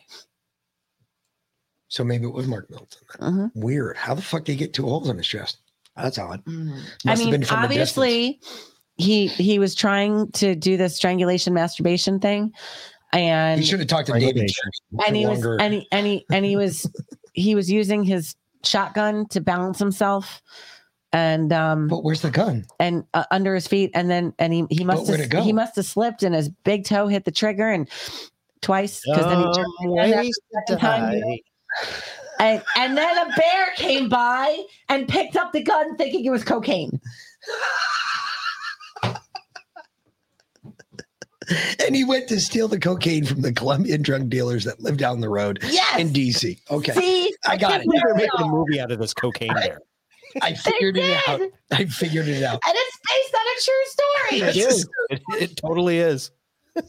So 1.89 2.05
maybe 2.05 2.27
it 2.27 2.32
was 2.35 2.47
Mark 2.47 2.69
Middleton. 2.70 3.01
Mhm. 3.19 3.51
Weird. 3.55 3.97
How 3.97 4.15
the 4.15 4.20
fuck 4.23 4.44
did 4.44 4.52
he 4.52 4.59
get 4.59 4.74
two 4.74 4.82
holes 4.85 5.09
in 5.09 5.16
his 5.16 5.27
chest? 5.27 5.59
That's 5.97 6.19
odd. 6.19 6.43
I 6.47 6.51
Must 6.51 6.86
have 7.06 7.19
mean, 7.19 7.31
been 7.31 7.44
from 7.44 7.65
a 7.65 7.69
distance. 7.69 7.98
obviously, 7.98 8.40
he 8.97 9.27
he 9.28 9.59
was 9.59 9.74
trying 9.74 10.31
to 10.32 10.55
do 10.55 10.77
the 10.77 10.89
strangulation 10.90 11.55
masturbation 11.55 12.20
thing, 12.20 12.52
and 13.12 13.59
He 13.60 13.66
should 13.66 13.78
have 13.81 13.89
talked 13.89 14.09
to 14.09 14.12
David. 14.20 14.51
and 15.06 15.16
he 15.16 15.24
was 15.27 15.39
longer- 15.39 15.56
and 15.60 15.74
he, 15.74 15.89
and 15.90 16.06
he 16.06 16.27
and 16.31 16.44
he 16.44 16.56
was 16.56 16.86
he 17.32 17.55
was 17.55 17.70
using 17.70 18.05
his 18.05 18.35
shotgun 18.65 19.27
to 19.28 19.40
balance 19.40 19.78
himself 19.78 20.43
and 21.12 21.52
um 21.52 21.89
but 21.89 22.05
where's 22.05 22.20
the 22.20 22.30
gun 22.30 22.64
and 22.78 23.05
uh, 23.14 23.24
under 23.30 23.55
his 23.55 23.66
feet 23.66 23.90
and 23.94 24.10
then 24.10 24.32
and 24.39 24.52
he 24.52 24.66
he 24.70 24.85
must 24.85 25.06
have 25.09 25.44
he 25.44 25.52
must 25.52 25.76
have 25.76 25.86
slipped 25.86 26.22
and 26.22 26.35
his 26.35 26.48
big 26.48 26.85
toe 26.85 27.06
hit 27.06 27.24
the 27.24 27.30
trigger 27.30 27.68
and 27.68 27.89
twice 28.60 29.01
because 29.06 29.24
then 29.24 29.39
he 29.39 29.44
turned 29.44 29.66
again 29.80 29.98
after 29.98 30.16
ways 30.20 30.40
the 30.52 30.60
to 30.60 30.66
second 30.72 30.78
time, 30.80 31.12
you 31.14 31.20
know? 31.20 31.26
die. 31.26 31.40
and 32.40 32.62
and 32.76 32.98
then 32.98 33.18
a 33.18 33.28
bear 33.36 33.66
came 33.76 34.09
by 34.09 34.62
and 34.89 35.09
picked 35.09 35.36
up 35.36 35.52
the 35.52 35.62
gun 35.62 35.97
thinking 35.97 36.24
it 36.24 36.30
was 36.30 36.44
cocaine 36.44 37.01
and 41.85 41.97
he 41.97 42.05
went 42.05 42.28
to 42.28 42.40
steal 42.40 42.68
the 42.68 42.78
cocaine 42.78 43.24
from 43.24 43.40
the 43.40 43.52
Colombian 43.52 44.02
drug 44.02 44.28
dealers 44.28 44.64
that 44.64 44.80
live 44.80 44.97
down 44.97 45.20
the 45.20 45.28
road 45.28 45.59
Yes! 45.62 45.98
in 45.98 46.10
DC. 46.10 46.59
Okay. 46.70 46.93
See? 46.93 47.35
I 47.47 47.56
got 47.56 47.80
it. 47.80 47.86
They're 47.90 48.14
making 48.14 48.40
a 48.40 48.48
movie 48.48 48.80
out 48.80 48.90
of 48.90 48.98
this 48.98 49.14
cocaine 49.14 49.55
bear. 49.55 49.80
I 50.43 50.55
figured 50.55 50.97
it 50.97 51.28
out. 51.28 51.40
I 51.73 51.85
figured 51.86 52.28
it 52.28 52.43
out. 52.43 52.60
and 52.66 52.74
it's 52.77 52.98
based 53.09 53.35
on 53.35 53.47
a 53.47 53.56
true 53.65 53.85
story 53.86 54.51
It 54.51 54.56
is. 54.56 54.89
It, 55.10 55.23
it 55.43 55.56
totally 55.56 55.98
is. 55.98 56.31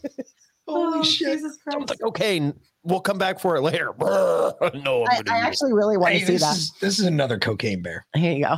Holy 0.68 1.00
oh, 1.00 1.04
shit. 1.04 1.40
Someone's 1.70 1.90
like, 1.90 2.02
okay, 2.04 2.54
we'll 2.84 3.00
come 3.00 3.18
back 3.18 3.40
for 3.40 3.56
it 3.56 3.62
later. 3.62 3.92
no, 4.00 4.54
I'm 4.62 5.08
I, 5.10 5.22
gonna 5.24 5.38
I 5.38 5.40
actually 5.42 5.74
really 5.74 5.98
want 5.98 6.14
Hey, 6.14 6.20
to 6.20 6.26
see 6.26 6.34
this 6.34 6.42
that 6.42 6.56
is 6.56 6.72
this 6.80 7.00
is 7.00 7.06
another 7.06 7.40
cocaine 7.40 7.82
bear. 7.82 8.06
here 8.16 8.34
you 8.34 8.46
go 8.46 8.58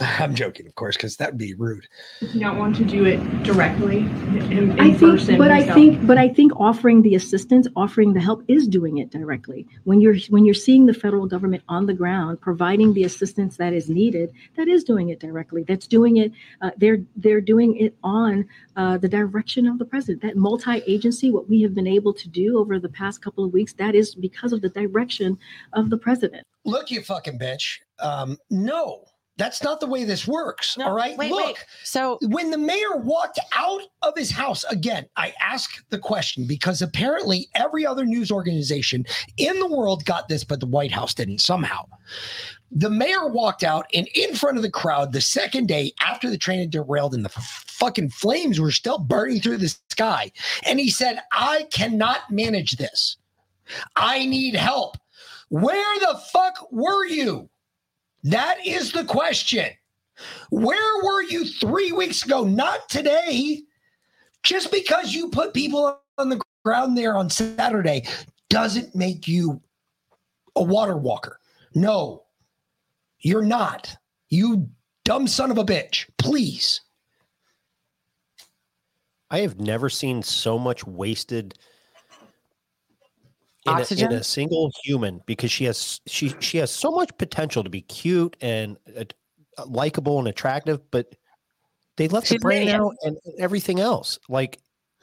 I'm 0.20 0.34
joking, 0.34 0.66
of 0.66 0.74
course, 0.74 0.96
because 0.96 1.16
that 1.16 1.32
would 1.32 1.38
be 1.38 1.54
rude. 1.54 1.86
you 2.20 2.40
don't 2.40 2.58
want 2.58 2.76
to 2.76 2.84
do 2.84 3.04
it 3.04 3.18
directly 3.42 3.98
in, 3.98 4.52
in 4.52 4.80
I 4.80 4.90
think, 4.90 5.00
person. 5.00 5.38
but 5.38 5.50
I 5.50 5.60
yourself. 5.60 5.74
think, 5.74 6.06
but 6.06 6.18
I 6.18 6.28
think 6.28 6.52
offering 6.60 7.02
the 7.02 7.14
assistance, 7.14 7.66
offering 7.74 8.12
the 8.12 8.20
help 8.20 8.44
is 8.48 8.68
doing 8.68 8.98
it 8.98 9.10
directly. 9.10 9.66
When 9.84 10.00
you're 10.00 10.16
when 10.28 10.44
you're 10.44 10.54
seeing 10.54 10.86
the 10.86 10.94
federal 10.94 11.26
government 11.26 11.62
on 11.68 11.86
the 11.86 11.94
ground 11.94 12.40
providing 12.40 12.92
the 12.94 13.04
assistance 13.04 13.56
that 13.56 13.72
is 13.72 13.90
needed, 13.90 14.32
that 14.56 14.68
is 14.68 14.84
doing 14.84 15.08
it 15.08 15.18
directly. 15.18 15.64
That's 15.64 15.86
doing 15.86 16.18
it. 16.18 16.32
Uh, 16.60 16.70
they're 16.76 16.98
they're 17.16 17.40
doing 17.40 17.76
it 17.76 17.96
on 18.04 18.46
uh, 18.76 18.98
the 18.98 19.08
direction 19.08 19.66
of 19.66 19.78
the 19.78 19.84
president. 19.84 20.22
That 20.22 20.36
multi-agency, 20.36 21.30
what 21.32 21.48
we 21.48 21.62
have 21.62 21.74
been 21.74 21.88
able 21.88 22.12
to 22.14 22.28
do 22.28 22.58
over 22.58 22.78
the 22.78 22.88
past 22.88 23.20
couple 23.20 23.44
of 23.44 23.52
weeks, 23.52 23.72
that 23.74 23.94
is 23.94 24.14
because 24.14 24.52
of 24.52 24.60
the 24.60 24.68
direction 24.68 25.38
of 25.72 25.90
the 25.90 25.98
president. 25.98 26.44
Look, 26.64 26.90
you 26.90 27.02
fucking 27.02 27.38
bitch. 27.38 27.78
Um, 27.98 28.36
no, 28.50 29.04
that's 29.38 29.62
not 29.62 29.80
the 29.80 29.86
way 29.86 30.04
this 30.04 30.26
works. 30.26 30.76
all 30.76 30.92
right. 30.92 31.16
wait, 31.16 31.30
Look, 31.30 31.46
wait. 31.46 31.66
So 31.84 32.18
when 32.22 32.50
the 32.50 32.58
mayor 32.58 32.96
walked 32.96 33.38
out 33.56 33.82
of 34.02 34.14
his 34.16 34.30
house 34.30 34.64
again, 34.64 35.06
I 35.16 35.32
ask 35.40 35.82
the 35.90 35.98
question 35.98 36.46
because 36.46 36.82
apparently 36.82 37.48
every 37.54 37.86
other 37.86 38.04
news 38.04 38.30
organization 38.30 39.06
in 39.36 39.58
the 39.60 39.68
world 39.68 40.04
got 40.04 40.28
this, 40.28 40.44
but 40.44 40.60
the 40.60 40.66
White 40.66 40.92
House 40.92 41.14
didn't 41.14 41.40
somehow. 41.40 41.84
The 42.70 42.90
mayor 42.90 43.28
walked 43.28 43.62
out 43.62 43.86
and 43.94 44.08
in 44.14 44.34
front 44.34 44.58
of 44.58 44.62
the 44.62 44.70
crowd 44.70 45.12
the 45.12 45.22
second 45.22 45.68
day 45.68 45.92
after 46.00 46.28
the 46.28 46.36
train 46.36 46.58
had 46.58 46.70
derailed 46.70 47.14
and 47.14 47.24
the 47.24 47.30
fucking 47.30 48.10
flames 48.10 48.60
were 48.60 48.72
still 48.72 48.98
burning 48.98 49.40
through 49.40 49.58
the 49.58 49.74
sky. 49.90 50.32
And 50.66 50.78
he 50.78 50.90
said, 50.90 51.22
I 51.32 51.66
cannot 51.70 52.30
manage 52.30 52.72
this. 52.72 53.16
I 53.96 54.26
need 54.26 54.54
help. 54.54 54.96
Where 55.48 55.98
the 56.00 56.20
fuck 56.30 56.70
were 56.70 57.06
you? 57.06 57.48
That 58.24 58.66
is 58.66 58.92
the 58.92 59.04
question. 59.04 59.70
Where 60.50 61.04
were 61.04 61.22
you 61.22 61.44
three 61.44 61.92
weeks 61.92 62.24
ago? 62.24 62.44
Not 62.44 62.88
today. 62.88 63.62
Just 64.42 64.72
because 64.72 65.14
you 65.14 65.30
put 65.30 65.54
people 65.54 66.00
on 66.16 66.28
the 66.28 66.40
ground 66.64 66.96
there 66.96 67.16
on 67.16 67.30
Saturday 67.30 68.06
doesn't 68.48 68.94
make 68.94 69.28
you 69.28 69.60
a 70.56 70.62
water 70.62 70.96
walker. 70.96 71.38
No, 71.74 72.24
you're 73.20 73.44
not. 73.44 73.96
You 74.28 74.68
dumb 75.04 75.28
son 75.28 75.50
of 75.50 75.58
a 75.58 75.64
bitch. 75.64 76.06
Please. 76.18 76.80
I 79.30 79.40
have 79.40 79.60
never 79.60 79.90
seen 79.90 80.22
so 80.22 80.58
much 80.58 80.86
wasted 80.86 81.54
in 83.68 83.74
a, 83.74 83.76
in 83.76 83.82
Oxygen? 83.82 84.12
a 84.12 84.24
single 84.24 84.72
human 84.82 85.20
because 85.26 85.50
she 85.50 85.64
has 85.64 86.00
she 86.06 86.34
she 86.40 86.58
has 86.58 86.70
so 86.70 86.90
much 86.90 87.10
potential 87.18 87.62
to 87.64 87.70
be 87.70 87.82
cute 87.82 88.36
and 88.40 88.76
uh, 88.96 89.04
likable 89.66 90.18
and 90.18 90.28
attractive, 90.28 90.80
but 90.90 91.14
they 91.96 92.08
left 92.08 92.28
the 92.28 92.34
She's 92.34 92.42
brain 92.42 92.68
out 92.68 92.94
and 93.02 93.18
everything 93.38 93.80
else. 93.80 94.18
Like 94.28 94.58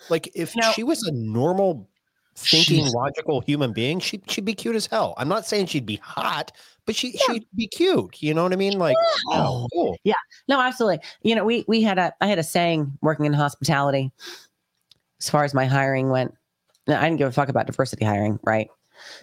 like 0.10 0.30
if 0.36 0.56
No. 0.56 0.72
she 0.72 0.84
was 0.84 1.04
a 1.04 1.12
normal 1.12 1.90
thinking 2.38 2.86
logical 2.88 3.42
human 3.42 3.72
being, 3.74 4.00
she 4.00 4.22
she'd 4.28 4.46
be 4.46 4.54
cute 4.54 4.76
as 4.76 4.86
hell. 4.88 5.14
I'm 5.18 5.30
not 5.30 5.46
saying 5.46 5.68
she'd 5.68 5.86
be 5.86 5.98
hot, 5.98 6.52
but 6.86 6.96
she 6.96 7.14
she'd 7.14 7.46
be 7.56 7.68
cute. 7.68 8.22
You 8.22 8.34
know 8.34 8.44
what 8.44 8.54
I 8.54 8.58
mean? 8.58 8.78
Like 8.78 8.98
oh, 9.30 9.68
cool. 9.74 9.98
Yeah, 10.04 10.14
no, 10.48 10.60
absolutely. 10.60 11.00
You 11.22 11.36
know, 11.36 11.46
we 11.46 11.64
we 11.68 11.82
had 11.82 11.98
a 11.98 12.14
I 12.22 12.28
had 12.28 12.40
a 12.40 12.44
saying 12.44 12.98
working 13.02 13.26
in 13.26 13.34
hospitality. 13.34 14.12
As 15.22 15.30
far 15.30 15.46
as 15.46 15.54
my 15.54 15.66
hiring 15.66 16.10
went, 16.10 16.34
no, 16.88 16.98
I 16.98 17.03
didn't 17.03 17.18
give 17.18 17.28
a 17.28 17.32
fuck 17.32 17.49
about 17.49 17.68
diversity 17.68 18.06
hiring, 18.06 18.40
right? 18.44 18.70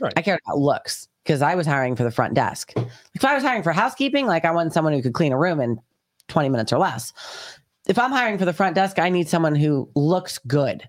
Right. 0.01 0.13
I 0.17 0.23
cared 0.23 0.41
about 0.47 0.59
looks 0.59 1.09
because 1.25 1.43
I 1.43 1.55
was 1.55 1.67
hiring 1.67 1.97
for 1.97 2.05
the 2.05 2.11
front 2.11 2.35
desk. 2.35 2.73
If 3.15 3.25
I 3.25 3.35
was 3.35 3.43
hiring 3.43 3.63
for 3.63 3.73
housekeeping, 3.73 4.27
like 4.27 4.45
I 4.45 4.51
wanted 4.51 4.73
someone 4.73 4.93
who 4.93 5.03
could 5.03 5.15
clean 5.15 5.33
a 5.33 5.39
room 5.39 5.61
in 5.61 5.79
20 6.29 6.49
minutes 6.49 6.73
or 6.73 6.79
less. 6.79 7.13
If 7.89 7.99
I'm 7.99 8.11
hiring 8.11 8.39
for 8.39 8.45
the 8.45 8.53
front 8.53 8.75
desk, 8.75 8.99
I 8.99 9.09
need 9.09 9.29
someone 9.29 9.55
who 9.55 9.89
looks 9.95 10.39
good. 10.39 10.89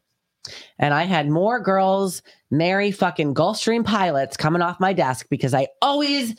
And 0.78 0.94
I 0.94 1.04
had 1.04 1.30
more 1.30 1.60
girls 1.60 2.22
marry 2.52 2.92
fucking 2.92 3.34
Gulfstream 3.34 3.86
pilots 3.86 4.38
coming 4.38 4.62
off 4.62 4.80
my 4.80 4.94
desk 4.94 5.28
because 5.30 5.54
I 5.54 5.68
always, 5.82 6.36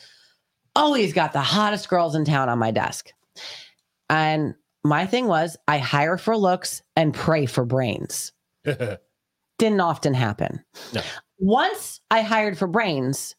always 0.77 1.12
got 1.12 1.32
the 1.32 1.40
hottest 1.40 1.89
girls 1.89 2.15
in 2.15 2.24
town 2.24 2.48
on 2.48 2.59
my 2.59 2.70
desk. 2.70 3.11
And 4.11 4.55
my 4.85 5.06
thing 5.06 5.27
was, 5.27 5.56
I 5.66 5.78
hire 5.78 6.19
for 6.19 6.36
looks 6.36 6.82
and 6.97 7.15
pray 7.15 7.47
for 7.47 7.65
brains. 7.65 8.32
Didn't 9.59 9.81
often 9.81 10.14
happen. 10.14 10.64
No. 10.93 11.02
once 11.39 12.01
I 12.10 12.22
hired 12.22 12.59
for 12.59 12.66
brains, 12.66 13.35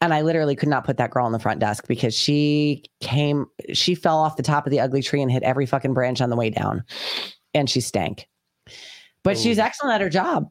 and 0.00 0.14
I 0.14 0.22
literally 0.22 0.56
could 0.56 0.68
not 0.68 0.84
put 0.84 0.96
that 0.98 1.10
girl 1.10 1.26
on 1.26 1.32
the 1.32 1.38
front 1.38 1.60
desk 1.60 1.86
because 1.88 2.14
she 2.14 2.84
came, 3.00 3.46
she 3.72 3.94
fell 3.94 4.18
off 4.18 4.36
the 4.36 4.42
top 4.42 4.66
of 4.66 4.70
the 4.70 4.80
ugly 4.80 5.02
tree 5.02 5.20
and 5.20 5.30
hit 5.30 5.42
every 5.42 5.66
fucking 5.66 5.94
branch 5.94 6.20
on 6.20 6.30
the 6.30 6.36
way 6.36 6.50
down, 6.50 6.84
and 7.54 7.68
she 7.68 7.80
stank. 7.80 8.28
But 9.24 9.36
she's 9.36 9.58
excellent 9.58 9.94
at 9.94 10.00
her 10.00 10.08
job. 10.08 10.48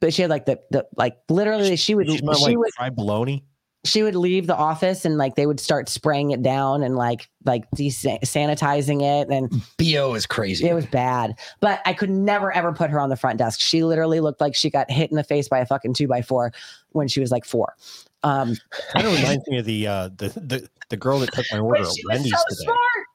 But 0.00 0.12
she 0.12 0.22
had 0.22 0.30
like 0.30 0.44
the 0.44 0.60
the 0.70 0.86
like 0.96 1.16
literally 1.28 1.76
she 1.76 1.94
would 1.94 2.10
She 2.10 2.18
she 2.18 2.24
like 2.24 2.56
would 2.56 2.96
bologna. 2.96 3.44
She 3.86 4.02
would 4.02 4.14
leave 4.16 4.46
the 4.46 4.56
office 4.56 5.04
and 5.04 5.16
like 5.18 5.34
they 5.36 5.46
would 5.46 5.60
start 5.60 5.88
spraying 5.88 6.30
it 6.32 6.42
down 6.42 6.82
and 6.82 6.96
like 6.96 7.28
like 7.44 7.70
desanitizing 7.76 9.02
it 9.02 9.28
and 9.30 9.50
bo 9.78 10.14
is 10.14 10.26
crazy. 10.26 10.68
It 10.68 10.74
was 10.74 10.86
bad. 10.86 11.38
But 11.60 11.80
i 11.86 11.92
could 11.92 12.10
never 12.10 12.52
ever 12.52 12.72
put 12.72 12.90
her 12.90 13.00
on 13.00 13.08
the 13.08 13.16
front 13.16 13.38
desk. 13.38 13.60
She 13.60 13.84
literally 13.84 14.20
looked 14.20 14.40
like 14.40 14.54
she 14.54 14.70
got 14.70 14.90
hit 14.90 15.10
in 15.10 15.16
the 15.16 15.24
face 15.24 15.48
by 15.48 15.58
a 15.60 15.66
fucking 15.66 15.94
two 15.94 16.08
by 16.08 16.22
four 16.22 16.52
when 16.90 17.08
she 17.08 17.20
was 17.20 17.30
like 17.30 17.44
four. 17.44 17.74
Um 18.22 18.56
Kind 18.92 19.06
of 19.06 19.14
reminds 19.16 19.46
me 19.46 19.58
of 19.58 19.64
the 19.64 19.86
uh 19.86 20.08
the 20.16 20.28
the, 20.30 20.68
the 20.88 20.96
girl 20.96 21.18
that 21.20 21.32
took 21.32 21.46
my 21.52 21.58
order 21.58 21.82
but 21.82 21.88
at 21.88 21.94
she 21.94 22.02
was 22.06 22.30
so 22.30 22.36
today. 22.48 22.62
smart. 22.64 23.06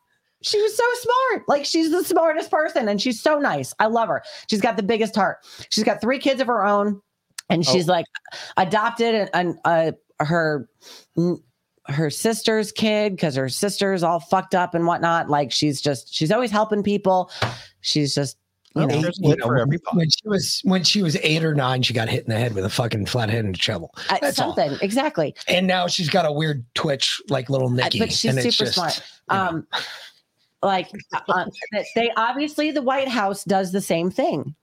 She 0.43 0.61
was 0.61 0.76
so 0.76 0.84
smart. 0.95 1.43
Like 1.48 1.65
she's 1.65 1.91
the 1.91 2.03
smartest 2.03 2.49
person 2.49 2.88
and 2.88 2.99
she's 3.02 3.22
so 3.22 3.38
nice. 3.39 3.73
I 3.80 3.88
love 3.88 4.10
her. 4.10 4.23
She's 4.49 4.61
got 4.61 4.76
the 4.77 4.84
biggest 4.84 5.15
heart. 5.15 5.38
She's 5.69 5.84
got 5.84 6.02
three 6.02 6.18
kids 6.19 6.41
of 6.41 6.48
her 6.48 6.65
own 6.65 7.02
and 7.49 7.65
she's 7.65 7.88
Oh. 7.89 7.93
like 7.93 8.06
adopted 8.57 9.14
and, 9.14 9.30
and 9.34 9.60
uh 9.65 9.91
her 10.26 10.69
her 11.88 12.10
sister's 12.10 12.72
kid 12.72 13.14
because 13.14 13.35
her 13.35 13.49
sister's 13.49 14.03
all 14.03 14.19
fucked 14.19 14.56
up 14.56 14.73
and 14.76 14.85
whatnot. 14.85 15.30
Like 15.30 15.52
she's 15.52 15.81
just 15.81 16.14
she's 16.14 16.31
always 16.31 16.52
helping 16.52 16.84
people. 16.84 17.31
She's 17.81 18.14
just 18.15 18.38
you 18.76 18.85
know, 18.88 18.95
You 19.19 19.35
know, 19.35 19.48
when, 19.49 19.68
when 19.93 20.10
she 20.10 20.26
was 20.27 20.61
when 20.64 20.84
she 20.84 21.03
was 21.03 21.18
eight 21.18 21.43
or 21.43 21.53
nine, 21.53 21.81
she 21.81 21.93
got 21.93 22.07
hit 22.07 22.23
in 22.23 22.30
the 22.30 22.38
head 22.39 22.53
with 22.56 22.64
a 22.64 22.69
fucking 22.69 23.06
flathead 23.07 23.43
and 23.43 23.56
a 23.56 23.57
shovel. 23.60 23.93
uh, 24.10 24.18
That's 24.22 24.39
all. 24.39 24.56
something 24.56 24.77
exactly. 24.81 25.35
And 25.49 25.68
now 25.68 25.88
she's 25.88 26.10
got 26.10 26.26
a 26.26 26.31
weird 26.31 26.64
twitch 26.73 27.22
like 27.30 27.49
little 27.49 27.68
Uh, 27.68 27.72
Nicky. 27.73 27.99
but 27.99 28.14
she's 28.14 28.30
and 28.31 28.39
it's 28.45 28.56
super 28.56 28.68
just- 28.69 28.76
smart. 28.76 29.03
Um, 29.27 29.68
like 30.64 30.89
uh, 31.27 31.45
they- 31.73 31.85
they 31.95 32.11
obviously 32.15 32.72
the 32.72 32.81
White 32.84 33.10
House 33.10 33.43
does 33.43 33.72
the 33.73 33.81
same 33.81 34.10
thing. 34.11 34.56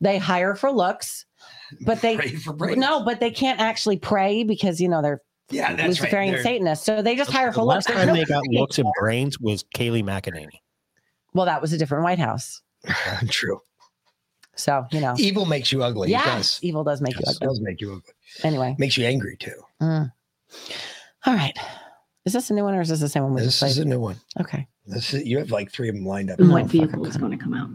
They 0.00 0.16
hire 0.16 0.54
for 0.54 0.72
looks, 0.72 1.26
but 1.86 2.00
they 2.00 2.16
Pray 2.16 2.30
for 2.34 2.52
brains. 2.52 2.78
no, 2.78 3.04
but 3.04 3.20
they 3.20 3.30
can't 3.30 3.60
actually 3.60 3.98
pray 3.98 4.42
because 4.44 4.80
you 4.80 4.88
know 4.88 5.02
they're 5.02 5.20
Yeah, 5.50 5.68
that's 5.70 5.78
right. 5.80 5.88
Luciferian 5.88 6.34
They're- 6.34 6.42
Satanists. 6.42 6.84
So 6.86 7.02
they 7.02 7.16
just 7.16 7.30
hire 7.30 7.48
The 7.48 7.54
for 7.54 7.62
looks. 7.64 7.88
last 7.88 7.96
time 7.96 8.06
no 8.08 8.14
they 8.14 8.24
got 8.24 8.42
looks 8.50 8.78
and 8.78 8.88
brains 8.98 9.38
was 9.40 9.64
Kayleigh 9.74 10.02
McEnany. 10.04 10.60
Well, 11.34 11.46
that 11.46 11.60
was 11.62 11.72
a 11.72 11.78
different 11.78 12.04
White 12.04 12.18
House. 12.18 12.60
True. 13.28 13.60
So 14.56 14.84
you 14.90 15.00
know, 15.00 15.14
Evil 15.16 15.46
makes 15.46 15.70
you 15.72 15.82
ugly. 15.82 16.12
It 16.12 16.18
does. 16.24 16.58
evil 16.62 16.84
does 16.84 17.00
make 17.00 17.14
you 17.14 17.22
Yes, 17.24 17.36
it 17.36 17.42
ugly. 17.42 17.48
does 17.48 17.60
make 17.60 17.80
you 17.80 17.92
ugly. 17.92 18.12
Anyway, 18.42 18.76
Makes 18.78 18.96
you 18.98 19.06
angry 19.06 19.36
too. 19.38 19.54
Mm. 19.80 20.12
all 21.26 21.34
right. 21.34 21.56
Is 22.26 22.32
this 22.34 22.50
a 22.50 22.54
new 22.54 22.64
one 22.64 22.74
or 22.74 22.80
is 22.82 22.88
this 22.90 23.00
the 23.00 23.08
same 23.08 23.22
one 23.22 23.34
we 23.34 23.40
just 23.42 23.60
This 23.60 23.70
is 23.72 23.78
a 23.78 23.84
new 23.84 23.98
one. 24.00 24.20
Okay. 24.38 24.66
This 24.90 25.14
is, 25.14 25.24
you 25.24 25.38
have 25.38 25.52
like 25.52 25.70
three 25.70 25.88
of 25.88 25.94
them 25.94 26.04
lined 26.04 26.30
up. 26.30 26.40
And 26.40 26.50
what 26.50 26.66
vehicle 26.66 27.06
is 27.06 27.16
going 27.16 27.30
to 27.30 27.38
come 27.38 27.54
out? 27.54 27.70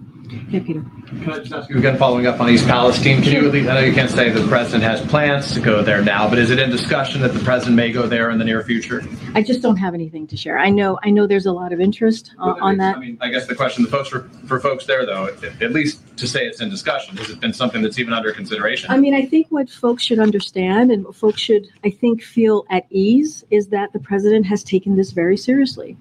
Yeah, 0.50 0.60
Peter. 0.60 0.84
Can 1.08 1.32
I 1.32 1.40
just 1.40 1.54
ask 1.54 1.70
you 1.70 1.78
again, 1.78 1.98
following 1.98 2.26
up 2.26 2.42
on 2.42 2.50
East 2.50 2.68
Palestine, 2.68 3.22
can 3.22 3.32
you 3.32 3.48
at 3.48 3.54
least, 3.54 3.70
I 3.70 3.76
know 3.76 3.80
you 3.82 3.94
can't 3.94 4.10
say 4.10 4.30
the 4.32 4.46
president 4.48 4.84
has 4.84 5.00
plans 5.08 5.54
to 5.54 5.62
go 5.62 5.82
there 5.82 6.04
now, 6.04 6.28
but 6.28 6.40
is 6.40 6.50
it 6.50 6.60
in 6.60 6.70
discussion 6.70 7.22
that 7.22 7.34
the 7.34 7.40
president 7.40 7.78
may 7.78 7.92
go 7.92 8.08
there 8.08 8.32
in 8.32 8.38
the 8.38 8.44
near 8.44 8.64
future? 8.64 9.04
I 9.34 9.44
just 9.44 9.62
don't 9.62 9.78
have 9.78 9.94
anything 9.94 10.28
to 10.28 10.36
share. 10.36 10.58
I 10.58 10.70
know, 10.72 11.00
I 11.04 11.10
know 11.10 11.26
there's 11.26 11.46
a 11.46 11.52
lot 11.52 11.72
of 11.72 11.80
interest 11.80 12.32
uh, 12.40 12.56
on 12.60 12.78
that. 12.78 12.98
I 12.98 13.00
mean, 13.00 13.18
I 13.22 13.30
guess 13.30 13.46
the 13.48 13.56
question, 13.56 13.84
the 13.84 13.90
folks 13.90 14.10
for, 14.10 14.22
for 14.48 14.60
folks 14.60 14.86
there 14.86 15.06
though, 15.06 15.28
at, 15.28 15.62
at 15.62 15.72
least 15.72 16.02
to 16.18 16.28
say 16.28 16.46
it's 16.46 16.60
in 16.60 16.70
discussion, 16.70 17.16
has 17.18 17.30
it 17.30 17.40
been 17.40 17.54
something 17.54 17.82
that's 17.82 18.00
even 18.00 18.14
under 18.14 18.34
consideration? 18.34 18.90
I 18.90 18.98
mean, 18.98 19.14
I 19.14 19.26
think 19.26 19.48
what 19.50 19.70
folks 19.70 20.04
should 20.04 20.20
understand 20.20 20.92
and 20.92 21.06
what 21.06 21.16
folks 21.16 21.40
should, 21.40 21.68
I 21.84 21.92
think, 21.92 22.24
feel 22.24 22.66
at 22.72 22.86
ease 22.90 23.46
is 23.52 23.68
that 23.68 23.94
the 23.94 24.00
president 24.00 24.48
has 24.48 24.64
taken 24.64 24.98
this 24.98 25.12
very 25.12 25.38
seriously. 25.38 25.98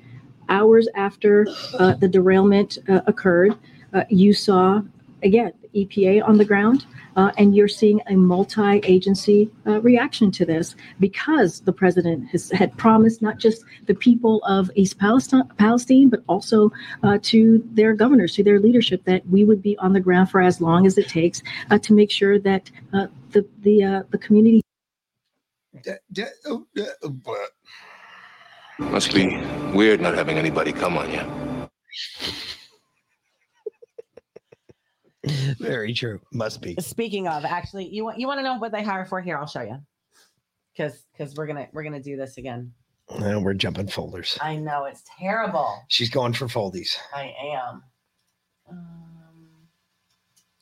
Hours 0.48 0.88
after 0.94 1.46
uh, 1.78 1.94
the 1.94 2.08
derailment 2.08 2.78
uh, 2.88 3.00
occurred, 3.06 3.56
uh, 3.92 4.04
you 4.08 4.32
saw, 4.32 4.82
again, 5.22 5.52
the 5.62 5.86
EPA 5.86 6.26
on 6.26 6.36
the 6.36 6.44
ground, 6.44 6.86
uh, 7.16 7.30
and 7.38 7.54
you're 7.54 7.68
seeing 7.68 8.00
a 8.08 8.14
multi 8.14 8.78
agency 8.84 9.50
uh, 9.66 9.80
reaction 9.80 10.30
to 10.32 10.44
this 10.44 10.74
because 10.98 11.60
the 11.60 11.72
president 11.72 12.28
has 12.28 12.50
had 12.50 12.76
promised 12.76 13.22
not 13.22 13.38
just 13.38 13.64
the 13.86 13.94
people 13.94 14.42
of 14.44 14.70
East 14.74 14.98
Palestine, 14.98 15.48
Palestine 15.56 16.08
but 16.08 16.22
also 16.28 16.70
to 17.22 17.62
their 17.72 17.94
governors, 17.94 18.34
to 18.34 18.42
their 18.42 18.58
leadership, 18.58 19.04
that 19.04 19.26
we 19.28 19.44
would 19.44 19.62
be 19.62 19.78
on 19.78 19.92
the 19.92 20.00
ground 20.00 20.30
for 20.30 20.40
as 20.40 20.60
long 20.60 20.86
as 20.86 20.98
it 20.98 21.08
takes 21.08 21.42
to 21.82 21.92
make 21.92 22.10
sure 22.10 22.38
that 22.38 22.70
the 22.90 23.46
the 23.62 24.04
the 24.10 24.18
community 24.18 24.60
Must 28.78 29.14
be 29.14 29.36
weird 29.72 30.00
not 30.00 30.14
having 30.14 30.36
anybody 30.36 30.72
come 30.72 30.98
on 30.98 31.10
you. 31.12 31.68
Very 35.58 35.94
true. 35.94 36.20
Must 36.32 36.60
be. 36.60 36.76
Speaking 36.80 37.28
of, 37.28 37.44
actually, 37.44 37.88
you 37.88 38.04
want 38.04 38.18
you 38.18 38.26
want 38.26 38.38
to 38.38 38.42
know 38.42 38.58
what 38.58 38.72
they 38.72 38.82
hire 38.82 39.04
for 39.04 39.20
here? 39.20 39.38
I'll 39.38 39.46
show 39.46 39.62
you. 39.62 39.78
Because 40.72 41.06
because 41.12 41.34
we're 41.34 41.46
gonna 41.46 41.68
we're 41.72 41.84
gonna 41.84 42.02
do 42.02 42.16
this 42.16 42.36
again. 42.36 42.72
And 43.08 43.44
we're 43.44 43.54
jumping 43.54 43.88
folders. 43.88 44.38
I 44.40 44.56
know 44.56 44.84
it's 44.84 45.02
terrible. 45.18 45.82
She's 45.88 46.10
going 46.10 46.32
for 46.32 46.46
foldies. 46.46 46.96
I 47.14 47.34
am. 47.54 47.82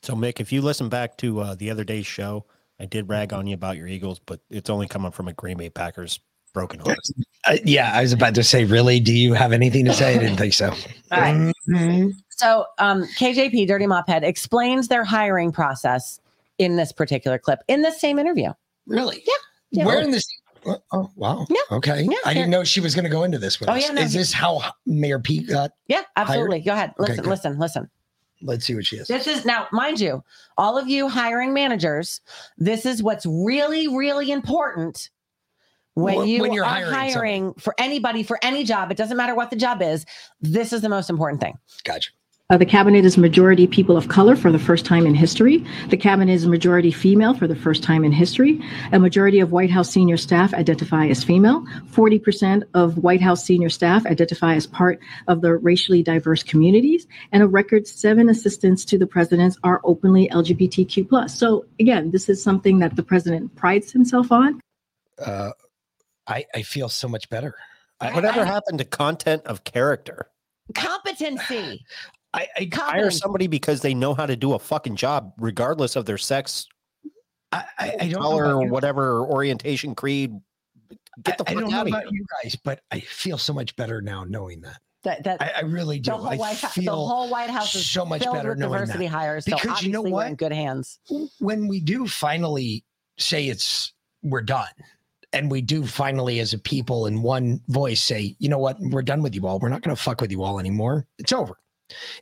So 0.01 0.13
Mick, 0.15 0.41
if 0.41 0.51
you 0.51 0.61
listen 0.61 0.89
back 0.89 1.17
to 1.19 1.39
uh, 1.39 1.55
the 1.55 1.71
other 1.71 1.85
day's 1.85 2.05
show, 2.05 2.45
I 2.79 2.85
did 2.85 3.07
rag 3.07 3.31
on 3.31 3.47
you 3.47 3.53
about 3.53 3.77
your 3.77 3.87
Eagles, 3.87 4.19
but 4.19 4.41
it's 4.49 4.69
only 4.69 4.87
coming 4.87 5.11
from 5.11 5.29
a 5.29 5.33
Green 5.33 5.57
Bay 5.57 5.69
Packers 5.69 6.19
broken 6.53 6.79
heart. 6.79 6.99
Uh, 7.47 7.57
yeah, 7.65 7.91
I 7.93 8.01
was 8.01 8.13
about 8.13 8.35
to 8.35 8.43
say, 8.43 8.63
really? 8.63 8.99
Do 8.99 9.11
you 9.13 9.33
have 9.33 9.51
anything 9.51 9.85
to 9.85 9.93
say? 9.93 10.15
I 10.15 10.19
didn't 10.19 10.37
think 10.37 10.53
so. 10.53 10.69
All 11.11 11.19
right. 11.19 11.51
Mhm. 11.67 12.13
So 12.29 12.65
um, 12.79 13.03
KJP 13.17 13.67
Dirty 13.67 13.85
Mophead 13.85 14.23
explains 14.23 14.87
their 14.87 15.03
hiring 15.03 15.51
process 15.51 16.19
in 16.59 16.75
this 16.77 16.91
particular 16.91 17.37
clip 17.37 17.59
in 17.67 17.81
the 17.81 17.91
same 17.91 18.19
interview. 18.19 18.51
Really? 18.87 19.23
Yeah. 19.25 19.33
yeah. 19.71 19.85
Where 19.85 20.01
in 20.01 20.11
this? 20.11 20.25
Oh, 20.65 20.77
oh, 20.93 21.11
wow. 21.15 21.45
Yeah. 21.49 21.57
Okay. 21.77 22.03
Yeah, 22.09 22.17
I 22.25 22.33
didn't 22.33 22.49
know 22.49 22.63
she 22.63 22.79
was 22.79 22.95
going 22.95 23.03
to 23.03 23.09
go 23.09 23.23
into 23.23 23.37
this 23.37 23.59
with 23.59 23.67
Oh, 23.67 23.73
us. 23.73 23.83
yeah, 23.85 23.91
no, 23.93 24.01
Is 24.01 24.13
this 24.13 24.31
how 24.31 24.61
Mayor 24.85 25.19
Pete 25.19 25.49
got? 25.49 25.71
Yeah, 25.87 26.03
absolutely. 26.15 26.61
hired? 26.61 26.65
Go 26.65 26.71
ahead. 26.73 26.89
Okay, 26.99 27.11
Listen, 27.11 27.23
good. 27.23 27.29
listen, 27.29 27.59
listen. 27.59 27.89
Let's 28.41 28.65
see 28.65 28.75
what 28.75 28.85
she 28.85 28.97
is. 28.97 29.07
This 29.07 29.27
is 29.27 29.45
now, 29.45 29.67
mind 29.71 29.99
you, 29.99 30.23
all 30.57 30.77
of 30.77 30.87
you 30.87 31.07
hiring 31.09 31.53
managers, 31.53 32.21
this 32.57 32.85
is 32.85 33.01
what's 33.03 33.25
really, 33.25 33.87
really 33.87 34.31
important 34.31 35.09
when 35.95 36.15
When- 36.15 36.27
you 36.27 36.41
when 36.41 36.53
you're 36.53 36.65
are 36.65 36.69
hiring 36.69 36.93
hiring, 36.93 37.53
for 37.55 37.75
anybody 37.77 38.23
for 38.23 38.39
any 38.41 38.63
job. 38.63 38.91
It 38.91 38.97
doesn't 38.97 39.17
matter 39.17 39.35
what 39.35 39.49
the 39.49 39.55
job 39.55 39.81
is. 39.81 40.05
This 40.41 40.73
is 40.73 40.81
the 40.81 40.89
most 40.89 41.09
important 41.09 41.41
thing. 41.41 41.55
Gotcha. 41.83 42.11
Uh, 42.49 42.57
the 42.57 42.65
cabinet 42.65 43.05
is 43.05 43.17
majority 43.17 43.65
people 43.65 43.95
of 43.95 44.09
color 44.09 44.35
for 44.35 44.51
the 44.51 44.59
first 44.59 44.85
time 44.85 45.07
in 45.07 45.15
history. 45.15 45.63
The 45.89 45.97
cabinet 45.97 46.33
is 46.33 46.45
majority 46.45 46.91
female 46.91 47.33
for 47.33 47.47
the 47.47 47.55
first 47.55 47.81
time 47.81 48.03
in 48.03 48.11
history. 48.11 48.59
A 48.91 48.99
majority 48.99 49.39
of 49.39 49.53
White 49.53 49.71
House 49.71 49.89
senior 49.89 50.17
staff 50.17 50.53
identify 50.53 51.07
as 51.07 51.23
female. 51.23 51.63
40% 51.91 52.63
of 52.73 52.97
White 52.97 53.21
House 53.21 53.43
senior 53.45 53.69
staff 53.69 54.05
identify 54.05 54.55
as 54.55 54.67
part 54.67 54.99
of 55.27 55.41
the 55.41 55.55
racially 55.55 56.03
diverse 56.03 56.43
communities. 56.43 57.07
And 57.31 57.41
a 57.41 57.47
record 57.47 57.87
seven 57.87 58.27
assistants 58.29 58.83
to 58.85 58.97
the 58.97 59.07
presidents 59.07 59.57
are 59.63 59.79
openly 59.85 60.27
LGBTQ. 60.29 61.07
plus. 61.07 61.33
So, 61.37 61.65
again, 61.79 62.11
this 62.11 62.27
is 62.27 62.43
something 62.43 62.77
that 62.79 62.97
the 62.97 63.03
president 63.03 63.55
prides 63.55 63.91
himself 63.91 64.31
on. 64.33 64.59
Uh, 65.17 65.51
I, 66.27 66.45
I 66.55 66.61
feel 66.61 66.89
so 66.89 67.07
much 67.07 67.29
better. 67.29 67.55
I, 67.99 68.13
Whatever 68.13 68.45
happened 68.45 68.79
to 68.79 68.85
content 68.85 69.43
of 69.45 69.63
character? 69.63 70.27
Competency. 70.75 71.85
I, 72.33 72.47
I 72.57 72.69
Hire 72.73 73.11
somebody 73.11 73.47
because 73.47 73.81
they 73.81 73.93
know 73.93 74.13
how 74.13 74.25
to 74.25 74.35
do 74.35 74.53
a 74.53 74.59
fucking 74.59 74.95
job, 74.95 75.33
regardless 75.37 75.95
of 75.95 76.05
their 76.05 76.17
sex, 76.17 76.65
I, 77.51 77.63
I, 77.77 77.95
I 78.01 78.07
don't 78.07 78.21
color, 78.21 78.45
about 78.45 78.63
or 78.63 78.67
whatever 78.69 79.21
orientation, 79.25 79.93
creed. 79.93 80.31
Get 81.23 81.37
the 81.37 81.43
I 81.47 81.53
fuck 81.53 81.61
don't 81.61 81.69
know 81.71 81.77
out 81.77 81.81
of 81.81 81.87
about 81.89 82.03
here. 82.03 82.11
you 82.13 82.25
guys, 82.43 82.55
but 82.55 82.81
I 82.91 83.01
feel 83.01 83.37
so 83.37 83.53
much 83.53 83.75
better 83.75 84.01
now 84.01 84.23
knowing 84.23 84.61
that. 84.61 84.79
That, 85.03 85.23
that 85.25 85.41
I, 85.41 85.51
I 85.57 85.61
really 85.61 85.99
do. 85.99 86.11
the 86.11 86.17
whole, 86.17 86.27
I 86.29 86.35
White, 86.37 86.57
House- 86.57 86.75
the 86.75 86.85
whole 86.89 87.29
White 87.29 87.49
House 87.51 87.75
is 87.75 87.85
so 87.85 88.05
much 88.05 88.23
better 88.23 88.49
with 88.49 88.57
knowing 88.57 88.71
diversity 88.73 89.03
that. 89.05 89.09
hires. 89.11 89.45
So 89.45 89.55
Because 89.57 89.83
you 89.83 89.91
know 89.91 89.99
obviously 89.99 90.13
we're 90.13 90.23
in 90.25 90.31
what? 90.31 90.37
good 90.37 90.53
hands. 90.53 90.99
when 91.39 91.67
we 91.67 91.81
do 91.81 92.07
finally 92.07 92.83
say 93.19 93.47
it's 93.49 93.93
we're 94.23 94.41
done 94.41 94.65
and 95.33 95.49
we 95.51 95.61
do 95.61 95.85
finally 95.85 96.39
as 96.39 96.53
a 96.53 96.57
people 96.59 97.05
in 97.07 97.21
one 97.21 97.59
voice 97.67 98.01
say 98.01 98.35
you 98.39 98.49
know 98.49 98.59
what? 98.59 98.77
We're 98.79 99.01
done 99.01 99.21
with 99.21 99.35
you 99.35 99.47
all. 99.47 99.59
We're 99.59 99.69
not 99.69 99.81
going 99.81 99.95
to 99.95 100.01
fuck 100.01 100.21
with 100.21 100.31
you 100.31 100.43
all 100.43 100.59
anymore. 100.59 101.05
It's 101.17 101.33
over. 101.33 101.57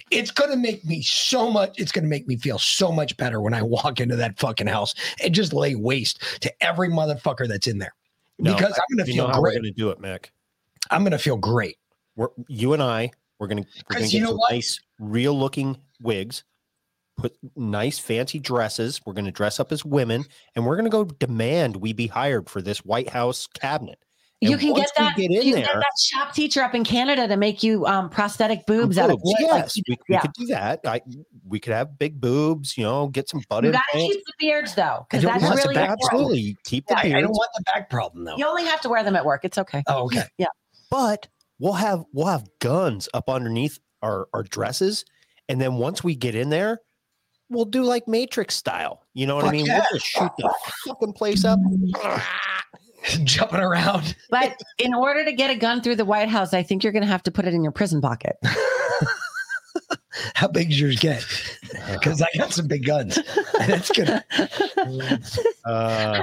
It's 0.09 0.31
going 0.31 0.49
to 0.49 0.57
make 0.57 0.83
me 0.85 1.01
so 1.01 1.49
much 1.51 1.75
it's 1.79 1.91
going 1.91 2.03
to 2.03 2.09
make 2.09 2.27
me 2.27 2.35
feel 2.35 2.57
so 2.57 2.91
much 2.91 3.15
better 3.15 3.39
when 3.41 3.53
i 3.53 3.61
walk 3.77 3.99
into 4.01 4.15
that 4.17 4.37
fucking 4.39 4.67
house 4.67 4.93
and 5.23 5.33
just 5.33 5.53
lay 5.53 5.75
waste 5.75 6.21
to 6.41 6.51
every 6.63 6.89
motherfucker 6.89 7.47
that's 7.47 7.67
in 7.67 7.77
there. 7.77 7.93
No, 8.39 8.53
because 8.55 8.73
i'm 8.73 8.97
going 8.97 9.05
to 9.05 9.11
you 9.11 9.17
know 9.17 9.27
feel 9.27 9.33
how 9.35 9.41
we're 9.41 9.51
going 9.51 9.63
to 9.63 9.71
do 9.71 9.89
it, 9.91 10.01
Mick. 10.01 10.25
i'm 10.89 11.03
going 11.03 11.11
to 11.11 11.17
feel 11.19 11.37
great. 11.37 11.77
We're, 12.15 12.29
you 12.47 12.73
and 12.73 12.81
I, 12.83 13.11
we're 13.39 13.47
going 13.47 13.63
to 13.63 13.69
we're 13.89 13.95
'Cause 13.95 13.99
going 14.01 14.09
to 14.09 14.15
you 14.15 14.19
get 14.19 14.23
know 14.25 14.29
some 14.31 14.37
what? 14.39 14.51
nice, 14.51 14.79
real-looking 14.99 15.77
wigs. 16.01 16.43
Put 17.17 17.33
nice 17.55 17.99
fancy 17.99 18.39
dresses. 18.39 19.01
We're 19.05 19.13
going 19.13 19.25
to 19.25 19.31
dress 19.31 19.59
up 19.59 19.71
as 19.71 19.83
women, 19.85 20.25
and 20.55 20.65
we're 20.65 20.75
going 20.75 20.85
to 20.85 20.91
go 20.91 21.05
demand 21.05 21.77
we 21.77 21.93
be 21.93 22.07
hired 22.07 22.49
for 22.49 22.61
this 22.61 22.79
White 22.85 23.09
House 23.09 23.47
cabinet. 23.47 23.99
You 24.43 24.57
can 24.57 24.73
get 24.73 24.89
that. 24.97 25.15
Get 25.15 25.25
in 25.29 25.33
you 25.43 25.53
there. 25.53 25.65
get 25.65 25.75
that 25.75 25.99
shop 25.99 26.33
teacher 26.33 26.61
up 26.63 26.73
in 26.73 26.83
Canada 26.83 27.27
to 27.27 27.37
make 27.37 27.61
you 27.61 27.85
um, 27.85 28.09
prosthetic 28.09 28.65
boobs 28.65 28.97
out 28.97 29.11
of 29.11 29.19
wood. 29.21 29.35
yes, 29.39 29.77
you- 29.77 29.83
we, 29.87 29.97
we 30.09 30.17
could 30.17 30.33
do 30.33 30.47
that. 30.47 30.79
I, 30.83 30.99
we 31.47 31.59
could 31.59 31.73
have 31.73 31.99
big 31.99 32.19
boobs, 32.19 32.75
you 32.75 32.83
know, 32.83 33.05
get 33.07 33.29
some 33.29 33.43
butt 33.49 33.63
You 33.65 33.71
gotta 33.71 33.83
implants. 33.93 34.15
keep 34.15 34.25
the 34.25 34.33
beards 34.39 34.73
though, 34.73 35.05
because 35.07 35.23
that's 35.23 35.43
want 35.43 35.57
the 35.57 35.61
really 35.61 35.75
back. 35.75 35.91
Absolutely, 35.91 36.57
keep 36.63 36.87
the 36.87 36.95
beards. 37.03 37.13
I 37.15 37.21
don't 37.21 37.29
want 37.33 37.51
the 37.55 37.63
back 37.71 37.91
problem 37.91 38.23
though. 38.25 38.35
You 38.35 38.47
only 38.47 38.65
have 38.65 38.81
to 38.81 38.89
wear 38.89 39.03
them 39.03 39.15
at 39.15 39.23
work. 39.25 39.45
It's 39.45 39.59
okay. 39.59 39.83
Oh, 39.85 40.05
okay. 40.05 40.23
Yeah. 40.39 40.47
but 40.89 41.27
we'll 41.59 41.73
have 41.73 42.03
we'll 42.11 42.25
have 42.25 42.47
guns 42.59 43.07
up 43.13 43.29
underneath 43.29 43.77
our 44.01 44.27
our 44.33 44.41
dresses, 44.41 45.05
and 45.49 45.61
then 45.61 45.75
once 45.75 46.03
we 46.03 46.15
get 46.15 46.33
in 46.33 46.49
there, 46.49 46.79
we'll 47.51 47.65
do 47.65 47.83
like 47.83 48.07
Matrix 48.07 48.55
style. 48.55 49.03
You 49.13 49.27
know 49.27 49.35
what 49.35 49.45
I 49.45 49.51
mean? 49.51 49.65
yeah. 49.65 49.83
We'll 49.91 49.99
just 49.99 50.05
shoot 50.07 50.31
the 50.37 50.53
fucking 50.87 51.13
place 51.13 51.45
up. 51.45 51.59
Jumping 53.23 53.59
around. 53.59 54.15
But 54.29 54.61
in 54.77 54.93
order 54.93 55.25
to 55.25 55.33
get 55.33 55.49
a 55.51 55.55
gun 55.55 55.81
through 55.81 55.97
the 55.97 56.05
White 56.05 56.29
House, 56.29 56.53
I 56.53 56.63
think 56.63 56.83
you're 56.83 56.93
going 56.93 57.03
to 57.03 57.07
have 57.07 57.23
to 57.23 57.31
put 57.31 57.45
it 57.45 57.53
in 57.53 57.63
your 57.63 57.73
prison 57.73 57.99
pocket. 57.99 58.37
How 60.35 60.47
big 60.47 60.69
does 60.69 60.79
yours 60.79 60.99
get? 60.99 61.25
Because 61.91 62.21
I 62.21 62.27
got 62.37 62.53
some 62.53 62.67
big 62.67 62.85
guns. 62.85 63.17
That's 63.57 63.91
gonna. 63.91 64.23
Uh, 65.65 66.21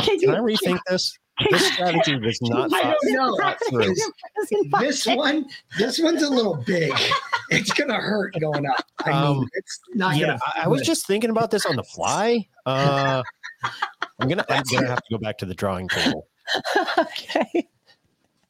can, 0.00 0.18
can 0.18 0.30
I 0.30 0.38
rethink 0.38 0.78
this? 0.88 1.18
This 1.50 1.66
strategy 1.74 2.16
was 2.18 2.38
not. 2.42 2.72
I 2.72 2.82
thought- 2.82 2.96
don't 3.04 3.14
know. 3.14 3.36
thought 3.36 3.58
through. 3.68 3.94
This 4.80 5.06
one, 5.06 5.46
this 5.78 5.98
one's 6.00 6.22
a 6.22 6.28
little 6.30 6.56
big. 6.56 6.92
It's 7.50 7.72
gonna 7.72 7.94
hurt 7.94 8.34
going 8.40 8.66
up. 8.66 8.84
I 9.04 9.10
mean, 9.10 9.16
Um, 9.40 9.48
it's 9.54 9.80
not 9.94 10.16
yeah, 10.16 10.26
gonna. 10.26 10.38
I, 10.56 10.64
I 10.64 10.68
was 10.68 10.82
just 10.82 11.06
thinking 11.06 11.30
about 11.30 11.50
this 11.50 11.64
on 11.66 11.76
the 11.76 11.84
fly. 11.84 12.46
Uh, 12.66 13.22
I'm 14.18 14.28
gonna 14.28 14.44
I'm 14.48 14.62
gonna 14.72 14.88
have 14.88 14.98
to 15.02 15.10
go 15.10 15.18
back 15.18 15.38
to 15.38 15.46
the 15.46 15.54
drawing 15.54 15.88
table. 15.88 16.26
okay. 16.98 17.68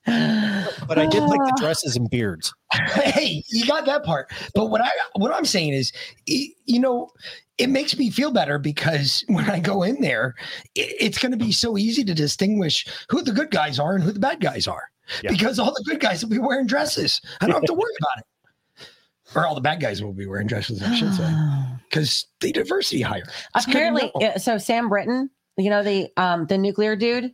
But 0.88 0.98
I 0.98 1.06
did 1.06 1.22
like 1.22 1.40
the 1.46 1.56
dresses 1.58 1.96
and 1.96 2.10
beards. 2.10 2.52
hey, 2.72 3.42
you 3.48 3.66
got 3.66 3.86
that 3.86 4.04
part. 4.04 4.30
But 4.54 4.66
what 4.66 4.80
I 4.80 4.90
what 5.14 5.32
I'm 5.32 5.44
saying 5.44 5.72
is, 5.72 5.92
you 6.26 6.80
know, 6.80 7.10
it 7.56 7.70
makes 7.70 7.96
me 7.96 8.10
feel 8.10 8.30
better 8.32 8.58
because 8.58 9.24
when 9.28 9.48
I 9.48 9.60
go 9.60 9.82
in 9.84 10.00
there, 10.00 10.34
i- 10.76 10.94
it's 11.00 11.18
going 11.18 11.32
to 11.32 11.38
be 11.38 11.52
so 11.52 11.78
easy 11.78 12.02
to 12.04 12.14
distinguish 12.14 12.86
who 13.10 13.22
the 13.22 13.32
good 13.32 13.50
guys 13.50 13.78
are 13.78 13.94
and 13.94 14.02
who 14.04 14.12
the 14.12 14.20
bad 14.20 14.40
guys 14.40 14.66
are. 14.66 14.90
Because 15.22 15.58
all 15.58 15.72
the 15.72 15.84
good 15.86 16.00
guys 16.00 16.22
will 16.22 16.30
be 16.30 16.38
wearing 16.38 16.66
dresses. 16.66 17.20
I 17.40 17.46
don't 17.46 17.54
have 17.54 17.64
to 17.64 17.74
worry 17.74 17.92
about 18.00 18.18
it. 18.18 18.24
Or 19.34 19.46
all 19.46 19.54
the 19.54 19.62
bad 19.62 19.80
guys 19.80 20.02
will 20.02 20.12
be 20.12 20.26
wearing 20.26 20.46
dresses, 20.46 20.82
I 20.82 20.94
should 20.94 21.14
say. 21.14 21.32
Because 21.88 22.26
the 22.40 22.52
diversity 22.52 23.00
hire. 23.02 23.22
It's 23.54 23.66
Apparently, 23.66 24.10
so 24.38 24.56
Sam 24.58 24.88
Brinton, 24.90 25.30
you 25.58 25.68
know 25.70 25.82
the 25.82 26.08
um 26.18 26.46
the 26.46 26.56
nuclear 26.58 26.96
dude. 26.96 27.32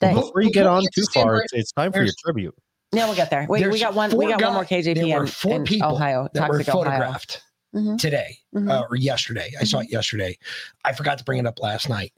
That- 0.00 0.14
Before 0.14 0.42
you 0.42 0.50
get 0.50 0.66
on 0.66 0.82
too 0.94 1.04
far, 1.12 1.36
it's, 1.42 1.52
it's 1.52 1.72
time 1.72 1.92
for 1.92 2.02
your 2.02 2.12
tribute. 2.24 2.54
Yeah, 2.92 3.06
we'll 3.06 3.16
get 3.16 3.30
there. 3.30 3.46
Wait, 3.48 3.66
we 3.70 3.80
got 3.80 3.94
one. 3.94 4.10
We 4.16 4.26
four 4.26 4.36
got 4.36 4.42
one 4.42 4.54
more 4.54 4.64
KJP 4.64 5.20
in, 5.20 5.26
four 5.26 5.56
in 5.56 5.64
people 5.64 5.92
Ohio, 5.94 6.28
that 6.34 6.48
were 6.48 6.58
Toxic 6.58 6.74
Ohio. 6.74 6.84
photographed 6.84 7.42
Mhm. 7.74 7.98
today 7.98 8.38
Mhm. 8.54 8.70
uh, 8.70 8.86
or 8.88 8.94
yesterday. 8.96 9.50
I 9.60 9.64
saw 9.64 9.80
it 9.80 9.90
yesterday. 9.90 10.38
I 10.84 10.92
forgot 10.92 11.18
to 11.18 11.24
bring 11.24 11.40
it 11.40 11.46
up 11.46 11.58
last 11.60 11.88
night. 11.88 12.12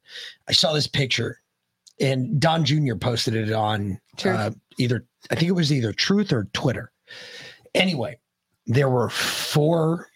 I 0.48 0.52
saw 0.52 0.74
this 0.74 0.86
picture, 0.86 1.40
and 1.98 2.38
Don 2.38 2.62
Jr. 2.64 2.94
posted 2.96 3.34
it 3.34 3.52
on 3.52 3.98
uh, 4.24 4.50
either 4.78 5.06
I 5.30 5.34
think 5.34 5.48
it 5.48 5.52
was 5.52 5.72
either 5.72 5.92
Truth 5.94 6.30
or 6.32 6.44
Twitter. 6.52 6.92
Anyway, 7.74 8.18
there 8.66 8.90
were 8.90 9.08
four: 9.08 10.08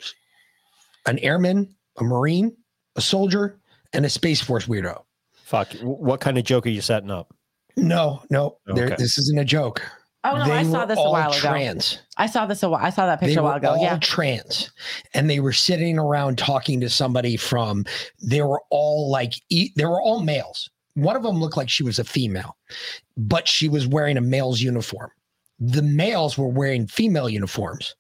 an 1.07 1.19
airman, 1.21 1.75
a 1.97 2.05
marine, 2.05 2.55
a 2.97 3.01
soldier, 3.01 3.59
and 3.95 4.05
a 4.05 4.11
space 4.11 4.43
force 4.43 4.67
weirdo. 4.67 5.05
Fuck. 5.45 5.73
What 5.81 6.21
kind 6.21 6.37
of 6.37 6.45
joke 6.45 6.67
are 6.67 6.71
you 6.71 6.83
setting 6.83 7.11
up? 7.11 7.35
No, 7.81 8.23
no, 8.31 8.57
Okay. 8.69 8.95
this 8.99 9.19
isn't 9.19 9.39
a 9.39 9.45
joke. 9.45 9.83
Oh 10.23 10.37
no, 10.37 10.45
They 10.45 10.53
I 10.53 10.63
saw 10.65 10.85
this 10.85 10.99
a 10.99 11.01
all 11.01 11.13
while 11.13 11.31
ago. 11.31 11.39
trans. 11.39 11.99
I 12.19 12.27
saw 12.27 12.45
this 12.45 12.63
a 12.63 12.69
while. 12.69 12.85
I 12.85 12.91
saw 12.91 13.07
that 13.07 13.21
picture 13.21 13.37
they 13.37 13.41
a 13.41 13.43
while 13.43 13.57
ago. 13.57 13.71
all 13.71 13.83
Yeah. 13.83 13.99
trans 14.03 14.71
and 15.15 15.31
they 15.31 15.41
were 15.41 15.55
sitting 15.55 15.99
around 15.99 16.37
talking 16.37 16.79
to 16.83 16.91
somebody 16.91 17.39
from 17.39 17.87
they 18.23 18.43
were 18.43 18.61
all 18.71 19.11
like 19.11 19.33
e- 19.49 19.71
they 19.77 19.87
were 19.87 20.01
all 20.01 20.21
males 20.21 20.69
one 20.95 21.17
of 21.17 21.23
them 21.23 21.39
looked 21.41 21.57
like 21.57 21.71
she 21.71 21.83
was 21.85 21.99
a 21.99 22.05
female 22.05 22.55
but 23.17 23.49
she 23.49 23.67
was 23.69 23.87
wearing 23.87 24.19
a 24.19 24.21
male's 24.21 24.61
uniform 24.61 25.11
the 25.59 25.81
males 25.83 26.37
were 26.37 26.49
wearing 26.49 26.87
female 26.87 27.29
uniforms 27.31 27.95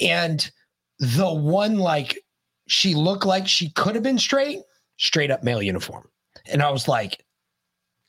and 0.00 0.50
the 0.98 1.32
one 1.32 1.76
like 1.78 2.18
she 2.66 2.94
looked 2.96 3.26
like 3.26 3.46
she 3.46 3.70
could 3.70 3.94
have 3.94 4.02
been 4.02 4.18
straight 4.18 4.58
straight 4.98 5.30
up 5.30 5.44
male 5.44 5.62
uniform 5.62 6.08
and 6.46 6.62
i 6.62 6.70
was 6.70 6.88
like 6.88 7.24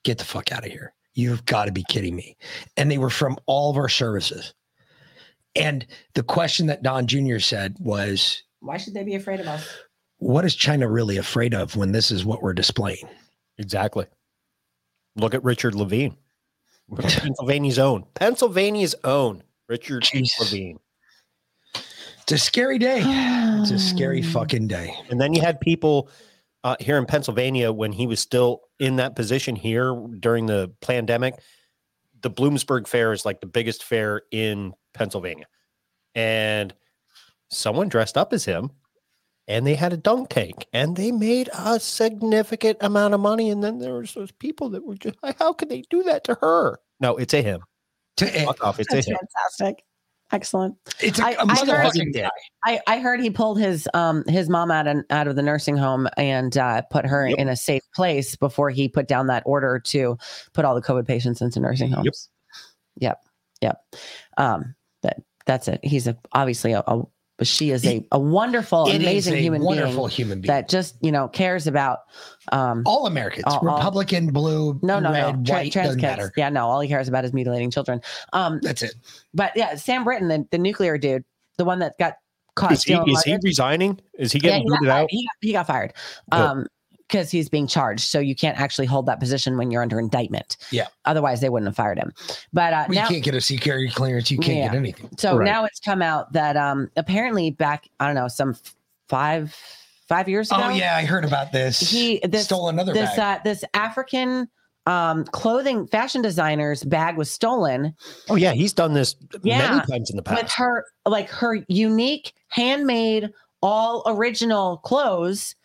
get 0.03 0.17
the 0.17 0.25
fuck 0.25 0.51
out 0.51 0.65
of 0.65 0.71
here 0.71 0.94
you've 1.15 1.45
got 1.45 1.65
to 1.65 1.71
be 1.71 1.83
kidding 1.89 2.15
me 2.15 2.37
and 2.77 2.91
they 2.91 2.97
were 2.97 3.09
from 3.09 3.37
all 3.47 3.71
of 3.71 3.77
our 3.77 3.89
services 3.89 4.53
and 5.55 5.85
the 6.13 6.23
question 6.23 6.67
that 6.67 6.83
Don 6.83 7.07
Jr. 7.07 7.39
said 7.39 7.77
was, 7.79 8.43
Why 8.59 8.77
should 8.77 8.93
they 8.93 9.03
be 9.03 9.15
afraid 9.15 9.39
of 9.39 9.47
us? 9.47 9.67
What 10.17 10.45
is 10.45 10.55
China 10.55 10.89
really 10.89 11.17
afraid 11.17 11.53
of 11.53 11.75
when 11.75 11.91
this 11.91 12.11
is 12.11 12.25
what 12.25 12.41
we're 12.41 12.53
displaying? 12.53 13.07
Exactly. 13.57 14.05
Look 15.15 15.33
at 15.33 15.43
Richard 15.43 15.75
Levine, 15.75 16.17
Pennsylvania's 16.93 17.79
own, 17.79 18.05
Pennsylvania's 18.15 18.95
own 19.05 19.43
Richard 19.69 20.05
Levine. 20.39 20.79
It's 21.73 22.31
a 22.31 22.37
scary 22.37 22.79
day. 22.79 23.01
It's 23.05 23.71
a 23.71 23.79
scary 23.79 24.21
fucking 24.33 24.67
day. 24.67 24.93
And 25.09 25.21
then 25.21 25.33
you 25.33 25.41
had 25.41 25.61
people 25.61 26.09
uh, 26.65 26.75
here 26.79 26.97
in 26.97 27.05
Pennsylvania 27.05 27.71
when 27.71 27.91
he 27.91 28.07
was 28.07 28.19
still 28.19 28.61
in 28.79 28.95
that 28.95 29.15
position 29.15 29.55
here 29.55 29.95
during 30.19 30.47
the 30.47 30.73
pandemic. 30.81 31.35
The 32.21 32.31
Bloomsburg 32.31 32.87
Fair 32.87 33.13
is 33.13 33.23
like 33.23 33.39
the 33.39 33.45
biggest 33.45 33.83
fair 33.83 34.23
in 34.31 34.73
Pennsylvania. 34.95 35.45
And 36.15 36.73
someone 37.51 37.87
dressed 37.87 38.17
up 38.17 38.33
as 38.33 38.45
him 38.45 38.71
and 39.47 39.67
they 39.67 39.75
had 39.75 39.93
a 39.93 39.97
dunk 39.97 40.29
tank 40.29 40.65
and 40.73 40.97
they 40.97 41.11
made 41.11 41.51
a 41.53 41.79
significant 41.79 42.79
amount 42.81 43.13
of 43.13 43.19
money. 43.19 43.51
And 43.51 43.63
then 43.63 43.77
there 43.77 43.93
was 43.93 44.15
those 44.15 44.31
people 44.31 44.69
that 44.69 44.83
were 44.83 44.95
just 44.95 45.21
like, 45.21 45.37
how 45.37 45.53
could 45.53 45.69
they 45.69 45.83
do 45.91 46.01
that 46.03 46.23
to 46.23 46.35
her? 46.41 46.79
No, 46.99 47.15
it's 47.15 47.35
a 47.35 47.43
him. 47.43 47.61
To 48.17 48.25
Fuck 48.25 48.63
off, 48.63 48.79
it's 48.79 48.91
a 48.91 48.95
That's 48.95 49.07
him. 49.07 49.17
fantastic. 49.59 49.83
Excellent. 50.35 50.75
It's 51.01 51.19
I, 51.19 51.29
I 51.29 51.33
heard, 51.33 51.47
motherfucking 51.47 52.13
guy. 52.13 52.29
I, 52.65 52.79
I 52.87 52.99
heard 52.99 53.21
he 53.21 53.29
pulled 53.29 53.57
his 53.57 53.87
um 53.93 54.25
his 54.27 54.49
mom 54.49 54.69
out 54.69 54.85
and 54.85 55.05
out 55.09 55.27
of 55.27 55.37
the 55.37 55.41
nursing 55.41 55.77
home 55.77 56.09
and 56.17 56.57
uh, 56.57 56.81
put 56.91 57.05
her 57.05 57.25
in 57.25 57.47
a 57.47 57.55
safe 57.55 57.83
place 57.95 58.35
before 58.35 58.69
he 58.69 58.89
put 58.89 59.07
down 59.07 59.27
that 59.27 59.43
order 59.45 59.79
to 59.79 60.17
put 60.53 60.65
all 60.65 60.75
the 60.75 60.81
COVID 60.81 61.07
patients 61.07 61.41
into 61.41 61.61
nursing 61.61 61.89
homes. 61.91 62.29
Yep. 62.99 63.21
Yep. 63.61 63.77
Um 64.37 64.75
that 65.03 65.21
that's 65.45 65.69
it. 65.69 65.79
He's 65.83 66.05
a 66.05 66.17
obviously 66.33 66.73
a, 66.73 66.79
a 66.85 67.01
but 67.37 67.47
she 67.47 67.71
is 67.71 67.85
a, 67.85 68.05
a 68.11 68.19
wonderful, 68.19 68.87
It 68.87 68.95
is 68.95 69.01
amazing 69.01 69.33
a 69.33 69.37
human 69.37 69.61
wonderful 69.61 70.03
being 70.07 70.09
human 70.15 70.41
being. 70.41 70.47
that 70.47 70.69
just 70.69 70.95
you 71.01 71.11
know 71.11 71.27
cares 71.27 71.67
about 71.67 71.99
um 72.51 72.83
All 72.85 73.07
Americans, 73.07 73.43
all- 73.47 73.59
all- 73.67 73.77
Republican, 73.77 74.27
blue, 74.31 74.79
no, 74.83 74.99
no, 74.99 75.11
red, 75.11 75.37
no. 75.39 75.43
Tra- 75.43 75.55
white, 75.55 75.71
trans 75.71 75.87
doesn't 75.87 76.01
kids. 76.01 76.17
matter. 76.17 76.33
Yeah, 76.37 76.49
no. 76.49 76.67
All 76.67 76.79
he 76.79 76.87
cares 76.87 77.07
about 77.07 77.25
is 77.25 77.33
mutilating 77.33 77.71
children. 77.71 78.01
Um, 78.33 78.59
That's 78.61 78.81
it. 78.83 78.95
But 79.33 79.51
yeah, 79.55 79.75
Sam 79.75 80.03
Brinton, 80.03 80.27
the, 80.29 80.47
the 80.51 80.57
nuclear 80.57 80.97
dude, 80.97 81.25
the 81.57 81.65
one 81.65 81.79
that 81.79 81.97
got 81.99 82.13
caught 82.55 82.71
Is 82.73 82.83
he, 82.83 82.93
stealing 82.93 83.11
is 83.13 83.23
he 83.23 83.37
resigning? 83.43 83.99
Is 84.17 84.31
he 84.31 84.39
Yeah, 84.39 84.51
getting 84.51 84.63
he 84.63 84.69
got 84.69 84.79
booted 84.79 84.91
out? 84.93 85.07
He 85.11 85.25
got, 85.25 85.35
he 85.41 85.51
got 85.51 85.67
fired. 85.67 85.93
Um, 86.31 86.67
because 87.07 87.29
he's 87.29 87.49
being 87.49 87.67
charged, 87.67 88.01
so 88.01 88.19
you 88.19 88.35
can't 88.35 88.59
actually 88.59 88.87
hold 88.87 89.05
that 89.05 89.19
position 89.19 89.57
when 89.57 89.69
you're 89.71 89.81
under 89.81 89.99
indictment. 89.99 90.57
Yeah. 90.71 90.87
Otherwise, 91.05 91.41
they 91.41 91.49
wouldn't 91.49 91.67
have 91.67 91.75
fired 91.75 91.97
him. 91.99 92.11
But 92.51 92.73
uh, 92.73 92.85
Well, 92.89 92.95
now, 92.95 93.03
you 93.03 93.09
can't 93.09 93.23
get 93.23 93.35
a 93.35 93.41
security 93.41 93.89
clearance. 93.89 94.31
You 94.31 94.37
can't 94.39 94.57
Yeah. 94.57 94.67
get 94.69 94.75
anything. 94.75 95.09
so 95.17 95.37
now 95.37 95.65
it's 95.65 95.79
come 95.79 96.01
out 96.01 96.33
that 96.33 96.57
um 96.57 96.89
apparently 96.95 97.51
back 97.51 97.87
I 97.99 98.07
don't 98.07 98.15
know 98.15 98.27
some 98.27 98.51
f- 98.51 98.75
five 99.09 99.55
five 100.07 100.27
years 100.29 100.51
ago. 100.51 100.61
Oh 100.63 100.69
yeah, 100.69 100.95
I 100.97 101.05
heard 101.05 101.25
about 101.25 101.51
this. 101.51 101.79
he 101.79 102.19
this 102.23 102.45
stole 102.45 102.69
another 102.69 102.93
this 102.93 103.15
bag. 103.15 103.39
uh 103.39 103.41
this 103.43 103.63
African 103.73 104.47
um 104.87 105.25
clothing 105.25 105.87
fashion 105.87 106.21
designer's 106.21 106.83
bag 106.83 107.17
was 107.17 107.29
stolen 107.31 107.93
Oh 108.29 108.35
yeah, 108.35 108.53
he's 108.53 108.71
done 108.73 108.93
this 108.93 109.15
Yeah, 109.43 109.59
many 109.71 109.85
times 109.87 110.09
in 110.11 110.15
the 110.15 110.21
past. 110.23 110.37
with 110.37 110.45
past. 110.47 110.57
her 110.59 110.85
like 111.07 111.29
her 111.29 111.63
unique 111.67 112.33
handmade 112.49 113.31
all 113.63 114.03
original 114.05 114.77
clothes 114.77 115.55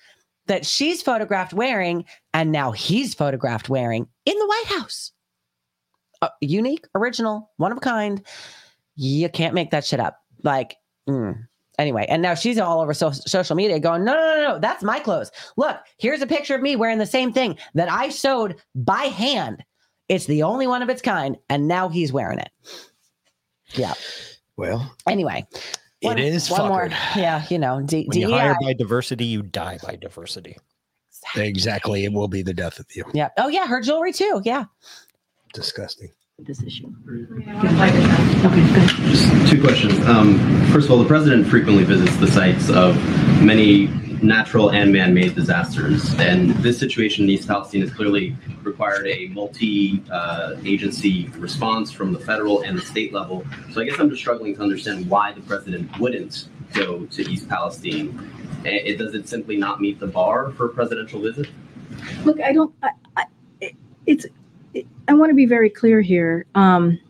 that 0.51 0.66
she's 0.66 1.01
photographed 1.01 1.52
wearing 1.52 2.05
and 2.35 2.51
now 2.51 2.72
he's 2.72 3.14
photographed 3.14 3.68
wearing 3.68 4.09
in 4.27 4.36
the 4.36 4.47
White 4.47 4.64
House. 4.66 5.12
Uh, 6.20 6.28
unique, 6.40 6.86
original, 6.97 7.52
one 7.56 7.70
of 7.70 7.78
a 7.78 7.81
kind. 7.81 8.27
You 8.97 9.28
can't 9.28 9.55
make 9.55 9.70
that 9.70 9.85
shit 9.85 10.01
up. 10.01 10.16
Like, 10.43 10.74
mm. 11.09 11.39
anyway, 11.78 12.05
and 12.09 12.20
now 12.20 12.35
she's 12.35 12.59
all 12.59 12.81
over 12.81 12.93
so- 12.93 13.12
social 13.12 13.55
media 13.55 13.78
going, 13.78 14.05
no, 14.05 14.12
no, 14.12 14.35
no, 14.35 14.48
no, 14.55 14.59
that's 14.59 14.82
my 14.82 14.98
clothes. 14.98 15.31
Look, 15.56 15.77
here's 15.98 16.20
a 16.20 16.27
picture 16.27 16.56
of 16.56 16.62
me 16.62 16.74
wearing 16.74 16.98
the 16.98 17.06
same 17.06 17.32
thing 17.32 17.56
that 17.74 17.89
I 17.89 18.09
sewed 18.09 18.56
by 18.74 19.05
hand. 19.05 19.62
It's 20.09 20.27
the 20.27 20.43
only 20.43 20.66
one 20.66 20.82
of 20.82 20.89
its 20.89 21.01
kind, 21.01 21.36
and 21.48 21.68
now 21.68 21.89
he's 21.89 22.12
wearing 22.12 22.40
it. 22.40 22.51
Yeah. 23.74 23.94
Well, 24.56 24.93
Anyway, 25.06 25.47
It 26.02 26.18
is 26.18 26.51
one 26.51 26.68
more. 26.68 26.89
fuckered. 26.89 27.16
Yeah, 27.16 27.44
you 27.51 27.59
know, 27.59 27.82
D- 27.82 28.05
When 28.06 28.18
you 28.18 28.27
DEI. 28.28 28.32
hire 28.39 28.56
by 28.62 28.72
diversity, 28.72 29.27
you 29.27 29.43
die 29.43 29.78
by 29.85 29.97
diversity. 29.97 30.56
Exactly. 31.36 32.05
It 32.05 32.12
will 32.12 32.28
be 32.28 32.43
the 32.43 32.55
death 32.55 32.78
of 32.78 32.86
you. 32.94 33.05
Yeah. 33.12 33.28
Oh 33.36 33.48
yeah, 33.48 33.66
her 33.66 33.81
jewelry 33.82 34.12
too. 34.12 34.40
Yeah. 34.44 34.64
Disgusting. 35.52 36.10
This 36.39 36.62
issue. 36.62 36.90
Just 39.10 39.51
two 39.51 39.60
questions. 39.60 39.98
Um, 40.06 40.39
first 40.72 40.86
of 40.86 40.93
all, 40.93 40.98
the 40.98 41.06
president 41.06 41.47
frequently 41.47 41.85
visits 41.85 42.16
the 42.16 42.27
sites 42.28 42.70
of 42.70 42.97
many 43.43 43.89
natural 44.22 44.70
and 44.70 44.92
man-made 44.92 45.34
disasters, 45.34 46.14
and 46.18 46.51
this 46.56 46.78
situation 46.78 47.24
in 47.24 47.30
East 47.30 47.48
Palestine 47.48 47.80
has 47.80 47.92
clearly 47.92 48.36
required 48.62 49.06
a 49.06 49.28
multi-agency 49.28 51.28
response 51.38 51.90
from 51.90 52.12
the 52.12 52.18
federal 52.18 52.62
and 52.62 52.76
the 52.76 52.82
state 52.82 53.12
level. 53.12 53.44
So 53.72 53.80
I 53.80 53.84
guess 53.84 53.98
I'm 53.98 54.10
just 54.10 54.20
struggling 54.20 54.55
to 54.56 54.62
understand 54.62 55.09
why 55.09 55.32
the 55.32 55.40
president 55.40 55.98
wouldn't 55.98 56.48
go 56.74 57.06
to 57.06 57.30
East 57.30 57.48
Palestine. 57.48 58.30
It 58.64 58.98
does 58.98 59.14
it 59.14 59.28
simply 59.28 59.56
not 59.56 59.80
meet 59.80 59.98
the 59.98 60.06
bar 60.06 60.52
for 60.52 60.66
a 60.66 60.68
presidential 60.68 61.20
visit? 61.20 61.48
Look, 62.24 62.40
I 62.40 62.52
don't. 62.52 62.74
I, 62.82 62.90
I, 63.16 63.24
it's. 64.06 64.26
I 65.09 65.14
want 65.14 65.30
to 65.30 65.34
be 65.34 65.47
very 65.47 65.70
clear 65.70 66.01
here. 66.01 66.47
Um, 66.55 67.01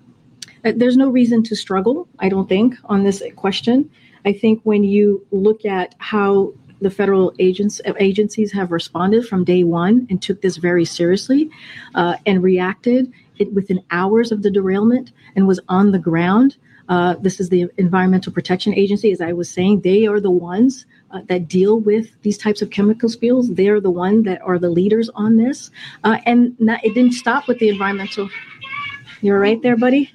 uh, 0.65 0.73
there's 0.77 0.97
no 0.97 1.11
reason 1.11 1.43
to 1.45 1.57
struggle. 1.57 2.09
I 2.21 2.29
don't 2.29 2.49
think 2.49 2.77
on 2.85 3.03
this 3.03 3.23
question. 3.37 3.91
I 4.25 4.33
think 4.33 4.61
when 4.65 4.85
you 4.85 5.27
look 5.31 5.65
at 5.65 5.95
how 5.99 6.53
the 6.81 6.91
federal 6.91 7.33
agents 7.39 7.81
agencies 7.99 8.53
have 8.53 8.73
responded 8.73 9.27
from 9.27 9.45
day 9.45 9.65
one 9.65 10.07
and 10.11 10.21
took 10.21 10.41
this 10.43 10.57
very 10.57 10.85
seriously, 10.85 11.51
uh, 11.95 12.17
and 12.27 12.43
reacted 12.43 13.13
it 13.39 13.53
within 13.53 13.83
hours 13.91 14.33
of 14.33 14.43
the 14.43 14.51
derailment 14.51 15.13
and 15.37 15.47
was 15.47 15.61
on 15.69 15.93
the 15.93 15.99
ground. 15.99 16.57
Uh, 16.89 17.15
this 17.21 17.39
is 17.39 17.49
the 17.51 17.71
Environmental 17.79 18.33
Protection 18.33 18.75
Agency, 18.75 19.13
as 19.13 19.21
I 19.21 19.33
was 19.33 19.49
saying. 19.49 19.83
They 19.83 20.07
are 20.07 20.19
the 20.19 20.31
ones 20.31 20.87
uh, 21.13 21.21
that 21.29 21.47
deal 21.47 21.79
with 21.79 22.11
these 22.23 22.37
types 22.37 22.63
of 22.63 22.71
chemical 22.71 23.09
spills. 23.09 23.55
They 23.55 23.69
are 23.69 23.81
the 23.81 23.93
one 23.93 24.25
that 24.25 24.43
are 24.43 24.59
the 24.59 24.71
leaders 24.71 25.09
on 25.15 25.37
this. 25.37 25.71
Uh, 26.03 26.19
and 26.27 26.59
not, 26.59 26.85
it 26.85 26.95
didn't 26.95 27.13
stop 27.13 27.47
with 27.47 27.61
the 27.61 27.69
environmental. 27.69 28.29
You're 29.21 29.39
right 29.39 29.63
there, 29.63 29.77
buddy. 29.77 30.11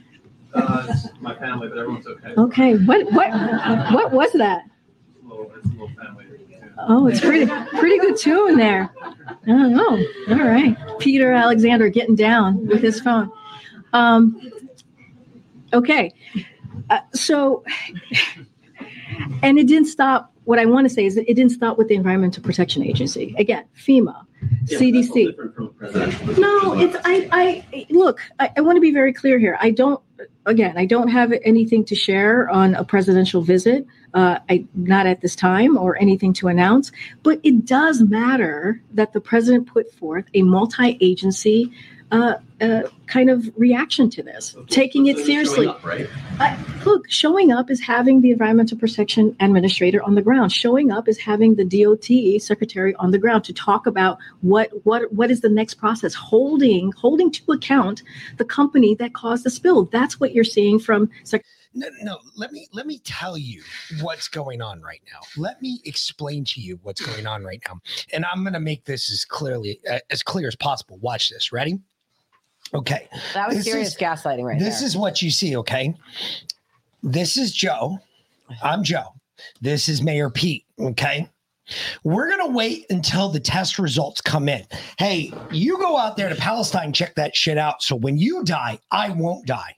Uh, 0.54 0.86
it's 0.90 1.08
my 1.22 1.36
family, 1.36 1.70
but 1.70 1.78
everyone's 1.78 2.08
okay. 2.08 2.34
Okay. 2.38 2.74
What 2.86 3.12
what 3.12 3.32
what 3.94 4.12
was 4.12 4.32
that? 4.34 4.64
Oh, 6.78 7.08
it's 7.08 7.22
pretty 7.22 7.46
pretty 7.78 8.00
good 8.00 8.18
tune 8.18 8.58
there. 8.58 8.94
Oh, 9.48 10.06
all 10.30 10.36
right. 10.36 10.76
Peter 11.00 11.32
Alexander 11.32 11.90
getting 11.90 12.16
down 12.16 12.66
with 12.68 12.82
his 12.82 13.00
phone. 13.00 13.32
Um, 13.94 14.52
okay. 15.74 16.12
Uh, 16.90 17.00
so, 17.14 17.64
and 19.42 19.58
it 19.58 19.68
didn't 19.68 19.88
stop. 19.88 20.32
What 20.44 20.60
I 20.60 20.66
want 20.66 20.88
to 20.88 20.94
say 20.94 21.06
is 21.06 21.16
that 21.16 21.30
it 21.30 21.34
didn't 21.34 21.54
stop 21.54 21.78
with 21.78 21.88
the 21.88 21.96
Environmental 21.96 22.44
Protection 22.44 22.84
Agency. 22.84 23.34
Again, 23.40 23.66
FEMA, 23.76 24.26
CDC. 24.66 25.36
No, 26.38 26.80
it's 26.80 26.96
I. 27.04 27.28
I 27.32 27.88
look. 27.90 28.22
I, 28.40 28.52
I 28.58 28.62
want 28.62 28.76
to 28.76 28.82
be 28.82 28.92
very 28.92 29.12
clear 29.14 29.40
here. 29.40 29.58
I 29.60 29.72
don't. 29.72 30.02
Again, 30.46 30.78
I 30.78 30.86
don't 30.86 31.08
have 31.08 31.34
anything 31.44 31.84
to 31.86 31.96
share 31.96 32.48
on 32.50 32.76
a 32.76 32.84
presidential 32.84 33.42
visit. 33.42 33.88
Uh, 34.16 34.40
I 34.50 34.66
not 34.76 35.06
at 35.06 35.22
this 35.22 35.36
time 35.36 35.78
or 35.78 35.98
anything 36.02 36.34
to 36.34 36.48
announce. 36.48 36.92
But 37.22 37.40
it 37.44 37.66
does 37.66 38.02
matter 38.02 38.82
that 38.94 39.14
the 39.14 39.22
president 39.22 39.68
put 39.68 39.94
forth 39.94 40.26
a 40.34 40.42
multi-agency 40.42 41.72
uh, 42.12 42.36
uh, 42.62 42.84
kind 43.08 43.30
of 43.30 43.52
reaction 43.58 44.10
to 44.10 44.24
this, 44.24 44.56
taking 44.70 45.08
it 45.08 45.18
So 45.18 45.26
seriously. 45.26 45.66
showing 45.66 45.70
up, 45.70 45.86
right? 45.86 46.08
I, 46.40 46.58
look, 46.86 47.10
showing 47.10 47.52
up 47.52 47.70
is 47.70 47.82
having 47.82 48.22
the 48.22 48.32
Environmental 48.32 48.78
Protection 48.78 49.36
Administrator 49.40 50.02
on 50.04 50.16
the 50.16 50.22
ground. 50.22 50.52
Showing 50.52 50.92
up 50.92 51.08
is 51.08 51.18
having 51.18 51.56
the 51.56 51.66
DOT 51.66 52.42
Secretary 52.42 52.96
on 52.96 53.12
the 53.12 53.18
ground 53.18 53.44
to 53.46 53.54
talk 53.54 53.88
about 53.88 54.20
what 54.42 54.70
what 54.86 55.12
what 55.12 55.32
is 55.32 55.42
the 55.42 55.50
next 55.50 55.76
process. 55.76 56.14
Holding 56.14 56.92
holding 56.94 57.32
to 57.32 57.52
account 57.52 58.04
the 58.38 58.46
company 58.46 58.96
that 58.96 59.14
caused 59.14 59.44
the 59.44 59.50
spill. 59.50 59.86
That's 59.86 60.20
what 60.20 60.34
you're 60.34 60.44
seeing 60.44 60.80
from. 60.80 61.10
Sec- 61.24 61.44
No, 61.78 61.88
no. 62.02 62.18
Let 62.38 62.52
me 62.54 62.68
let 62.72 62.88
me 62.88 63.00
tell 63.00 63.38
you 63.38 63.62
what's 64.02 64.28
going 64.30 64.62
on 64.62 64.82
right 64.82 65.02
now. 65.12 65.20
Let 65.36 65.62
me 65.62 65.82
explain 65.84 66.46
to 66.46 66.62
you 66.62 66.80
what's 66.84 67.02
going 67.06 67.28
on 67.28 67.44
right 67.44 67.62
now, 67.68 67.80
and 68.14 68.26
I'm 68.26 68.44
going 68.44 68.54
to 68.54 68.60
make 68.62 68.86
this 68.86 69.12
as 69.12 69.26
clearly 69.26 69.80
uh, 69.92 70.00
as 70.10 70.24
clear 70.24 70.48
as 70.48 70.56
possible. 70.56 70.98
Watch 71.02 71.30
this. 71.30 71.52
Ready? 71.52 71.78
Okay. 72.74 73.08
That 73.34 73.48
was 73.50 73.58
This 73.58 73.66
serious 73.66 73.88
is- 73.90 73.98
gaslighting 73.98 74.44
right 74.46 74.58
this 74.58 74.80
there. 74.80 74.88
is 74.88 74.98
what 74.98 75.22
you 75.22 75.30
see. 75.30 75.58
Okay. 75.58 75.94
This 77.04 77.38
is 77.38 77.52
Joe. 77.52 78.00
I'm 78.64 78.84
Joe. 78.84 79.14
This 79.62 79.90
is 79.90 80.02
Mayor 80.02 80.30
Pete. 80.30 80.66
Okay. 80.80 81.30
We're 82.04 82.28
going 82.30 82.48
to 82.48 82.56
wait 82.56 82.86
until 82.90 83.28
the 83.30 83.40
test 83.40 83.80
results 83.80 84.22
come 84.22 84.48
in. 84.48 84.64
Hey, 85.00 85.34
you 85.52 85.78
go 85.80 85.98
out 85.98 86.16
there 86.16 86.30
to 86.30 86.36
Palestine, 86.36 86.94
check 86.94 87.16
that 87.16 87.36
shit 87.36 87.58
out. 87.58 87.82
So 87.82 87.96
when 87.96 88.18
you 88.18 88.44
die, 88.44 88.80
I 88.92 89.10
won't 89.10 89.46
die. 89.48 89.76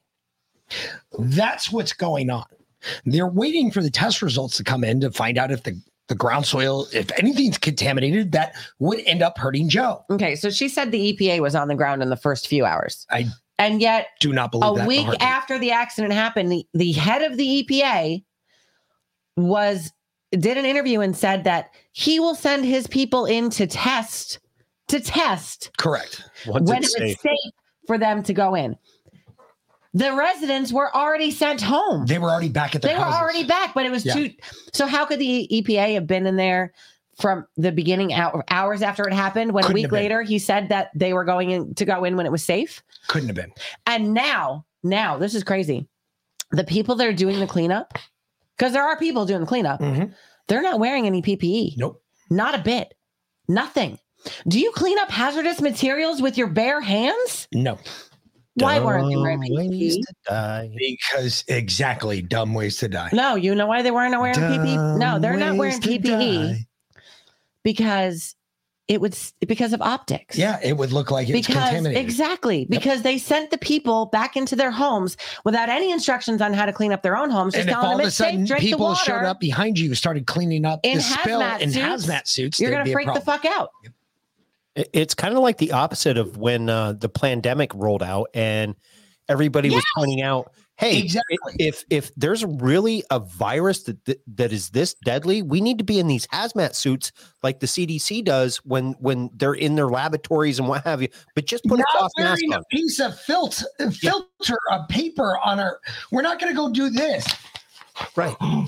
That's 1.17 1.71
what's 1.71 1.93
going 1.93 2.29
on. 2.29 2.45
They're 3.05 3.27
waiting 3.27 3.71
for 3.71 3.81
the 3.81 3.89
test 3.89 4.21
results 4.21 4.57
to 4.57 4.63
come 4.63 4.83
in 4.83 5.01
to 5.01 5.11
find 5.11 5.37
out 5.37 5.51
if 5.51 5.63
the, 5.63 5.79
the 6.07 6.15
ground 6.15 6.45
soil, 6.45 6.87
if 6.93 7.11
anything's 7.17 7.57
contaminated, 7.57 8.31
that 8.33 8.55
would 8.79 9.01
end 9.05 9.21
up 9.21 9.37
hurting 9.37 9.69
Joe. 9.69 10.05
Okay, 10.09 10.35
so 10.35 10.49
she 10.49 10.69
said 10.69 10.91
the 10.91 11.13
EPA 11.13 11.41
was 11.41 11.55
on 11.55 11.67
the 11.67 11.75
ground 11.75 12.01
in 12.01 12.09
the 12.09 12.15
first 12.15 12.47
few 12.47 12.65
hours. 12.65 13.05
I 13.09 13.25
and 13.59 13.81
yet 13.81 14.09
do 14.19 14.31
not 14.31 14.51
believe 14.51 14.71
a 14.71 14.75
that 14.75 14.87
week 14.87 15.05
heartbeat. 15.05 15.21
after 15.21 15.57
the 15.57 15.71
accident 15.71 16.13
happened, 16.13 16.51
the, 16.51 16.65
the 16.73 16.91
head 16.91 17.23
of 17.23 17.37
the 17.37 17.63
EPA 17.63 18.23
was 19.35 19.91
did 20.31 20.57
an 20.57 20.65
interview 20.65 20.99
and 20.99 21.15
said 21.15 21.43
that 21.45 21.71
he 21.91 22.19
will 22.19 22.35
send 22.35 22.65
his 22.65 22.85
people 22.85 23.25
in 23.25 23.49
to 23.51 23.65
test 23.65 24.39
to 24.89 24.99
test 24.99 25.71
Correct. 25.77 26.23
when 26.45 26.63
it 26.63 26.89
was 26.99 27.19
safe 27.19 27.53
for 27.87 27.97
them 27.97 28.23
to 28.23 28.33
go 28.33 28.55
in. 28.55 28.75
The 29.97 30.13
residents 30.13 30.71
were 30.71 30.95
already 30.95 31.31
sent 31.31 31.59
home. 31.61 32.05
They 32.05 32.19
were 32.19 32.29
already 32.29 32.49
back 32.49 32.75
at 32.75 32.81
their 32.83 32.91
They 32.93 32.97
were 32.97 33.03
houses. 33.05 33.19
already 33.19 33.43
back, 33.45 33.73
but 33.73 33.85
it 33.85 33.91
was 33.91 34.05
Yeah. 34.05 34.13
too. 34.13 34.31
So 34.73 34.85
how 34.85 35.05
could 35.05 35.17
the 35.19 35.47
EPA 35.51 35.95
have 35.95 36.05
been 36.05 36.27
in 36.27 36.35
there 36.35 36.71
from 37.19 37.47
the 37.57 37.71
beginning 37.71 38.13
hour, 38.13 38.43
hours 38.51 38.83
after 38.83 39.07
it 39.07 39.13
happened? 39.13 39.53
When 39.53 39.63
Couldn't 39.63 39.79
a 39.79 39.81
week 39.81 39.91
later 39.91 40.21
he 40.21 40.37
said 40.37 40.69
that 40.69 40.91
they 40.93 41.13
were 41.13 41.23
going 41.25 41.49
in 41.49 41.73
to 41.75 41.85
go 41.85 42.03
in 42.03 42.15
when 42.15 42.27
it 42.27 42.31
was 42.31 42.43
safe. 42.43 42.83
Couldn't 43.07 43.29
have 43.29 43.35
been. 43.35 43.51
And 43.87 44.13
now, 44.13 44.65
now 44.83 45.17
this 45.17 45.33
is 45.33 45.43
crazy. 45.43 45.87
The 46.51 46.63
people 46.63 46.93
that 46.95 47.07
are 47.07 47.13
doing 47.13 47.39
the 47.39 47.47
cleanup, 47.47 47.97
because 48.55 48.73
there 48.73 48.83
are 48.83 48.97
people 48.99 49.25
doing 49.25 49.39
the 49.41 49.47
cleanup, 49.47 49.81
they're 50.47 50.61
not 50.61 50.79
wearing 50.79 51.07
any 51.07 51.23
PPE. 51.23 51.71
Mm-hmm. 51.71 51.79
Nope. 51.81 52.03
Not 52.29 52.53
a 52.53 52.59
bit. 52.59 52.93
Nothing. 53.47 53.97
Do 54.47 54.59
you 54.59 54.71
clean 54.73 54.99
up 54.99 55.09
hazardous 55.09 55.59
materials 55.61 56.21
with 56.21 56.37
your 56.37 56.47
bare 56.47 56.81
hands? 56.81 57.47
No. 57.53 57.79
Why 58.57 58.79
weren't 58.79 59.09
they 59.09 59.15
wearing 59.15 59.41
Dumb 59.41 59.55
ways 59.55 59.97
PPE? 59.97 60.01
to 60.01 60.13
die. 60.27 60.69
Because 60.77 61.43
exactly, 61.47 62.21
dumb 62.21 62.53
ways 62.53 62.77
to 62.77 62.87
die. 62.87 63.09
No, 63.13 63.35
you 63.35 63.53
know 63.55 63.67
why 63.67 63.81
they 63.81 63.91
weren't 63.91 64.19
wearing 64.19 64.35
PPE? 64.35 64.97
No, 64.97 65.19
they're 65.19 65.37
not 65.37 65.55
wearing 65.57 65.73
ways 65.75 65.79
to 65.79 65.89
PPE 65.89 66.65
because 67.63 68.35
it 68.87 69.01
would 69.01 69.17
because 69.45 69.73
of 69.73 69.81
optics. 69.81 70.37
Yeah, 70.37 70.59
it 70.63 70.77
would 70.77 70.93
look 70.93 71.11
like 71.11 71.27
it's 71.29 71.45
because 71.47 71.61
contaminated. 71.61 72.01
exactly 72.01 72.65
because 72.69 73.01
they 73.01 73.17
sent 73.17 73.51
the 73.51 73.57
people 73.57 74.05
back 74.05 74.37
into 74.37 74.55
their 74.55 74.71
homes 74.71 75.17
without 75.43 75.67
any 75.67 75.91
instructions 75.91 76.41
on 76.41 76.53
how 76.53 76.65
to 76.65 76.71
clean 76.71 76.93
up 76.93 77.03
their 77.03 77.17
own 77.17 77.29
homes. 77.29 77.53
Just 77.53 77.63
And 77.67 77.71
if 77.71 77.75
all 77.75 77.89
them 77.91 77.99
of 77.99 78.05
a 78.05 78.07
it's 78.07 78.15
safe, 78.15 78.27
sudden 78.31 78.45
the 78.45 78.55
people 78.55 78.95
showed 78.95 79.25
up 79.25 79.41
behind 79.41 79.77
you, 79.77 79.93
started 79.93 80.25
cleaning 80.25 80.63
up 80.63 80.79
in 80.83 80.97
the 80.99 81.03
spill 81.03 81.41
hazmat 81.41 81.59
in 81.61 81.71
suits, 81.71 81.85
hazmat 81.85 82.27
suits, 82.27 82.59
you're 82.61 82.71
gonna 82.71 82.89
freak 82.89 83.13
the 83.13 83.19
fuck 83.21 83.43
out. 83.45 83.69
It- 83.83 83.91
It's 84.93 85.13
kind 85.15 85.33
of 85.35 85.41
like 85.41 85.57
the 85.57 85.71
opposite 85.71 86.17
of 86.17 86.37
when 86.37 86.69
uh, 86.69 86.93
the 86.93 87.09
pandemic 87.09 87.73
rolled 87.73 88.03
out 88.03 88.29
and 88.33 88.75
everybody 89.29 89.69
was 89.69 89.83
pointing 89.95 90.21
out, 90.21 90.51
hey, 90.77 90.99
Exactly. 90.99 91.35
if 91.59 91.83
if 91.89 92.13
there's 92.15 92.45
really 92.45 93.03
a 93.09 93.19
virus 93.19 93.83
that, 93.83 94.05
that 94.05 94.21
that 94.35 94.53
is 94.53 94.69
this 94.69 94.93
deadly, 95.03 95.41
we 95.41 95.59
need 95.61 95.79
to 95.79 95.83
be 95.83 95.99
in 95.99 96.07
these 96.07 96.27
hazmat 96.27 96.75
suits 96.75 97.11
like 97.43 97.59
the 97.59 97.65
CDC 97.67 98.23
does 98.23 98.57
when 98.57 98.93
when 98.99 99.29
they're 99.33 99.55
in 99.55 99.75
their 99.75 99.87
laboratories 99.89 100.59
and 100.59 100.67
what 100.67 100.83
have 100.83 101.01
you. 101.01 101.07
But 101.35 101.45
just 101.47 101.63
put 101.65 101.79
a 101.79 101.83
cloth 101.91 102.11
mask 102.19 102.41
wearing 102.41 102.53
on. 102.53 102.59
a 102.61 102.63
piece 102.75 102.99
of 102.99 103.19
filter, 103.19 103.65
filter, 103.91 104.57
a 104.71 104.83
paper 104.87 105.37
on 105.43 105.59
our. 105.59 105.79
We're 106.11 106.21
not 106.21 106.39
going 106.39 106.53
to 106.53 106.55
go 106.55 106.71
do 106.71 106.89
this. 106.89 107.25
Right. 108.15 108.35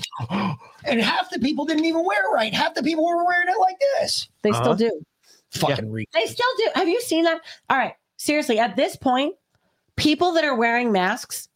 And 0.86 0.98
half 1.00 1.28
the 1.30 1.38
people 1.38 1.66
didn't 1.66 1.84
even 1.84 2.04
wear 2.06 2.24
it 2.24 2.34
right. 2.34 2.54
Half 2.54 2.74
the 2.74 2.82
people 2.82 3.04
were 3.06 3.22
wearing 3.24 3.48
it 3.48 3.60
like 3.60 3.76
this. 4.00 4.28
They 4.42 4.48
Uh-huh. 4.50 4.62
still 4.62 4.74
do. 4.74 5.02
Fucking 5.52 5.90
re- 5.90 6.06
They 6.12 6.26
still 6.26 6.46
do. 6.58 6.68
Have 6.74 6.88
you 6.88 7.00
seen 7.00 7.24
that? 7.24 7.40
All 7.68 7.76
right. 7.76 7.94
Seriously, 8.16 8.58
at 8.58 8.76
this 8.76 8.96
point, 8.96 9.34
people 9.96 10.32
that 10.32 10.44
are 10.44 10.54
wearing 10.54 10.92
masks, 10.92 11.48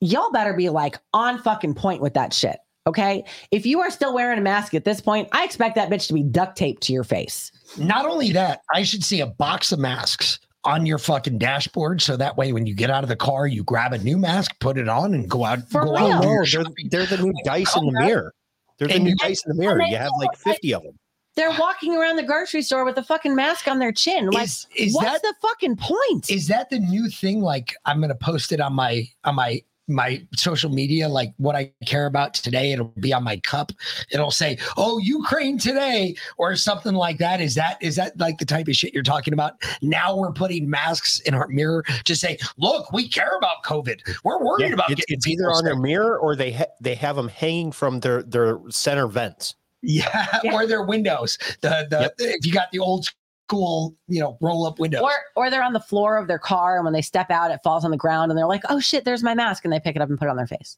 y'all 0.00 0.30
better 0.30 0.54
be 0.54 0.68
like 0.68 0.98
on 1.12 1.38
fucking 1.38 1.74
point 1.74 2.02
with 2.02 2.14
that 2.14 2.32
shit. 2.32 2.58
Okay. 2.86 3.24
If 3.50 3.66
you 3.66 3.80
are 3.80 3.90
still 3.90 4.14
wearing 4.14 4.38
a 4.38 4.42
mask 4.42 4.74
at 4.74 4.84
this 4.84 5.00
point, 5.00 5.28
I 5.32 5.44
expect 5.44 5.74
that 5.76 5.90
bitch 5.90 6.06
to 6.08 6.14
be 6.14 6.22
duct 6.22 6.56
taped 6.56 6.82
to 6.84 6.92
your 6.92 7.04
face. 7.04 7.52
Not 7.78 8.06
only 8.06 8.32
that, 8.32 8.62
I 8.74 8.82
should 8.82 9.04
see 9.04 9.20
a 9.20 9.26
box 9.26 9.70
of 9.70 9.78
masks 9.78 10.40
on 10.64 10.84
your 10.86 10.98
fucking 10.98 11.38
dashboard, 11.38 12.02
so 12.02 12.16
that 12.16 12.36
way 12.36 12.52
when 12.52 12.66
you 12.66 12.74
get 12.74 12.90
out 12.90 13.02
of 13.02 13.08
the 13.08 13.16
car, 13.16 13.46
you 13.46 13.64
grab 13.64 13.92
a 13.92 13.98
new 13.98 14.18
mask, 14.18 14.52
put 14.60 14.76
it 14.76 14.88
on, 14.88 15.14
and 15.14 15.28
go 15.28 15.44
out. 15.44 15.68
For 15.70 15.84
go 15.84 15.92
real? 15.92 16.12
out. 16.12 16.22
do 16.22 16.28
No, 16.28 16.44
they're, 16.44 16.64
they're 16.90 17.06
the 17.06 17.22
new 17.22 17.32
dice 17.44 17.74
in 17.76 17.86
the 17.86 17.92
mirror. 17.92 18.34
They're 18.78 18.88
the 18.88 18.94
And 18.94 19.04
new 19.04 19.14
dice 19.16 19.42
in 19.46 19.56
the 19.56 19.60
mirror. 19.60 19.80
You 19.82 19.96
have 19.96 20.10
like 20.18 20.36
50 20.36 20.74
of 20.74 20.82
them. 20.82 20.98
They're 21.36 21.56
walking 21.58 21.96
around 21.96 22.16
the 22.16 22.22
grocery 22.22 22.62
store 22.62 22.84
with 22.84 22.98
a 22.98 23.02
fucking 23.02 23.34
mask 23.34 23.68
on 23.68 23.78
their 23.78 23.92
chin. 23.92 24.30
Like, 24.30 24.44
Is- 24.44 24.66
is 24.76 24.94
what's 24.94 25.06
that- 25.10 25.22
the 25.22 25.34
fucking 25.40 25.76
point? 25.76 26.28
Is 26.30 26.48
that 26.48 26.70
the 26.70 26.78
new 26.78 27.08
thing? 27.08 27.40
Like 27.40 27.74
I'm 27.86 28.00
gonna 28.00 28.14
post 28.14 28.52
it 28.52 28.60
on 28.60 28.72
my 28.74 29.08
on 29.24 29.34
my 29.36 29.62
my 29.88 30.24
social 30.36 30.70
media, 30.70 31.08
like 31.08 31.32
what 31.38 31.56
I 31.56 31.72
care 31.84 32.06
about 32.06 32.32
today. 32.34 32.70
It'll 32.70 32.92
be 33.00 33.12
on 33.12 33.24
my 33.24 33.38
cup. 33.38 33.72
It'll 34.12 34.30
say, 34.30 34.56
"Oh, 34.76 34.98
Ukraine 34.98 35.58
today," 35.58 36.14
or 36.38 36.54
something 36.54 36.94
like 36.94 37.18
that. 37.18 37.40
Is 37.40 37.56
that 37.56 37.76
is 37.82 37.96
that 37.96 38.16
like 38.16 38.38
the 38.38 38.44
type 38.44 38.68
of 38.68 38.76
shit 38.76 38.94
you're 38.94 39.02
talking 39.02 39.32
about? 39.34 39.54
Now 39.82 40.16
we're 40.16 40.30
putting 40.32 40.70
masks 40.70 41.18
in 41.20 41.34
our 41.34 41.48
mirror 41.48 41.82
to 42.04 42.14
say, 42.14 42.38
"Look, 42.56 42.92
we 42.92 43.08
care 43.08 43.32
about 43.36 43.64
COVID. 43.64 44.00
We're 44.22 44.38
worried 44.44 44.68
Yeah, 44.68 44.74
about 44.74 44.90
it's, 44.92 45.00
getting 45.00 45.16
it's 45.16 45.26
either 45.26 45.42
people 45.42 45.56
on 45.56 45.64
their 45.64 45.76
mirror 45.76 46.16
or 46.18 46.36
they 46.36 46.52
ha- 46.52 46.64
they 46.80 46.94
have 46.94 47.16
them 47.16 47.28
hanging 47.28 47.72
from 47.72 47.98
their 47.98 48.22
their 48.22 48.60
center 48.68 49.08
vents. 49.08 49.56
Yeah, 49.82 50.40
or 50.52 50.66
their 50.66 50.82
windows. 50.82 51.38
The 51.62 51.86
the 51.88 52.12
if 52.18 52.44
you 52.44 52.52
got 52.52 52.70
the 52.70 52.80
old 52.80 53.06
school, 53.50 53.96
you 54.08 54.20
know, 54.20 54.36
roll 54.40 54.66
up 54.66 54.78
windows. 54.78 55.00
Or 55.00 55.12
or 55.36 55.50
they're 55.50 55.62
on 55.62 55.72
the 55.72 55.80
floor 55.80 56.18
of 56.18 56.28
their 56.28 56.38
car 56.38 56.76
and 56.76 56.84
when 56.84 56.92
they 56.92 57.02
step 57.02 57.30
out, 57.30 57.50
it 57.50 57.60
falls 57.64 57.84
on 57.84 57.90
the 57.90 57.96
ground 57.96 58.30
and 58.30 58.38
they're 58.38 58.46
like, 58.46 58.62
oh 58.68 58.78
shit, 58.78 59.04
there's 59.04 59.22
my 59.22 59.34
mask. 59.34 59.64
And 59.64 59.72
they 59.72 59.80
pick 59.80 59.96
it 59.96 60.02
up 60.02 60.08
and 60.08 60.18
put 60.18 60.26
it 60.26 60.30
on 60.30 60.36
their 60.36 60.46
face. 60.46 60.76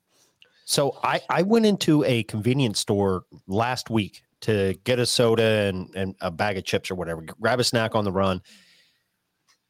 So 0.64 0.98
I 1.02 1.20
I 1.28 1.42
went 1.42 1.66
into 1.66 2.04
a 2.04 2.22
convenience 2.24 2.78
store 2.78 3.24
last 3.46 3.90
week 3.90 4.22
to 4.42 4.78
get 4.84 4.98
a 4.98 5.06
soda 5.06 5.42
and 5.42 5.90
and 5.94 6.14
a 6.20 6.30
bag 6.30 6.56
of 6.56 6.64
chips 6.64 6.90
or 6.90 6.94
whatever, 6.94 7.22
grab 7.40 7.60
a 7.60 7.64
snack 7.64 7.94
on 7.94 8.04
the 8.04 8.12
run. 8.12 8.40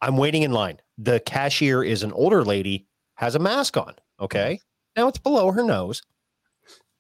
I'm 0.01 0.17
waiting 0.17 0.43
in 0.43 0.53
line. 0.53 0.81
The 0.99 1.21
cashier 1.21 1.83
is 1.83 2.03
an 2.03 2.13
older 2.13 2.45
lady, 2.45 2.87
has 3.15 3.35
a 3.35 3.39
mask 3.39 3.77
on. 3.77 3.95
Okay. 4.21 4.61
Now 4.97 5.09
it's 5.09 5.19
below 5.19 5.51
her 5.53 5.63
nose. 5.65 6.03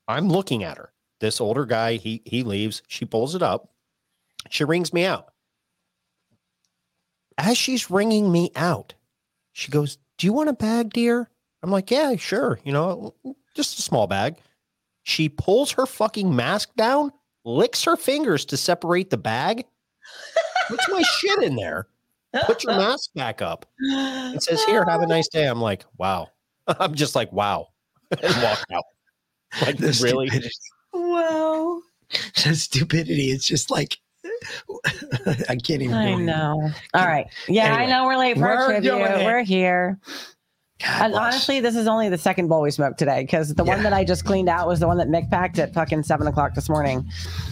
I'm 0.09 0.29
looking 0.29 0.65
at 0.65 0.79
her. 0.79 0.91
This 1.23 1.40
older 1.40 1.65
guy, 1.65 1.94
he 1.94 2.20
he 2.24 2.43
leaves. 2.43 2.82
She 2.89 3.05
pulls 3.05 3.36
it 3.36 3.43
up. 3.43 3.70
She 4.51 4.65
rings 4.65 4.93
me 4.93 5.05
out. 5.05 5.28
As 7.39 7.57
she's 7.57 7.93
ringing 7.93 8.32
me 8.32 8.51
out, 8.57 8.94
she 9.53 9.70
goes, 9.70 9.99
Do 10.19 10.27
you 10.27 10.32
want 10.32 10.49
a 10.49 10.53
bag, 10.53 10.93
dear? 10.93 11.31
I'm 11.62 11.70
like, 11.70 11.93
Yeah, 11.93 12.16
sure. 12.16 12.59
You 12.65 12.73
know, 12.73 13.15
just 13.55 13.78
a 13.78 13.82
small 13.82 14.09
bag. 14.09 14.35
She 15.05 15.28
pulls 15.28 15.70
her 15.70 15.86
fucking 15.86 16.35
mask 16.35 16.74
down, 16.74 17.12
licks 17.44 17.85
her 17.85 17.97
fingers 17.97 18.44
to 18.47 18.57
separate 18.57 19.11
the 19.11 19.16
bag, 19.16 19.65
puts 20.66 20.89
my 20.90 21.03
shit 21.03 21.40
in 21.44 21.55
there, 21.55 21.86
put 22.47 22.65
your 22.65 22.74
mask 22.74 23.11
back 23.15 23.40
up, 23.40 23.65
and 23.78 24.43
says, 24.43 24.65
Here, 24.65 24.85
have 24.85 25.03
a 25.03 25.07
nice 25.07 25.28
day. 25.28 25.47
I'm 25.47 25.61
like, 25.61 25.85
Wow. 25.99 26.31
I'm 26.66 26.97
just 26.97 27.15
like, 27.15 27.31
Wow. 27.31 27.69
and 28.11 28.43
walk 28.43 28.65
out. 28.73 28.85
Like, 29.65 29.77
this 29.77 30.03
really? 30.03 30.27
stupidity. 30.27 30.51
Wow. 30.93 31.81
The 32.44 32.55
stupidity. 32.55 33.31
It's 33.31 33.47
just 33.47 33.70
like 33.70 33.97
I 35.48 35.56
can't 35.56 35.82
even. 35.82 35.94
I 35.94 36.14
know. 36.14 36.70
All 36.94 37.06
right. 37.06 37.27
Yeah, 37.48 37.74
I 37.74 37.86
know 37.86 38.05
we're 38.05 38.19
late 38.19 38.36
for 38.36 38.43
we're 38.43 38.66
trivia. 38.66 38.97
We're 39.24 39.43
here. 39.43 39.98
and 40.85 41.14
honestly, 41.14 41.60
this 41.60 41.77
is 41.77 41.86
only 41.86 42.09
the 42.09 42.19
second 42.19 42.48
bowl 42.48 42.60
we 42.62 42.70
smoked 42.70 42.98
today 42.98 43.23
because 43.23 43.55
the 43.55 43.64
one 43.64 43.82
that 43.85 43.93
I 43.93 44.05
just 44.05 44.24
cleaned 44.24 44.48
out 44.48 44.66
was 44.66 44.81
the 44.81 44.86
one 44.86 44.98
that 44.98 45.09
Mick 45.09 45.31
packed 45.31 45.59
at 45.59 45.73
fucking 45.73 46.02
seven 46.02 46.27
o'clock 46.27 46.55
this 46.55 46.69
morning 46.69 47.09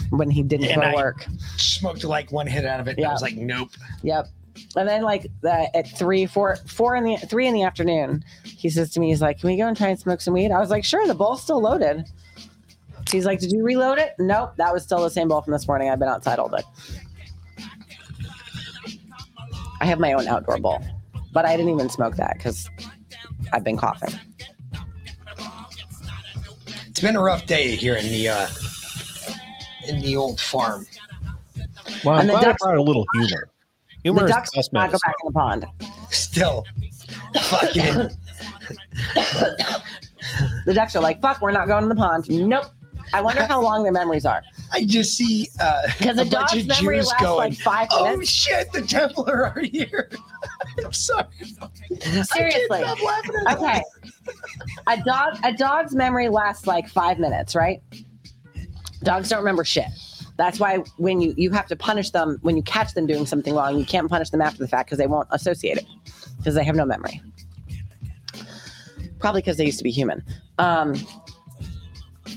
when 0.09 0.29
he 0.29 0.43
didn't 0.43 0.67
And 0.67 0.81
go 0.81 0.91
to 0.91 0.95
work. 0.95 1.25
Smoked 1.57 2.03
like 2.03 2.31
one 2.31 2.45
hit 2.45 2.65
out 2.65 2.79
of 2.79 2.87
it. 2.87 2.97
And 2.97 3.05
I 3.07 3.11
was 3.11 3.21
like, 3.21 3.35
nope. 3.35 3.69
Yep. 4.03 4.27
And 4.75 4.87
then 4.87 5.01
like 5.01 5.27
the, 5.41 5.75
at 5.75 5.87
three, 5.97 6.25
four, 6.25 6.57
four 6.67 6.95
in 6.95 7.03
the 7.05 7.15
three 7.17 7.47
in 7.47 7.53
the 7.53 7.63
afternoon, 7.63 8.23
he 8.43 8.69
says 8.69 8.91
to 8.91 8.99
me, 8.99 9.09
he's 9.09 9.21
like, 9.21 9.39
"Can 9.39 9.49
we 9.49 9.57
go 9.57 9.65
and 9.67 9.77
try 9.77 9.87
and 9.87 9.99
smoke 9.99 10.19
some 10.21 10.33
weed?" 10.33 10.51
I 10.51 10.59
was 10.59 10.69
like, 10.69 10.83
"Sure." 10.83 11.07
The 11.07 11.15
bowl's 11.15 11.41
still 11.41 11.61
loaded. 11.61 12.05
He's 13.09 13.25
like, 13.25 13.39
"Did 13.39 13.51
you 13.51 13.63
reload 13.63 13.97
it?" 13.97 14.13
Nope, 14.19 14.53
that 14.57 14.73
was 14.73 14.83
still 14.83 15.01
the 15.01 15.09
same 15.09 15.27
ball 15.29 15.41
from 15.41 15.53
this 15.53 15.67
morning. 15.67 15.89
I've 15.89 15.99
been 15.99 16.07
outside 16.09 16.39
all 16.39 16.49
day. 16.49 16.61
I 19.79 19.85
have 19.85 19.99
my 19.99 20.13
own 20.13 20.27
outdoor 20.27 20.57
bowl, 20.59 20.79
but 21.33 21.45
I 21.45 21.57
didn't 21.57 21.73
even 21.73 21.89
smoke 21.89 22.15
that 22.17 22.35
because 22.37 22.69
I've 23.51 23.63
been 23.63 23.77
coughing. 23.77 24.13
It's 26.87 26.99
been 26.99 27.15
a 27.15 27.21
rough 27.21 27.45
day 27.47 27.75
here 27.75 27.95
in 27.95 28.05
the 28.07 28.29
uh 28.29 28.47
in 29.87 30.01
the 30.01 30.15
old 30.15 30.39
farm. 30.39 30.85
Well, 32.05 32.15
I'm 32.15 32.21
And 32.21 32.29
the 32.29 32.33
glad 32.33 32.43
ducks- 32.43 32.61
brought 32.63 32.77
a 32.77 32.81
little 32.81 33.05
humor. 33.13 33.49
Humor 34.03 34.21
the 34.21 34.27
ducks 34.27 34.51
the 34.51 34.57
best 34.59 34.73
not 34.73 34.91
go 34.91 34.97
back 35.05 35.15
in 35.23 35.27
the 35.27 35.31
pond. 35.33 35.65
Still, 36.09 36.65
fucking. 37.43 38.09
The 40.65 40.73
ducks 40.73 40.95
are 40.95 41.01
like, 41.01 41.21
"Fuck, 41.21 41.41
we're 41.41 41.51
not 41.51 41.67
going 41.67 41.83
in 41.83 41.89
the 41.89 41.95
pond." 41.95 42.29
Nope. 42.29 42.65
I 43.13 43.21
wonder 43.21 43.43
how 43.45 43.61
long 43.61 43.83
their 43.83 43.91
memories 43.91 44.25
are. 44.25 44.43
I 44.71 44.85
just 44.85 45.15
see 45.17 45.49
uh, 45.59 45.81
Because 45.97 46.17
a 46.17 46.21
a 46.21 46.25
bunch 46.25 46.51
dog's 46.51 46.67
memory 46.67 46.97
Jews 46.97 47.07
lasts 47.07 47.21
going, 47.21 47.37
like 47.37 47.59
five 47.59 47.89
minutes. 47.89 48.17
"Oh 48.17 48.21
shit, 48.23 48.71
the 48.71 48.81
Templar 48.81 49.45
are 49.47 49.59
here!" 49.59 50.09
I'm 50.85 50.93
sorry. 50.93 51.25
Seriously. 51.99 52.83
Okay. 53.51 53.81
A 54.87 54.97
dog 55.03 55.37
a 55.43 55.53
dog's 55.53 55.93
memory 55.93 56.29
lasts 56.29 56.67
like 56.67 56.87
five 56.87 57.19
minutes, 57.19 57.55
right? 57.55 57.81
Dogs 59.03 59.29
don't 59.29 59.39
remember 59.39 59.65
shit. 59.65 59.87
That's 60.37 60.59
why 60.59 60.79
when 60.97 61.21
you 61.21 61.33
you 61.37 61.51
have 61.51 61.67
to 61.67 61.75
punish 61.75 62.11
them 62.11 62.39
when 62.41 62.55
you 62.55 62.63
catch 62.63 62.93
them 62.93 63.05
doing 63.05 63.25
something 63.25 63.53
wrong, 63.53 63.77
you 63.77 63.85
can't 63.85 64.09
punish 64.09 64.29
them 64.29 64.41
after 64.41 64.59
the 64.59 64.67
fact 64.67 64.87
because 64.87 64.97
they 64.97 65.07
won't 65.07 65.27
associate 65.31 65.77
it 65.77 65.85
because 66.37 66.55
they 66.55 66.63
have 66.63 66.75
no 66.75 66.85
memory. 66.85 67.21
Probably 69.19 69.41
because 69.41 69.57
they 69.57 69.65
used 69.65 69.77
to 69.77 69.83
be 69.83 69.91
human. 69.91 70.23
Um, 70.57 70.95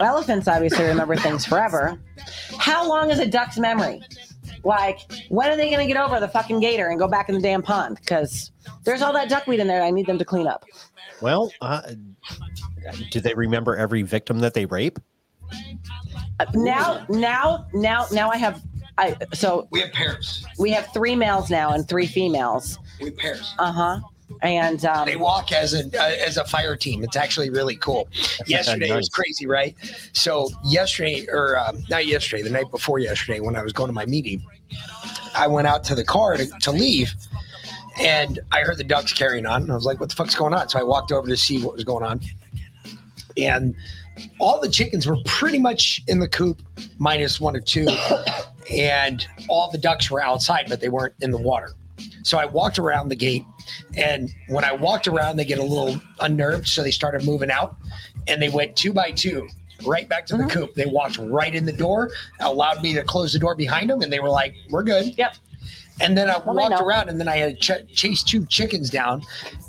elephants 0.00 0.48
obviously 0.48 0.84
remember 0.84 1.16
things 1.16 1.44
forever. 1.44 1.98
How 2.58 2.86
long 2.88 3.10
is 3.10 3.18
a 3.18 3.26
duck's 3.26 3.58
memory? 3.58 4.02
Like, 4.64 5.00
when 5.28 5.50
are 5.50 5.56
they 5.56 5.70
going 5.70 5.86
to 5.86 5.92
get 5.92 6.02
over 6.02 6.18
the 6.20 6.28
fucking 6.28 6.60
gator 6.60 6.88
and 6.88 6.98
go 6.98 7.06
back 7.06 7.28
in 7.28 7.34
the 7.34 7.40
damn 7.40 7.62
pond? 7.62 7.98
Because 8.00 8.50
there's 8.84 9.02
all 9.02 9.12
that 9.12 9.28
duckweed 9.28 9.60
in 9.60 9.66
there. 9.66 9.82
I 9.82 9.90
need 9.90 10.06
them 10.06 10.18
to 10.18 10.24
clean 10.24 10.46
up. 10.46 10.64
Well, 11.20 11.52
uh, 11.60 11.82
do 13.10 13.20
they 13.20 13.34
remember 13.34 13.76
every 13.76 14.02
victim 14.02 14.38
that 14.40 14.54
they 14.54 14.64
rape? 14.66 14.98
Uh, 16.40 16.46
now, 16.54 17.04
now, 17.08 17.66
now, 17.74 18.06
now 18.10 18.30
I 18.30 18.36
have. 18.38 18.62
I 18.96 19.16
so 19.32 19.66
We 19.70 19.80
have 19.80 19.92
pairs. 19.92 20.46
we 20.58 20.70
have 20.70 20.86
three 20.94 21.16
males 21.16 21.50
now 21.50 21.72
and 21.72 21.86
three 21.88 22.06
females. 22.06 22.78
We 23.00 23.06
have 23.06 23.16
pairs. 23.16 23.54
Uh 23.58 23.72
huh. 23.72 24.00
And 24.42 24.84
um, 24.84 25.06
They 25.06 25.16
walk 25.16 25.52
as 25.52 25.74
a 25.74 25.84
uh, 25.98 26.14
as 26.26 26.36
a 26.36 26.44
fire 26.44 26.76
team. 26.76 27.04
It's 27.04 27.16
actually 27.16 27.50
really 27.50 27.76
cool. 27.76 28.08
Yesterday 28.46 28.90
it 28.90 28.96
was 28.96 29.08
crazy, 29.08 29.46
right? 29.46 29.76
So 30.12 30.50
yesterday, 30.64 31.26
or 31.30 31.58
um, 31.58 31.82
not 31.88 32.06
yesterday, 32.06 32.42
the 32.42 32.50
night 32.50 32.70
before 32.70 32.98
yesterday, 32.98 33.40
when 33.40 33.56
I 33.56 33.62
was 33.62 33.72
going 33.72 33.88
to 33.88 33.92
my 33.92 34.06
meeting, 34.06 34.44
I 35.34 35.46
went 35.46 35.66
out 35.66 35.84
to 35.84 35.94
the 35.94 36.04
car 36.04 36.36
to, 36.36 36.46
to 36.46 36.72
leave, 36.72 37.14
and 38.00 38.38
I 38.52 38.60
heard 38.60 38.78
the 38.78 38.84
ducks 38.84 39.12
carrying 39.12 39.46
on. 39.46 39.62
And 39.62 39.70
I 39.70 39.74
was 39.74 39.84
like, 39.84 40.00
"What 40.00 40.08
the 40.08 40.14
fuck's 40.14 40.34
going 40.34 40.54
on?" 40.54 40.68
So 40.68 40.78
I 40.78 40.82
walked 40.82 41.12
over 41.12 41.28
to 41.28 41.36
see 41.36 41.62
what 41.62 41.74
was 41.74 41.84
going 41.84 42.04
on, 42.04 42.20
and 43.36 43.74
all 44.38 44.60
the 44.60 44.68
chickens 44.68 45.06
were 45.06 45.18
pretty 45.24 45.58
much 45.58 46.02
in 46.08 46.18
the 46.18 46.28
coop, 46.28 46.62
minus 46.98 47.40
one 47.40 47.56
or 47.56 47.60
two, 47.60 47.86
and 48.70 49.26
all 49.48 49.70
the 49.70 49.78
ducks 49.78 50.10
were 50.10 50.22
outside, 50.22 50.66
but 50.68 50.80
they 50.80 50.88
weren't 50.88 51.14
in 51.20 51.30
the 51.30 51.38
water. 51.38 51.72
So 52.22 52.38
I 52.38 52.46
walked 52.46 52.78
around 52.78 53.08
the 53.08 53.16
gate, 53.16 53.44
and 53.96 54.30
when 54.48 54.64
I 54.64 54.72
walked 54.72 55.08
around, 55.08 55.36
they 55.36 55.44
get 55.44 55.58
a 55.58 55.62
little 55.62 56.00
unnerved, 56.20 56.68
so 56.68 56.82
they 56.82 56.90
started 56.90 57.24
moving 57.24 57.50
out, 57.50 57.76
and 58.26 58.40
they 58.40 58.48
went 58.48 58.76
two 58.76 58.92
by 58.92 59.10
two 59.10 59.48
right 59.84 60.08
back 60.08 60.26
to 60.26 60.36
the 60.36 60.44
mm-hmm. 60.44 60.50
coop. 60.50 60.74
They 60.74 60.86
walked 60.86 61.18
right 61.18 61.54
in 61.54 61.64
the 61.64 61.72
door, 61.72 62.10
allowed 62.40 62.82
me 62.82 62.94
to 62.94 63.02
close 63.02 63.32
the 63.32 63.38
door 63.38 63.54
behind 63.54 63.90
them, 63.90 64.02
and 64.02 64.12
they 64.12 64.20
were 64.20 64.30
like, 64.30 64.54
"We're 64.70 64.84
good." 64.84 65.16
Yep. 65.18 65.36
And 66.00 66.18
then 66.18 66.28
I 66.28 66.38
Well, 66.38 66.56
walked 66.56 66.82
around, 66.82 67.08
and 67.08 67.20
then 67.20 67.28
I 67.28 67.36
had 67.36 67.60
ch- 67.60 67.86
chased 67.94 68.26
two 68.26 68.44
chickens 68.46 68.90
down, 68.90 69.22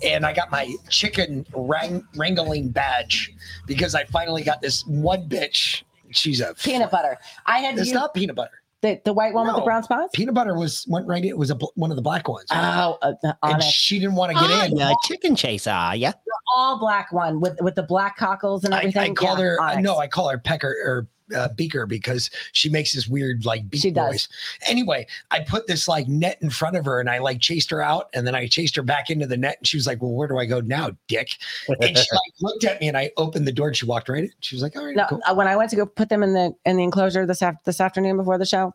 and 0.03 0.25
I 0.25 0.33
got 0.33 0.49
my 0.49 0.73
chicken 0.89 1.45
wrang- 1.53 2.03
wrangling 2.15 2.69
badge 2.69 3.31
because 3.67 3.93
I 3.93 4.05
finally 4.05 4.43
got 4.43 4.61
this 4.61 4.83
one 4.87 5.29
bitch. 5.29 5.83
She's 6.11 6.41
a 6.41 6.55
peanut 6.55 6.89
butter. 6.89 7.19
I 7.45 7.59
had 7.59 7.77
It's 7.77 7.89
you, 7.89 7.93
not 7.93 8.13
peanut 8.13 8.35
butter. 8.35 8.61
The 8.85 9.01
the 9.03 9.13
white 9.13 9.33
one 9.33 9.47
with 9.47 9.55
the 9.55 9.61
brown 9.63 9.83
spots. 9.83 10.09
Peanut 10.13 10.35
butter 10.35 10.57
was 10.57 10.85
went 10.87 11.07
right. 11.07 11.23
It 11.25 11.37
was 11.37 11.49
a 11.51 11.55
one 11.75 11.91
of 11.91 11.95
the 11.95 12.01
black 12.03 12.27
ones. 12.27 12.45
Oh, 12.51 12.97
uh, 13.01 13.13
and 13.43 13.63
she 13.63 13.99
didn't 13.99 14.15
want 14.15 14.31
to 14.37 14.39
get 14.47 14.71
in. 14.71 14.77
Yeah, 14.77 14.93
chicken 15.03 15.35
chaser, 15.35 15.71
are 15.71 15.95
ya? 15.95 16.11
all 16.55 16.79
black 16.79 17.11
one 17.11 17.41
with 17.41 17.57
with 17.61 17.75
the 17.75 17.83
black 17.83 18.15
cockles 18.17 18.63
and 18.63 18.73
everything. 18.73 19.11
I 19.11 19.13
call 19.13 19.37
Yeah, 19.37 19.43
her 19.43 19.61
Onyx. 19.61 19.81
no, 19.83 19.97
I 19.97 20.07
call 20.07 20.29
her 20.29 20.37
Pecker 20.37 20.75
or 20.83 21.07
uh, 21.35 21.47
Beaker 21.55 21.85
because 21.85 22.29
she 22.51 22.69
makes 22.69 22.93
this 22.93 23.07
weird 23.07 23.45
like 23.45 23.69
beat 23.69 23.81
She 23.81 23.91
does. 23.91 24.11
noise. 24.11 24.29
Anyway, 24.67 25.07
I 25.31 25.39
put 25.39 25.67
this 25.67 25.87
like 25.87 26.07
net 26.07 26.37
in 26.41 26.49
front 26.49 26.75
of 26.75 26.85
her 26.85 26.99
and 26.99 27.09
I 27.09 27.19
like 27.19 27.39
chased 27.39 27.69
her 27.71 27.81
out 27.81 28.09
and 28.13 28.27
then 28.27 28.35
I 28.35 28.47
chased 28.47 28.75
her 28.75 28.83
back 28.83 29.09
into 29.09 29.25
the 29.25 29.37
net 29.37 29.57
and 29.59 29.67
she 29.67 29.77
was 29.77 29.87
like, 29.87 30.01
"Well, 30.01 30.11
where 30.11 30.27
do 30.27 30.37
I 30.37 30.45
go 30.45 30.59
now, 30.61 30.91
Dick?" 31.07 31.35
And 31.67 31.97
she 31.97 32.05
like 32.11 32.33
looked 32.41 32.63
at 32.65 32.79
me 32.81 32.87
and 32.87 32.97
I 32.97 33.11
opened 33.17 33.47
the 33.47 33.51
door 33.51 33.67
and 33.69 33.77
she 33.77 33.85
walked 33.85 34.09
right 34.09 34.23
in. 34.25 34.31
She 34.41 34.55
was 34.55 34.61
like, 34.63 34.75
"All 34.75 34.85
right, 34.85 34.95
No, 34.95 35.05
cool." 35.09 35.21
uh, 35.27 35.33
when 35.33 35.47
I 35.47 35.55
went 35.55 35.69
to 35.71 35.75
go 35.75 35.85
put 35.85 36.09
them 36.09 36.21
in 36.23 36.33
the 36.33 36.53
in 36.65 36.77
the 36.77 36.83
enclosure 36.83 37.25
this 37.25 37.41
af- 37.41 37.63
this 37.65 37.79
afternoon 37.81 38.17
before 38.17 38.37
the 38.37 38.45
show, 38.45 38.73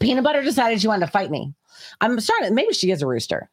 Peanut 0.00 0.24
Butter 0.24 0.42
decided 0.42 0.80
she 0.80 0.88
wanted 0.88 1.06
to 1.06 1.12
fight 1.12 1.30
me. 1.30 1.52
I'm 2.00 2.18
starting. 2.20 2.54
Maybe 2.54 2.72
she 2.72 2.90
is 2.90 3.02
a 3.02 3.06
rooster. 3.06 3.50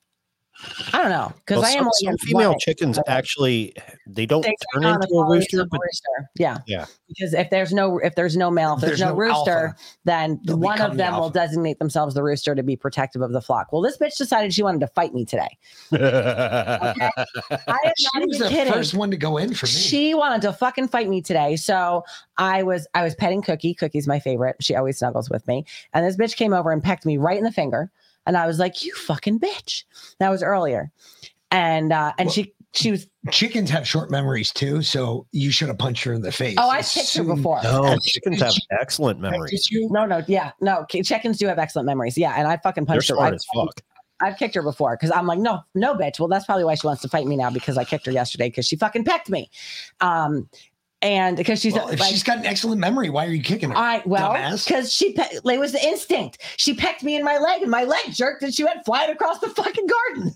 I 0.93 1.01
don't 1.01 1.09
know 1.09 1.33
because 1.45 1.61
Well, 1.61 1.65
I 1.65 1.71
am 1.73 1.83
some, 1.85 1.91
some 1.93 2.17
female 2.19 2.51
one- 2.51 2.59
chickens 2.59 2.99
actually 3.07 3.73
they 4.07 4.25
don't 4.25 4.43
They 4.43 4.55
turn 4.73 4.83
take 4.83 4.91
on 4.93 4.99
the 4.99 5.07
into 5.07 5.15
a 5.19 5.29
rooster, 5.29 5.65
but 5.65 5.79
rooster. 5.81 6.29
Yeah. 6.37 6.59
yeah. 6.67 6.85
Because 7.07 7.33
if 7.33 7.49
there's 7.49 7.73
no 7.73 7.97
if 7.99 8.15
there's 8.15 8.37
no 8.37 8.49
male, 8.51 8.75
if 8.75 8.81
there's, 8.81 8.91
There's 8.91 9.01
no, 9.01 9.09
no 9.09 9.15
rooster, 9.15 9.67
alpha. 9.67 9.75
then 10.05 10.39
one 10.45 10.75
become 10.75 10.91
of 10.91 10.97
the 10.97 11.03
them 11.03 11.17
will 11.19 11.29
designate 11.29 11.79
themselves 11.79 12.13
the 12.15 12.23
rooster 12.23 12.55
to 12.55 12.63
be 12.63 12.75
protective 12.75 13.21
of 13.21 13.31
the 13.31 13.41
flock. 13.41 13.71
Well, 13.73 13.81
this 13.81 13.97
bitch 13.97 14.17
decided 14.17 14.53
she 14.53 14.63
wanted 14.63 14.79
to 14.81 14.87
fight 14.87 15.13
me 15.13 15.25
today. 15.25 15.57
I 15.91 16.93
am 17.85 17.93
She 17.97 18.07
not 18.13 18.27
was 18.27 18.35
even 18.35 18.39
the 18.39 18.49
kidding. 18.49 18.73
first 18.73 18.93
one 18.93 19.11
to 19.11 19.17
go 19.17 19.37
in 19.37 19.53
for 19.53 19.65
me. 19.65 19.71
She 19.71 20.13
wanted 20.13 20.41
to 20.43 20.53
fucking 20.53 20.87
fight 20.89 21.09
me 21.09 21.21
today. 21.21 21.55
So 21.55 22.03
I 22.37 22.63
was 22.63 22.87
I 22.93 23.03
was 23.03 23.15
petting 23.15 23.41
Cookie. 23.41 23.73
Cookie's 23.73 24.07
my 24.07 24.19
favorite. 24.19 24.57
She 24.59 24.75
always 24.75 24.97
snuggles 24.97 25.29
with 25.29 25.47
me. 25.47 25.65
And 25.93 26.05
this 26.05 26.15
bitch 26.17 26.35
came 26.35 26.53
over 26.53 26.71
and 26.71 26.81
pecked 26.83 27.05
me 27.05 27.17
right 27.17 27.37
in 27.37 27.43
the 27.43 27.51
finger. 27.51 27.91
And 28.25 28.37
I 28.37 28.47
was 28.47 28.59
like, 28.59 28.83
"You 28.83 28.93
fucking 28.95 29.39
bitch." 29.39 29.83
That 30.19 30.29
was 30.29 30.43
earlier. 30.43 30.91
And 31.51 31.91
uh 31.93 32.13
and 32.17 32.31
she 32.31 32.53
she 32.73 32.91
was 32.91 33.07
Chickens 33.31 33.69
have 33.69 33.87
short 33.87 34.09
memories 34.11 34.51
too, 34.51 34.81
so 34.81 35.25
you 35.31 35.51
should 35.51 35.67
have 35.69 35.77
punched 35.77 36.03
her 36.03 36.13
in 36.13 36.21
the 36.21 36.31
face. 36.31 36.55
Oh, 36.57 36.69
I 36.69 36.79
as 36.79 36.91
kicked 36.93 37.15
her 37.15 37.23
before. 37.23 37.61
No, 37.63 37.97
chickens 38.03 38.41
have 38.41 38.53
excellent 38.81 39.19
memories. 39.19 39.69
No, 39.71 40.05
no, 40.05 40.23
yeah, 40.27 40.51
no. 40.59 40.85
Chickens 40.89 41.37
do 41.37 41.47
have 41.47 41.57
excellent 41.59 41.85
memories. 41.85 42.17
Yeah, 42.17 42.33
and 42.37 42.47
I 42.47 42.57
fucking 42.57 42.85
punched 42.85 43.07
They're 43.07 43.15
punched 43.17 43.43
her. 43.51 43.55
smart 43.55 43.61
I- 43.61 43.65
as 43.65 43.67
fuck. 43.67 43.81
I've 44.19 44.37
kicked 44.37 44.55
her 44.55 44.61
before 44.61 44.95
because 44.95 45.11
I'm 45.11 45.27
like, 45.27 45.39
no, 45.39 45.59
no, 45.75 45.95
bitch. 45.95 46.17
Well, 46.17 46.29
that's 46.29 46.45
probably 46.45 46.63
why 46.63 46.75
she 46.75 46.87
wants 46.87 47.01
to 47.01 47.09
fight 47.09 47.25
me 47.27 47.35
now 47.35 47.49
because 47.49 47.77
I 47.77 47.83
kicked 47.83 48.05
her 48.05 48.11
yesterday 48.11 48.47
because 48.47 48.65
she 48.65 48.77
fucking 48.77 49.03
pecked 49.03 49.29
me. 49.29 49.49
Um, 49.99 50.47
and 51.03 51.35
because 51.35 51.59
she's 51.59 51.73
Well, 51.73 51.89
if 51.89 51.99
like, 51.99 52.09
she's 52.09 52.23
got 52.23 52.37
an 52.37 52.45
excellent 52.45 52.79
memory, 52.79 53.09
why 53.09 53.25
are 53.25 53.31
you 53.31 53.43
kicking 53.43 53.69
her? 53.69 53.77
I 53.77 54.01
well, 54.05 54.33
because 54.57 54.91
she 54.91 55.11
pe- 55.13 55.27
it 55.35 55.59
was 55.59 55.73
the 55.73 55.85
instinct. 55.85 56.41
She 56.57 56.73
pecked 56.73 57.03
me 57.03 57.15
in 57.15 57.23
my 57.23 57.37
leg, 57.37 57.61
and 57.61 57.69
my 57.69 57.83
leg 57.83 58.11
jerked, 58.11 58.41
and 58.41 58.53
she 58.53 58.63
went 58.63 58.85
flying 58.85 59.11
across 59.11 59.39
the 59.39 59.49
fucking 59.49 59.87
garden. 59.87 60.33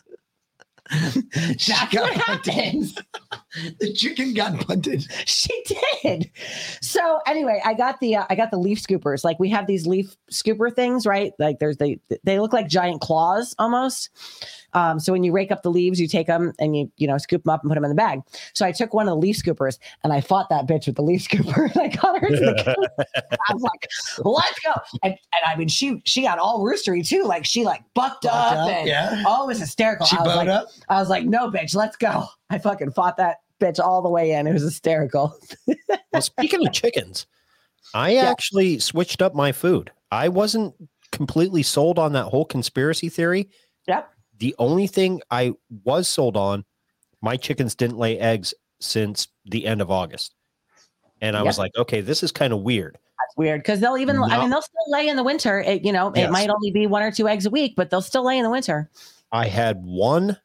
She 1.57 1.73
what 1.73 2.13
happens. 2.13 2.97
the 3.79 3.93
chicken 3.93 4.33
got 4.33 4.59
punted. 4.65 5.05
She 5.25 5.63
did. 6.03 6.31
So 6.81 7.19
anyway, 7.25 7.61
I 7.63 7.73
got 7.73 7.99
the 7.99 8.15
uh, 8.17 8.25
I 8.29 8.35
got 8.35 8.51
the 8.51 8.57
leaf 8.57 8.81
scoopers. 8.81 9.23
Like 9.23 9.39
we 9.39 9.49
have 9.49 9.67
these 9.67 9.87
leaf 9.87 10.15
scooper 10.31 10.73
things, 10.73 11.05
right? 11.05 11.33
Like 11.39 11.59
there's 11.59 11.77
they 11.77 11.99
they 12.23 12.39
look 12.39 12.53
like 12.53 12.67
giant 12.67 13.01
claws 13.01 13.55
almost. 13.59 14.09
Um, 14.73 14.99
so 14.99 15.13
when 15.13 15.23
you 15.23 15.31
rake 15.31 15.51
up 15.51 15.63
the 15.63 15.71
leaves, 15.71 15.99
you 15.99 16.07
take 16.07 16.27
them 16.27 16.53
and 16.59 16.75
you 16.75 16.91
you 16.97 17.07
know 17.07 17.17
scoop 17.17 17.43
them 17.43 17.51
up 17.51 17.61
and 17.61 17.69
put 17.69 17.75
them 17.75 17.85
in 17.85 17.89
the 17.89 17.95
bag. 17.95 18.21
So 18.53 18.65
I 18.65 18.71
took 18.71 18.93
one 18.93 19.07
of 19.07 19.11
the 19.11 19.17
leaf 19.17 19.37
scoopers 19.37 19.79
and 20.03 20.11
I 20.11 20.21
fought 20.21 20.49
that 20.49 20.67
bitch 20.67 20.87
with 20.87 20.95
the 20.95 21.03
leaf 21.03 21.21
scooper 21.29 21.71
and 21.71 21.81
I 21.81 21.87
got 21.87 22.19
her 22.19 22.27
into 22.27 22.39
the 22.39 22.75
coop. 22.97 23.07
I 23.49 23.53
was 23.53 23.61
like, 23.61 23.87
let's 24.25 24.59
go. 24.59 24.73
And, 25.03 25.13
and 25.13 25.45
I 25.45 25.55
mean, 25.55 25.67
she 25.67 26.01
she 26.05 26.23
got 26.23 26.39
all 26.39 26.59
roostery 26.61 27.07
too. 27.07 27.23
Like 27.23 27.45
she 27.45 27.63
like 27.63 27.83
bucked 27.93 28.17
Bucked 28.23 28.25
up, 28.25 28.57
up, 28.57 28.69
and 28.69 28.87
yeah. 28.87 29.23
oh, 29.27 29.43
it 29.43 29.47
was 29.47 29.59
hysterical. 29.59 30.05
She 30.05 30.17
I 30.17 30.21
was 30.21 30.35
like, 30.35 30.47
up? 30.47 30.67
I 30.89 30.99
was 30.99 31.09
like, 31.09 31.25
no, 31.25 31.51
bitch, 31.51 31.75
let's 31.75 31.97
go. 31.97 32.25
I 32.49 32.57
fucking 32.57 32.91
fought 32.91 33.17
that 33.17 33.37
bitch 33.59 33.79
all 33.79 34.01
the 34.01 34.09
way 34.09 34.31
in. 34.31 34.47
It 34.47 34.53
was 34.53 34.63
hysterical. 34.63 35.37
Well, 36.13 36.21
speaking 36.21 36.65
of 36.65 36.73
chickens, 36.73 37.27
I 37.93 38.15
actually 38.15 38.79
switched 38.79 39.21
up 39.21 39.35
my 39.35 39.51
food. 39.51 39.91
I 40.09 40.29
wasn't 40.29 40.73
completely 41.11 41.63
sold 41.63 41.99
on 41.99 42.13
that 42.13 42.25
whole 42.25 42.45
conspiracy 42.45 43.09
theory. 43.09 43.49
Yep. 43.87 44.09
The 44.39 44.55
only 44.57 44.87
thing 44.87 45.21
I 45.29 45.53
was 45.83 46.07
sold 46.07 46.37
on, 46.37 46.65
my 47.21 47.37
chickens 47.37 47.75
didn't 47.75 47.97
lay 47.97 48.17
eggs 48.17 48.53
since 48.79 49.27
the 49.45 49.65
end 49.65 49.81
of 49.81 49.91
August. 49.91 50.33
And 51.21 51.35
I 51.35 51.43
was 51.43 51.57
like, 51.57 51.71
okay, 51.77 52.01
this 52.01 52.23
is 52.23 52.31
kind 52.31 52.53
of 52.53 52.61
weird. 52.61 52.93
That's 52.93 53.37
weird 53.37 53.61
because 53.61 53.79
they'll 53.79 53.97
even. 53.97 54.21
I 54.21 54.39
mean, 54.39 54.49
they'll 54.49 54.61
still 54.61 54.89
lay 54.89 55.07
in 55.07 55.15
the 55.17 55.23
winter. 55.23 55.59
It, 55.59 55.83
you 55.83 55.91
know, 55.91 56.11
it 56.11 56.29
might 56.29 56.49
only 56.49 56.71
be 56.71 56.87
one 56.87 57.01
or 57.01 57.11
two 57.11 57.27
eggs 57.27 57.45
a 57.45 57.49
week, 57.49 57.73
but 57.75 57.89
they'll 57.89 58.01
still 58.01 58.25
lay 58.25 58.37
in 58.37 58.43
the 58.43 58.49
winter. 58.49 58.89
I 59.31 59.47
had 59.47 59.83
one 59.83 60.37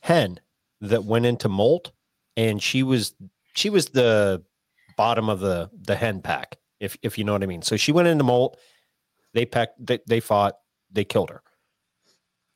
hen 0.00 0.40
that 0.80 1.04
went 1.04 1.26
into 1.26 1.48
molt 1.48 1.92
and 2.36 2.62
she 2.62 2.82
was 2.82 3.14
she 3.54 3.70
was 3.70 3.86
the 3.86 4.42
bottom 4.96 5.28
of 5.28 5.40
the 5.40 5.70
the 5.82 5.96
hen 5.96 6.20
pack 6.20 6.58
if 6.80 6.96
if 7.02 7.18
you 7.18 7.24
know 7.24 7.32
what 7.32 7.42
I 7.42 7.46
mean. 7.46 7.62
So 7.62 7.76
she 7.76 7.92
went 7.92 8.08
into 8.08 8.24
molt, 8.24 8.58
they 9.34 9.46
pecked 9.46 9.84
they, 9.84 9.98
they 10.06 10.20
fought, 10.20 10.58
they 10.90 11.04
killed 11.04 11.30
her. 11.30 11.42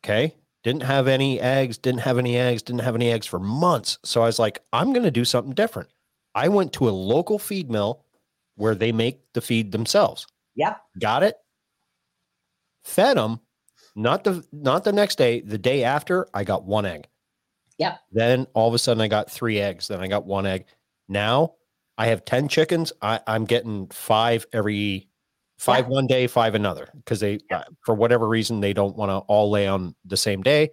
Okay? 0.04 0.34
Didn't 0.62 0.82
have 0.82 1.08
any 1.08 1.40
eggs, 1.40 1.78
didn't 1.78 2.00
have 2.00 2.18
any 2.18 2.36
eggs, 2.36 2.62
didn't 2.62 2.82
have 2.82 2.94
any 2.94 3.10
eggs 3.10 3.26
for 3.26 3.38
months. 3.38 3.98
So 4.04 4.22
I 4.22 4.26
was 4.26 4.38
like, 4.38 4.60
I'm 4.72 4.92
going 4.92 5.04
to 5.04 5.10
do 5.10 5.24
something 5.24 5.54
different. 5.54 5.88
I 6.34 6.48
went 6.48 6.72
to 6.74 6.88
a 6.88 6.90
local 6.90 7.38
feed 7.38 7.70
mill 7.70 8.04
where 8.56 8.74
they 8.74 8.92
make 8.92 9.20
the 9.32 9.40
feed 9.40 9.72
themselves. 9.72 10.26
Yep. 10.56 10.80
Got 11.00 11.22
it? 11.22 11.36
Fed 12.82 13.16
them. 13.16 13.40
Not 13.96 14.24
the 14.24 14.44
not 14.52 14.84
the 14.84 14.92
next 14.92 15.16
day, 15.16 15.40
the 15.40 15.58
day 15.58 15.82
after, 15.82 16.28
I 16.32 16.44
got 16.44 16.64
one 16.64 16.86
egg. 16.86 17.08
Yep. 17.80 17.98
Then 18.12 18.46
all 18.54 18.68
of 18.68 18.74
a 18.74 18.78
sudden 18.78 19.00
I 19.00 19.08
got 19.08 19.30
three 19.30 19.58
eggs. 19.58 19.88
Then 19.88 20.00
I 20.00 20.06
got 20.06 20.26
one 20.26 20.46
egg. 20.46 20.66
Now 21.08 21.54
I 21.98 22.06
have 22.06 22.24
10 22.24 22.46
chickens. 22.48 22.92
I, 23.02 23.18
I'm 23.26 23.44
getting 23.46 23.88
five 23.88 24.46
every 24.52 25.08
five 25.58 25.88
one 25.88 26.06
day, 26.06 26.26
five 26.26 26.54
another. 26.54 26.88
Because 26.94 27.20
they 27.20 27.38
uh, 27.50 27.62
for 27.84 27.94
whatever 27.94 28.28
reason 28.28 28.60
they 28.60 28.72
don't 28.74 28.96
want 28.96 29.10
to 29.10 29.16
all 29.26 29.50
lay 29.50 29.66
on 29.66 29.94
the 30.04 30.16
same 30.16 30.42
day. 30.42 30.70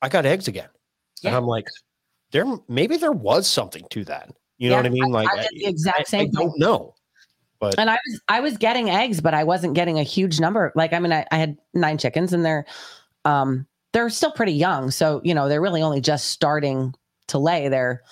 I 0.00 0.08
got 0.08 0.24
eggs 0.24 0.48
again. 0.48 0.68
And 1.24 1.34
I'm 1.34 1.46
like, 1.46 1.66
there 2.30 2.46
maybe 2.68 2.96
there 2.96 3.12
was 3.12 3.48
something 3.48 3.84
to 3.90 4.04
that. 4.04 4.30
You 4.58 4.70
know 4.70 4.76
what 4.76 4.86
I 4.86 4.90
mean? 4.90 5.04
I- 5.04 5.08
Like 5.08 5.28
I 5.32 5.42
did 5.42 5.48
the 5.52 5.66
exact 5.66 6.00
I- 6.00 6.04
same 6.04 6.20
I 6.20 6.22
thing. 6.24 6.32
don't 6.32 6.58
know. 6.58 6.94
But 7.60 7.74
And 7.76 7.90
I 7.90 7.94
was 8.06 8.20
I 8.28 8.38
was 8.38 8.56
getting 8.56 8.88
eggs, 8.88 9.20
but 9.20 9.34
I 9.34 9.42
wasn't 9.42 9.74
getting 9.74 9.98
a 9.98 10.04
huge 10.04 10.38
number. 10.38 10.70
Like 10.76 10.92
I 10.92 11.00
mean, 11.00 11.12
I, 11.12 11.26
I 11.32 11.38
had 11.38 11.58
nine 11.74 11.98
chickens, 11.98 12.32
and 12.32 12.44
they're 12.44 12.64
um 13.24 13.66
they're 13.92 14.10
still 14.10 14.32
pretty 14.32 14.52
young, 14.52 14.90
so 14.90 15.20
you 15.24 15.34
know 15.34 15.48
they're 15.48 15.60
really 15.60 15.82
only 15.82 16.00
just 16.00 16.28
starting 16.30 16.94
to 17.28 17.38
lay. 17.38 17.68
They're 17.68 18.02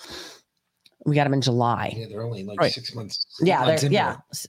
we 1.05 1.15
got 1.15 1.24
them 1.24 1.35
in 1.35 1.40
July. 1.40 1.94
Yeah, 1.97 2.07
they're 2.09 2.23
only 2.24 2.43
like 2.44 2.59
Right. 2.61 2.73
six 2.73 2.94
months. 2.94 3.27
Yeah, 3.40 3.65
months 3.65 3.82
they're 3.82 3.93
yeah. 3.93 4.16
it. 4.32 4.47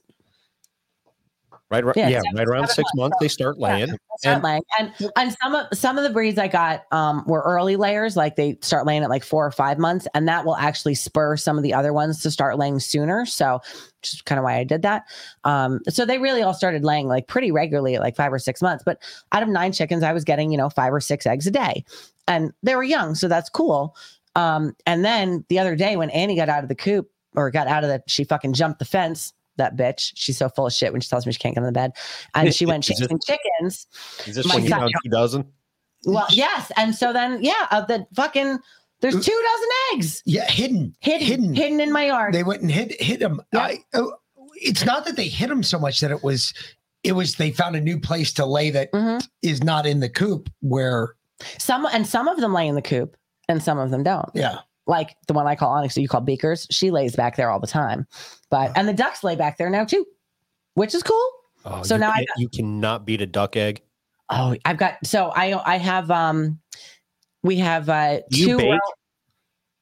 Right, 1.71 1.83
right 1.85 1.95
Yeah, 1.97 2.07
yeah, 2.09 2.21
seven- 2.21 2.37
right 2.37 2.47
around 2.47 2.67
six 2.67 2.89
months. 2.95 2.95
months 2.95 3.17
they 3.19 3.27
start 3.27 3.57
laying. 3.59 3.87
start 4.19 4.35
And- 4.35 4.43
laying. 4.43 4.61
And 4.79 4.91
and 5.15 5.35
some 5.41 5.55
of 5.55 5.67
some 5.73 5.97
of 5.97 6.03
the 6.03 6.09
breeds 6.09 6.37
I 6.39 6.47
got 6.47 6.83
um 6.91 7.23
were 7.27 7.41
early 7.41 7.75
layers, 7.75 8.15
like 8.17 8.35
they 8.35 8.57
start 8.61 8.85
laying 8.85 9.03
at 9.03 9.09
like 9.09 9.23
four 9.23 9.45
or 9.45 9.51
five 9.51 9.77
months, 9.77 10.07
and 10.13 10.27
that 10.27 10.45
will 10.45 10.55
actually 10.57 10.95
spur 10.95 11.37
some 11.37 11.57
of 11.57 11.63
the 11.63 11.73
other 11.73 11.93
ones 11.93 12.21
to 12.23 12.31
start 12.31 12.57
laying 12.57 12.79
sooner. 12.79 13.25
So 13.25 13.61
just 14.01 14.25
kind 14.25 14.39
of 14.39 14.43
why 14.45 14.57
I 14.57 14.63
did 14.63 14.81
that. 14.83 15.05
Um, 15.43 15.79
so 15.89 16.05
they 16.05 16.17
really 16.19 16.41
all 16.43 16.53
started 16.53 16.83
laying 16.83 17.07
like 17.07 17.27
pretty 17.27 17.51
regularly 17.51 17.95
at 17.95 18.01
like 18.01 18.15
five 18.15 18.31
or 18.31 18.39
six 18.39 18.61
months. 18.61 18.83
But 18.85 19.01
out 19.31 19.43
of 19.43 19.49
nine 19.49 19.71
chickens, 19.71 20.03
I 20.03 20.13
was 20.13 20.23
getting, 20.23 20.51
you 20.51 20.57
know, 20.57 20.69
five 20.69 20.93
or 20.93 21.01
six 21.01 21.25
eggs 21.25 21.47
a 21.47 21.51
day. 21.51 21.83
And 22.27 22.51
they 22.63 22.75
were 22.75 22.83
young, 22.83 23.15
so 23.15 23.27
that's 23.27 23.49
cool. 23.49 23.95
Um, 24.35 24.75
and 24.85 25.03
then 25.03 25.43
the 25.49 25.57
other 25.59 25.75
day 25.75 25.95
when 25.97 26.09
Annie 26.11 26.35
got 26.35 26.47
out 26.49 26.61
of 26.61 26.69
the 26.69 26.75
coop 26.75 27.09
or 27.35 27.49
got 27.49 27.67
out 27.67 27.83
of 27.83 27.89
the 27.89 28.03
she 28.07 28.23
fucking 28.23 28.53
jumped 28.53 28.79
the 28.79 28.85
fence. 28.85 29.33
That 29.57 29.75
bitch. 29.75 30.11
She's 30.15 30.37
so 30.37 30.49
full 30.49 30.67
of 30.67 30.73
shit 30.73 30.91
when 30.91 31.01
she 31.01 31.09
tells 31.09 31.25
me 31.25 31.31
she 31.33 31.39
can't 31.39 31.55
get 31.55 31.61
on 31.61 31.65
the 31.65 31.71
bed. 31.71 31.91
And 32.35 32.53
she 32.53 32.65
went 32.67 32.89
Is 32.89 32.97
this- 32.99 33.07
chickens. 33.25 33.87
Is 34.25 34.35
this 34.35 34.47
My 34.47 34.55
when 34.55 34.63
you 34.63 34.69
son- 34.69 34.79
found 34.81 34.93
two 35.03 35.09
dozen? 35.09 35.45
Well, 36.05 36.27
yes. 36.29 36.71
And 36.77 36.93
so 36.95 37.11
then, 37.11 37.43
yeah, 37.43 37.67
of 37.71 37.87
the 37.87 38.05
fucking, 38.15 38.59
there's 39.01 39.13
two 39.13 39.19
dozen 39.51 39.69
eggs 39.93 40.21
Yeah, 40.25 40.49
hidden, 40.49 40.95
hidden, 40.99 41.27
hidden, 41.27 41.53
hidden. 41.55 41.79
in 41.81 41.91
my 41.91 42.05
yard. 42.05 42.33
They 42.33 42.43
went 42.43 42.61
and 42.61 42.71
hit 42.71 42.99
hit 43.01 43.21
him. 43.21 43.41
I, 43.53 43.79
oh, 43.93 44.13
it's 44.55 44.85
not 44.85 45.05
that 45.05 45.15
they 45.15 45.27
hit 45.27 45.49
them 45.49 45.63
so 45.63 45.77
much 45.79 45.99
that 45.99 46.11
it 46.11 46.23
was. 46.23 46.53
It 47.03 47.11
was 47.13 47.35
they 47.35 47.51
found 47.51 47.75
a 47.75 47.81
new 47.81 47.99
place 47.99 48.33
to 48.33 48.45
lay 48.45 48.69
that 48.71 48.89
is 49.41 49.59
Mhm. 49.59 49.63
not 49.63 49.85
in 49.85 49.99
the 49.99 50.09
coop 50.09 50.49
where. 50.61 51.15
Some 51.59 51.85
and 51.91 52.07
some 52.07 52.27
of 52.27 52.37
them 52.37 52.53
lay 52.53 52.67
in 52.67 52.75
the 52.75 52.81
coop, 52.81 53.15
and 53.49 53.61
some 53.61 53.77
of 53.77 53.91
them 53.91 54.03
don't. 54.03 54.29
Yeah. 54.33 54.59
Like 54.87 55.15
the 55.27 55.33
one 55.33 55.45
I 55.47 55.55
call 55.55 55.69
Onyx, 55.71 55.95
that 55.95 56.01
you 56.01 56.07
call 56.07 56.21
Beakers. 56.21 56.65
She 56.71 56.91
lays 56.91 57.15
back 57.15 57.35
there 57.35 57.49
all 57.49 57.59
the 57.59 57.67
time, 57.67 58.07
but 58.49 58.71
and 58.75 58.87
the 58.87 58.93
ducks 58.93 59.23
lay 59.23 59.35
back 59.35 59.57
there 59.57 59.69
now 59.69 59.85
too, 59.85 60.05
which 60.75 60.95
is 60.95 61.03
cool. 61.03 61.29
Oh, 61.65 61.83
so 61.83 61.97
now 61.97 62.11
I 62.11 62.19
got, 62.19 62.37
you 62.37 62.49
cannot 62.49 63.05
beat 63.05 63.21
a 63.21 63.25
duck 63.25 63.55
egg. 63.57 63.81
oh, 64.29 64.55
I've 64.65 64.77
got 64.77 64.93
so 65.05 65.31
I 65.35 65.61
I 65.73 65.77
have 65.77 66.09
um 66.09 66.59
we 67.43 67.57
have 67.57 67.89
uh 67.89 68.19
two. 68.33 68.57
Row- 68.57 68.77